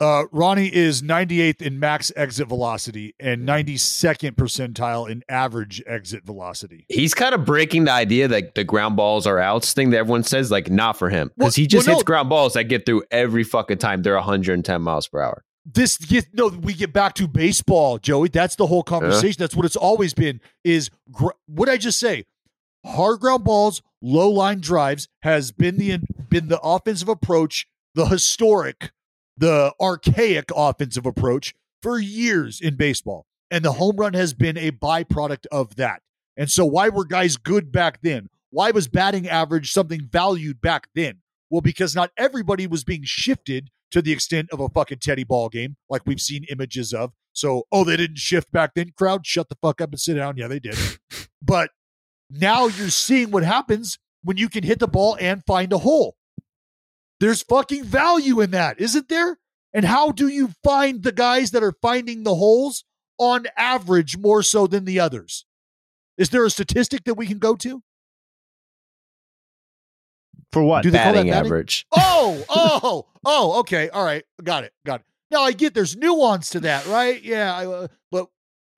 Uh, 0.00 0.24
Ronnie 0.32 0.74
is 0.74 1.02
98th 1.02 1.62
in 1.62 1.78
max 1.78 2.10
exit 2.16 2.48
velocity 2.48 3.14
and 3.20 3.46
92nd 3.46 4.32
percentile 4.32 5.08
in 5.08 5.22
average 5.28 5.80
exit 5.86 6.24
velocity. 6.24 6.84
He's 6.88 7.14
kind 7.14 7.32
of 7.34 7.44
breaking 7.44 7.84
the 7.84 7.92
idea 7.92 8.26
that 8.26 8.56
the 8.56 8.64
ground 8.64 8.96
balls 8.96 9.24
are 9.26 9.38
outs 9.38 9.72
thing 9.72 9.90
that 9.90 9.98
everyone 9.98 10.24
says, 10.24 10.50
like 10.50 10.68
not 10.68 10.98
for 10.98 11.10
him 11.10 11.28
because 11.36 11.56
Well- 11.56 11.62
he 11.62 11.66
just 11.68 11.86
well, 11.86 11.96
hits 11.96 12.02
no. 12.04 12.06
ground 12.06 12.28
balls 12.28 12.54
that 12.54 12.64
get 12.64 12.86
through 12.86 13.04
every 13.12 13.44
fucking 13.44 13.78
time. 13.78 14.02
They're 14.02 14.14
110 14.16 14.82
miles 14.82 15.06
per 15.06 15.20
hour. 15.20 15.44
This 15.64 15.96
get 15.96 16.26
no, 16.34 16.48
we 16.48 16.74
get 16.74 16.92
back 16.92 17.14
to 17.14 17.26
baseball, 17.28 17.98
Joey. 17.98 18.28
That's 18.28 18.56
the 18.56 18.66
whole 18.66 18.82
conversation. 18.82 19.36
That's 19.38 19.54
what 19.56 19.64
it's 19.64 19.76
always 19.76 20.12
been. 20.12 20.40
Is 20.62 20.90
gr- 21.10 21.30
what 21.46 21.68
I 21.70 21.78
just 21.78 21.98
say? 21.98 22.24
Hard 22.84 23.20
ground 23.20 23.44
balls, 23.44 23.80
low 24.02 24.28
line 24.28 24.60
drives 24.60 25.08
has 25.22 25.52
been 25.52 25.78
the 25.78 26.00
been 26.28 26.48
the 26.48 26.60
offensive 26.60 27.08
approach, 27.08 27.66
the 27.94 28.04
historic, 28.06 28.90
the 29.36 29.72
archaic 29.80 30.50
offensive 30.54 31.06
approach 31.06 31.54
for 31.82 31.98
years 31.98 32.60
in 32.60 32.76
baseball, 32.76 33.26
and 33.50 33.64
the 33.64 33.72
home 33.72 33.96
run 33.96 34.14
has 34.14 34.34
been 34.34 34.56
a 34.56 34.70
byproduct 34.70 35.46
of 35.52 35.76
that. 35.76 36.02
And 36.36 36.50
so, 36.50 36.64
why 36.64 36.88
were 36.88 37.04
guys 37.04 37.36
good 37.36 37.70
back 37.70 38.00
then? 38.02 38.28
Why 38.50 38.70
was 38.70 38.88
batting 38.88 39.28
average 39.28 39.72
something 39.72 40.08
valued 40.10 40.60
back 40.60 40.88
then? 40.94 41.20
Well, 41.50 41.60
because 41.60 41.94
not 41.94 42.10
everybody 42.16 42.66
was 42.66 42.84
being 42.84 43.02
shifted 43.04 43.70
to 43.90 44.02
the 44.02 44.12
extent 44.12 44.48
of 44.52 44.60
a 44.60 44.68
fucking 44.68 44.98
Teddy 44.98 45.24
ball 45.24 45.48
game, 45.48 45.76
like 45.88 46.02
we've 46.04 46.20
seen 46.20 46.44
images 46.50 46.92
of. 46.92 47.12
So, 47.32 47.64
oh, 47.70 47.84
they 47.84 47.96
didn't 47.96 48.18
shift 48.18 48.50
back 48.52 48.72
then, 48.74 48.92
crowd, 48.96 49.26
shut 49.26 49.48
the 49.48 49.56
fuck 49.60 49.80
up 49.80 49.90
and 49.90 50.00
sit 50.00 50.14
down. 50.14 50.36
Yeah, 50.36 50.48
they 50.48 50.60
did. 50.60 50.76
but 51.42 51.70
now 52.30 52.66
you're 52.66 52.90
seeing 52.90 53.30
what 53.30 53.42
happens 53.42 53.98
when 54.22 54.36
you 54.36 54.48
can 54.48 54.64
hit 54.64 54.78
the 54.78 54.88
ball 54.88 55.16
and 55.20 55.44
find 55.44 55.72
a 55.72 55.78
hole. 55.78 56.16
There's 57.20 57.42
fucking 57.42 57.84
value 57.84 58.40
in 58.40 58.50
that, 58.52 58.80
isn't 58.80 59.08
there? 59.08 59.38
And 59.72 59.84
how 59.84 60.12
do 60.12 60.28
you 60.28 60.50
find 60.62 61.02
the 61.02 61.12
guys 61.12 61.50
that 61.52 61.62
are 61.62 61.74
finding 61.82 62.22
the 62.22 62.34
holes 62.34 62.84
on 63.18 63.46
average 63.56 64.16
more 64.16 64.42
so 64.42 64.66
than 64.66 64.84
the 64.84 65.00
others? 65.00 65.44
Is 66.16 66.30
there 66.30 66.44
a 66.44 66.50
statistic 66.50 67.04
that 67.04 67.14
we 67.14 67.26
can 67.26 67.38
go 67.38 67.56
to? 67.56 67.82
for 70.54 70.62
what? 70.62 70.82
Do 70.84 70.90
they 70.90 70.98
call 70.98 71.06
that 71.12 71.18
Batting 71.18 71.30
batting? 71.32 71.46
average. 71.46 71.86
Oh, 71.96 72.44
oh, 72.48 73.06
oh, 73.24 73.58
okay. 73.60 73.88
All 73.90 74.04
right. 74.04 74.24
Got 74.42 74.64
it. 74.64 74.72
Got 74.86 75.00
it. 75.00 75.06
Now 75.30 75.42
I 75.42 75.52
get 75.52 75.74
there's 75.74 75.96
nuance 75.96 76.48
to 76.50 76.60
that, 76.60 76.86
right? 76.86 77.20
Yeah. 77.22 77.54
I, 77.54 77.66
uh, 77.66 77.88
but 78.12 78.28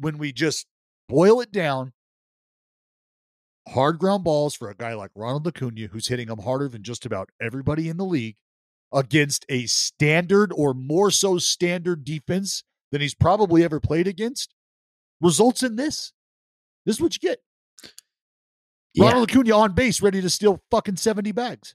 when 0.01 0.17
we 0.19 0.33
just 0.33 0.67
boil 1.09 1.41
it 1.43 1.53
down, 1.53 1.93
hard 3.69 3.99
ground 3.99 4.25
balls 4.25 4.55
for 4.55 4.69
a 4.71 4.75
guy 4.75 4.95
like 4.95 5.11
Ronald 5.15 5.47
Acuna, 5.47 5.89
who's 5.89 6.09
hitting 6.09 6.29
them 6.29 6.39
harder 6.41 6.69
than 6.69 6.83
just 6.83 7.05
about 7.07 7.31
everybody 7.41 7.89
in 7.89 7.97
the 7.97 8.05
league 8.05 8.37
against 8.93 9.45
a 9.49 9.67
standard 9.67 10.53
or 10.55 10.73
more 10.75 11.11
so 11.11 11.39
standard 11.39 12.05
defense 12.05 12.63
than 12.93 13.01
he's 13.01 13.15
probably 13.15 13.65
ever 13.65 13.81
played 13.81 14.07
against, 14.07 14.55
results 15.21 15.63
in 15.63 15.77
this. 15.77 16.13
This 16.85 16.97
is 16.97 17.01
what 17.03 17.15
you 17.15 17.29
get. 17.29 17.41
Yeah. 18.95 19.07
Ronald 19.07 19.31
Acuna 19.31 19.55
on 19.57 19.73
base, 19.73 20.01
ready 20.01 20.21
to 20.23 20.31
steal 20.31 20.63
fucking 20.71 20.97
70 20.97 21.33
bags. 21.33 21.75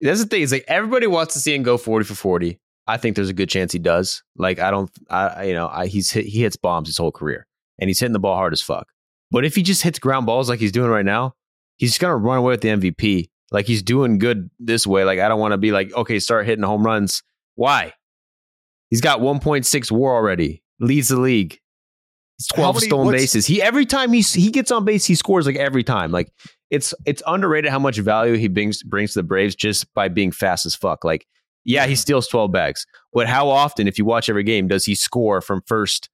That's 0.00 0.20
the 0.20 0.26
thing. 0.26 0.42
Is 0.42 0.52
like 0.52 0.64
everybody 0.68 1.06
wants 1.06 1.34
to 1.34 1.40
see 1.40 1.54
him 1.54 1.62
go 1.62 1.78
forty 1.78 2.04
for 2.04 2.14
forty. 2.14 2.58
I 2.86 2.98
think 2.98 3.16
there's 3.16 3.30
a 3.30 3.34
good 3.34 3.48
chance 3.48 3.72
he 3.72 3.78
does. 3.78 4.22
Like 4.36 4.58
I 4.58 4.70
don't, 4.70 4.90
I 5.08 5.26
I- 5.26 5.42
you 5.44 5.54
know, 5.54 5.68
I, 5.68 5.86
he's 5.86 6.10
hit, 6.10 6.26
he 6.26 6.40
hits 6.42 6.56
bombs 6.56 6.88
his 6.88 6.98
whole 6.98 7.12
career, 7.12 7.46
and 7.78 7.88
he's 7.88 7.98
hitting 8.00 8.12
the 8.12 8.18
ball 8.18 8.36
hard 8.36 8.52
as 8.52 8.60
fuck. 8.60 8.88
But 9.30 9.44
if 9.44 9.54
he 9.54 9.62
just 9.62 9.82
hits 9.82 9.98
ground 9.98 10.26
balls 10.26 10.48
like 10.48 10.60
he's 10.60 10.72
doing 10.72 10.90
right 10.90 11.04
now, 11.04 11.34
he's 11.76 11.90
just 11.90 12.00
gonna 12.00 12.16
run 12.16 12.38
away 12.38 12.52
with 12.52 12.60
the 12.60 12.68
MVP. 12.68 13.30
Like 13.50 13.66
he's 13.66 13.82
doing 13.82 14.18
good 14.18 14.50
this 14.58 14.86
way. 14.86 15.04
Like 15.04 15.18
I 15.18 15.28
don't 15.28 15.40
want 15.40 15.52
to 15.52 15.58
be 15.58 15.72
like, 15.72 15.92
okay, 15.94 16.18
start 16.18 16.46
hitting 16.46 16.64
home 16.64 16.84
runs. 16.84 17.22
Why? 17.54 17.92
He's 18.90 19.00
got 19.00 19.20
1.6 19.20 19.90
WAR 19.90 20.14
already. 20.14 20.62
Leads 20.78 21.08
the 21.08 21.18
league. 21.18 21.58
He's 22.38 22.46
12 22.48 22.76
many- 22.76 22.86
stolen 22.86 23.12
bases. 23.12 23.46
He 23.46 23.62
every 23.62 23.86
time 23.86 24.12
he 24.12 24.20
he 24.20 24.50
gets 24.50 24.70
on 24.70 24.84
base, 24.84 25.04
he 25.06 25.14
scores 25.14 25.46
like 25.46 25.56
every 25.56 25.84
time. 25.84 26.12
Like 26.12 26.30
it's 26.70 26.92
it's 27.06 27.22
underrated 27.26 27.70
how 27.70 27.78
much 27.78 27.98
value 27.98 28.34
he 28.34 28.48
brings 28.48 28.82
brings 28.82 29.12
to 29.14 29.20
the 29.20 29.22
Braves 29.24 29.54
just 29.54 29.92
by 29.94 30.08
being 30.08 30.32
fast 30.32 30.66
as 30.66 30.74
fuck. 30.74 31.04
Like 31.04 31.26
yeah, 31.64 31.86
he 31.86 31.96
steals 31.96 32.28
12 32.28 32.52
bags, 32.52 32.86
but 33.12 33.26
how 33.26 33.48
often, 33.48 33.88
if 33.88 33.98
you 33.98 34.04
watch 34.04 34.28
every 34.28 34.44
game, 34.44 34.68
does 34.68 34.84
he 34.84 34.94
score 34.94 35.40
from 35.40 35.62
first 35.66 36.08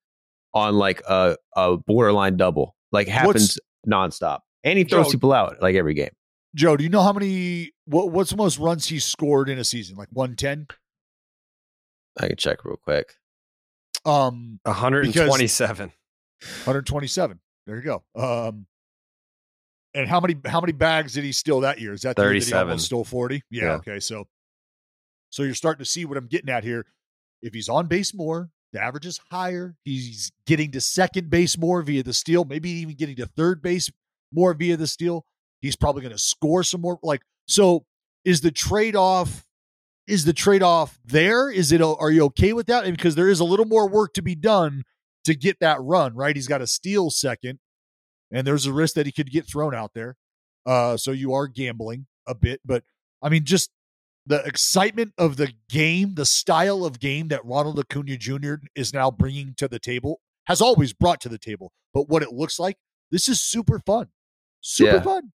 on 0.55 0.77
like 0.77 1.03
a, 1.07 1.37
a 1.55 1.77
borderline 1.77 2.39
double? 2.39 2.75
Like 2.93 3.09
happens 3.09 3.59
nonstop, 3.89 4.41
and 4.63 4.79
he 4.79 4.85
throws 4.85 5.07
Joe- 5.07 5.13
people 5.13 5.33
out 5.33 5.61
like 5.61 5.75
every 5.75 5.95
game. 5.95 6.11
Joe, 6.55 6.77
do 6.77 6.85
you 6.85 6.91
know 6.91 7.01
how 7.03 7.15
many? 7.15 7.73
What, 7.87 8.11
what's 8.11 8.31
the 8.31 8.37
most 8.37 8.59
runs 8.59 8.87
he 8.87 8.99
scored 8.99 9.49
in 9.49 9.59
a 9.59 9.65
season? 9.65 9.97
Like 9.97 10.09
one 10.13 10.37
ten. 10.37 10.67
I 12.21 12.29
can 12.29 12.37
check 12.37 12.65
real 12.65 12.77
quick. 12.77 13.15
Um, 14.05 14.61
127. 14.65 15.87
one 15.89 15.95
hundred 16.65 16.87
twenty 16.87 17.07
seven. 17.07 17.41
There 17.67 17.77
you 17.77 17.83
go. 17.83 18.03
Um, 18.15 18.67
and 19.95 20.09
how 20.09 20.21
many 20.21 20.37
how 20.45 20.61
many 20.61 20.73
bags 20.73 21.15
did 21.15 21.25
he 21.25 21.33
steal 21.33 21.61
that 21.61 21.81
year? 21.81 21.93
Is 21.93 22.03
that 22.03 22.17
the 22.17 22.23
year 22.23 22.33
that 22.33 22.35
he 22.45 22.51
37. 22.51 22.79
stole 22.81 23.05
forty? 23.05 23.43
Yeah, 23.51 23.65
Yeah. 23.65 23.73
Okay. 23.75 24.01
So, 24.01 24.27
so 25.31 25.43
you're 25.43 25.55
starting 25.55 25.83
to 25.85 25.91
see 25.91 26.05
what 26.05 26.19
I'm 26.19 26.27
getting 26.27 26.51
at 26.51 26.65
here. 26.65 26.85
If 27.41 27.55
he's 27.55 27.69
on 27.69 27.87
base 27.87 28.13
more, 28.13 28.51
the 28.73 28.83
average 28.83 29.07
is 29.07 29.21
higher. 29.31 29.77
He's 29.85 30.33
getting 30.47 30.71
to 30.73 30.81
second 30.81 31.31
base 31.31 31.59
more 31.59 31.83
via 31.83 32.03
the 32.03 32.15
steal, 32.15 32.45
maybe 32.45 32.71
even 32.71 32.95
getting 32.95 33.17
to 33.17 33.27
third 33.27 33.63
base 33.63 33.91
more 34.33 34.55
via 34.55 34.77
the 34.77 34.87
steal. 34.87 35.27
He's 35.61 35.77
probably 35.77 36.03
going 36.03 36.15
to 36.15 36.19
score 36.19 36.63
some 36.63 36.81
more. 36.81 36.99
Like 37.03 37.23
so, 37.47 37.85
is 38.25 38.41
the 38.41 38.51
trade 38.51 38.97
off? 38.97 39.47
Is 40.07 40.25
the 40.25 40.33
trade 40.33 40.63
off 40.63 40.99
there? 41.05 41.51
Is 41.51 41.71
it? 41.71 41.81
Are 41.81 42.11
you 42.11 42.25
okay 42.25 42.53
with 42.53 42.67
that? 42.67 42.85
Because 42.85 43.15
there 43.15 43.29
is 43.29 43.41
a 43.41 43.45
little 43.45 43.67
more 43.67 43.89
work 43.89 44.15
to 44.15 44.23
be 44.23 44.35
done 44.35 44.83
to 45.25 45.35
get 45.35 45.61
that 45.61 45.81
run 45.81 46.15
right. 46.15 46.35
He's 46.35 46.49
got 46.49 46.59
to 46.59 46.67
steal 46.67 47.11
second, 47.11 47.61
and 48.33 48.47
there's 48.47 48.67
a 48.67 48.73
risk 48.73 48.95
that 48.95 49.07
he 49.07 49.13
could 49.13 49.31
get 49.31 49.47
thrown 49.47 49.75
out 49.75 49.93
there. 49.95 50.17
Uh, 50.67 50.97
so 50.97 51.13
you 51.13 51.33
are 51.35 51.47
gambling 51.47 52.07
a 52.27 52.35
bit, 52.35 52.61
but 52.65 52.85
I 53.21 53.29
mean, 53.29 53.45
just 53.45 53.71
the 54.27 54.43
excitement 54.45 55.13
of 55.19 55.37
the 55.37 55.53
game, 55.69 56.15
the 56.15 56.27
style 56.27 56.85
of 56.85 57.01
game 57.01 57.29
that 57.29 57.45
Ronald 57.45 57.79
Acuna 57.79 58.17
Jr. 58.17 58.55
is 58.75 58.93
now 58.95 59.11
bringing 59.11 59.55
to 59.57 59.67
the 59.69 59.79
table 59.79 60.21
has 60.47 60.61
always 60.61 60.93
brought 60.93 61.21
to 61.21 61.29
the 61.29 61.39
table. 61.39 61.73
But 61.95 62.09
what 62.09 62.23
it 62.23 62.33
looks 62.33 62.59
like, 62.59 62.77
this 63.11 63.29
is 63.29 63.41
super 63.41 63.79
fun, 63.79 64.09
super 64.61 64.97
Yeah. 64.97 65.03
fun. 65.03 65.33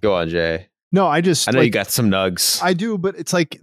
Go 0.00 0.14
on, 0.14 0.28
Jay. 0.28 0.68
No, 0.92 1.06
I 1.06 1.20
just 1.22 1.48
I 1.48 1.52
know 1.52 1.62
you 1.62 1.70
got 1.70 1.90
some 1.90 2.10
nugs. 2.10 2.62
I 2.62 2.74
do, 2.74 2.98
but 2.98 3.16
it's 3.18 3.32
like 3.32 3.58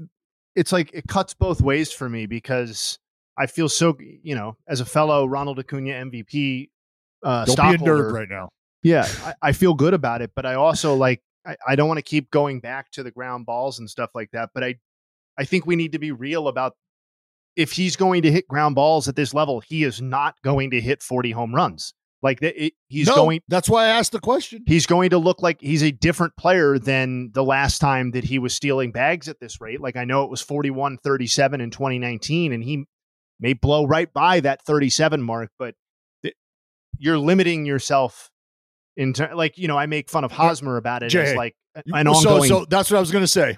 it's 0.56 0.72
like 0.72 0.90
it 0.94 1.06
cuts 1.08 1.34
both 1.34 1.62
ways 1.62 1.92
for 1.92 2.10
me 2.10 2.26
because 2.26 2.98
I 3.38 3.46
feel 3.46 3.70
so 3.70 3.96
you 4.00 4.36
know 4.36 4.58
as 4.68 4.80
a 4.80 4.86
fellow 4.86 5.26
Ronald 5.28 5.60
Acuna 5.60 5.92
MVP 5.92 6.70
uh, 7.24 7.46
Don't 7.46 7.56
be 7.56 7.76
a 7.76 7.88
nerd 7.88 8.12
right 8.12 8.28
now. 8.28 8.50
Yeah, 8.82 9.08
I, 9.24 9.34
I 9.50 9.52
feel 9.52 9.76
good 9.76 9.94
about 9.94 10.24
it, 10.24 10.32
but 10.36 10.46
I 10.48 10.56
also 10.56 10.96
like 10.96 11.22
I, 11.46 11.56
I 11.68 11.76
don't 11.76 11.88
want 11.88 11.98
to 11.98 12.04
keep 12.04 12.32
going 12.32 12.60
back 12.60 12.92
to 12.92 13.04
the 13.04 13.12
ground 13.12 13.46
balls 13.46 13.80
and 13.80 13.90
stuff 13.90 14.12
like 14.14 14.32
that. 14.32 14.50
But 14.54 14.64
I 14.64 14.76
I 15.38 15.46
think 15.46 15.66
we 15.66 15.76
need 15.76 15.94
to 15.94 16.00
be 16.00 16.12
real 16.12 16.48
about 16.48 16.74
if 17.56 17.74
he's 17.74 17.96
going 17.96 18.22
to 18.24 18.32
hit 18.32 18.48
ground 18.48 18.76
balls 18.76 19.08
at 19.08 19.16
this 19.16 19.34
level, 19.34 19.60
he 19.60 19.84
is 19.84 20.02
not 20.02 20.36
going 20.44 20.72
to 20.72 20.80
hit 20.82 21.02
40 21.04 21.32
home 21.32 21.54
runs. 21.54 21.94
Like 22.24 22.40
that, 22.42 22.66
it, 22.66 22.74
he's 22.88 23.08
No, 23.08 23.16
going. 23.16 23.42
That's 23.48 23.68
why 23.70 23.86
I 23.86 23.90
asked 23.90 24.12
the 24.12 24.20
question. 24.20 24.64
He's 24.68 24.86
going 24.86 25.10
to 25.10 25.18
look 25.18 25.42
like 25.42 25.60
he's 25.60 25.84
a 25.84 25.92
different 25.92 26.36
player 26.38 26.78
than 26.78 27.32
the 27.34 27.44
last 27.44 27.80
time 27.80 28.12
that 28.12 28.24
he 28.24 28.38
was 28.38 28.54
stealing 28.54 28.92
bags 28.92 29.28
at 29.28 29.40
this 29.40 29.60
rate. 29.60 29.82
Like 29.82 29.96
I 29.96 30.06
know 30.06 30.24
it 30.24 30.30
was 30.30 30.42
41 30.42 31.00
37 31.00 31.62
in 31.62 31.72
2019, 31.72 32.54
and 32.54 32.64
he 32.64 32.86
may 33.40 33.54
blow 33.54 33.86
right 33.86 34.12
by 34.14 34.40
that 34.42 34.62
37 34.62 35.22
mark, 35.22 35.50
but 35.58 35.74
th- 36.22 36.36
you're 37.00 37.18
limiting 37.18 37.66
yourself 37.66 38.30
in 38.98 39.14
ter- 39.14 39.34
like, 39.34 39.58
you 39.58 39.68
know, 39.68 39.78
I 39.78 39.86
make 39.86 40.10
fun 40.10 40.24
of 40.24 40.32
Hosmer 40.32 40.78
about 40.78 41.04
it. 41.04 41.10
Jay, 41.10 41.32
as 41.32 41.36
like 41.36 41.56
an 41.76 42.06
so, 42.06 42.12
ongoing. 42.12 42.50
so 42.50 42.66
that's 42.66 42.92
what 42.92 42.98
I 42.98 43.00
was 43.00 43.12
going 43.12 43.24
to 43.24 43.28
say. 43.28 43.58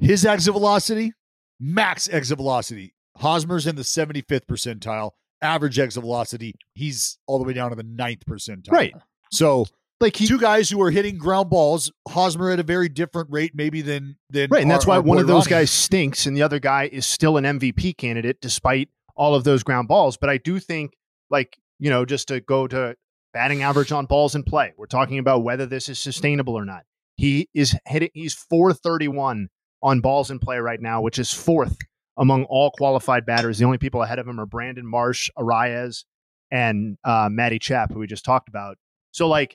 His 0.00 0.24
exit 0.24 0.52
velocity, 0.52 1.12
max 1.60 2.08
exit 2.08 2.36
velocity. 2.36 2.94
Hosmer's 3.16 3.66
in 3.66 3.76
the 3.76 3.82
75th 3.82 4.46
percentile. 4.46 5.12
Average 5.42 5.78
exit 5.78 6.02
velocity, 6.02 6.54
he's 6.74 7.18
all 7.26 7.38
the 7.38 7.44
way 7.44 7.52
down 7.52 7.70
to 7.70 7.76
the 7.76 7.82
ninth 7.82 8.24
percentile. 8.28 8.72
Right. 8.72 8.94
So, 9.30 9.66
like 10.00 10.16
he, 10.16 10.26
two 10.26 10.38
guys 10.38 10.70
who 10.70 10.80
are 10.82 10.90
hitting 10.90 11.18
ground 11.18 11.50
balls, 11.50 11.92
Hosmer 12.08 12.50
at 12.50 12.60
a 12.60 12.62
very 12.62 12.88
different 12.88 13.28
rate, 13.30 13.52
maybe 13.54 13.82
than 13.82 14.16
than 14.30 14.48
Right, 14.50 14.62
and 14.62 14.70
that's 14.70 14.86
why 14.86 14.98
one 14.98 15.18
of 15.18 15.26
those 15.26 15.46
Ronnie. 15.46 15.62
guys 15.62 15.70
stinks, 15.70 16.26
and 16.26 16.36
the 16.36 16.42
other 16.42 16.58
guy 16.58 16.88
is 16.90 17.06
still 17.06 17.36
an 17.36 17.44
MVP 17.44 17.96
candidate 17.96 18.40
despite 18.40 18.88
all 19.16 19.34
of 19.34 19.44
those 19.44 19.62
ground 19.62 19.88
balls. 19.88 20.16
But 20.16 20.30
I 20.30 20.38
do 20.38 20.58
think, 20.58 20.94
like 21.30 21.58
you 21.78 21.90
know, 21.90 22.04
just 22.04 22.28
to 22.28 22.40
go 22.40 22.66
to 22.66 22.96
batting 23.34 23.62
average 23.62 23.92
on 23.92 24.06
balls 24.06 24.34
in 24.34 24.42
play, 24.42 24.72
we're 24.78 24.86
talking 24.86 25.18
about 25.18 25.44
whether 25.44 25.66
this 25.66 25.90
is 25.90 25.98
sustainable 25.98 26.54
or 26.54 26.64
not. 26.64 26.84
He 27.16 27.50
is 27.52 27.76
hitting. 27.86 28.08
He's 28.14 28.32
four 28.32 28.72
thirty 28.72 29.08
one 29.08 29.48
on 29.82 30.00
balls 30.00 30.30
in 30.30 30.38
play 30.38 30.58
right 30.58 30.80
now, 30.80 31.02
which 31.02 31.18
is 31.18 31.32
fourth 31.32 31.76
among 32.16 32.44
all 32.44 32.70
qualified 32.70 33.26
batters. 33.26 33.58
The 33.58 33.66
only 33.66 33.78
people 33.78 34.02
ahead 34.02 34.18
of 34.18 34.26
him 34.26 34.40
are 34.40 34.46
Brandon 34.46 34.86
Marsh, 34.86 35.28
Arraez, 35.38 36.04
and 36.50 36.96
uh, 37.04 37.28
Matty 37.30 37.58
Chap, 37.58 37.92
who 37.92 37.98
we 37.98 38.06
just 38.06 38.24
talked 38.24 38.48
about. 38.48 38.78
So, 39.10 39.28
like, 39.28 39.54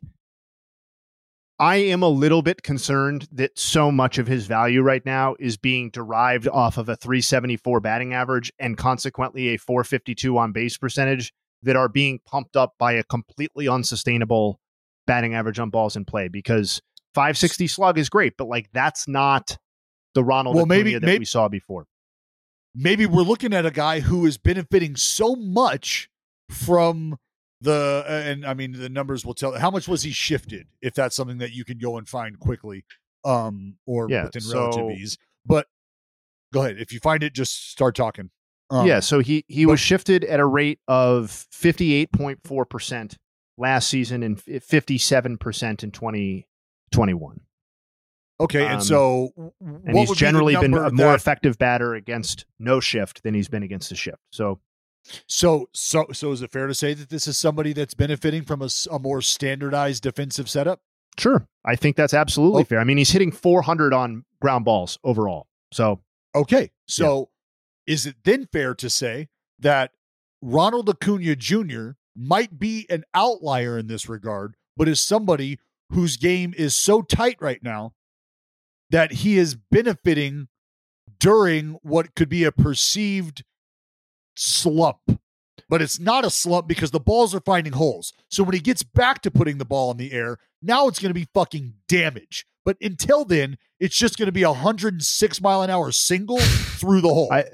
I 1.57 1.77
am 1.77 2.03
a 2.03 2.09
little 2.09 2.41
bit 2.41 2.63
concerned 2.63 3.27
that 3.33 3.59
so 3.59 3.91
much 3.91 4.17
of 4.17 4.27
his 4.27 4.45
value 4.45 4.81
right 4.81 5.05
now 5.05 5.35
is 5.39 5.57
being 5.57 5.89
derived 5.89 6.47
off 6.47 6.77
of 6.77 6.87
a 6.87 6.95
374 6.95 7.81
batting 7.81 8.13
average 8.13 8.53
and 8.59 8.77
consequently 8.77 9.49
a 9.49 9.57
452 9.57 10.37
on 10.37 10.53
base 10.53 10.77
percentage 10.77 11.33
that 11.63 11.75
are 11.75 11.89
being 11.89 12.19
pumped 12.25 12.55
up 12.55 12.73
by 12.79 12.93
a 12.93 13.03
completely 13.03 13.67
unsustainable 13.67 14.59
batting 15.07 15.33
average 15.33 15.59
on 15.59 15.69
balls 15.69 15.95
in 15.95 16.05
play 16.05 16.27
because 16.27 16.81
560 17.15 17.67
slug 17.67 17.97
is 17.97 18.09
great, 18.09 18.35
but 18.37 18.47
like 18.47 18.69
that's 18.71 19.07
not 19.07 19.57
the 20.13 20.23
Ronald 20.23 20.55
Well, 20.55 20.65
maybe- 20.65 20.93
that 20.93 21.03
maybe- 21.03 21.19
we 21.19 21.25
saw 21.25 21.47
before. 21.47 21.85
maybe 22.75 23.05
we're 23.05 23.23
looking 23.23 23.53
at 23.53 23.65
a 23.65 23.71
guy 23.71 23.99
who 23.99 24.25
is 24.25 24.37
benefiting 24.37 24.95
so 24.95 25.35
much 25.35 26.09
from 26.49 27.17
the 27.61 28.05
uh, 28.07 28.11
and 28.11 28.45
I 28.45 28.53
mean 28.53 28.71
the 28.73 28.89
numbers 28.89 29.25
will 29.25 29.33
tell 29.33 29.57
how 29.59 29.69
much 29.69 29.87
was 29.87 30.03
he 30.03 30.11
shifted 30.11 30.67
if 30.81 30.93
that's 30.93 31.15
something 31.15 31.39
that 31.39 31.51
you 31.51 31.65
can 31.65 31.77
go 31.77 31.97
and 31.97 32.07
find 32.07 32.39
quickly 32.39 32.85
um 33.25 33.75
or 33.85 34.07
Yeah, 34.09 34.23
within 34.25 34.41
so- 34.41 34.59
relative 34.69 34.91
ease 34.97 35.17
but 35.45 35.67
go 36.53 36.61
ahead 36.63 36.77
if 36.79 36.93
you 36.93 36.99
find 36.99 37.21
it 37.21 37.33
just 37.33 37.69
start 37.71 37.95
talking 37.95 38.29
um, 38.69 38.85
yeah, 38.87 38.99
so 38.99 39.19
he 39.19 39.45
he 39.47 39.65
was 39.65 39.79
shifted 39.79 40.23
at 40.25 40.39
a 40.39 40.45
rate 40.45 40.79
of 40.87 41.47
58.4% 41.53 43.15
last 43.57 43.89
season 43.89 44.23
and 44.23 44.37
57% 44.37 45.83
in 45.83 45.91
2021. 45.91 47.39
okay 48.39 48.65
Um, 48.65 48.71
and 48.73 48.83
so 48.83 49.33
and 49.59 49.97
he's 49.97 50.09
would 50.09 50.15
be 50.15 50.19
generally 50.19 50.55
been 50.55 50.73
a 50.73 50.91
more 50.91 51.07
that- 51.07 51.15
effective 51.15 51.57
batter 51.57 51.93
against 51.95 52.45
no 52.59 52.79
shift 52.79 53.23
than 53.23 53.33
he's 53.33 53.49
been 53.49 53.63
against 53.63 53.89
the 53.89 53.95
shift. 53.95 54.19
So 54.31 54.59
so 55.27 55.67
so 55.73 56.05
so 56.13 56.31
is 56.31 56.41
it 56.41 56.51
fair 56.51 56.67
to 56.67 56.73
say 56.75 56.93
that 56.93 57.09
this 57.09 57.25
is 57.27 57.37
somebody 57.37 57.73
that's 57.73 57.93
benefiting 57.93 58.43
from 58.43 58.61
a, 58.61 58.69
a 58.91 58.99
more 58.99 59.21
standardized 59.21 60.03
defensive 60.03 60.49
setup 60.49 60.81
sure, 61.17 61.47
I 61.65 61.75
think 61.75 61.95
that's 61.97 62.13
absolutely 62.13 62.61
Oh. 62.61 62.65
fair. 62.65 62.79
I 62.79 62.83
mean, 62.85 62.97
he's 62.97 63.11
hitting 63.11 63.31
400 63.31 63.93
on 63.93 64.23
ground 64.41 64.63
balls 64.65 64.97
overall. 65.03 65.47
So 65.73 65.99
Okay. 66.35 66.71
So 66.87 67.29
is 67.89 68.05
it 68.05 68.17
then 68.23 68.47
fair 68.53 68.75
to 68.75 68.87
say 68.87 69.29
that 69.57 69.89
Ronald 70.43 70.87
Acuna 70.87 71.35
Jr. 71.35 71.89
might 72.15 72.59
be 72.59 72.85
an 72.87 73.03
outlier 73.15 73.79
in 73.79 73.87
this 73.87 74.07
regard, 74.07 74.55
but 74.77 74.87
is 74.87 75.01
somebody 75.01 75.57
whose 75.89 76.15
game 76.15 76.53
is 76.55 76.75
so 76.75 77.01
tight 77.01 77.37
right 77.41 77.63
now 77.63 77.93
that 78.91 79.11
he 79.11 79.39
is 79.39 79.55
benefiting 79.55 80.49
during 81.19 81.79
what 81.81 82.13
could 82.15 82.29
be 82.29 82.43
a 82.43 82.51
perceived 82.51 83.43
slump? 84.35 84.99
But 85.67 85.81
it's 85.81 85.99
not 85.99 86.23
a 86.23 86.29
slump 86.29 86.67
because 86.67 86.91
the 86.91 86.99
balls 86.99 87.33
are 87.33 87.41
finding 87.41 87.73
holes. 87.73 88.13
So 88.29 88.43
when 88.43 88.53
he 88.53 88.61
gets 88.61 88.83
back 88.83 89.23
to 89.23 89.31
putting 89.31 89.57
the 89.57 89.65
ball 89.65 89.89
in 89.89 89.97
the 89.97 90.11
air, 90.11 90.37
now 90.61 90.87
it's 90.87 90.99
going 90.99 91.09
to 91.09 91.19
be 91.19 91.27
fucking 91.33 91.73
damage. 91.87 92.45
But 92.63 92.77
until 92.81 93.25
then, 93.25 93.57
it's 93.79 93.97
just 93.97 94.17
going 94.17 94.27
to 94.27 94.31
be 94.31 94.43
a 94.43 94.51
106 94.51 95.41
mile 95.41 95.63
an 95.63 95.71
hour 95.71 95.91
single 95.91 96.37
through 96.39 97.01
the 97.01 97.09
hole. 97.09 97.29
I 97.31 97.45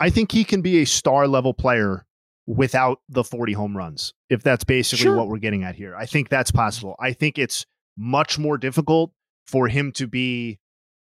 I 0.00 0.10
think 0.10 0.32
he 0.32 0.44
can 0.44 0.60
be 0.62 0.78
a 0.82 0.84
star 0.84 1.26
level 1.28 1.54
player 1.54 2.04
without 2.46 3.00
the 3.08 3.24
40 3.24 3.52
home 3.52 3.76
runs. 3.76 4.14
If 4.30 4.42
that's 4.42 4.64
basically 4.64 5.02
Sure. 5.04 5.16
what 5.16 5.28
we're 5.28 5.38
getting 5.38 5.64
at 5.64 5.74
here. 5.74 5.94
I 5.96 6.06
think 6.06 6.28
that's 6.28 6.50
possible. 6.50 6.96
I 6.98 7.12
think 7.12 7.38
it's 7.38 7.66
much 7.96 8.38
more 8.38 8.56
difficult 8.58 9.12
for 9.46 9.68
him 9.68 9.92
to 9.92 10.06
be 10.06 10.58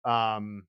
um 0.05 0.64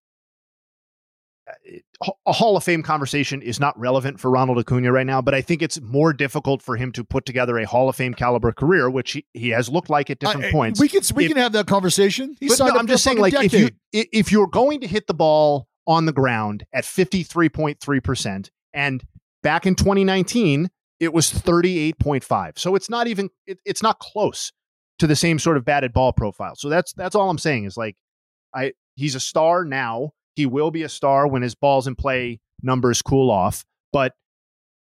a 2.25 2.31
Hall 2.31 2.55
of 2.55 2.63
Fame 2.63 2.83
conversation 2.83 3.41
is 3.41 3.59
not 3.59 3.77
relevant 3.79 4.19
for 4.19 4.29
Ronald 4.29 4.59
Acuna 4.59 4.91
right 4.91 5.05
now, 5.07 5.19
but 5.21 5.33
I 5.33 5.41
think 5.41 5.63
it's 5.63 5.81
more 5.81 6.13
difficult 6.13 6.61
for 6.61 6.75
him 6.77 6.91
to 6.91 7.03
put 7.03 7.25
together 7.25 7.57
a 7.57 7.65
Hall 7.65 7.89
of 7.89 7.95
Fame 7.95 8.13
caliber 8.13 8.51
career, 8.51 8.87
which 8.89 9.13
he, 9.13 9.25
he 9.33 9.49
has 9.49 9.67
looked 9.67 9.89
like 9.89 10.09
at 10.11 10.19
different 10.19 10.45
I- 10.45 10.51
points. 10.51 10.79
We 10.79 10.87
can 10.87 11.01
we 11.15 11.25
If- 11.25 11.31
can 11.31 11.41
have 11.41 11.53
that 11.53 11.65
conversation. 11.65 12.35
He 12.39 12.49
signed 12.49 12.73
no, 12.75 12.79
I'm 12.79 12.85
just 12.87 13.03
saying, 13.03 13.17
like, 13.17 13.33
if 13.33 13.53
you 13.53 13.69
if 13.91 14.31
you're 14.31 14.47
going 14.47 14.81
to 14.81 14.87
hit 14.87 15.07
the 15.07 15.13
ball 15.15 15.67
on 15.89 16.05
the 16.05 16.13
ground 16.13 16.63
at 16.71 16.85
53.3 16.85 18.03
percent, 18.03 18.51
and 18.73 19.03
back 19.43 19.65
in 19.65 19.75
2019 19.75 20.69
it 20.99 21.13
was 21.13 21.31
38.5, 21.31 22.59
so 22.59 22.75
it's 22.75 22.89
not 22.89 23.07
even 23.07 23.29
it, 23.47 23.57
it's 23.65 23.81
not 23.81 23.99
close 23.99 24.51
to 24.99 25.07
the 25.07 25.15
same 25.15 25.39
sort 25.39 25.57
of 25.57 25.65
batted 25.65 25.93
ball 25.93 26.13
profile. 26.13 26.55
So 26.55 26.69
that's 26.69 26.93
that's 26.93 27.15
all 27.15 27.29
I'm 27.29 27.37
saying 27.37 27.65
is 27.65 27.75
like, 27.75 27.95
I 28.53 28.73
he's 28.95 29.15
a 29.15 29.19
star 29.19 29.65
now. 29.65 30.11
He 30.35 30.45
will 30.45 30.71
be 30.71 30.83
a 30.83 30.89
star 30.89 31.27
when 31.27 31.41
his 31.41 31.55
balls 31.55 31.87
in 31.87 31.95
play 31.95 32.39
numbers 32.61 33.01
cool 33.01 33.29
off, 33.29 33.65
but. 33.91 34.13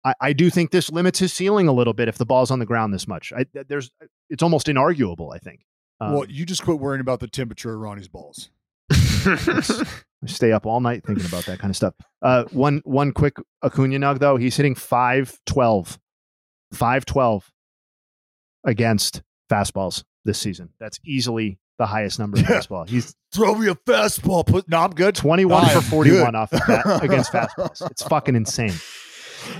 I, 0.04 0.14
I 0.20 0.32
do 0.32 0.48
think 0.48 0.70
this 0.70 0.92
limits 0.92 1.18
his 1.18 1.32
ceiling 1.32 1.66
a 1.66 1.72
little 1.72 1.92
bit 1.92 2.06
if 2.06 2.18
the 2.18 2.24
ball's 2.24 2.52
on 2.52 2.60
the 2.60 2.64
ground 2.64 2.94
this 2.94 3.08
much. 3.08 3.32
I, 3.32 3.46
there's, 3.66 3.90
it's 4.30 4.44
almost 4.44 4.68
inarguable. 4.68 5.34
I 5.34 5.38
think. 5.38 5.66
Um, 6.00 6.12
well, 6.12 6.24
you 6.30 6.46
just 6.46 6.62
quit 6.62 6.78
worrying 6.78 7.00
about 7.00 7.18
the 7.18 7.26
temperature 7.26 7.74
of 7.74 7.80
Ronnie's 7.80 8.06
balls. 8.06 8.50
I 10.22 10.26
stay 10.26 10.50
up 10.52 10.66
all 10.66 10.80
night 10.80 11.04
thinking 11.06 11.26
about 11.26 11.44
that 11.46 11.58
kind 11.60 11.70
of 11.70 11.76
stuff. 11.76 11.94
Uh, 12.22 12.44
one 12.50 12.80
one 12.84 13.12
quick 13.12 13.36
Acuna 13.64 13.98
nug 13.98 14.18
though. 14.18 14.36
He's 14.36 14.56
hitting 14.56 14.74
five 14.74 15.38
twelve 15.46 15.98
512 16.72 17.50
against 18.64 19.22
fastballs 19.50 20.04
this 20.24 20.38
season. 20.38 20.70
That's 20.80 20.98
easily 21.04 21.58
the 21.78 21.86
highest 21.86 22.18
number 22.18 22.38
in 22.38 22.44
baseball. 22.44 22.84
He's 22.84 23.14
Throw 23.32 23.54
me 23.54 23.68
a 23.68 23.74
fastball. 23.74 24.46
Put 24.46 24.68
no, 24.68 24.78
I'm 24.78 24.90
good. 24.90 25.14
21 25.14 25.64
I 25.64 25.68
for 25.74 25.80
41 25.82 26.24
good. 26.26 26.34
off 26.34 26.52
of 26.52 26.60
that 26.66 27.00
against 27.02 27.32
fastballs. 27.32 27.88
It's 27.90 28.02
fucking 28.02 28.34
insane. 28.36 28.72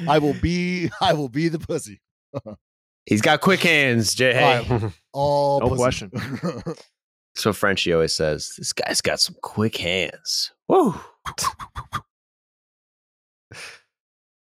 I 0.08 0.18
will 0.18 0.34
be. 0.34 0.90
I 1.00 1.12
will 1.12 1.28
be 1.28 1.48
the 1.48 1.58
pussy. 1.58 2.00
He's 3.06 3.22
got 3.22 3.40
quick 3.40 3.60
hands, 3.60 4.14
Jay. 4.14 4.38
I'm 4.68 4.92
all 5.12 5.60
No 5.60 5.68
pussy. 5.68 5.78
question. 5.78 6.10
That's 7.38 7.46
what 7.46 7.54
Frenchie 7.54 7.92
always 7.92 8.16
says. 8.16 8.54
This 8.58 8.72
guy's 8.72 9.00
got 9.00 9.20
some 9.20 9.36
quick 9.42 9.76
hands. 9.76 10.50
Woo. 10.66 10.92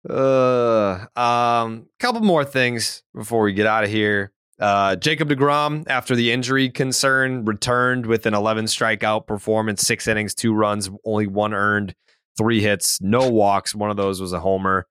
Uh, 0.08 1.06
um, 1.14 1.86
couple 2.00 2.20
more 2.22 2.44
things 2.44 3.04
before 3.14 3.42
we 3.42 3.52
get 3.52 3.68
out 3.68 3.84
of 3.84 3.90
here. 3.90 4.32
Uh, 4.58 4.96
Jacob 4.96 5.28
DeGrom, 5.28 5.84
after 5.86 6.16
the 6.16 6.32
injury 6.32 6.68
concern, 6.68 7.44
returned 7.44 8.06
with 8.06 8.26
an 8.26 8.34
11 8.34 8.64
strikeout 8.64 9.24
performance, 9.28 9.82
six 9.82 10.08
innings, 10.08 10.34
two 10.34 10.52
runs, 10.52 10.90
only 11.04 11.28
one 11.28 11.54
earned, 11.54 11.94
three 12.36 12.60
hits, 12.60 13.00
no 13.00 13.30
walks. 13.30 13.72
One 13.72 13.90
of 13.90 13.98
those 13.98 14.20
was 14.20 14.32
a 14.32 14.40
homer. 14.40 14.88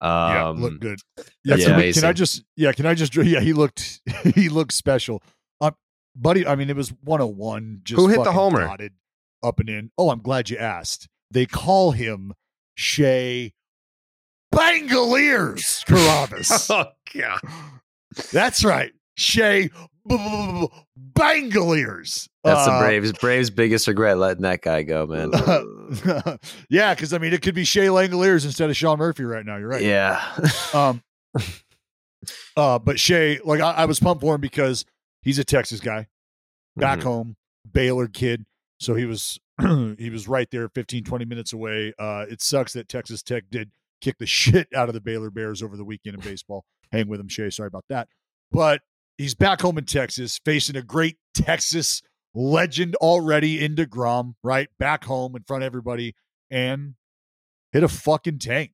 Um, 0.00 0.10
yeah, 0.10 0.48
looked 0.50 0.80
good. 0.80 0.98
Yeah, 1.16 1.24
that's 1.44 1.64
can, 1.64 1.92
can. 1.92 2.04
I 2.04 2.12
just? 2.12 2.44
Yeah, 2.54 2.70
can 2.70 2.86
I 2.86 2.94
just? 2.94 3.16
Yeah, 3.16 3.40
he 3.40 3.52
looked. 3.52 4.00
He 4.36 4.48
looked 4.48 4.74
special. 4.74 5.20
Buddy, 6.14 6.46
I 6.46 6.54
mean, 6.56 6.68
it 6.70 6.76
was 6.76 6.90
101. 7.04 7.80
Just 7.84 7.98
Who 8.00 8.08
hit 8.08 8.22
the 8.22 8.32
homer? 8.32 8.76
Up 9.42 9.58
and 9.60 9.68
in. 9.68 9.90
Oh, 9.98 10.10
I'm 10.10 10.20
glad 10.20 10.50
you 10.50 10.58
asked. 10.58 11.08
They 11.30 11.46
call 11.46 11.92
him 11.92 12.32
Shea 12.76 13.52
Bangaliers 14.54 15.84
Carrabis. 15.86 16.70
oh 16.74 16.90
god, 17.14 17.40
That's 18.32 18.64
right, 18.64 18.92
Shea 19.16 19.70
Bangaliers. 20.08 20.68
That's 22.44 22.66
the 22.66 22.72
Uh, 22.72 22.80
Braves. 22.80 23.12
Braves' 23.12 23.50
biggest 23.50 23.86
regret 23.88 24.18
letting 24.18 24.42
that 24.42 24.60
guy 24.62 24.82
go, 24.82 25.06
man. 25.06 25.30
yeah, 26.68 26.94
because 26.94 27.12
I 27.12 27.18
mean, 27.18 27.32
it 27.32 27.42
could 27.42 27.54
be 27.54 27.64
Shea 27.64 27.86
Langeliers 27.86 28.44
instead 28.44 28.68
of 28.70 28.76
Sean 28.76 28.98
Murphy 28.98 29.24
right 29.24 29.44
now. 29.46 29.56
You're 29.56 29.68
right. 29.68 29.82
Yeah. 29.82 30.22
Um, 30.74 31.02
uh, 32.56 32.78
but 32.78 32.98
Shea, 33.00 33.40
like 33.44 33.60
I, 33.60 33.70
I 33.72 33.84
was 33.86 33.98
pumped 34.00 34.20
for 34.20 34.34
him 34.34 34.40
because 34.40 34.84
he's 35.22 35.38
a 35.38 35.44
Texas 35.44 35.80
guy, 35.80 36.08
back 36.76 36.98
Mhm. 37.00 37.02
home, 37.04 37.36
Baylor 37.70 38.08
kid. 38.08 38.44
So 38.80 38.94
he 38.94 39.04
was 39.04 39.38
he 39.98 40.10
was 40.10 40.26
right 40.28 40.48
there, 40.50 40.68
15, 40.68 41.04
20 41.04 41.24
minutes 41.24 41.52
away. 41.52 41.92
Uh, 41.98 42.26
it 42.28 42.42
sucks 42.42 42.72
that 42.72 42.88
Texas 42.88 43.22
Tech 43.22 43.44
did 43.50 43.70
kick 44.00 44.18
the 44.18 44.26
shit 44.66 44.68
out 44.74 44.88
of 44.88 44.94
the 44.94 45.00
Baylor 45.00 45.30
Bears 45.30 45.62
over 45.62 45.76
the 45.76 45.84
weekend 45.84 46.14
in 46.16 46.20
baseball. 46.28 46.64
Hang 46.90 47.08
with 47.08 47.20
him, 47.20 47.28
Shea. 47.28 47.50
Sorry 47.50 47.68
about 47.68 47.84
that. 47.88 48.08
But 48.50 48.82
he's 49.18 49.34
back 49.34 49.60
home 49.62 49.78
in 49.78 49.84
Texas, 49.84 50.38
facing 50.44 50.76
a 50.76 50.82
great 50.82 51.16
Texas 51.34 52.02
legend 52.34 52.96
already 52.96 53.62
in 53.64 53.74
DeGrom, 53.76 54.34
right? 54.42 54.68
Back 54.78 55.04
home 55.04 55.36
in 55.36 55.42
front 55.44 55.62
of 55.62 55.66
everybody 55.66 56.14
and 56.50 56.94
hit 57.72 57.82
a 57.84 57.88
fucking 57.88 58.38
tank. 58.40 58.72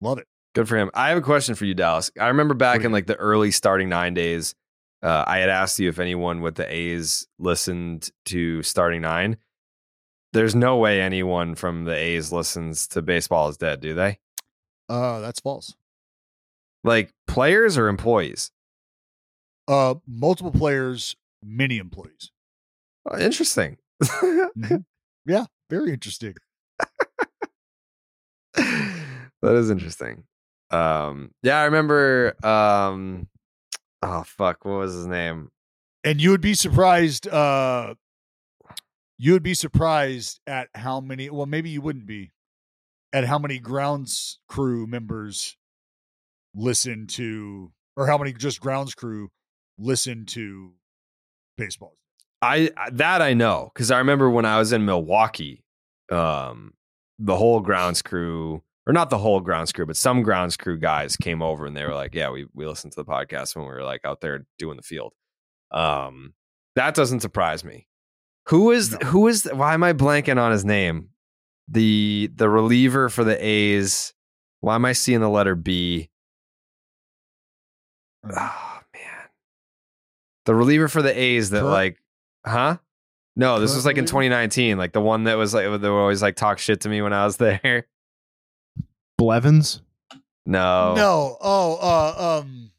Love 0.00 0.18
it. 0.18 0.26
Good 0.56 0.70
for 0.70 0.78
him. 0.78 0.90
I 0.94 1.10
have 1.10 1.18
a 1.18 1.22
question 1.22 1.54
for 1.54 1.66
you, 1.66 1.74
Dallas. 1.74 2.10
I 2.18 2.28
remember 2.28 2.54
back 2.54 2.82
in 2.82 2.90
like 2.90 3.04
the 3.06 3.16
early 3.16 3.50
starting 3.50 3.90
nine 3.90 4.14
days, 4.14 4.54
uh, 5.02 5.22
I 5.26 5.36
had 5.36 5.50
asked 5.50 5.78
you 5.78 5.90
if 5.90 5.98
anyone 5.98 6.40
with 6.40 6.54
the 6.54 6.66
A's 6.72 7.26
listened 7.38 8.08
to 8.24 8.62
starting 8.62 9.02
nine. 9.02 9.36
There's 10.32 10.54
no 10.54 10.78
way 10.78 11.02
anyone 11.02 11.56
from 11.56 11.84
the 11.84 11.94
A's 11.94 12.32
listens 12.32 12.88
to 12.88 13.02
Baseball 13.02 13.50
is 13.50 13.58
Dead, 13.58 13.80
do 13.82 13.92
they? 13.92 14.18
Uh, 14.88 15.20
that's 15.20 15.40
false. 15.40 15.74
Like 16.82 17.12
players 17.26 17.76
or 17.76 17.88
employees? 17.88 18.50
Uh, 19.68 19.96
multiple 20.06 20.52
players, 20.52 21.16
many 21.44 21.76
employees. 21.76 22.30
Oh, 23.04 23.18
interesting. 23.18 23.76
Mhm. 24.02 24.84
Yeah, 25.26 25.46
very 25.68 25.92
interesting. 25.92 26.34
that 28.54 28.94
is 29.42 29.68
interesting. 29.70 30.24
Um, 30.70 31.30
yeah, 31.42 31.58
I 31.58 31.64
remember. 31.64 32.34
Um, 32.44 33.28
oh 34.02 34.24
fuck, 34.24 34.64
what 34.64 34.78
was 34.78 34.94
his 34.94 35.06
name? 35.06 35.50
And 36.04 36.20
you 36.20 36.30
would 36.30 36.40
be 36.40 36.54
surprised. 36.54 37.28
Uh, 37.28 37.94
you 39.18 39.32
would 39.32 39.42
be 39.42 39.54
surprised 39.54 40.40
at 40.46 40.68
how 40.74 41.00
many. 41.00 41.30
Well, 41.30 41.46
maybe 41.46 41.70
you 41.70 41.80
wouldn't 41.80 42.06
be 42.06 42.30
at 43.12 43.24
how 43.24 43.38
many 43.38 43.58
grounds 43.58 44.38
crew 44.48 44.86
members 44.86 45.56
listen 46.54 47.06
to, 47.06 47.72
or 47.96 48.06
how 48.06 48.18
many 48.18 48.32
just 48.32 48.60
grounds 48.60 48.94
crew 48.94 49.30
listen 49.78 50.26
to 50.26 50.72
baseball. 51.56 51.96
I 52.42 52.70
that 52.92 53.22
I 53.22 53.34
know 53.34 53.70
because 53.74 53.90
I 53.90 53.98
remember 53.98 54.30
when 54.30 54.44
I 54.44 54.58
was 54.58 54.72
in 54.72 54.84
Milwaukee, 54.84 55.64
um, 56.10 56.74
the 57.18 57.36
whole 57.36 57.60
grounds 57.60 58.02
crew, 58.02 58.62
or 58.86 58.92
not 58.92 59.10
the 59.10 59.18
whole 59.18 59.40
grounds 59.40 59.72
crew, 59.72 59.84
but 59.86 59.96
some 59.96 60.22
grounds 60.22 60.56
crew 60.56 60.78
guys 60.78 61.16
came 61.16 61.42
over 61.42 61.66
and 61.66 61.76
they 61.76 61.84
were 61.84 61.94
like, 61.94 62.14
"Yeah, 62.14 62.30
we 62.30 62.46
we 62.54 62.66
listened 62.66 62.92
to 62.92 63.02
the 63.02 63.04
podcast 63.04 63.56
when 63.56 63.64
we 63.64 63.72
were 63.72 63.82
like 63.82 64.04
out 64.04 64.20
there 64.20 64.46
doing 64.58 64.76
the 64.76 64.82
field." 64.82 65.12
Um, 65.72 66.34
that 66.76 66.94
doesn't 66.94 67.20
surprise 67.20 67.64
me. 67.64 67.88
Who 68.48 68.70
is 68.70 68.96
who 69.06 69.26
is? 69.26 69.44
Why 69.52 69.74
am 69.74 69.82
I 69.82 69.92
blanking 69.92 70.40
on 70.40 70.52
his 70.52 70.64
name? 70.64 71.08
The 71.68 72.30
the 72.34 72.48
reliever 72.48 73.08
for 73.08 73.24
the 73.24 73.36
A's. 73.44 74.12
Why 74.60 74.76
am 74.76 74.84
I 74.84 74.92
seeing 74.92 75.20
the 75.20 75.28
letter 75.28 75.54
B? 75.56 76.10
Oh 78.24 78.80
man, 78.94 79.28
the 80.44 80.54
reliever 80.54 80.88
for 80.88 81.02
the 81.02 81.16
A's 81.18 81.50
that 81.50 81.60
Kurt? 81.62 81.70
like, 81.70 81.98
huh? 82.44 82.78
No, 83.36 83.60
this 83.60 83.70
Kurt 83.70 83.76
was 83.78 83.86
like 83.86 83.98
in 83.98 84.06
2019, 84.06 84.78
like 84.78 84.92
the 84.92 85.00
one 85.00 85.24
that 85.24 85.34
was 85.36 85.52
like 85.54 85.64
they 85.64 85.68
would 85.70 85.84
always 85.84 86.22
like 86.22 86.36
talk 86.36 86.58
shit 86.58 86.80
to 86.82 86.88
me 86.88 87.02
when 87.02 87.12
I 87.12 87.24
was 87.24 87.36
there. 87.38 87.86
Blevins. 89.18 89.82
No, 90.44 90.94
No. 90.94 91.36
Oh. 91.40 91.76
Uh. 91.76 92.40
Um. 92.40 92.70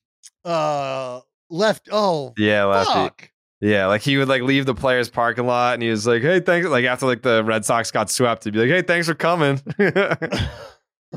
Uh. 0.45 1.22
Left. 1.49 1.89
Oh. 1.91 2.34
yeah, 2.38 2.64
lefty. 2.65 2.93
Fuck. 2.93 3.31
Yeah, 3.59 3.88
like 3.88 4.01
he 4.03 4.18
would 4.18 4.27
like 4.27 4.43
leave 4.43 4.65
the 4.68 4.76
players' 4.76 5.09
parking 5.09 5.47
lot 5.47 5.73
and 5.73 5.81
he 5.81 5.89
was 5.89 6.05
like, 6.05 6.22
"Hey, 6.22 6.39
thanks." 6.39 6.68
Like 6.68 6.85
after 6.85 7.05
like 7.07 7.23
the 7.23 7.43
Red 7.43 7.65
Sox 7.65 7.89
got 7.89 8.09
swept, 8.11 8.43
he'd 8.43 8.53
be 8.53 8.59
like, 8.59 8.69
"Hey, 8.69 8.81
thanks 8.84 9.07
for 9.07 9.15
coming." 9.15 9.59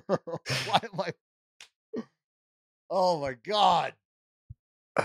Why 0.07 0.81
am 0.83 1.01
I? 1.01 1.13
Oh 2.93 3.21
my 3.21 3.35
god. 3.47 3.93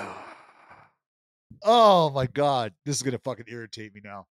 Oh 1.68 2.10
my 2.12 2.28
god. 2.28 2.74
This 2.86 2.96
is 2.98 3.02
gonna 3.04 3.18
fucking 3.18 3.46
irritate 3.48 3.94
me 3.96 4.02
now. 4.04 4.28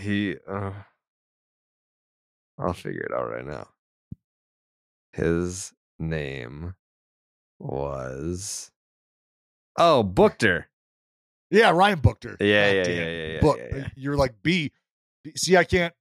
he, 0.00 0.36
uh, 0.48 0.70
I'll 2.58 2.72
figure 2.72 3.02
it 3.02 3.12
out 3.12 3.28
right 3.30 3.44
now. 3.46 3.66
His 5.18 5.72
name 5.98 6.74
was 7.58 8.70
oh 9.76 10.04
Buchter. 10.04 10.66
Yeah, 11.50 11.70
Ryan 11.70 12.00
Buchter. 12.00 12.36
Yeah, 12.40 12.68
God 12.68 12.76
yeah, 12.76 12.82
damn. 12.84 12.96
yeah, 12.96 13.08
yeah, 13.10 13.26
yeah, 13.26 13.40
Book. 13.40 13.58
yeah, 13.58 13.76
yeah. 13.78 13.88
You're 13.96 14.16
like 14.16 14.34
B. 14.44 14.70
B- 15.24 15.32
See, 15.36 15.56
I 15.56 15.64
can't. 15.64 15.92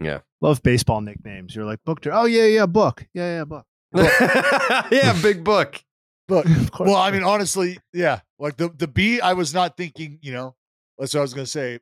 Yeah, 0.00 0.20
Love 0.40 0.62
baseball 0.62 1.02
nicknames. 1.02 1.54
You're 1.54 1.66
like 1.66 1.80
Buchter. 1.86 2.12
Oh 2.14 2.24
yeah, 2.24 2.44
yeah, 2.44 2.66
book. 2.66 3.06
Yeah, 3.12 3.38
yeah, 3.38 3.44
book. 3.44 3.66
yeah, 4.90 5.20
big 5.22 5.44
book. 5.44 5.82
But 6.28 6.46
Of 6.50 6.72
course. 6.72 6.88
well, 6.88 6.96
I 6.96 7.10
mean, 7.10 7.24
honestly, 7.24 7.78
yeah. 7.92 8.20
Like 8.38 8.56
the 8.56 8.70
the 8.70 8.88
B, 8.88 9.20
I 9.20 9.34
was 9.34 9.52
not 9.52 9.76
thinking. 9.76 10.18
You 10.22 10.32
know, 10.32 10.54
that's 10.98 11.12
what 11.12 11.20
I 11.20 11.22
was 11.22 11.34
gonna 11.34 11.46
say. 11.46 11.80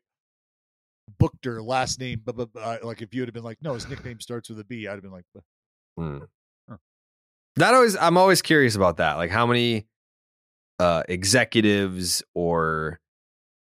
Buchter, 1.21 1.65
last 1.65 2.01
name. 2.01 2.21
But, 2.25 2.37
but, 2.37 2.53
but 2.53 2.61
uh, 2.61 2.79
like, 2.83 3.03
if 3.03 3.15
you 3.15 3.23
would 3.23 3.29
have 3.29 3.35
been 3.35 3.45
like, 3.45 3.59
no, 3.63 3.75
his 3.75 3.89
nickname 3.89 4.21
starts 4.21 4.49
with 4.49 4.61
a 4.61 4.65
B, 4.65 4.87
I'd 4.89 4.93
have 4.93 5.03
been 5.03 5.13
like. 5.13 5.25
Hmm. 5.97 6.19
Huh. 6.69 6.77
That 7.57 7.75
always 7.75 7.97
I'm 7.97 8.17
always 8.17 8.43
curious 8.43 8.75
about 8.75 8.97
that. 8.97 9.15
Like 9.15 9.31
how 9.31 9.47
many 9.47 9.87
uh 10.81 11.05
executives 11.09 12.23
or 12.35 12.99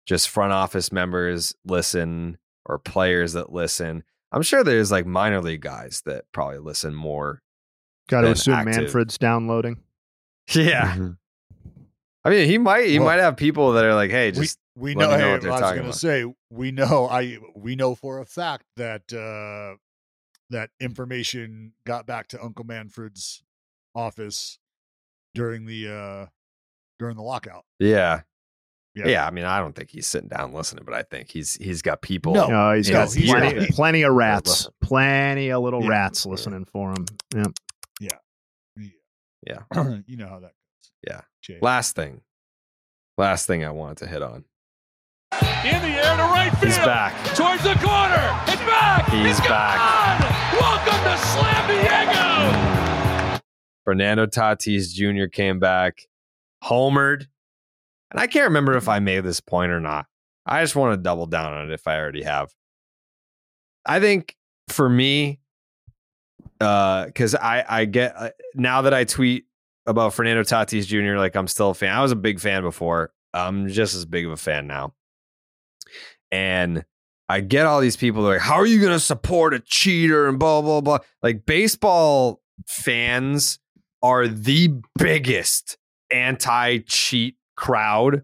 just 0.06 0.28
front 0.28 0.52
office 0.52 0.92
members 0.92 1.54
listen 1.64 2.38
or 2.66 2.78
players 2.78 3.34
that 3.34 3.52
listen. 3.52 4.04
I'm 4.32 4.42
sure 4.42 4.64
there's 4.64 4.90
like 4.90 5.06
minor 5.06 5.40
league 5.40 5.60
guys 5.60 6.02
that 6.06 6.24
probably 6.32 6.58
listen 6.58 6.94
more. 6.94 7.40
Got 8.08 8.22
to 8.22 8.32
assume 8.32 8.54
active. 8.54 8.76
Manfred's 8.76 9.18
downloading. 9.18 9.78
Yeah. 10.54 10.92
Mm-hmm. 10.92 11.10
I 12.24 12.30
mean, 12.30 12.48
he 12.48 12.56
might 12.58 12.86
he 12.88 12.98
Well, 12.98 13.08
might 13.08 13.20
have 13.20 13.36
people 13.36 13.72
that 13.72 13.84
are 13.84 13.94
like, 13.94 14.10
"Hey, 14.10 14.28
we, 14.30 14.32
just 14.44 14.58
we 14.76 14.94
let 14.94 15.10
know. 15.10 15.12
me 15.16 15.18
know 15.18 15.26
hey, 15.26 15.32
what 15.32 15.42
they're 15.42 15.50
I 15.50 15.54
was 15.54 15.60
talking 15.60 15.82
gonna 15.82 15.92
say 15.92 16.24
we 16.50 16.70
know. 16.70 17.06
I 17.10 17.38
we 17.54 17.76
know 17.76 17.94
for 17.94 18.18
a 18.20 18.24
fact 18.24 18.64
that 18.76 19.12
uh 19.12 19.76
that 20.50 20.70
information 20.80 21.72
got 21.86 22.06
back 22.06 22.28
to 22.28 22.42
Uncle 22.42 22.64
Manfred's 22.64 23.42
office 23.94 24.58
during 25.34 25.66
the 25.66 25.88
uh 25.88 26.26
during 26.98 27.16
the 27.16 27.22
lockout. 27.22 27.64
yeah. 27.78 28.22
Yeah. 28.96 29.26
I 29.26 29.32
mean, 29.32 29.44
I 29.44 29.58
don't 29.58 29.74
think 29.74 29.90
he's 29.90 30.06
sitting 30.06 30.28
down 30.28 30.52
listening, 30.52 30.84
but 30.84 30.94
I 30.94 31.02
think 31.02 31.28
he's 31.30 31.56
he's 31.56 31.82
got 31.82 32.00
people. 32.00 32.32
No. 32.34 32.46
No, 32.46 32.72
he's 32.74 32.88
in 32.88 32.92
got 32.94 33.06
his 33.06 33.18
ear. 33.18 33.34
plenty, 33.40 33.66
plenty 33.72 34.02
of 34.02 34.14
rats, 34.14 34.68
plenty 34.80 35.50
of 35.50 35.62
little 35.62 35.82
Yeah. 35.82 35.88
rats 35.88 36.24
listening 36.24 36.64
for 36.66 36.92
him. 36.92 37.04
Yeah. 37.34 37.46
Yeah. 38.00 38.88
Yeah. 39.44 39.62
you 40.06 40.16
know 40.16 40.28
how 40.28 40.38
that 40.38 40.52
goes. 40.52 40.52
Yeah. 41.06 41.22
Jay. 41.42 41.58
Last 41.60 41.94
thing. 41.96 42.20
Last 43.18 43.46
thing 43.46 43.64
I 43.64 43.70
wanted 43.70 43.98
to 43.98 44.06
hit 44.06 44.22
on. 44.22 44.44
In 45.64 45.80
the 45.82 45.88
air 45.88 46.16
to 46.16 46.22
right 46.24 46.50
field. 46.58 46.64
He's 46.64 46.78
back. 46.78 47.14
Towards 47.34 47.62
the 47.62 47.74
corner. 47.74 48.40
It's 48.46 48.62
back. 48.62 49.08
He's 49.10 49.38
It's 49.38 49.40
back. 49.48 49.78
gone. 49.78 50.60
Welcome 50.60 51.04
to 51.04 51.18
Slam 51.18 51.66
Diego. 53.30 53.40
Fernando 53.84 54.26
Tatis 54.26 54.92
Jr. 54.92 55.26
came 55.26 55.58
back, 55.58 55.98
homered. 56.62 57.26
And 58.10 58.20
I 58.20 58.26
can't 58.26 58.44
remember 58.44 58.76
if 58.76 58.88
I 58.88 58.98
made 59.00 59.24
this 59.24 59.40
point 59.40 59.72
or 59.72 59.80
not. 59.80 60.06
I 60.46 60.62
just 60.62 60.76
want 60.76 60.92
to 60.96 61.02
double 61.02 61.26
down 61.26 61.52
on 61.52 61.70
it 61.70 61.72
if 61.74 61.86
I 61.88 61.98
already 61.98 62.22
have. 62.22 62.50
I 63.86 64.00
think 64.00 64.36
for 64.68 64.88
me, 64.88 65.40
because 66.58 67.34
I, 67.34 67.64
I 67.68 67.84
get 67.86 68.14
uh, 68.16 68.30
now 68.54 68.82
that 68.82 68.94
I 68.94 69.04
tweet 69.04 69.44
about 69.86 70.14
Fernando 70.14 70.42
Tatis 70.42 70.86
Jr., 70.86 71.16
like 71.16 71.36
I'm 71.36 71.48
still 71.48 71.70
a 71.70 71.74
fan. 71.74 71.94
I 71.94 72.02
was 72.02 72.12
a 72.12 72.16
big 72.16 72.40
fan 72.40 72.62
before. 72.62 73.12
I'm 73.32 73.68
just 73.68 73.94
as 73.94 74.04
big 74.04 74.24
of 74.24 74.32
a 74.32 74.36
fan 74.36 74.66
now. 74.66 74.94
And 76.30 76.84
I 77.28 77.40
get 77.40 77.66
all 77.66 77.80
these 77.80 77.96
people 77.96 78.22
like, 78.22 78.40
how 78.40 78.54
are 78.54 78.66
you 78.66 78.80
going 78.80 78.92
to 78.92 79.00
support 79.00 79.54
a 79.54 79.60
cheater 79.60 80.28
and 80.28 80.38
blah, 80.38 80.62
blah, 80.62 80.80
blah. 80.80 80.98
Like 81.22 81.46
baseball 81.46 82.42
fans 82.66 83.58
are 84.02 84.28
the 84.28 84.74
biggest 84.98 85.78
anti 86.10 86.78
cheat 86.86 87.36
crowd. 87.56 88.22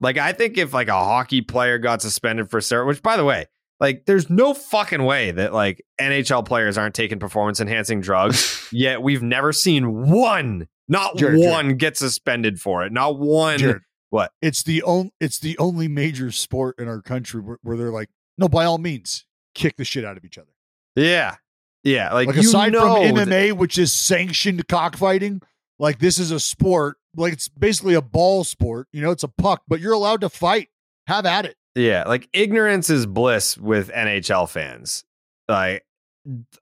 Like, 0.00 0.18
I 0.18 0.32
think 0.32 0.58
if 0.58 0.74
like 0.74 0.88
a 0.88 0.92
hockey 0.92 1.42
player 1.42 1.78
got 1.78 2.02
suspended 2.02 2.50
for 2.50 2.60
certain, 2.60 2.88
which 2.88 3.02
by 3.02 3.16
the 3.16 3.24
way, 3.24 3.46
like 3.78 4.04
there's 4.06 4.28
no 4.28 4.52
fucking 4.54 5.04
way 5.04 5.30
that 5.30 5.52
like 5.52 5.82
NHL 6.00 6.44
players 6.44 6.76
aren't 6.76 6.94
taking 6.94 7.18
performance 7.18 7.60
enhancing 7.60 8.00
drugs, 8.00 8.68
yet 8.72 9.02
we've 9.02 9.22
never 9.22 9.52
seen 9.52 10.10
one, 10.10 10.68
not 10.90 11.16
Jared, 11.16 11.38
one 11.38 11.76
get 11.76 11.96
suspended 11.96 12.60
for 12.60 12.84
it. 12.84 12.92
Not 12.92 13.18
one. 13.18 13.58
Jared, 13.58 13.82
what? 14.10 14.32
It's 14.42 14.62
the 14.62 14.82
only 14.82 15.12
it's 15.20 15.38
the 15.38 15.56
only 15.58 15.88
major 15.88 16.30
sport 16.32 16.78
in 16.78 16.88
our 16.88 17.00
country 17.00 17.40
where, 17.40 17.58
where 17.62 17.76
they're 17.76 17.92
like, 17.92 18.10
no, 18.36 18.48
by 18.48 18.64
all 18.64 18.78
means, 18.78 19.24
kick 19.54 19.76
the 19.76 19.84
shit 19.84 20.04
out 20.04 20.16
of 20.16 20.24
each 20.24 20.36
other. 20.36 20.50
Yeah. 20.96 21.36
Yeah. 21.84 22.12
Like, 22.12 22.26
Like, 22.26 22.36
aside 22.36 22.72
know 22.72 22.96
from 23.06 23.14
that- 23.14 23.28
MMA, 23.28 23.52
which 23.52 23.78
is 23.78 23.92
sanctioned 23.92 24.66
cockfighting, 24.68 25.40
like 25.78 25.98
this 26.00 26.18
is 26.18 26.30
a 26.30 26.40
sport. 26.40 26.96
Like 27.16 27.32
it's 27.34 27.48
basically 27.48 27.94
a 27.94 28.02
ball 28.02 28.44
sport. 28.44 28.88
You 28.92 29.00
know, 29.02 29.10
it's 29.12 29.22
a 29.24 29.28
puck, 29.28 29.62
but 29.68 29.80
you're 29.80 29.92
allowed 29.94 30.20
to 30.22 30.28
fight. 30.28 30.68
Have 31.06 31.24
at 31.24 31.44
it. 31.46 31.56
Yeah, 31.74 32.04
like 32.06 32.28
ignorance 32.32 32.90
is 32.90 33.06
bliss 33.06 33.56
with 33.56 33.90
NHL 33.90 34.48
fans. 34.48 35.04
Like 35.48 35.84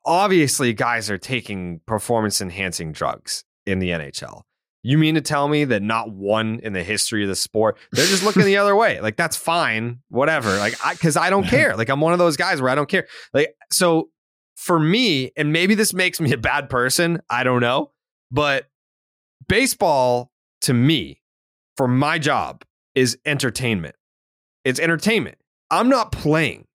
obviously 0.05 0.72
guys 0.72 1.10
are 1.10 1.18
taking 1.18 1.80
performance 1.86 2.40
enhancing 2.40 2.92
drugs 2.92 3.44
in 3.68 3.78
the 3.78 3.90
NHL. 3.90 4.42
You 4.82 4.96
mean 4.96 5.16
to 5.16 5.20
tell 5.20 5.48
me 5.48 5.64
that 5.64 5.82
not 5.82 6.10
one 6.12 6.60
in 6.62 6.72
the 6.72 6.82
history 6.82 7.22
of 7.22 7.28
the 7.28 7.36
sport, 7.36 7.76
they're 7.92 8.06
just 8.06 8.22
looking 8.22 8.44
the 8.44 8.56
other 8.56 8.74
way. 8.76 9.00
Like 9.00 9.16
that's 9.16 9.36
fine, 9.36 9.98
whatever. 10.08 10.56
Like 10.56 10.74
I 10.84 10.94
cuz 10.94 11.16
I 11.16 11.30
don't 11.30 11.44
care. 11.46 11.76
Like 11.76 11.88
I'm 11.88 12.00
one 12.00 12.12
of 12.12 12.18
those 12.18 12.36
guys 12.36 12.62
where 12.62 12.70
I 12.70 12.74
don't 12.74 12.88
care. 12.88 13.06
Like 13.34 13.54
so 13.70 14.10
for 14.56 14.78
me, 14.78 15.32
and 15.36 15.52
maybe 15.52 15.74
this 15.74 15.92
makes 15.92 16.20
me 16.20 16.32
a 16.32 16.38
bad 16.38 16.70
person, 16.70 17.20
I 17.28 17.44
don't 17.44 17.60
know, 17.60 17.92
but 18.30 18.68
baseball 19.48 20.32
to 20.62 20.74
me 20.74 21.22
for 21.76 21.86
my 21.86 22.18
job 22.18 22.64
is 22.94 23.18
entertainment. 23.24 23.94
It's 24.64 24.80
entertainment. 24.80 25.38
I'm 25.70 25.88
not 25.88 26.12
playing. 26.12 26.66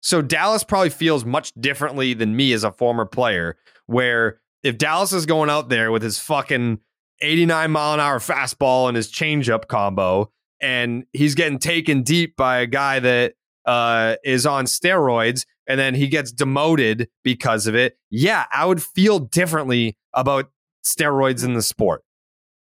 So 0.00 0.22
Dallas 0.22 0.62
probably 0.62 0.90
feels 0.90 1.24
much 1.24 1.52
differently 1.54 2.14
than 2.14 2.36
me 2.36 2.52
as 2.52 2.64
a 2.64 2.70
former 2.70 3.04
player, 3.04 3.56
where 3.86 4.40
if 4.66 4.78
Dallas 4.78 5.12
is 5.12 5.26
going 5.26 5.48
out 5.48 5.68
there 5.68 5.92
with 5.92 6.02
his 6.02 6.18
fucking 6.18 6.80
89 7.20 7.70
mile 7.70 7.94
an 7.94 8.00
hour 8.00 8.18
fastball 8.18 8.88
and 8.88 8.96
his 8.96 9.10
changeup 9.10 9.68
combo, 9.68 10.30
and 10.60 11.04
he's 11.12 11.34
getting 11.34 11.58
taken 11.58 12.02
deep 12.02 12.36
by 12.36 12.58
a 12.58 12.66
guy 12.66 12.98
that 12.98 13.34
uh, 13.64 14.16
is 14.24 14.44
on 14.44 14.64
steroids, 14.64 15.46
and 15.68 15.78
then 15.78 15.94
he 15.94 16.08
gets 16.08 16.32
demoted 16.32 17.08
because 17.22 17.66
of 17.66 17.74
it, 17.74 17.96
yeah, 18.10 18.46
I 18.52 18.66
would 18.66 18.82
feel 18.82 19.20
differently 19.20 19.96
about 20.12 20.50
steroids 20.84 21.44
in 21.44 21.54
the 21.54 21.62
sport. 21.62 22.02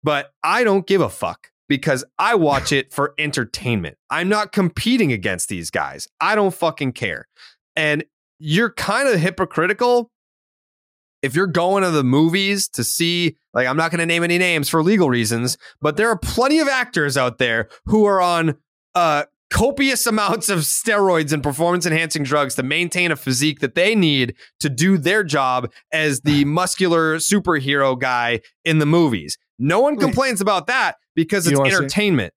But 0.02 0.32
I 0.42 0.64
don't 0.64 0.86
give 0.86 1.00
a 1.00 1.08
fuck 1.08 1.50
because 1.68 2.04
I 2.18 2.34
watch 2.34 2.72
it 2.72 2.92
for 2.92 3.14
entertainment. 3.18 3.96
I'm 4.10 4.28
not 4.28 4.52
competing 4.52 5.12
against 5.12 5.48
these 5.48 5.70
guys. 5.70 6.06
I 6.20 6.34
don't 6.34 6.54
fucking 6.54 6.92
care. 6.92 7.28
And 7.74 8.04
you're 8.38 8.72
kind 8.72 9.08
of 9.08 9.18
hypocritical 9.18 10.10
if 11.24 11.34
you're 11.34 11.46
going 11.46 11.82
to 11.82 11.90
the 11.90 12.04
movies 12.04 12.68
to 12.68 12.84
see, 12.84 13.36
like, 13.54 13.66
I'm 13.66 13.78
not 13.78 13.90
going 13.90 14.00
to 14.00 14.06
name 14.06 14.22
any 14.22 14.36
names 14.36 14.68
for 14.68 14.82
legal 14.82 15.08
reasons, 15.08 15.56
but 15.80 15.96
there 15.96 16.10
are 16.10 16.18
plenty 16.18 16.58
of 16.58 16.68
actors 16.68 17.16
out 17.16 17.38
there 17.38 17.70
who 17.86 18.04
are 18.04 18.20
on 18.20 18.58
uh, 18.94 19.24
copious 19.50 20.06
amounts 20.06 20.50
of 20.50 20.60
steroids 20.60 21.32
and 21.32 21.42
performance 21.42 21.86
enhancing 21.86 22.24
drugs 22.24 22.56
to 22.56 22.62
maintain 22.62 23.10
a 23.10 23.16
physique 23.16 23.60
that 23.60 23.74
they 23.74 23.94
need 23.94 24.34
to 24.60 24.68
do 24.68 24.98
their 24.98 25.24
job 25.24 25.72
as 25.92 26.20
the 26.20 26.44
muscular 26.44 27.16
superhero 27.16 27.98
guy 27.98 28.40
in 28.66 28.78
the 28.78 28.86
movies. 28.86 29.38
No 29.58 29.80
one 29.80 29.96
complains 29.96 30.42
about 30.42 30.66
that 30.66 30.96
because 31.14 31.46
it's 31.46 31.54
know 31.54 31.60
what 31.60 31.68
I'm 31.68 31.70
saying? 31.70 31.84
entertainment. 31.84 32.34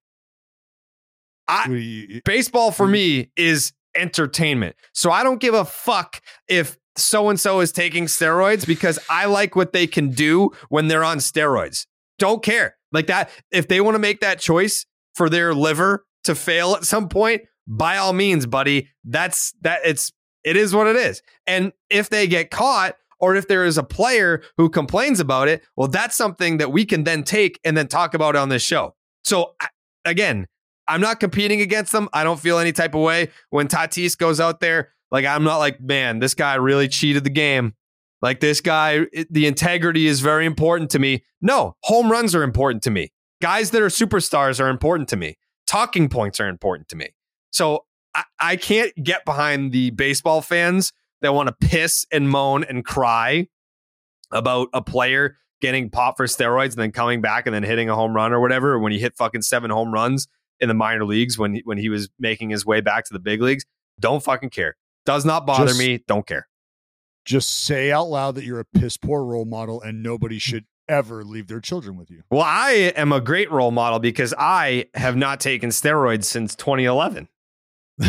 I, 1.49 2.22
baseball 2.23 2.72
for 2.72 2.88
me 2.88 3.31
is 3.35 3.73
entertainment. 3.95 4.77
So 4.93 5.11
I 5.11 5.23
don't 5.23 5.41
give 5.41 5.53
a 5.53 5.65
fuck 5.65 6.22
if 6.47 6.77
so 6.97 7.29
and 7.29 7.39
so 7.39 7.59
is 7.59 7.71
taking 7.71 8.05
steroids 8.05 8.65
because 8.65 8.99
I 9.09 9.25
like 9.25 9.55
what 9.55 9.73
they 9.73 9.87
can 9.87 10.09
do 10.09 10.51
when 10.69 10.87
they're 10.87 11.03
on 11.03 11.17
steroids. 11.17 11.85
Don't 12.19 12.43
care. 12.43 12.75
Like 12.91 13.07
that, 13.07 13.29
if 13.51 13.67
they 13.67 13.81
want 13.81 13.95
to 13.95 13.99
make 13.99 14.21
that 14.21 14.39
choice 14.39 14.85
for 15.15 15.29
their 15.29 15.53
liver 15.53 16.05
to 16.23 16.35
fail 16.35 16.73
at 16.73 16.85
some 16.85 17.09
point, 17.09 17.41
by 17.67 17.97
all 17.97 18.13
means, 18.13 18.45
buddy. 18.45 18.89
That's 19.03 19.53
that 19.61 19.81
it's 19.83 20.11
it 20.43 20.55
is 20.55 20.73
what 20.73 20.87
it 20.87 20.95
is. 20.95 21.21
And 21.45 21.73
if 21.89 22.09
they 22.09 22.27
get 22.27 22.49
caught, 22.49 22.95
or 23.19 23.35
if 23.35 23.47
there 23.47 23.65
is 23.65 23.77
a 23.77 23.83
player 23.83 24.41
who 24.57 24.69
complains 24.69 25.19
about 25.19 25.47
it, 25.47 25.63
well, 25.75 25.87
that's 25.87 26.15
something 26.15 26.57
that 26.57 26.71
we 26.71 26.85
can 26.85 27.03
then 27.03 27.23
take 27.23 27.59
and 27.65 27.75
then 27.75 27.87
talk 27.87 28.13
about 28.13 28.35
on 28.35 28.49
this 28.49 28.61
show. 28.61 28.95
So 29.23 29.55
again, 30.05 30.47
I'm 30.87 31.01
not 31.01 31.19
competing 31.19 31.61
against 31.61 31.91
them. 31.91 32.07
I 32.13 32.23
don't 32.23 32.39
feel 32.39 32.59
any 32.59 32.71
type 32.71 32.95
of 32.95 33.01
way 33.01 33.29
when 33.49 33.67
Tatis 33.67 34.17
goes 34.17 34.39
out 34.39 34.59
there. 34.59 34.93
Like 35.11 35.25
I'm 35.25 35.43
not 35.43 35.57
like, 35.57 35.79
man, 35.81 36.19
this 36.19 36.34
guy 36.34 36.55
really 36.55 36.88
cheated 36.88 37.23
the 37.23 37.29
game. 37.29 37.73
Like 38.21 38.39
this 38.39 38.61
guy, 38.61 39.05
it- 39.13 39.31
the 39.31 39.45
integrity 39.47 40.07
is 40.07 40.21
very 40.21 40.45
important 40.45 40.89
to 40.91 40.99
me. 40.99 41.23
No, 41.41 41.75
home 41.84 42.11
runs 42.11 42.34
are 42.35 42.43
important 42.43 42.84
to 42.84 42.91
me. 42.91 43.11
Guys 43.41 43.71
that 43.71 43.81
are 43.81 43.88
superstars 43.88 44.59
are 44.59 44.69
important 44.69 45.07
to 45.09 45.15
me. 45.17 45.35
Talking 45.67 46.09
points 46.09 46.39
are 46.39 46.47
important 46.47 46.89
to 46.89 46.95
me. 46.95 47.09
So 47.51 47.85
I, 48.15 48.23
I 48.39 48.55
can't 48.55 48.91
get 49.03 49.23
behind 49.25 49.71
the 49.71 49.91
baseball 49.91 50.41
fans 50.41 50.91
that 51.21 51.34
want 51.34 51.47
to 51.47 51.67
piss 51.67 52.05
and 52.11 52.29
moan 52.29 52.63
and 52.63 52.84
cry 52.84 53.47
about 54.31 54.69
a 54.73 54.81
player 54.81 55.38
getting 55.61 55.89
popped 55.89 56.17
for 56.17 56.25
steroids 56.25 56.71
and 56.71 56.77
then 56.77 56.91
coming 56.91 57.21
back 57.21 57.47
and 57.47 57.53
then 57.55 57.63
hitting 57.63 57.89
a 57.89 57.95
home 57.95 58.13
run 58.15 58.34
or 58.34 58.39
whatever. 58.39 58.77
When 58.79 58.91
he 58.91 58.99
hit 58.99 59.15
fucking 59.17 59.41
seven 59.43 59.71
home 59.71 59.91
runs 59.93 60.27
in 60.59 60.67
the 60.67 60.73
minor 60.73 61.05
leagues 61.05 61.38
when 61.38 61.55
he, 61.55 61.61
when 61.65 61.77
he 61.77 61.89
was 61.89 62.09
making 62.19 62.49
his 62.49 62.65
way 62.65 62.81
back 62.81 63.05
to 63.05 63.13
the 63.13 63.19
big 63.19 63.41
leagues, 63.41 63.65
don't 63.99 64.23
fucking 64.23 64.49
care. 64.49 64.75
Does 65.07 65.25
not 65.25 65.47
bother 65.47 65.67
Just- 65.67 65.79
me. 65.79 66.03
Don't 66.07 66.27
care. 66.27 66.47
Just 67.25 67.63
say 67.65 67.91
out 67.91 68.05
loud 68.09 68.35
that 68.35 68.43
you're 68.45 68.59
a 68.59 68.65
piss 68.65 68.95
poor 68.95 69.23
role 69.23 69.45
model 69.45 69.81
and 69.81 70.03
nobody 70.03 70.38
should 70.38 70.65
ever 70.88 71.23
leave 71.25 71.47
their 71.47 71.59
children 71.59 71.97
with 71.97 72.09
you. 72.11 72.21
Well, 72.29 72.43
I 72.45 72.93
am 72.95 73.11
a 73.11 73.19
great 73.19 73.51
role 73.51 73.71
model 73.71 73.99
because 73.99 74.34
I 74.38 74.85
have 74.93 75.15
not 75.17 75.39
taken 75.41 75.71
steroids 75.71 76.25
since 76.25 76.55
2011. 76.55 77.27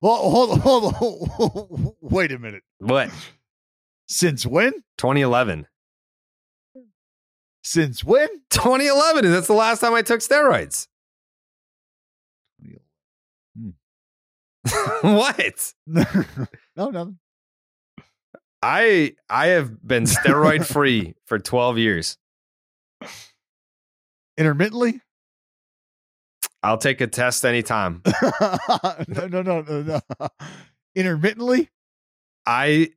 Well, 0.00 0.14
hold 0.14 0.50
on, 0.52 0.60
hold 0.60 0.84
on, 0.84 0.94
hold 0.94 1.70
on. 1.72 1.92
Wait 2.00 2.30
a 2.30 2.38
minute. 2.38 2.62
What? 2.78 3.10
Since 4.06 4.46
when? 4.46 4.72
2011. 4.96 5.66
Since 7.64 8.04
when? 8.04 8.28
2011. 8.50 9.24
And 9.24 9.34
that's 9.34 9.48
the 9.48 9.54
last 9.54 9.80
time 9.80 9.94
I 9.94 10.02
took 10.02 10.20
steroids. 10.20 10.86
what? 15.02 15.72
no, 16.76 16.90
no. 16.90 17.14
I 18.62 19.14
I 19.30 19.48
have 19.48 19.86
been 19.86 20.04
steroid 20.04 20.64
free 20.64 21.14
for 21.26 21.38
12 21.38 21.78
years. 21.78 22.18
Intermittently? 24.36 25.00
I'll 26.62 26.78
take 26.78 27.00
a 27.00 27.06
test 27.06 27.44
anytime. 27.44 28.02
no, 29.08 29.26
no, 29.26 29.42
no, 29.42 29.60
no, 29.62 29.82
no. 29.82 30.28
Intermittently? 30.96 31.70
I 32.46 32.90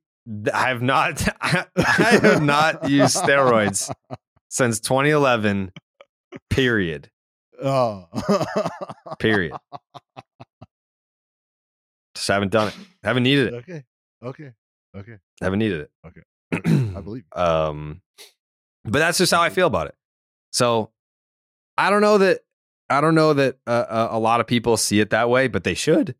I 0.53 0.67
have 0.69 0.81
not 0.81 1.27
I 1.41 2.19
have 2.21 2.41
not 2.41 2.89
used 2.89 3.15
steroids 3.17 3.91
since 4.49 4.79
2011. 4.79 5.71
Period. 6.49 7.09
Oh. 7.63 8.07
Period. 9.19 9.53
Just 12.21 12.27
haven't 12.27 12.51
done 12.51 12.67
it. 12.67 12.75
Haven't 13.01 13.23
needed 13.23 13.47
it. 13.47 13.53
Okay. 13.55 13.83
Okay. 14.23 14.51
Okay. 14.95 15.15
Haven't 15.41 15.57
needed 15.57 15.81
it. 15.81 15.91
Okay. 16.05 16.95
I 16.95 17.01
believe. 17.03 17.23
Um, 17.35 18.03
but 18.83 18.99
that's 18.99 19.17
just 19.17 19.33
how 19.33 19.41
I 19.41 19.49
feel 19.49 19.65
about 19.65 19.87
it. 19.87 19.95
So 20.51 20.91
I 21.79 21.89
don't 21.89 22.01
know 22.03 22.19
that 22.19 22.41
I 22.91 23.01
don't 23.01 23.15
know 23.15 23.33
that 23.33 23.57
uh, 23.65 23.71
uh, 23.71 24.07
a 24.11 24.19
lot 24.19 24.39
of 24.39 24.45
people 24.45 24.77
see 24.77 24.99
it 24.99 25.09
that 25.09 25.31
way, 25.31 25.47
but 25.47 25.63
they 25.63 25.73
should. 25.73 26.13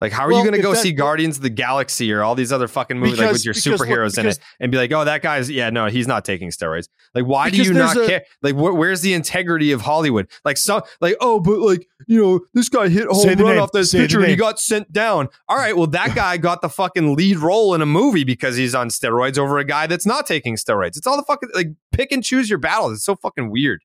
Like, 0.00 0.12
how 0.12 0.24
are 0.26 0.28
Well, 0.30 0.38
you 0.38 0.44
going 0.44 0.56
to 0.56 0.60
go 0.62 0.72
that- 0.74 0.82
see 0.82 0.92
Guardians 0.92 1.36
of 1.36 1.42
the 1.44 1.50
Galaxy 1.50 2.12
or 2.12 2.22
all 2.22 2.34
these 2.34 2.52
other 2.52 2.68
fucking 2.68 2.98
movies 2.98 3.18
like 3.18 3.32
with 3.32 3.44
your 3.44 3.54
because 3.54 3.80
superheroes 3.80 4.18
in 4.18 4.24
because- 4.24 4.36
it 4.38 4.42
and 4.60 4.70
be 4.72 4.76
like, 4.76 4.92
oh, 4.92 5.04
that 5.04 5.22
guy's 5.22 5.48
yeah, 5.50 5.70
no, 5.70 5.86
he's 5.86 6.06
not 6.08 6.24
taking 6.24 6.50
steroids. 6.50 6.88
Like, 7.14 7.24
why 7.24 7.48
do 7.48 7.56
you 7.62 7.72
not 7.72 7.96
a- 7.96 8.06
care? 8.06 8.24
Like, 8.42 8.54
wh- 8.54 8.76
where's 8.76 9.00
the 9.00 9.14
integrity 9.14 9.70
of 9.72 9.80
Hollywood? 9.82 10.28
Like, 10.44 10.56
so 10.58 10.82
like, 11.00 11.16
oh, 11.20 11.40
but 11.40 11.58
like, 11.60 11.88
you 12.06 12.20
know, 12.20 12.40
this 12.52 12.68
guy 12.68 12.88
hit 12.88 13.06
a 13.08 13.14
home 13.14 13.26
run 13.28 13.54
name. 13.54 13.62
off 13.62 13.70
this 13.72 13.92
pitcher 13.92 14.18
and 14.20 14.28
he 14.28 14.36
got 14.36 14.58
sent 14.60 14.92
down. 14.92 15.28
All 15.48 15.56
right, 15.56 15.74
well, 15.76 15.86
that 15.86 16.14
guy 16.14 16.36
got 16.36 16.60
the 16.60 16.68
fucking 16.68 17.14
lead 17.14 17.38
role 17.38 17.72
in 17.74 17.80
a 17.80 17.86
movie 17.86 18.24
because 18.24 18.56
he's 18.56 18.74
on 18.74 18.88
steroids 18.88 19.38
over 19.38 19.58
a 19.58 19.64
guy 19.64 19.86
that's 19.86 20.04
not 20.06 20.26
taking 20.26 20.56
steroids. 20.56 20.96
It's 20.98 21.06
all 21.06 21.16
the 21.16 21.22
fucking 21.22 21.50
like 21.54 21.68
pick 21.92 22.10
and 22.12 22.22
choose 22.22 22.50
your 22.50 22.58
battles. 22.58 22.94
It's 22.94 23.04
so 23.04 23.14
fucking 23.16 23.50
weird. 23.50 23.80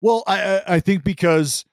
Well, 0.00 0.24
I 0.26 0.42
I- 0.56 0.62
I 0.76 0.80
think 0.80 1.04
because 1.04 1.64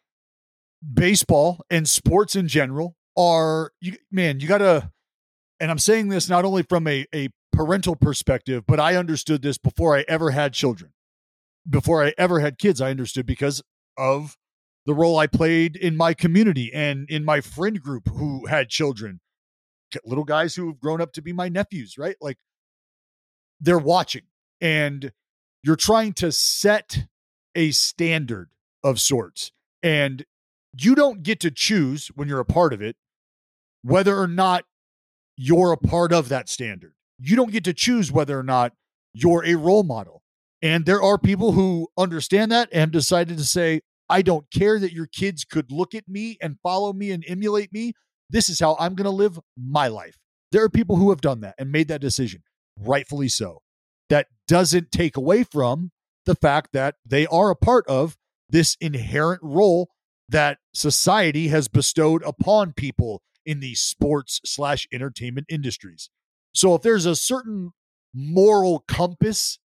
baseball 0.94 1.62
and 1.70 1.88
sports 1.88 2.36
in 2.36 2.48
general 2.48 2.96
are 3.18 3.72
you 3.80 3.98
man, 4.12 4.40
you 4.40 4.48
gotta 4.48 4.92
and 5.60 5.70
I'm 5.70 5.80
saying 5.80 6.10
this 6.10 6.30
not 6.30 6.46
only 6.46 6.64
from 6.64 6.88
a, 6.88 7.06
a 7.14 7.30
parental 7.52 7.96
perspective, 7.96 8.64
but 8.68 8.80
I 8.80 8.96
understood 8.96 9.42
this 9.42 9.58
before 9.58 9.96
I 9.96 10.04
ever 10.08 10.32
had 10.32 10.54
children. 10.54 10.94
Before 11.70 12.04
I 12.04 12.14
ever 12.18 12.40
had 12.40 12.58
kids, 12.58 12.82
I 12.82 12.90
understood 12.90 13.26
because 13.26 13.62
of 13.98 14.38
the 14.88 14.96
role 14.96 15.20
I 15.20 15.28
played 15.28 15.76
in 15.76 15.96
my 15.96 16.14
community 16.16 16.74
and 16.74 17.08
in 17.10 17.24
my 17.24 17.42
friend 17.42 17.80
group 17.80 18.08
who 18.08 18.48
had 18.48 18.70
children. 18.70 19.20
Little 20.06 20.24
guys 20.24 20.56
who 20.56 20.68
have 20.68 20.80
grown 20.80 21.02
up 21.02 21.14
to 21.14 21.22
be 21.22 21.34
my 21.34 21.50
nephews, 21.50 21.98
right? 21.98 22.16
Like 22.22 22.38
they're 23.60 23.78
watching 23.78 24.24
and 24.60 25.12
you're 25.64 25.76
trying 25.76 26.14
to 26.14 26.32
set 26.32 27.06
a 27.54 27.72
standard 27.72 28.50
of 28.84 29.00
sorts. 29.00 29.52
And 29.84 30.26
you 30.78 30.96
don't 30.96 31.24
get 31.24 31.40
to 31.42 31.52
choose 31.52 32.08
when 32.16 32.28
you're 32.28 32.40
a 32.40 32.46
part 32.46 32.74
of 32.74 32.82
it 32.82 32.96
whether 33.84 34.18
or 34.18 34.28
not 34.28 34.66
you're 35.38 35.72
a 35.72 35.78
part 35.78 36.14
of 36.14 36.30
that 36.30 36.50
standard. 36.50 36.94
You 37.20 37.36
don't 37.36 37.52
get 37.52 37.64
to 37.66 37.74
choose 37.74 38.12
whether 38.12 38.38
or 38.38 38.44
not 38.44 38.74
you're 39.14 39.46
a 39.46 39.56
role 39.56 39.84
model. 39.84 40.22
And 40.62 40.86
there 40.86 41.02
are 41.02 41.18
people 41.18 41.54
who 41.54 41.88
understand 41.98 42.52
that 42.52 42.70
and 42.72 42.92
decided 42.92 43.38
to 43.38 43.44
say, 43.44 43.82
I 44.10 44.22
don't 44.22 44.46
care 44.52 44.78
that 44.78 44.94
your 44.94 45.08
kids 45.08 45.44
could 45.44 45.72
look 45.72 45.96
at 45.96 46.08
me 46.08 46.38
and 46.42 46.60
follow 46.62 46.94
me 46.94 47.12
and 47.12 47.24
emulate 47.28 47.74
me. 47.74 47.94
This 48.30 48.50
is 48.50 48.60
how 48.60 48.76
I'm 48.80 48.94
going 48.94 49.06
to 49.06 49.10
live 49.10 49.40
my 49.58 49.88
life. 49.88 50.18
There 50.52 50.64
are 50.64 50.70
people 50.70 50.98
who 50.98 51.10
have 51.10 51.22
done 51.22 51.42
that 51.42 51.56
and 51.58 51.72
made 51.72 51.88
that 51.88 52.02
decision, 52.02 52.44
rightfully 52.78 53.30
so. 53.30 53.62
That 54.10 54.28
doesn't 54.48 54.92
take 54.92 55.16
away 55.16 55.44
from 55.44 55.92
the 56.26 56.36
fact 56.36 56.74
that 56.74 56.96
they 57.06 57.26
are 57.28 57.50
a 57.50 57.56
part 57.56 57.88
of 57.88 58.18
this 58.50 58.76
inherent 58.82 59.42
role 59.42 59.90
that 60.32 60.60
society 60.74 61.50
has 61.50 61.68
bestowed 61.68 62.24
upon 62.24 62.72
people 62.74 63.22
in 63.46 63.60
the 63.60 63.76
sports 63.76 64.40
slash 64.46 64.88
entertainment 64.92 65.46
industries. 65.50 66.10
So 66.54 66.74
if 66.74 66.82
there's 66.82 67.06
a 67.06 67.16
certain 67.16 67.72
moral 68.14 68.84
compass 68.88 69.60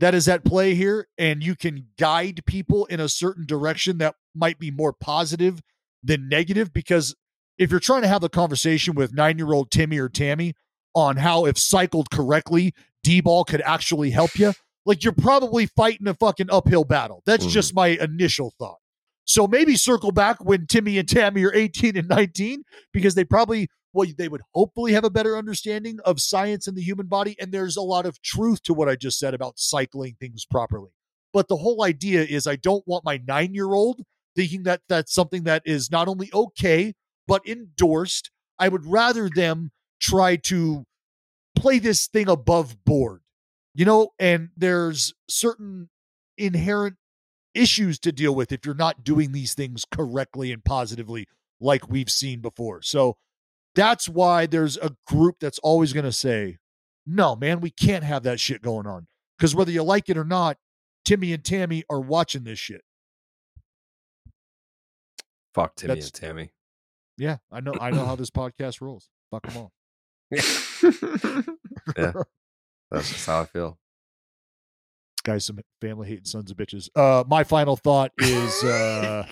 that 0.00 0.14
is 0.14 0.26
at 0.28 0.44
play 0.44 0.74
here, 0.74 1.06
and 1.16 1.44
you 1.44 1.54
can 1.54 1.86
guide 1.96 2.42
people 2.46 2.86
in 2.86 2.98
a 2.98 3.08
certain 3.08 3.46
direction 3.46 3.98
that 3.98 4.16
might 4.34 4.58
be 4.58 4.72
more 4.72 4.92
positive 4.92 5.60
than 6.02 6.28
negative, 6.28 6.72
because 6.72 7.14
if 7.56 7.70
you're 7.70 7.78
trying 7.78 8.02
to 8.02 8.08
have 8.08 8.22
the 8.22 8.28
conversation 8.28 8.94
with 8.94 9.14
nine 9.14 9.38
year 9.38 9.52
old 9.52 9.70
Timmy 9.70 9.98
or 9.98 10.08
Tammy 10.08 10.54
on 10.94 11.18
how, 11.18 11.46
if 11.46 11.56
cycled 11.56 12.10
correctly, 12.10 12.74
D 13.04 13.20
ball 13.20 13.44
could 13.44 13.62
actually 13.62 14.10
help 14.10 14.36
you, 14.36 14.52
like 14.84 15.04
you're 15.04 15.12
probably 15.12 15.66
fighting 15.66 16.08
a 16.08 16.14
fucking 16.14 16.48
uphill 16.50 16.84
battle. 16.84 17.22
That's 17.24 17.46
mm. 17.46 17.50
just 17.50 17.74
my 17.74 17.88
initial 17.88 18.52
thought. 18.58 18.78
So 19.24 19.46
maybe 19.46 19.76
circle 19.76 20.12
back 20.12 20.44
when 20.44 20.66
Timmy 20.66 20.98
and 20.98 21.08
Tammy 21.08 21.44
are 21.44 21.54
18 21.54 21.96
and 21.96 22.08
19 22.08 22.64
because 22.92 23.14
they 23.14 23.24
probably, 23.24 23.68
well, 23.92 24.08
they 24.18 24.28
would 24.28 24.42
hopefully 24.52 24.92
have 24.92 25.04
a 25.04 25.10
better 25.10 25.36
understanding 25.36 25.98
of 26.04 26.20
science 26.20 26.66
and 26.66 26.76
the 26.76 26.82
human 26.82 27.06
body. 27.06 27.36
And 27.40 27.52
there's 27.52 27.76
a 27.76 27.82
lot 27.82 28.06
of 28.06 28.20
truth 28.22 28.62
to 28.64 28.74
what 28.74 28.88
I 28.88 28.96
just 28.96 29.18
said 29.18 29.34
about 29.34 29.58
cycling 29.58 30.16
things 30.18 30.44
properly. 30.44 30.90
But 31.32 31.48
the 31.48 31.56
whole 31.56 31.84
idea 31.84 32.22
is 32.22 32.46
I 32.46 32.56
don't 32.56 32.86
want 32.86 33.04
my 33.04 33.20
nine 33.26 33.54
year 33.54 33.72
old 33.72 34.02
thinking 34.34 34.64
that 34.64 34.80
that's 34.88 35.14
something 35.14 35.44
that 35.44 35.62
is 35.64 35.90
not 35.90 36.08
only 36.08 36.30
okay, 36.32 36.94
but 37.26 37.46
endorsed. 37.46 38.30
I 38.58 38.68
would 38.68 38.86
rather 38.86 39.28
them 39.28 39.70
try 40.00 40.36
to 40.36 40.84
play 41.56 41.78
this 41.78 42.06
thing 42.06 42.28
above 42.28 42.84
board, 42.84 43.22
you 43.74 43.84
know, 43.84 44.10
and 44.18 44.50
there's 44.56 45.12
certain 45.28 45.88
inherent 46.36 46.96
issues 47.54 47.98
to 48.00 48.12
deal 48.12 48.34
with 48.34 48.52
if 48.52 48.64
you're 48.64 48.74
not 48.74 49.04
doing 49.04 49.32
these 49.32 49.54
things 49.54 49.84
correctly 49.90 50.52
and 50.52 50.64
positively 50.64 51.26
like 51.60 51.88
we've 51.88 52.10
seen 52.10 52.40
before. 52.40 52.82
So 52.82 53.16
that's 53.74 54.08
why 54.08 54.46
there's 54.46 54.76
a 54.76 54.94
group 55.06 55.36
that's 55.40 55.58
always 55.60 55.92
going 55.92 56.04
to 56.04 56.12
say, 56.12 56.58
no, 57.06 57.34
man, 57.36 57.60
we 57.60 57.70
can't 57.70 58.04
have 58.04 58.22
that 58.24 58.40
shit 58.40 58.62
going 58.62 58.86
on. 58.86 59.06
Because 59.38 59.54
whether 59.54 59.70
you 59.72 59.82
like 59.82 60.08
it 60.08 60.16
or 60.16 60.24
not, 60.24 60.56
Timmy 61.04 61.32
and 61.32 61.42
Tammy 61.44 61.84
are 61.90 62.00
watching 62.00 62.44
this 62.44 62.58
shit. 62.58 62.82
Fuck 65.54 65.74
Timmy 65.76 65.88
That's- 65.94 66.06
and 66.06 66.14
Tammy. 66.14 66.50
Yeah, 67.18 67.36
I 67.50 67.60
know. 67.60 67.74
I 67.80 67.90
know 67.90 68.06
how 68.06 68.16
this 68.16 68.30
podcast 68.30 68.80
rolls. 68.80 69.10
Fuck 69.30 69.46
them 69.46 69.56
all. 69.56 69.72
Yeah. 71.96 72.12
That's 72.90 73.08
just 73.10 73.26
how 73.26 73.40
I 73.40 73.44
feel. 73.46 73.78
Guys, 75.24 75.44
some 75.44 75.60
family 75.80 76.08
hating 76.08 76.24
sons 76.24 76.50
of 76.50 76.56
bitches. 76.56 76.88
Uh, 76.96 77.24
my 77.28 77.44
final 77.44 77.76
thought 77.76 78.12
is 78.18 78.64
uh, 78.64 79.24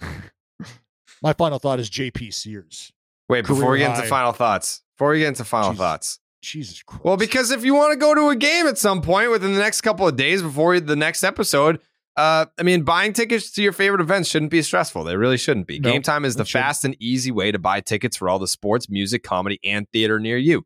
my 1.22 1.32
final 1.34 1.58
thought 1.58 1.78
is 1.78 1.88
JP 1.88 2.34
Sears. 2.34 2.92
Wait, 3.28 3.42
before 3.42 3.56
Career 3.56 3.70
we 3.70 3.78
get 3.78 3.90
into 3.90 4.02
high. 4.02 4.08
final 4.08 4.32
thoughts, 4.32 4.82
before 4.96 5.10
we 5.10 5.20
get 5.20 5.28
into 5.28 5.44
final 5.44 5.72
thoughts. 5.72 6.18
Jesus 6.42 6.82
Christ. 6.82 7.04
Well, 7.04 7.16
because 7.16 7.50
if 7.50 7.64
you 7.64 7.74
want 7.74 7.92
to 7.92 7.98
go 7.98 8.14
to 8.14 8.30
a 8.30 8.36
game 8.36 8.66
at 8.66 8.78
some 8.78 9.02
point 9.02 9.30
within 9.30 9.52
the 9.52 9.58
next 9.58 9.82
couple 9.82 10.08
of 10.08 10.16
days 10.16 10.42
before 10.42 10.80
the 10.80 10.96
next 10.96 11.22
episode, 11.22 11.80
uh, 12.16 12.46
I 12.58 12.62
mean, 12.62 12.82
buying 12.82 13.12
tickets 13.12 13.50
to 13.52 13.62
your 13.62 13.72
favorite 13.72 14.00
events 14.00 14.28
shouldn't 14.28 14.50
be 14.50 14.62
stressful. 14.62 15.04
They 15.04 15.16
really 15.16 15.36
shouldn't 15.36 15.66
be. 15.66 15.78
No, 15.78 15.92
game 15.92 16.02
time 16.02 16.24
is 16.24 16.36
the 16.36 16.42
it 16.42 16.48
shouldn't. 16.48 16.66
fast 16.66 16.84
and 16.84 16.96
easy 16.98 17.30
way 17.30 17.52
to 17.52 17.58
buy 17.58 17.80
tickets 17.80 18.16
for 18.16 18.28
all 18.28 18.38
the 18.38 18.48
sports, 18.48 18.88
music, 18.90 19.22
comedy, 19.22 19.60
and 19.64 19.86
theater 19.92 20.18
near 20.18 20.38
you. 20.38 20.64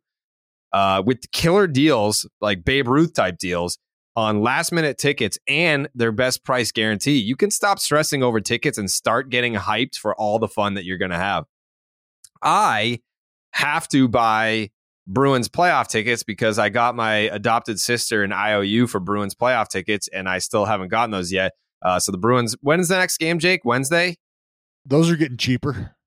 Uh, 0.73 1.03
with 1.05 1.31
killer 1.33 1.67
deals 1.67 2.29
like 2.41 2.65
Babe 2.65 2.89
Ruth 2.89 3.15
type 3.15 3.39
deals 3.39 3.79
on 4.17 4.43
last 4.43 4.73
minute 4.73 4.99
tickets 4.99 5.39
and 5.49 5.89
their 5.95 6.13
best 6.13 6.45
price 6.45 6.73
guarantee, 6.73 7.19
you 7.19 7.37
can 7.37 7.51
stop 7.51 7.79
stressing 7.79 8.23
over 8.23 8.41
tickets 8.41 8.79
and 8.79 8.91
start 8.91 9.31
getting 9.31 9.55
hyped 9.55 9.97
for 9.97 10.15
all 10.15 10.39
the 10.39 10.49
fun 10.49 10.75
that 10.75 10.85
you're 10.85 10.99
going 10.99 11.11
to 11.11 11.17
have. 11.19 11.45
I 12.43 13.01
have 13.53 13.89
to 13.89 14.09
buy 14.09 14.71
Bruins 15.07 15.49
playoff 15.49 15.89
tickets 15.89 16.23
because 16.23 16.59
I 16.59 16.69
got 16.69 16.95
my 16.95 17.15
adopted 17.15 17.79
sister 17.81 18.23
an 18.23 18.33
IOU 18.33 18.87
for 18.87 19.01
Bruins 19.01 19.35
playoff 19.35 19.69
tickets 19.69 20.09
and 20.09 20.29
I 20.29 20.39
still 20.39 20.65
haven't 20.65 20.89
gotten 20.89 21.11
those 21.11 21.33
yet. 21.33 21.53
Uh, 21.83 21.99
so 21.99 22.13
the 22.13 22.19
Bruins, 22.19 22.57
when 22.63 22.81
is 22.81 22.89
the 22.89 22.97
next 22.97 23.19
game, 23.19 23.39
Jake? 23.39 23.65
Wednesday? 23.65 24.17
Those 24.87 25.11
are 25.11 25.17
getting 25.17 25.37
cheaper. 25.37 25.95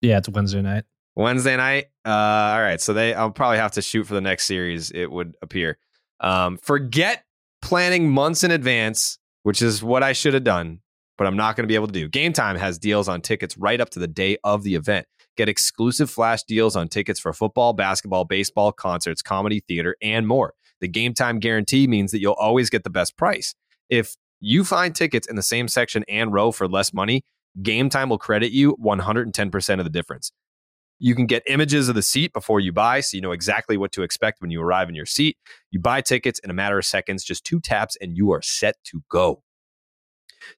Yeah, 0.00 0.18
it's 0.18 0.28
Wednesday 0.28 0.62
night. 0.62 0.84
Wednesday 1.16 1.56
night. 1.56 1.86
Uh, 2.04 2.10
all 2.10 2.60
right, 2.60 2.80
so 2.80 2.92
they 2.92 3.14
I'll 3.14 3.32
probably 3.32 3.58
have 3.58 3.72
to 3.72 3.82
shoot 3.82 4.04
for 4.04 4.14
the 4.14 4.20
next 4.20 4.46
series. 4.46 4.92
It 4.92 5.10
would 5.10 5.34
appear. 5.42 5.78
Um, 6.20 6.56
forget 6.58 7.24
planning 7.62 8.10
months 8.10 8.44
in 8.44 8.50
advance, 8.50 9.18
which 9.42 9.62
is 9.62 9.82
what 9.82 10.02
I 10.02 10.12
should 10.12 10.34
have 10.34 10.44
done, 10.44 10.80
but 11.18 11.26
I'm 11.26 11.36
not 11.36 11.56
going 11.56 11.64
to 11.64 11.68
be 11.68 11.74
able 11.74 11.86
to 11.86 11.92
do. 11.92 12.08
Game 12.08 12.32
Time 12.32 12.56
has 12.56 12.78
deals 12.78 13.08
on 13.08 13.20
tickets 13.20 13.56
right 13.56 13.80
up 13.80 13.90
to 13.90 13.98
the 13.98 14.08
day 14.08 14.36
of 14.44 14.62
the 14.62 14.74
event. 14.74 15.06
Get 15.36 15.48
exclusive 15.48 16.10
flash 16.10 16.42
deals 16.44 16.76
on 16.76 16.88
tickets 16.88 17.20
for 17.20 17.32
football, 17.32 17.72
basketball, 17.72 18.24
baseball, 18.24 18.72
concerts, 18.72 19.22
comedy, 19.22 19.62
theater, 19.68 19.96
and 20.00 20.26
more. 20.26 20.54
The 20.80 20.88
Game 20.88 21.14
Time 21.14 21.38
guarantee 21.38 21.86
means 21.86 22.12
that 22.12 22.20
you'll 22.20 22.34
always 22.34 22.70
get 22.70 22.84
the 22.84 22.90
best 22.90 23.16
price. 23.16 23.54
If 23.88 24.16
you 24.40 24.64
find 24.64 24.94
tickets 24.94 25.26
in 25.26 25.36
the 25.36 25.42
same 25.42 25.68
section 25.68 26.04
and 26.08 26.32
row 26.32 26.52
for 26.52 26.68
less 26.68 26.92
money, 26.92 27.22
Game 27.62 27.88
Time 27.88 28.08
will 28.08 28.18
credit 28.18 28.52
you 28.52 28.76
110% 28.76 29.78
of 29.78 29.84
the 29.84 29.90
difference. 29.90 30.32
You 30.98 31.14
can 31.14 31.26
get 31.26 31.42
images 31.46 31.88
of 31.88 31.94
the 31.94 32.02
seat 32.02 32.32
before 32.32 32.60
you 32.60 32.72
buy, 32.72 33.00
so 33.00 33.16
you 33.16 33.20
know 33.20 33.32
exactly 33.32 33.76
what 33.76 33.92
to 33.92 34.02
expect 34.02 34.40
when 34.40 34.50
you 34.50 34.62
arrive 34.62 34.88
in 34.88 34.94
your 34.94 35.06
seat. 35.06 35.36
You 35.70 35.80
buy 35.80 36.00
tickets 36.00 36.38
in 36.38 36.50
a 36.50 36.54
matter 36.54 36.78
of 36.78 36.84
seconds, 36.86 37.22
just 37.22 37.44
two 37.44 37.60
taps, 37.60 37.96
and 38.00 38.16
you 38.16 38.32
are 38.32 38.42
set 38.42 38.76
to 38.84 39.02
go. 39.10 39.42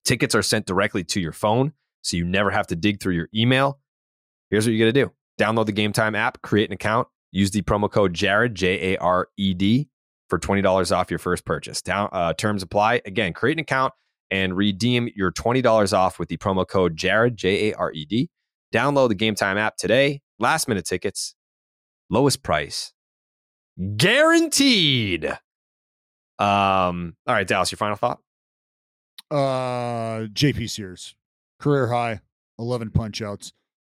Tickets 0.05 0.35
are 0.35 0.43
sent 0.43 0.67
directly 0.67 1.03
to 1.05 1.21
your 1.21 1.33
phone, 1.33 1.73
so 2.03 2.17
you 2.17 2.25
never 2.25 2.51
have 2.51 2.67
to 2.69 2.77
dig 2.77 3.01
through 3.01 3.15
your 3.15 3.29
email. 3.35 3.81
Here's 4.51 4.67
what 4.67 4.73
you 4.73 4.79
got 4.79 4.93
to 4.93 5.05
do 5.05 5.13
download 5.39 5.67
the 5.67 5.73
Game 5.73 5.93
Time 5.93 6.15
app, 6.15 6.43
create 6.43 6.69
an 6.69 6.75
account, 6.75 7.09
use 7.31 7.51
the 7.51 7.63
promo 7.63 7.91
code 7.91 8.15
Jared, 8.15 8.55
J 8.55 8.95
A 8.95 8.99
R 8.99 9.29
E 9.37 9.55
D, 9.55 9.89
for 10.29 10.39
$20 10.39 10.97
off 10.97 11.11
your 11.11 11.19
first 11.19 11.45
purchase. 11.45 11.83
Down, 11.83 12.09
uh, 12.13 12.33
terms 12.35 12.63
apply. 12.63 13.03
Again, 13.05 13.33
create 13.33 13.57
an 13.57 13.61
account 13.61 13.93
and 14.31 14.57
redeem 14.57 15.09
your 15.15 15.33
$20 15.33 15.93
off 15.93 16.19
with 16.19 16.29
the 16.29 16.37
promo 16.37 16.67
code 16.67 16.97
Jared, 16.97 17.37
J 17.37 17.71
A 17.71 17.75
R 17.75 17.93
E 17.93 18.05
D. 18.05 18.31
Download 18.73 19.09
the 19.09 19.15
Game 19.15 19.35
Time 19.35 19.57
app 19.57 19.77
today. 19.77 20.21
Last 20.39 20.69
minute 20.69 20.85
tickets, 20.87 21.35
lowest 22.11 22.43
price, 22.43 22.93
guaranteed. 23.97 25.25
Um, 26.39 27.17
all 27.27 27.35
right, 27.35 27.47
Dallas, 27.47 27.73
your 27.73 27.77
final 27.77 27.97
thought? 27.97 28.21
Uh, 29.31 30.27
JP 30.33 30.71
Sears, 30.71 31.17
career 31.59 31.89
high, 31.89 32.21
11 32.59 32.91
punch 32.91 33.21
outs. 33.21 33.53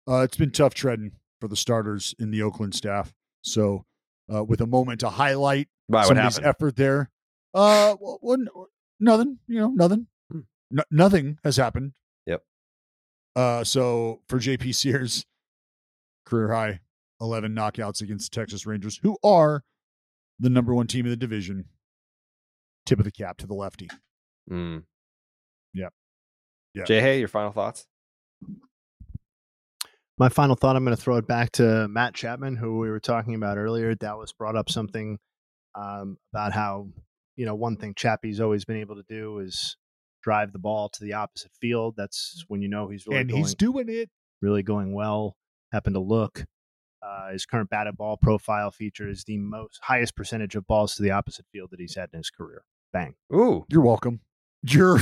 Uh, 0.07 0.22
it's 0.22 0.38
been 0.38 0.51
tough 0.51 0.73
treading 0.73 1.11
for 1.39 1.47
the 1.47 1.55
starters 1.55 2.15
in 2.19 2.31
the 2.31 2.41
Oakland 2.41 2.73
staff. 2.73 3.13
So, 3.43 3.85
uh, 4.34 4.43
with 4.43 4.61
a 4.61 4.68
moment 4.68 4.99
to 5.01 5.09
highlight 5.09 5.68
Why, 5.88 6.03
somebody's 6.03 6.35
happened? 6.38 6.47
effort 6.47 6.76
there. 6.76 7.09
Uh, 7.53 7.95
well, 7.99 8.38
nothing, 8.99 9.38
you 9.47 9.59
know, 9.59 9.69
nothing. 9.69 10.07
No, 10.72 10.84
nothing 10.89 11.38
has 11.43 11.57
happened. 11.57 11.93
Yep. 12.26 12.43
Uh, 13.35 13.63
so 13.63 14.22
for 14.27 14.39
JP 14.39 14.73
Sears, 14.73 15.26
career 16.31 16.53
high 16.53 16.79
11 17.19 17.53
knockouts 17.53 18.01
against 18.01 18.31
the 18.31 18.35
Texas 18.39 18.65
Rangers, 18.65 18.99
who 19.03 19.17
are 19.23 19.63
the 20.39 20.49
number 20.49 20.73
one 20.73 20.87
team 20.87 21.05
in 21.05 21.11
the 21.11 21.17
division. 21.17 21.65
Tip 22.85 22.99
of 22.99 23.05
the 23.05 23.11
cap 23.11 23.37
to 23.37 23.47
the 23.47 23.53
lefty. 23.53 23.89
Mm. 24.49 24.83
Yep. 25.73 25.93
Yeah. 26.73 26.83
Jay 26.85 27.01
Hay, 27.01 27.19
your 27.19 27.27
final 27.27 27.51
thoughts? 27.51 27.85
My 30.17 30.29
final 30.29 30.55
thought 30.55 30.75
I'm 30.75 30.83
going 30.83 30.95
to 30.95 31.01
throw 31.01 31.17
it 31.17 31.27
back 31.27 31.51
to 31.53 31.87
Matt 31.87 32.15
Chapman, 32.15 32.55
who 32.55 32.79
we 32.79 32.89
were 32.89 32.99
talking 32.99 33.35
about 33.35 33.57
earlier. 33.57 33.93
Dallas 33.93 34.31
brought 34.31 34.55
up 34.55 34.69
something 34.69 35.19
um, 35.75 36.17
about 36.33 36.53
how, 36.53 36.87
you 37.35 37.45
know, 37.45 37.55
one 37.55 37.75
thing 37.75 37.93
Chappie's 37.95 38.39
always 38.39 38.65
been 38.65 38.77
able 38.77 38.95
to 38.95 39.05
do 39.07 39.39
is 39.39 39.77
drive 40.23 40.53
the 40.53 40.59
ball 40.59 40.89
to 40.89 41.03
the 41.03 41.13
opposite 41.13 41.51
field. 41.59 41.95
That's 41.97 42.43
when 42.47 42.61
you 42.61 42.67
know 42.67 42.87
he's 42.89 43.05
really 43.05 43.21
and 43.21 43.29
going, 43.29 43.43
he's 43.43 43.55
doing 43.55 43.89
it. 43.89 44.09
really 44.41 44.63
going 44.63 44.93
well. 44.93 45.35
Happen 45.72 45.93
to 45.93 45.99
look. 45.99 46.45
Uh, 47.02 47.31
his 47.31 47.45
current 47.45 47.69
batted 47.69 47.98
ball 47.98 48.18
profile 48.18 48.69
features 48.69 49.23
the 49.23 49.38
most 49.38 49.80
highest 49.81 50.15
percentage 50.15 50.56
of 50.56 50.68
balls 50.68 50.95
to 50.95 51.02
the 51.02 51.11
opposite 51.11 51.45
field 51.52 51.69
that 51.72 51.80
he's 51.80 51.95
had 51.95 52.10
in 52.14 52.18
his 52.18 52.30
career. 52.30 52.64
Bang. 52.93 53.15
Ooh. 53.34 53.65
You're 53.69 53.81
welcome. 53.81 54.19
You're 54.64 54.99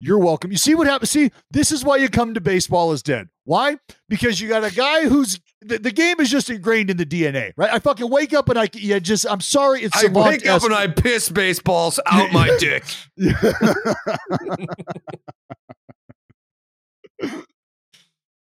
you're 0.00 0.18
welcome. 0.18 0.52
You 0.52 0.58
see 0.58 0.74
what 0.74 0.86
happens? 0.86 1.10
See, 1.10 1.32
this 1.50 1.72
is 1.72 1.84
why 1.84 1.96
you 1.96 2.08
come 2.08 2.34
to 2.34 2.40
baseball 2.40 2.92
is 2.92 3.02
dead. 3.02 3.28
Why? 3.44 3.78
Because 4.08 4.40
you 4.40 4.48
got 4.48 4.62
a 4.62 4.72
guy 4.72 5.08
who's 5.08 5.40
the, 5.60 5.78
the 5.78 5.90
game 5.90 6.20
is 6.20 6.30
just 6.30 6.50
ingrained 6.50 6.90
in 6.90 6.98
the 6.98 7.06
DNA, 7.06 7.52
right? 7.56 7.72
I 7.72 7.78
fucking 7.78 8.08
wake 8.08 8.32
up 8.32 8.48
and 8.48 8.58
I 8.58 8.68
yeah, 8.74 8.98
just 8.98 9.26
I'm 9.28 9.40
sorry, 9.40 9.82
it's 9.82 9.96
I 9.96 10.08
wake 10.08 10.46
up 10.46 10.62
and 10.62 10.74
I 10.74 10.88
piss 10.88 11.30
baseballs 11.30 11.98
out 12.06 12.32
my 12.32 12.54
dick. 12.60 12.84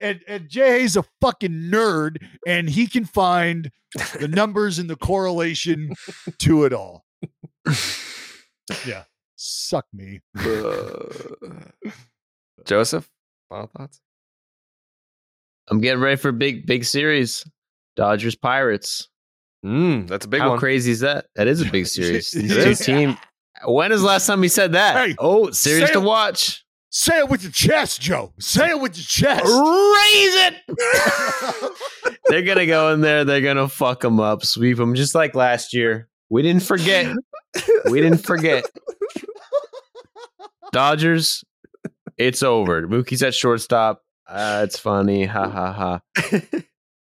and 0.01 0.21
and 0.27 0.49
Jay's 0.49 0.97
a 0.97 1.03
fucking 1.21 1.69
nerd, 1.71 2.17
and 2.45 2.69
he 2.69 2.87
can 2.87 3.05
find 3.05 3.71
the 4.19 4.27
numbers 4.29 4.79
and 4.79 4.89
the 4.89 4.95
correlation 4.95 5.93
to 6.39 6.65
it 6.65 6.73
all. 6.73 7.05
yeah, 8.85 9.03
suck 9.35 9.85
me. 9.93 10.19
Joseph, 12.65 13.09
final 13.49 13.67
thoughts? 13.67 14.01
I'm 15.69 15.79
getting 15.79 16.01
ready 16.01 16.17
for 16.17 16.29
a 16.29 16.33
big, 16.33 16.65
big 16.65 16.83
series. 16.83 17.45
Dodgers 17.95 18.35
Pirates. 18.35 19.07
Mm, 19.65 20.07
that's 20.07 20.25
a 20.25 20.27
big 20.27 20.41
How 20.41 20.49
one. 20.49 20.57
How 20.57 20.59
crazy 20.59 20.91
is 20.91 21.01
that? 21.01 21.27
That 21.35 21.47
is 21.47 21.61
a 21.61 21.65
big 21.65 21.85
series. 21.87 22.31
These 22.31 22.53
two 22.53 22.69
is. 22.69 22.79
team. 22.79 23.17
When 23.65 23.91
is 23.91 24.01
the 24.01 24.07
last 24.07 24.25
time 24.25 24.41
he 24.41 24.49
said 24.49 24.71
that? 24.73 24.95
Hey, 24.95 25.15
oh, 25.19 25.51
series 25.51 25.87
say 25.87 25.93
to 25.93 26.01
watch. 26.01 26.65
Say 26.93 27.19
it 27.19 27.29
with 27.29 27.41
your 27.43 27.53
chest, 27.53 28.01
Joe. 28.01 28.33
Say 28.39 28.69
it 28.69 28.79
with 28.81 28.97
your 28.97 29.05
chest. 29.05 29.45
Raise 29.45 30.51
it. 30.67 31.71
They're 32.27 32.41
gonna 32.43 32.65
go 32.65 32.91
in 32.93 32.99
there. 33.01 33.23
They're 33.23 33.41
gonna 33.41 33.69
fuck 33.69 34.01
them 34.01 34.19
up, 34.19 34.45
sweep 34.45 34.77
them, 34.77 34.93
just 34.95 35.15
like 35.15 35.33
last 35.33 35.73
year. 35.73 36.09
We 36.29 36.41
didn't 36.41 36.63
forget. 36.63 37.13
we 37.89 38.01
didn't 38.01 38.25
forget. 38.25 38.65
Dodgers. 40.71 41.43
It's 42.17 42.43
over. 42.43 42.87
Mookie's 42.87 43.23
at 43.23 43.33
shortstop. 43.33 44.01
Uh, 44.27 44.61
it's 44.63 44.77
funny. 44.77 45.25
Ha 45.25 45.49
ha 45.49 45.73
ha. 45.73 46.01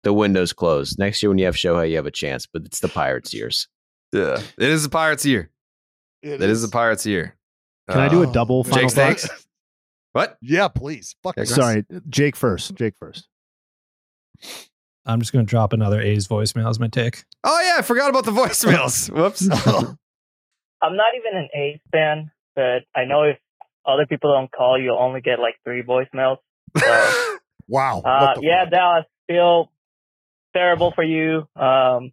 the 0.03 0.13
window's 0.13 0.53
closed. 0.53 0.99
Next 0.99 1.23
year, 1.23 1.29
when 1.29 1.37
you 1.37 1.45
have 1.45 1.55
Shohei, 1.55 1.89
you 1.89 1.95
have 1.95 2.05
a 2.05 2.11
chance. 2.11 2.45
But 2.51 2.63
it's 2.65 2.79
the 2.79 2.89
Pirates' 2.89 3.33
years. 3.33 3.67
Yeah, 4.11 4.39
it 4.57 4.69
is 4.69 4.83
the 4.83 4.89
Pirates' 4.89 5.25
year. 5.25 5.49
It 6.21 6.41
It 6.41 6.49
is 6.49 6.61
the 6.61 6.67
Pirates' 6.67 7.05
year. 7.05 7.35
Can 7.89 7.99
I 7.99 8.09
do 8.09 8.23
a 8.23 8.27
Uh, 8.27 8.31
double 8.31 8.63
final 8.63 8.89
Jake 8.89 9.19
thought? 9.19 9.29
Snakes? 10.17 10.29
What? 10.29 10.37
Yeah, 10.41 10.67
please. 10.67 11.15
Fuck 11.23 11.37
Yeah, 11.37 11.43
Sorry, 11.45 11.85
Jake 12.09 12.35
first. 12.35 12.75
Jake 12.75 12.95
first. 12.97 13.27
I'm 15.05 15.19
just 15.19 15.31
going 15.31 15.45
to 15.45 15.49
drop 15.49 15.73
another 15.73 16.01
A's 16.01 16.27
voicemail 16.27 16.69
as 16.69 16.79
my 16.79 16.87
take. 16.87 17.23
Oh 17.43 17.61
yeah, 17.61 17.77
I 17.79 17.81
forgot 17.81 18.09
about 18.09 18.25
the 18.25 18.31
voicemails. 18.31 19.09
Whoops. 19.15 19.47
I'm 19.49 20.95
not 20.95 21.13
even 21.15 21.37
an 21.37 21.49
A's 21.55 21.79
fan, 21.91 22.31
but 22.55 22.83
I 22.95 23.05
know 23.05 23.23
if 23.23 23.37
other 23.85 24.05
people 24.05 24.33
don't 24.33 24.51
call, 24.51 24.79
you'll 24.79 24.99
only 24.99 25.21
get 25.21 25.39
like 25.39 25.55
three 25.63 25.81
voicemails. 25.81 26.37
So, 26.77 27.37
wow. 27.67 28.01
uh, 28.01 28.35
yeah, 28.41 28.65
fuck? 28.65 28.73
Dallas, 28.73 29.05
feel 29.27 29.71
terrible 30.53 30.91
for 30.93 31.03
you. 31.03 31.47
Um, 31.55 32.11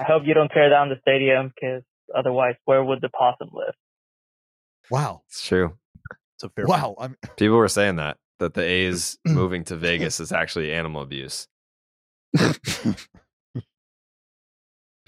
I 0.00 0.04
hope 0.06 0.22
you 0.24 0.34
don't 0.34 0.48
tear 0.48 0.70
down 0.70 0.88
the 0.88 0.96
stadium 1.00 1.52
because 1.54 1.82
otherwise, 2.16 2.54
where 2.64 2.82
would 2.82 3.00
the 3.00 3.08
possum 3.08 3.50
live? 3.52 3.74
Wow. 4.90 5.22
It's 5.26 5.44
true. 5.44 5.76
It's 6.36 6.44
a 6.44 6.48
fair 6.50 6.66
Wow. 6.66 6.94
I'm, 6.98 7.16
People 7.36 7.56
were 7.56 7.68
saying 7.68 7.96
that 7.96 8.18
that 8.38 8.54
the 8.54 8.62
A's 8.62 9.18
moving 9.26 9.64
to 9.64 9.76
Vegas 9.76 10.20
is 10.20 10.32
actually 10.32 10.72
animal 10.72 11.02
abuse. 11.02 11.48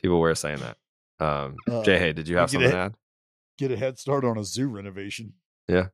People 0.01 0.21
were 0.21 0.35
saying 0.35 0.61
that. 0.61 0.77
Um, 1.25 1.57
Uh, 1.69 1.83
Jay, 1.83 1.99
hey, 1.99 2.13
did 2.13 2.29
you 2.29 2.37
have 2.37 2.51
something 2.51 2.69
a- 2.69 2.73
to 2.73 2.79
add? 2.79 2.95
get 3.59 3.73
a 3.73 3.77
head 3.77 3.99
start 3.99 4.25
on 4.25 4.39
a 4.39 4.45
zoo 4.45 4.69
renovation. 4.69 5.33
Yeah. 5.67 5.89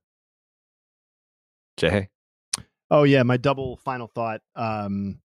Jay, 1.78 1.90
hey. 1.90 2.08
Oh 2.90 3.04
yeah, 3.04 3.22
my 3.22 3.38
double 3.38 3.78
final 3.78 4.06
thought. 4.06 4.42
Um, 4.54 5.20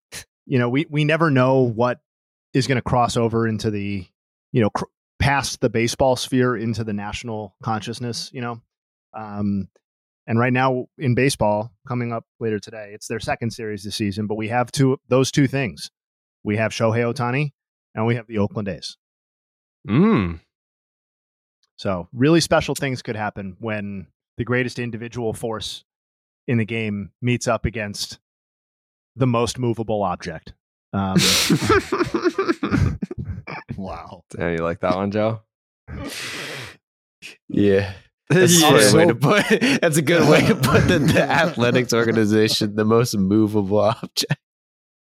you 0.46 0.58
know, 0.58 0.70
we 0.70 0.86
we 0.90 1.04
never 1.04 1.30
know 1.30 1.60
what 1.60 2.00
is 2.54 2.66
going 2.66 2.78
to 2.78 2.82
cross 2.82 3.18
over 3.18 3.46
into 3.48 3.70
the 3.70 4.08
you 4.54 4.62
know 4.62 4.70
cr- 4.72 4.86
past 5.20 5.60
the 5.62 5.70
baseball 5.70 6.16
sphere 6.16 6.56
into 6.56 6.84
the 6.86 6.94
national 6.94 7.56
consciousness. 7.62 8.32
You 8.34 8.42
know, 8.42 8.62
um, 9.14 9.68
and 10.30 10.38
right 10.38 10.54
now 10.54 10.86
in 11.00 11.16
baseball, 11.16 11.74
coming 11.88 12.14
up 12.14 12.24
later 12.40 12.60
today, 12.60 12.92
it's 12.94 13.08
their 13.08 13.20
second 13.20 13.50
series 13.50 13.84
this 13.84 13.96
season. 13.96 14.28
But 14.28 14.36
we 14.36 14.50
have 14.50 14.72
two 14.72 15.00
those 15.08 15.32
two 15.32 15.48
things. 15.48 15.90
We 16.44 16.58
have 16.58 16.72
Shohei 16.72 17.12
Ohtani 17.12 17.52
and 17.96 18.06
we 18.06 18.14
have 18.16 18.28
the 18.28 18.38
Oakland 18.38 18.68
A's. 18.70 18.96
Mm. 19.88 20.40
So 21.78 22.08
really 22.14 22.42
special 22.42 22.76
things 22.76 23.02
could 23.02 23.16
happen 23.16 23.58
when 23.60 24.06
the 24.38 24.44
greatest 24.46 24.78
individual 24.78 25.34
force 25.34 25.84
in 26.48 26.60
the 26.60 26.66
game 26.66 27.10
meets 27.22 27.48
up 27.48 27.66
against 27.66 28.20
the 29.16 29.28
most 29.28 29.58
movable 29.58 30.04
object. 30.04 30.54
Um, 30.94 31.18
wow. 33.78 34.24
Damn, 34.30 34.54
you 34.54 34.60
like 34.60 34.82
that 34.82 34.96
one, 34.96 35.10
Joe? 35.12 35.42
Yeah. 37.50 37.92
That's, 38.30 38.62
Yeah. 38.62 38.70
a 38.70 38.80
good 38.80 38.94
way 38.94 39.06
to 39.08 39.16
put, 39.16 39.80
that's 39.82 39.98
a 39.98 40.02
good 40.04 40.30
way 40.30 40.46
to 40.48 40.56
put 40.56 40.88
the, 40.88 41.00
the 41.00 41.24
athletics 41.30 41.94
organization, 41.94 42.76
the 42.76 42.86
most 42.86 43.18
movable 43.18 43.80
object. 43.80 44.38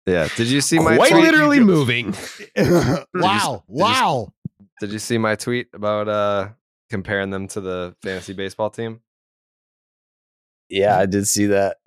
Yeah. 0.05 0.27
Did 0.35 0.47
you 0.47 0.61
see 0.61 0.79
my 0.79 0.95
Quite 0.95 1.11
tweet? 1.11 1.23
literally 1.23 1.59
moving. 1.59 2.15
wow. 3.13 3.63
Wow. 3.67 4.33
Did 4.79 4.91
you 4.91 4.99
see 4.99 5.17
my 5.17 5.35
tweet 5.35 5.67
about 5.73 6.07
uh 6.07 6.49
comparing 6.89 7.29
them 7.29 7.47
to 7.49 7.61
the 7.61 7.95
fantasy 8.01 8.33
baseball 8.33 8.69
team? 8.69 9.01
Yeah, 10.69 10.97
I 10.97 11.05
did 11.05 11.27
see 11.27 11.47
that. 11.47 11.77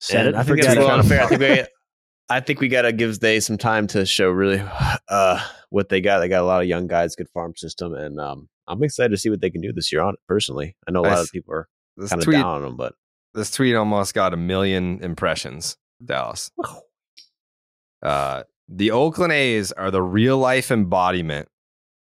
Said 0.00 0.26
it, 0.28 0.34
I 0.34 0.38
think 0.42 0.58
forget 0.58 0.76
it's 0.76 0.84
it. 0.84 0.88
kind 0.88 1.00
of 1.00 1.06
fair. 1.06 1.22
I 1.22 1.26
think 1.26 1.40
we, 1.40 1.64
I 2.30 2.40
think 2.40 2.60
we 2.60 2.68
gotta 2.68 2.92
give 2.92 3.20
they 3.20 3.40
some 3.40 3.58
time 3.58 3.86
to 3.88 4.04
show 4.06 4.30
really 4.30 4.62
uh, 5.08 5.40
what 5.70 5.88
they 5.88 6.00
got. 6.00 6.18
They 6.20 6.28
got 6.28 6.40
a 6.42 6.46
lot 6.46 6.62
of 6.62 6.66
young 6.68 6.86
guys, 6.86 7.14
good 7.14 7.28
farm 7.28 7.54
system, 7.56 7.94
and 7.94 8.18
um, 8.18 8.48
I'm 8.68 8.82
excited 8.82 9.10
to 9.10 9.16
see 9.16 9.30
what 9.30 9.40
they 9.40 9.50
can 9.50 9.60
do 9.60 9.72
this 9.72 9.92
year. 9.92 10.00
On 10.02 10.14
it 10.14 10.20
personally, 10.28 10.76
I 10.86 10.90
know 10.92 11.00
a 11.00 11.02
lot 11.02 11.10
Nice. 11.10 11.24
of 11.24 11.32
people 11.32 11.54
are 11.54 11.68
kind 12.08 12.22
of 12.22 12.30
down 12.30 12.44
on 12.46 12.62
them, 12.62 12.76
but 12.76 12.94
This 13.34 13.50
tweet 13.50 13.74
almost 13.74 14.14
got 14.14 14.32
a 14.34 14.36
million 14.36 15.02
impressions, 15.02 15.76
Dallas. 16.04 16.50
Uh, 18.02 18.42
the 18.68 18.90
Oakland 18.90 19.32
A's 19.32 19.72
are 19.72 19.90
the 19.90 20.02
real 20.02 20.38
life 20.38 20.70
embodiment 20.70 21.48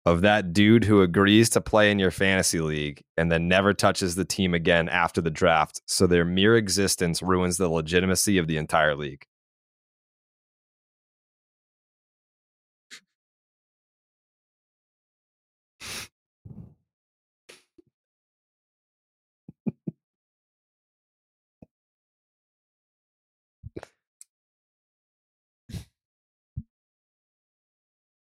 of 0.05 0.21
that 0.21 0.53
dude 0.53 0.83
who 0.85 1.01
agrees 1.01 1.49
to 1.51 1.61
play 1.61 1.91
in 1.91 1.99
your 1.99 2.11
fantasy 2.11 2.59
league 2.61 3.03
and 3.17 3.31
then 3.31 3.47
never 3.47 3.73
touches 3.73 4.15
the 4.15 4.25
team 4.25 4.53
again 4.53 4.87
after 4.89 5.21
the 5.21 5.29
draft. 5.29 5.81
So 5.85 6.07
their 6.07 6.25
mere 6.25 6.55
existence 6.55 7.21
ruins 7.21 7.57
the 7.57 7.69
legitimacy 7.69 8.37
of 8.37 8.47
the 8.47 8.57
entire 8.57 8.95
league. 8.95 9.25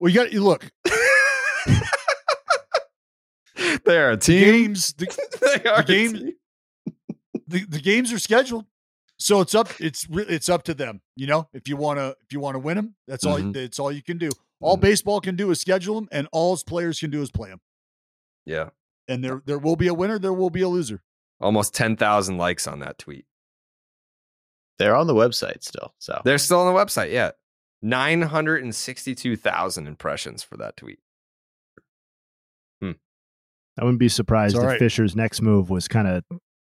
Well, 0.04 0.12
you 0.12 0.20
got 0.20 0.34
you 0.34 0.44
look. 0.44 0.70
They're 3.86 4.12
a 4.12 4.18
The 4.18 4.22
team. 4.22 4.44
games, 4.44 4.94
the, 4.98 5.06
They 5.64 5.70
are 5.70 5.78
the 5.78 5.80
a 5.82 5.84
games, 5.86 6.20
team. 6.20 6.34
the, 7.48 7.66
the 7.70 7.80
games 7.80 8.12
are 8.12 8.20
scheduled, 8.20 8.66
so 9.18 9.40
it's 9.40 9.56
up. 9.56 9.70
It's 9.80 10.06
re- 10.10 10.26
it's 10.28 10.50
up 10.50 10.64
to 10.64 10.74
them. 10.74 11.00
You 11.16 11.28
know, 11.28 11.48
if 11.54 11.70
you 11.70 11.78
want 11.78 12.00
to 12.00 12.18
if 12.22 12.34
you 12.34 12.42
want 12.42 12.56
to 12.56 12.60
win 12.60 12.76
them, 12.76 12.96
that's 13.08 13.26
all. 13.26 13.38
Mhm. 13.38 13.54
That's 13.54 13.80
all 13.80 13.94
you 13.94 14.04
can 14.04 14.18
do. 14.18 14.30
All 14.60 14.76
baseball 14.76 15.22
can 15.22 15.38
do 15.38 15.52
is 15.52 15.62
schedule 15.62 15.96
them, 15.96 16.10
and 16.12 16.28
all 16.34 16.58
players 16.58 17.00
can 17.00 17.10
do 17.10 17.22
is 17.22 17.32
play 17.32 17.48
them. 17.50 17.62
Yeah. 18.46 18.72
And 19.08 19.24
there 19.24 19.42
there 19.46 19.58
will 19.58 19.78
be 19.78 19.88
a 19.88 19.94
winner. 19.94 20.20
There 20.20 20.34
will 20.34 20.50
be 20.50 20.64
a 20.64 20.68
loser. 20.68 21.02
Almost 21.40 21.74
10,000 21.76 22.38
likes 22.38 22.68
on 22.68 22.80
that 22.80 22.98
tweet. 22.98 23.26
They're 24.80 24.98
on 24.98 25.08
the 25.08 25.14
website 25.16 25.64
still. 25.64 25.94
So 26.00 26.22
They're 26.26 26.38
still 26.38 26.60
on 26.60 26.74
the 26.74 26.78
website. 26.78 27.12
Yeah. 27.14 27.32
962,000 27.84 29.88
impressions 29.88 30.44
for 30.44 30.58
that 30.58 30.78
tweet. 30.78 31.00
I 33.78 33.84
wouldn't 33.84 34.00
be 34.00 34.10
surprised 34.10 34.56
It's 34.56 34.64
if 34.64 34.68
right. 34.68 34.80
Fisher's 34.80 35.16
next 35.16 35.42
move 35.42 35.70
was 35.70 35.88
kind 35.88 36.08
of 36.08 36.24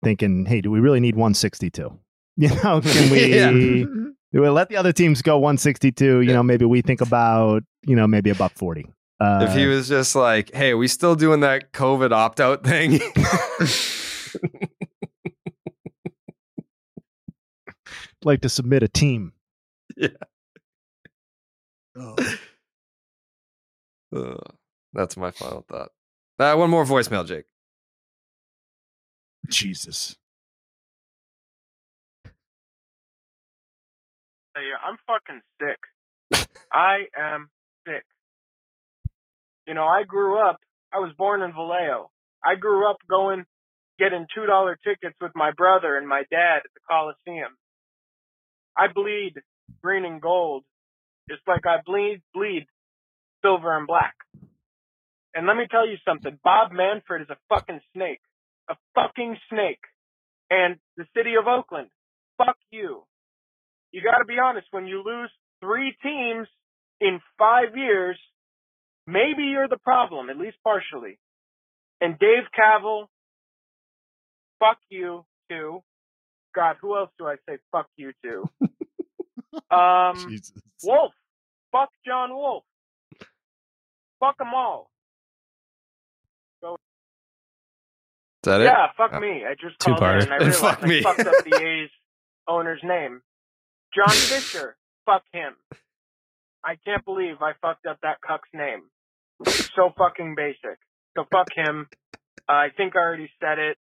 thinking, 0.05 0.47
"Hey, 0.47 0.60
do 0.60 0.70
we 0.70 0.80
really 0.80 1.01
need 1.01 1.16
162? 1.16 1.98
You 2.36 2.48
know, 2.48 2.80
can 2.80 3.10
we? 3.10 3.34
Yeah. 3.34 3.51
do 3.51 4.14
we 4.32 4.48
let 4.48 4.70
the 4.70 4.76
other 4.76 4.93
teams 4.93 5.20
go 5.20 5.36
162? 5.36 6.22
You 6.22 6.32
know, 6.32 6.43
maybe 6.43 6.64
we 6.64 6.80
think 6.80 7.02
about 7.02 7.62
you 7.84 7.94
know 7.94 8.06
maybe 8.06 8.30
a 8.30 8.34
buck 8.34 8.52
40. 8.55 8.86
Uh, 9.20 9.47
if 9.48 9.55
he 9.55 9.66
was 9.66 9.89
just 9.89 10.16
like, 10.16 10.52
hey, 10.55 10.72
we 10.72 10.89
still 10.89 11.14
doing 11.14 11.40
that 11.40 11.72
COVID 11.72 12.10
opt 12.12 12.40
out 12.40 12.64
thing? 12.64 12.94
like 18.24 18.40
to 18.40 18.48
submit 18.48 18.82
a 18.82 18.89
team, 18.89 19.32
yeah. 19.97 20.09
Oh. 21.97 22.16
Uh, 24.14 24.36
that's 24.93 25.16
my 25.16 25.31
final 25.31 25.64
thought. 25.69 25.90
Uh, 26.39 26.55
one 26.55 26.69
more 26.70 26.85
voicemail, 26.85 27.27
Jake. 27.27 27.47
Jesus. 29.48 30.16
Hey, 34.55 34.69
I'm 34.86 34.98
fucking 35.06 35.40
sick. 35.60 36.47
I 36.73 37.05
am 37.19 37.48
sick. 37.86 38.05
You 39.66 39.74
know, 39.74 39.85
I 39.85 40.02
grew 40.06 40.39
up, 40.39 40.59
I 40.93 40.98
was 40.98 41.12
born 41.16 41.43
in 41.43 41.52
Vallejo. 41.52 42.10
I 42.44 42.56
grew 42.56 42.90
up 42.90 42.97
going, 43.09 43.44
getting 43.98 44.27
$2 44.36 44.74
tickets 44.85 45.16
with 45.20 45.32
my 45.35 45.52
brother 45.56 45.97
and 45.97 46.06
my 46.06 46.24
dad 46.31 46.59
at 46.64 46.70
the 46.74 46.81
Coliseum. 46.90 47.56
I 48.77 48.89
bleed 48.93 49.35
green 49.82 50.05
and 50.05 50.20
gold, 50.20 50.64
just 51.28 51.42
like 51.46 51.66
I 51.66 51.78
bleed, 51.84 52.22
bleed 52.34 52.66
silver 53.42 53.76
and 53.76 53.86
black. 53.86 54.14
And 55.34 55.46
let 55.46 55.56
me 55.56 55.66
tell 55.70 55.88
you 55.88 55.96
something, 56.06 56.38
Bob 56.44 56.72
Manfred 56.72 57.22
is 57.22 57.30
a 57.30 57.36
fucking 57.48 57.80
snake. 57.94 58.20
A 58.68 58.76
fucking 58.94 59.36
snake. 59.50 59.80
And 60.50 60.76
the 60.96 61.06
city 61.16 61.34
of 61.40 61.46
Oakland, 61.48 61.88
fuck 62.38 62.56
you 62.70 63.04
you 63.92 64.02
got 64.02 64.18
to 64.18 64.24
be 64.24 64.38
honest. 64.42 64.66
When 64.70 64.86
you 64.86 65.02
lose 65.04 65.30
three 65.60 65.94
teams 66.02 66.48
in 67.00 67.20
five 67.38 67.76
years, 67.76 68.18
maybe 69.06 69.44
you're 69.44 69.68
the 69.68 69.78
problem, 69.78 70.30
at 70.30 70.38
least 70.38 70.56
partially. 70.64 71.18
And 72.00 72.18
Dave 72.18 72.44
Kaval, 72.58 73.06
fuck 74.58 74.78
you 74.88 75.24
too. 75.50 75.82
God, 76.54 76.76
who 76.80 76.96
else 76.96 77.10
do 77.18 77.26
I 77.26 77.36
say 77.48 77.58
fuck 77.70 77.86
you 77.96 78.12
to? 78.24 78.48
um, 79.70 80.28
Jesus. 80.30 80.52
Wolf, 80.84 81.12
fuck 81.72 81.90
John 82.06 82.30
Wolf. 82.34 82.64
Fuck 84.20 84.38
them 84.38 84.54
all. 84.54 84.90
Go. 86.62 86.74
Is 86.74 86.78
that 88.44 88.60
it? 88.60 88.64
Yeah, 88.64 88.86
fuck 88.96 89.10
Oh. 89.14 89.20
me. 89.20 89.44
I 89.48 89.54
just 89.54 89.78
called 89.78 89.98
Two-parter. 89.98 90.22
in 90.26 90.32
and 90.32 90.32
I 90.32 90.36
realized 90.38 90.58
Fuck 90.60 90.82
I 90.82 90.86
me. 90.86 91.02
fucked 91.02 91.20
up 91.20 91.44
the 91.44 91.56
A's 91.62 91.90
owner's 92.48 92.80
name. 92.84 93.20
John 93.94 94.08
Fisher, 94.14 94.76
fuck 95.06 95.22
him. 95.32 95.54
I 96.64 96.76
can't 96.84 97.04
believe 97.04 97.42
I 97.42 97.52
fucked 97.60 97.86
up 97.86 97.98
that 98.02 98.18
cuck's 98.26 98.48
name. 98.54 98.82
So 99.74 99.92
fucking 99.98 100.34
basic. 100.36 100.78
So 101.16 101.24
fuck 101.30 101.48
him. 101.54 101.88
Uh, 102.48 102.52
I 102.52 102.68
think 102.76 102.94
I 102.96 103.00
already 103.00 103.30
said 103.40 103.58
it. 103.58 103.76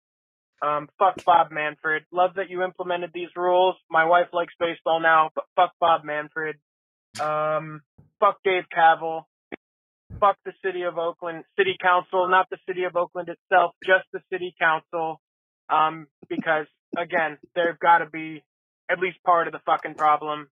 Um, 0.61 0.89
fuck 0.99 1.25
Bob 1.25 1.51
Manfred. 1.53 2.05
Love 2.13 2.33
that 2.37 2.51
you 2.51 2.63
implemented 2.63 3.11
these 3.15 3.29
rules. 3.37 3.77
My 3.91 4.05
wife 4.05 4.29
likes 4.33 4.53
baseball 4.59 5.01
now, 5.01 5.31
but 5.35 5.45
fuck 5.55 5.73
Bob 5.81 6.05
Manfred. 6.05 6.57
Um, 7.21 7.83
fuck 8.21 8.39
Dave 8.45 8.65
Kaval. 8.77 9.23
Fuck 10.21 10.37
the 10.45 10.53
city 10.65 10.83
of 10.83 10.99
Oakland, 10.99 11.45
city 11.57 11.77
council, 11.81 12.29
not 12.29 12.49
the 12.51 12.57
city 12.67 12.85
of 12.85 12.97
Oakland 12.97 13.29
itself, 13.29 13.75
just 13.85 14.05
the 14.13 14.21
city 14.33 14.55
council. 14.59 15.21
Um, 15.69 16.07
because 16.29 16.67
again, 16.97 17.39
they've 17.55 17.79
got 17.81 17.99
to 17.99 18.07
be 18.07 18.43
at 18.91 18.99
least 18.99 19.23
part 19.25 19.47
of 19.47 19.53
the 19.53 19.61
fucking 19.67 19.95
problem. 19.95 20.49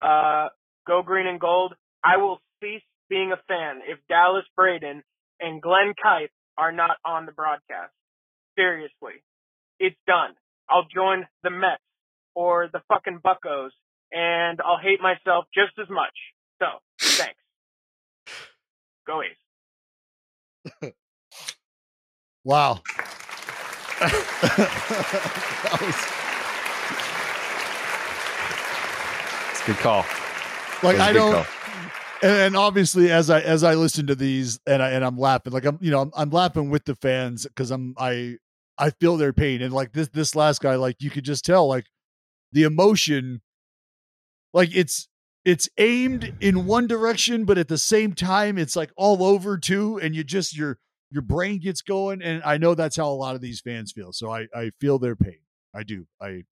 Uh, 0.00 0.48
go 0.86 1.02
green 1.02 1.26
and 1.26 1.40
gold. 1.40 1.74
I 2.04 2.18
will 2.18 2.38
cease 2.60 2.82
being 3.08 3.32
a 3.32 3.40
fan 3.48 3.80
if 3.88 3.98
Dallas 4.08 4.44
Braden 4.54 5.02
and 5.40 5.62
Glen 5.62 5.94
Kuiper 6.04 6.28
are 6.56 6.72
not 6.72 6.96
on 7.04 7.26
the 7.26 7.32
broadcast. 7.32 7.92
Seriously. 8.56 9.22
It's 9.80 9.96
done. 10.06 10.30
I'll 10.70 10.86
join 10.92 11.26
the 11.42 11.50
Mets 11.50 11.82
or 12.34 12.68
the 12.72 12.80
fucking 12.88 13.20
Buccos 13.24 13.70
and 14.12 14.60
I'll 14.60 14.78
hate 14.78 15.00
myself 15.00 15.46
just 15.54 15.78
as 15.80 15.88
much. 15.90 16.14
So, 16.60 16.66
thanks. 17.00 17.40
Go 19.06 19.22
A's. 19.22 20.92
Wow. 22.44 22.80
That 24.00 25.78
was- 25.82 26.06
It's 29.50 29.62
a 29.62 29.66
good 29.66 29.76
call. 29.76 30.04
like 30.82 30.82
That 30.82 30.82
was 30.82 30.98
a 30.98 31.02
I 31.02 31.12
good 31.12 31.18
don't. 31.18 31.32
call. 31.34 31.46
And, 32.22 32.32
and 32.32 32.56
obviously, 32.56 33.10
as 33.12 33.30
I 33.30 33.40
as 33.40 33.62
I 33.64 33.74
listen 33.74 34.06
to 34.08 34.14
these, 34.14 34.58
and 34.66 34.82
I 34.82 34.90
and 34.90 35.04
I'm 35.04 35.18
laughing, 35.18 35.52
like 35.52 35.64
I'm 35.64 35.78
you 35.80 35.90
know 35.90 36.00
I'm, 36.00 36.12
I'm 36.16 36.30
laughing 36.30 36.70
with 36.70 36.84
the 36.84 36.94
fans 36.96 37.44
because 37.44 37.70
I'm 37.70 37.94
I 37.98 38.38
I 38.78 38.90
feel 38.90 39.16
their 39.16 39.32
pain, 39.32 39.62
and 39.62 39.72
like 39.72 39.92
this 39.92 40.08
this 40.08 40.34
last 40.34 40.60
guy, 40.60 40.76
like 40.76 40.96
you 41.00 41.10
could 41.10 41.24
just 41.24 41.44
tell, 41.44 41.66
like 41.68 41.86
the 42.52 42.62
emotion, 42.62 43.40
like 44.52 44.74
it's 44.74 45.08
it's 45.44 45.68
aimed 45.78 46.34
in 46.40 46.66
one 46.66 46.86
direction, 46.86 47.44
but 47.44 47.58
at 47.58 47.68
the 47.68 47.78
same 47.78 48.12
time, 48.12 48.58
it's 48.58 48.76
like 48.76 48.90
all 48.96 49.22
over 49.22 49.58
too, 49.58 49.98
and 49.98 50.14
you 50.14 50.24
just 50.24 50.56
your 50.56 50.78
your 51.10 51.22
brain 51.22 51.58
gets 51.58 51.82
going, 51.82 52.22
and 52.22 52.42
I 52.44 52.58
know 52.58 52.74
that's 52.74 52.96
how 52.96 53.08
a 53.08 53.14
lot 53.14 53.34
of 53.34 53.40
these 53.40 53.60
fans 53.60 53.92
feel. 53.92 54.12
So 54.12 54.30
I 54.30 54.46
I 54.54 54.70
feel 54.80 54.98
their 54.98 55.16
pain. 55.16 55.38
I 55.74 55.82
do. 55.82 56.06
I 56.20 56.44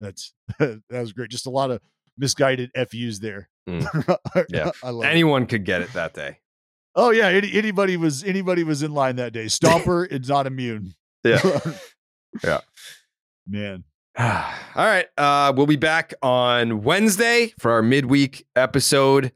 that's 0.00 0.34
that 0.58 0.82
was 0.90 1.12
great. 1.12 1.30
Just 1.30 1.46
a 1.46 1.50
lot 1.50 1.70
of 1.70 1.80
misguided 2.16 2.70
FUs 2.74 3.20
there. 3.20 3.48
Mm. 3.68 4.16
Yeah. 4.50 4.70
Love 4.90 5.04
it. 5.04 5.08
Anyone 5.08 5.46
could 5.46 5.64
get 5.64 5.82
it 5.82 5.92
that 5.92 6.14
day. 6.14 6.38
Oh 6.96 7.10
yeah, 7.10 7.26
any, 7.26 7.52
anybody 7.54 7.96
was 7.96 8.22
anybody 8.22 8.62
was 8.62 8.82
in 8.82 8.92
line 8.92 9.16
that 9.16 9.32
day. 9.32 9.46
Stomper 9.46 10.06
is 10.10 10.28
not 10.28 10.46
immune. 10.46 10.94
Yeah. 11.24 11.60
yeah. 12.44 12.60
Man. 13.46 13.84
All 14.18 14.26
right. 14.76 15.06
Uh, 15.16 15.52
we'll 15.56 15.66
be 15.66 15.76
back 15.76 16.14
on 16.22 16.82
Wednesday 16.82 17.52
for 17.58 17.72
our 17.72 17.82
midweek 17.82 18.46
episode. 18.54 19.32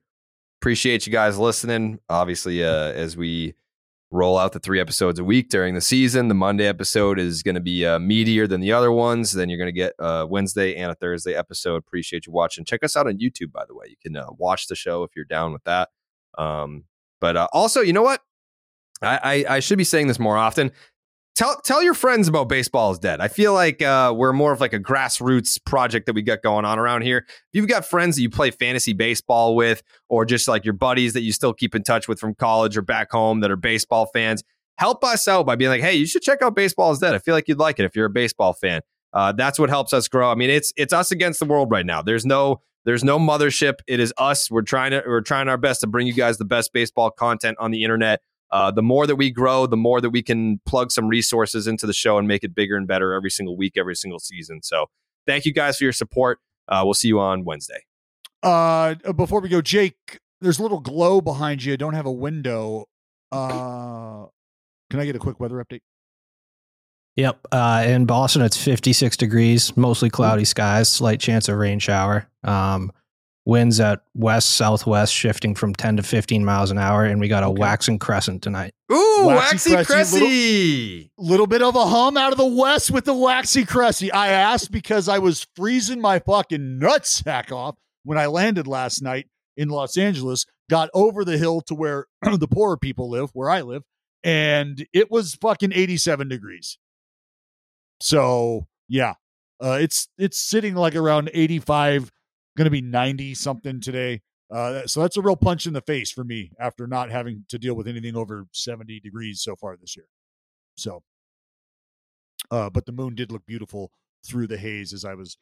Appreciate 0.60 1.06
you 1.06 1.12
guys 1.12 1.39
listening. 1.39 1.98
Obviously, 2.09 2.62
uh, 2.62 2.93
as 2.93 3.16
we 3.16 3.55
roll 4.10 4.39
out 4.39 4.52
the 4.52 4.59
three 4.59 4.81
episodes 4.81 5.19
a 5.19 5.24
week 5.24 5.48
during 5.48 5.74
the 5.74 5.81
season, 5.81 6.28
the 6.28 6.35
Monday 6.35 6.66
episode 6.66 7.19
is 7.19 7.43
going 7.43 7.55
to 7.55 7.60
be 7.60 7.85
uh, 7.85 7.98
meatier 7.98 8.48
than 8.48 8.60
the 8.60 8.73
other 8.73 8.93
ones. 8.93 9.32
Then 9.32 9.48
you're 9.48 9.59
going 9.59 9.69
to 9.69 9.73
get 9.73 9.94
a 9.98 10.27
Wednesday 10.27 10.77
and 10.77 10.90
a 10.90 10.94
Thursday 10.94 11.35
episode. 11.35 11.77
Appreciate 11.77 12.27
you 12.27 12.32
watching. 12.32 12.65
Check 12.65 12.85
us 12.85 12.97
out 12.97 13.06
on 13.06 13.19
YouTube, 13.19 13.52
by 13.52 13.65
the 13.66 13.74
way. 13.74 13.86
You 13.89 13.97
can 14.02 14.16
uh, 14.16 14.27
watch 14.36 14.66
the 14.66 14.77
show 14.77 15.02
if 15.05 15.10
you're 15.16 15.24
down 15.24 15.52
with 15.52 15.65
that. 15.65 15.89
Um, 16.36 16.85
but 17.20 17.36
uh, 17.36 17.48
also, 17.52 17.81
you 17.81 17.93
know 17.93 18.02
what? 18.02 18.23
I, 19.02 19.44
I, 19.48 19.56
I 19.56 19.60
should 19.60 19.78
be 19.78 19.85
saying 19.85 20.09
this 20.09 20.19
more 20.19 20.36
often 20.36 20.73
tell 21.39 21.60
tell 21.60 21.82
your 21.82 21.94
friends 21.94 22.27
about 22.27 22.48
baseball 22.48 22.90
is 22.90 22.98
dead. 22.98 23.20
I 23.20 23.28
feel 23.28 23.55
like 23.55 23.81
uh, 23.81 24.12
we're 24.15 24.32
more 24.32 24.52
of 24.52 24.60
like 24.60 24.73
a 24.73 24.81
grassroots 24.81 25.65
project 25.65 26.06
that 26.06 26.15
we 26.15 26.23
got 26.23 26.43
going 26.43 26.65
on 26.65 26.81
around 26.81 27.02
here. 27.02 27.24
If 27.28 27.35
you've 27.52 27.69
got 27.69 27.85
friends 27.86 28.16
that 28.16 28.23
you 28.23 28.28
play 28.28 28.51
fantasy 28.51 28.93
baseball 28.93 29.55
with, 29.55 29.82
or 30.09 30.24
just 30.24 30.48
like 30.48 30.65
your 30.65 30.74
buddies 30.74 31.12
that 31.12 31.23
you 31.23 31.32
still 31.32 31.55
keep 31.55 31.77
in 31.77 31.85
touch 31.85 32.09
with 32.09 32.19
from 32.19 32.35
college 32.35 32.77
or 32.77 32.82
back 32.82 33.12
home 33.12 33.39
that 33.40 33.52
are 33.52 33.56
baseball 33.56 34.06
fans, 34.06 34.43
help 34.78 35.05
us 35.05 35.28
out 35.28 35.47
by 35.47 35.55
being 35.55 35.70
like, 35.70 35.81
hey, 35.81 35.94
you 35.94 36.06
should 36.06 36.23
check 36.23 36.43
out 36.43 36.56
Baseball 36.56 36.90
is 36.90 36.98
Dead. 36.98 37.15
I 37.15 37.19
feel 37.19 37.35
like 37.35 37.47
you'd 37.47 37.59
like 37.59 37.78
it 37.78 37.85
if 37.85 37.94
you're 37.94 38.06
a 38.06 38.10
baseball 38.10 38.52
fan. 38.52 38.81
Uh, 39.12 39.31
that's 39.32 39.60
what 39.60 39.70
helps 39.70 39.93
us 39.93 40.09
grow. 40.09 40.31
I 40.31 40.35
mean, 40.35 40.51
it's 40.51 40.73
it's 40.77 40.93
us 40.93 41.12
against 41.12 41.39
the 41.39 41.47
world 41.47 41.70
right 41.70 41.86
now. 41.86 42.02
There's 42.02 42.27
no 42.27 42.62
there's 42.85 43.05
no 43.05 43.19
mothership. 43.19 43.74
It 43.86 44.01
is 44.01 44.12
us. 44.19 44.51
We're 44.51 44.62
trying 44.62 44.90
to 44.90 45.05
we're 45.06 45.20
trying 45.20 45.48
our 45.48 45.56
best 45.56 45.82
to 45.82 45.86
bring 45.86 46.09
you 46.09 46.15
guys 46.15 46.39
the 46.39 46.44
best 46.44 46.73
baseball 46.73 47.10
content 47.12 47.59
on 47.60 47.70
the 47.70 47.85
internet. 47.85 48.23
Uh, 48.51 48.70
the 48.70 48.83
more 48.83 49.07
that 49.07 49.16
we 49.16 49.31
grow, 49.31 49.66
the 49.66 49.77
more 49.77 50.01
that 50.01 50.11
we 50.11 50.23
can 50.23 50.61
plug 50.65 50.91
some 50.91 51.09
resources 51.09 51.66
into 51.66 51.87
the 51.87 51.93
show 51.93 52.19
and 52.19 52.27
make 52.27 52.43
it 52.43 52.55
bigger 52.55 52.77
and 52.77 52.87
better 52.87 53.12
every 53.12 53.31
single 53.31 53.57
week, 53.57 53.75
every 53.77 53.95
single 53.95 54.19
season. 54.19 54.62
So, 54.62 54.87
thank 55.27 55.45
you 55.45 55.53
guys 55.53 55.79
for 55.79 55.85
your 55.85 55.93
support. 55.93 56.39
Uh, 56.66 56.83
we'll 56.85 56.95
see 56.95 57.09
you 57.09 57.20
on 57.20 57.45
Wednesday. 57.45 57.85
Uh, 58.43 58.95
before 59.12 59.41
we 59.41 59.49
go, 59.49 59.61
Jake, 59.61 60.19
there's 60.41 60.59
a 60.59 60.62
little 60.62 60.81
glow 60.81 61.20
behind 61.20 61.65
you. 61.65 61.73
I 61.73 61.77
don't 61.77 61.95
have 61.95 62.07
a 62.07 62.12
window. 62.12 62.87
Uh, 63.33 64.27
can 64.91 65.01
I 65.01 65.05
get 65.05 65.16
a 65.16 65.19
quick 65.19 65.41
weather 65.41 65.62
update? 65.62 65.81
Yep. 67.16 67.49
Uh, 67.51 67.85
in 67.87 68.07
Boston, 68.07 68.43
it's 68.43 68.57
56 68.57 69.16
degrees, 69.16 69.77
mostly 69.77 70.09
cloudy 70.09 70.45
skies, 70.45 70.89
slight 70.91 71.19
chance 71.19 71.49
of 71.49 71.57
rain 71.57 71.81
shower. 71.81 72.29
Um, 72.45 72.93
winds 73.49 73.81
at 73.81 74.03
west 74.15 74.51
southwest, 74.51 75.12
shifting 75.12 75.55
from 75.55 75.75
10 75.75 75.97
to 75.97 76.03
15 76.03 76.45
miles 76.45 76.70
an 76.70 76.77
hour, 76.77 77.07
and 77.07 77.19
we 77.19 77.29
got 77.29 77.43
a 77.43 77.51
waxing 77.51 77.99
crescent 77.99 78.43
tonight. 78.43 78.75
Ooh, 78.93 79.25
waxy, 79.25 79.75
Waxy 79.75 79.87
Cressy, 79.87 80.19
Cressy. 80.19 81.11
Little, 81.16 81.31
little 81.31 81.47
bit 81.47 81.62
of 81.62 81.75
a 81.75 81.87
hum 81.87 82.19
out 82.19 82.33
of 82.33 82.39
the 82.39 82.45
west 82.47 82.91
with 82.91 83.07
the 83.07 83.15
waxy 83.15 83.65
cressy. 83.65 84.12
I 84.12 84.29
asked 84.29 84.70
because 84.70 85.09
I 85.09 85.19
was 85.19 85.47
freezing 85.57 85.99
my 85.99 86.19
fucking 86.19 86.79
nutsack 86.79 87.51
off 87.51 87.77
when 88.05 88.19
I 88.19 88.27
landed 88.27 88.66
last 88.66 89.01
night 89.01 89.29
in 89.57 89.70
Los 89.70 89.97
Angeles. 89.97 90.45
Got 90.69 90.91
over 90.93 91.25
the 91.25 91.39
hill 91.39 91.62
to 91.62 91.75
where 91.75 92.05
the 92.23 92.49
poorer 92.49 92.77
people 92.77 93.09
live, 93.09 93.31
where 93.33 93.49
I 93.49 93.62
live, 93.62 93.83
and 94.23 94.87
it 94.93 95.11
was 95.11 95.35
fucking 95.35 95.73
87 95.73 96.29
degrees. 96.29 96.77
So 98.03 98.66
yeah, 98.89 99.15
uh, 99.59 99.79
it's 99.81 100.09
it's 100.19 100.39
sitting 100.39 100.75
like 100.75 100.95
around 100.95 101.31
85, 101.33 102.12
going 102.59 102.66
to 102.66 102.70
be 102.70 102.82
90 102.82 103.35
something 103.35 103.80
today. 103.80 104.20
Uh, 104.51 104.86
so 104.86 105.01
that's 105.01 105.16
a 105.16 105.22
real 105.22 105.36
punch 105.36 105.66
in 105.66 105.72
the 105.72 105.80
face 105.80 106.10
for 106.10 106.24
me 106.24 106.51
after 106.59 106.86
not 106.86 107.10
having 107.10 107.44
to 107.48 107.59
deal 107.59 107.74
with 107.74 107.86
anything 107.86 108.16
over 108.16 108.47
70 108.52 109.01
degrees 109.01 109.40
so 109.40 109.56
far 109.56 109.76
this 109.76 109.97
year. 109.97 110.06
So, 110.76 111.02
uh, 112.51 112.70
but 112.70 112.86
the 112.86 112.93
moon 112.93 113.14
did 113.14 113.30
look 113.30 113.47
beautiful 113.47 113.90
through 114.26 114.47
the 114.48 114.59
haze 114.59 114.93
as 114.93 115.05
I 115.05 115.14
was 115.14 115.39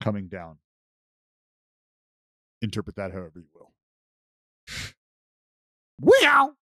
coming 0.00 0.28
down. 0.28 0.58
Interpret 2.62 2.96
that 2.96 3.12
however 3.12 3.36
you 3.36 3.48
will. 3.54 3.72
Wow. 6.00 6.56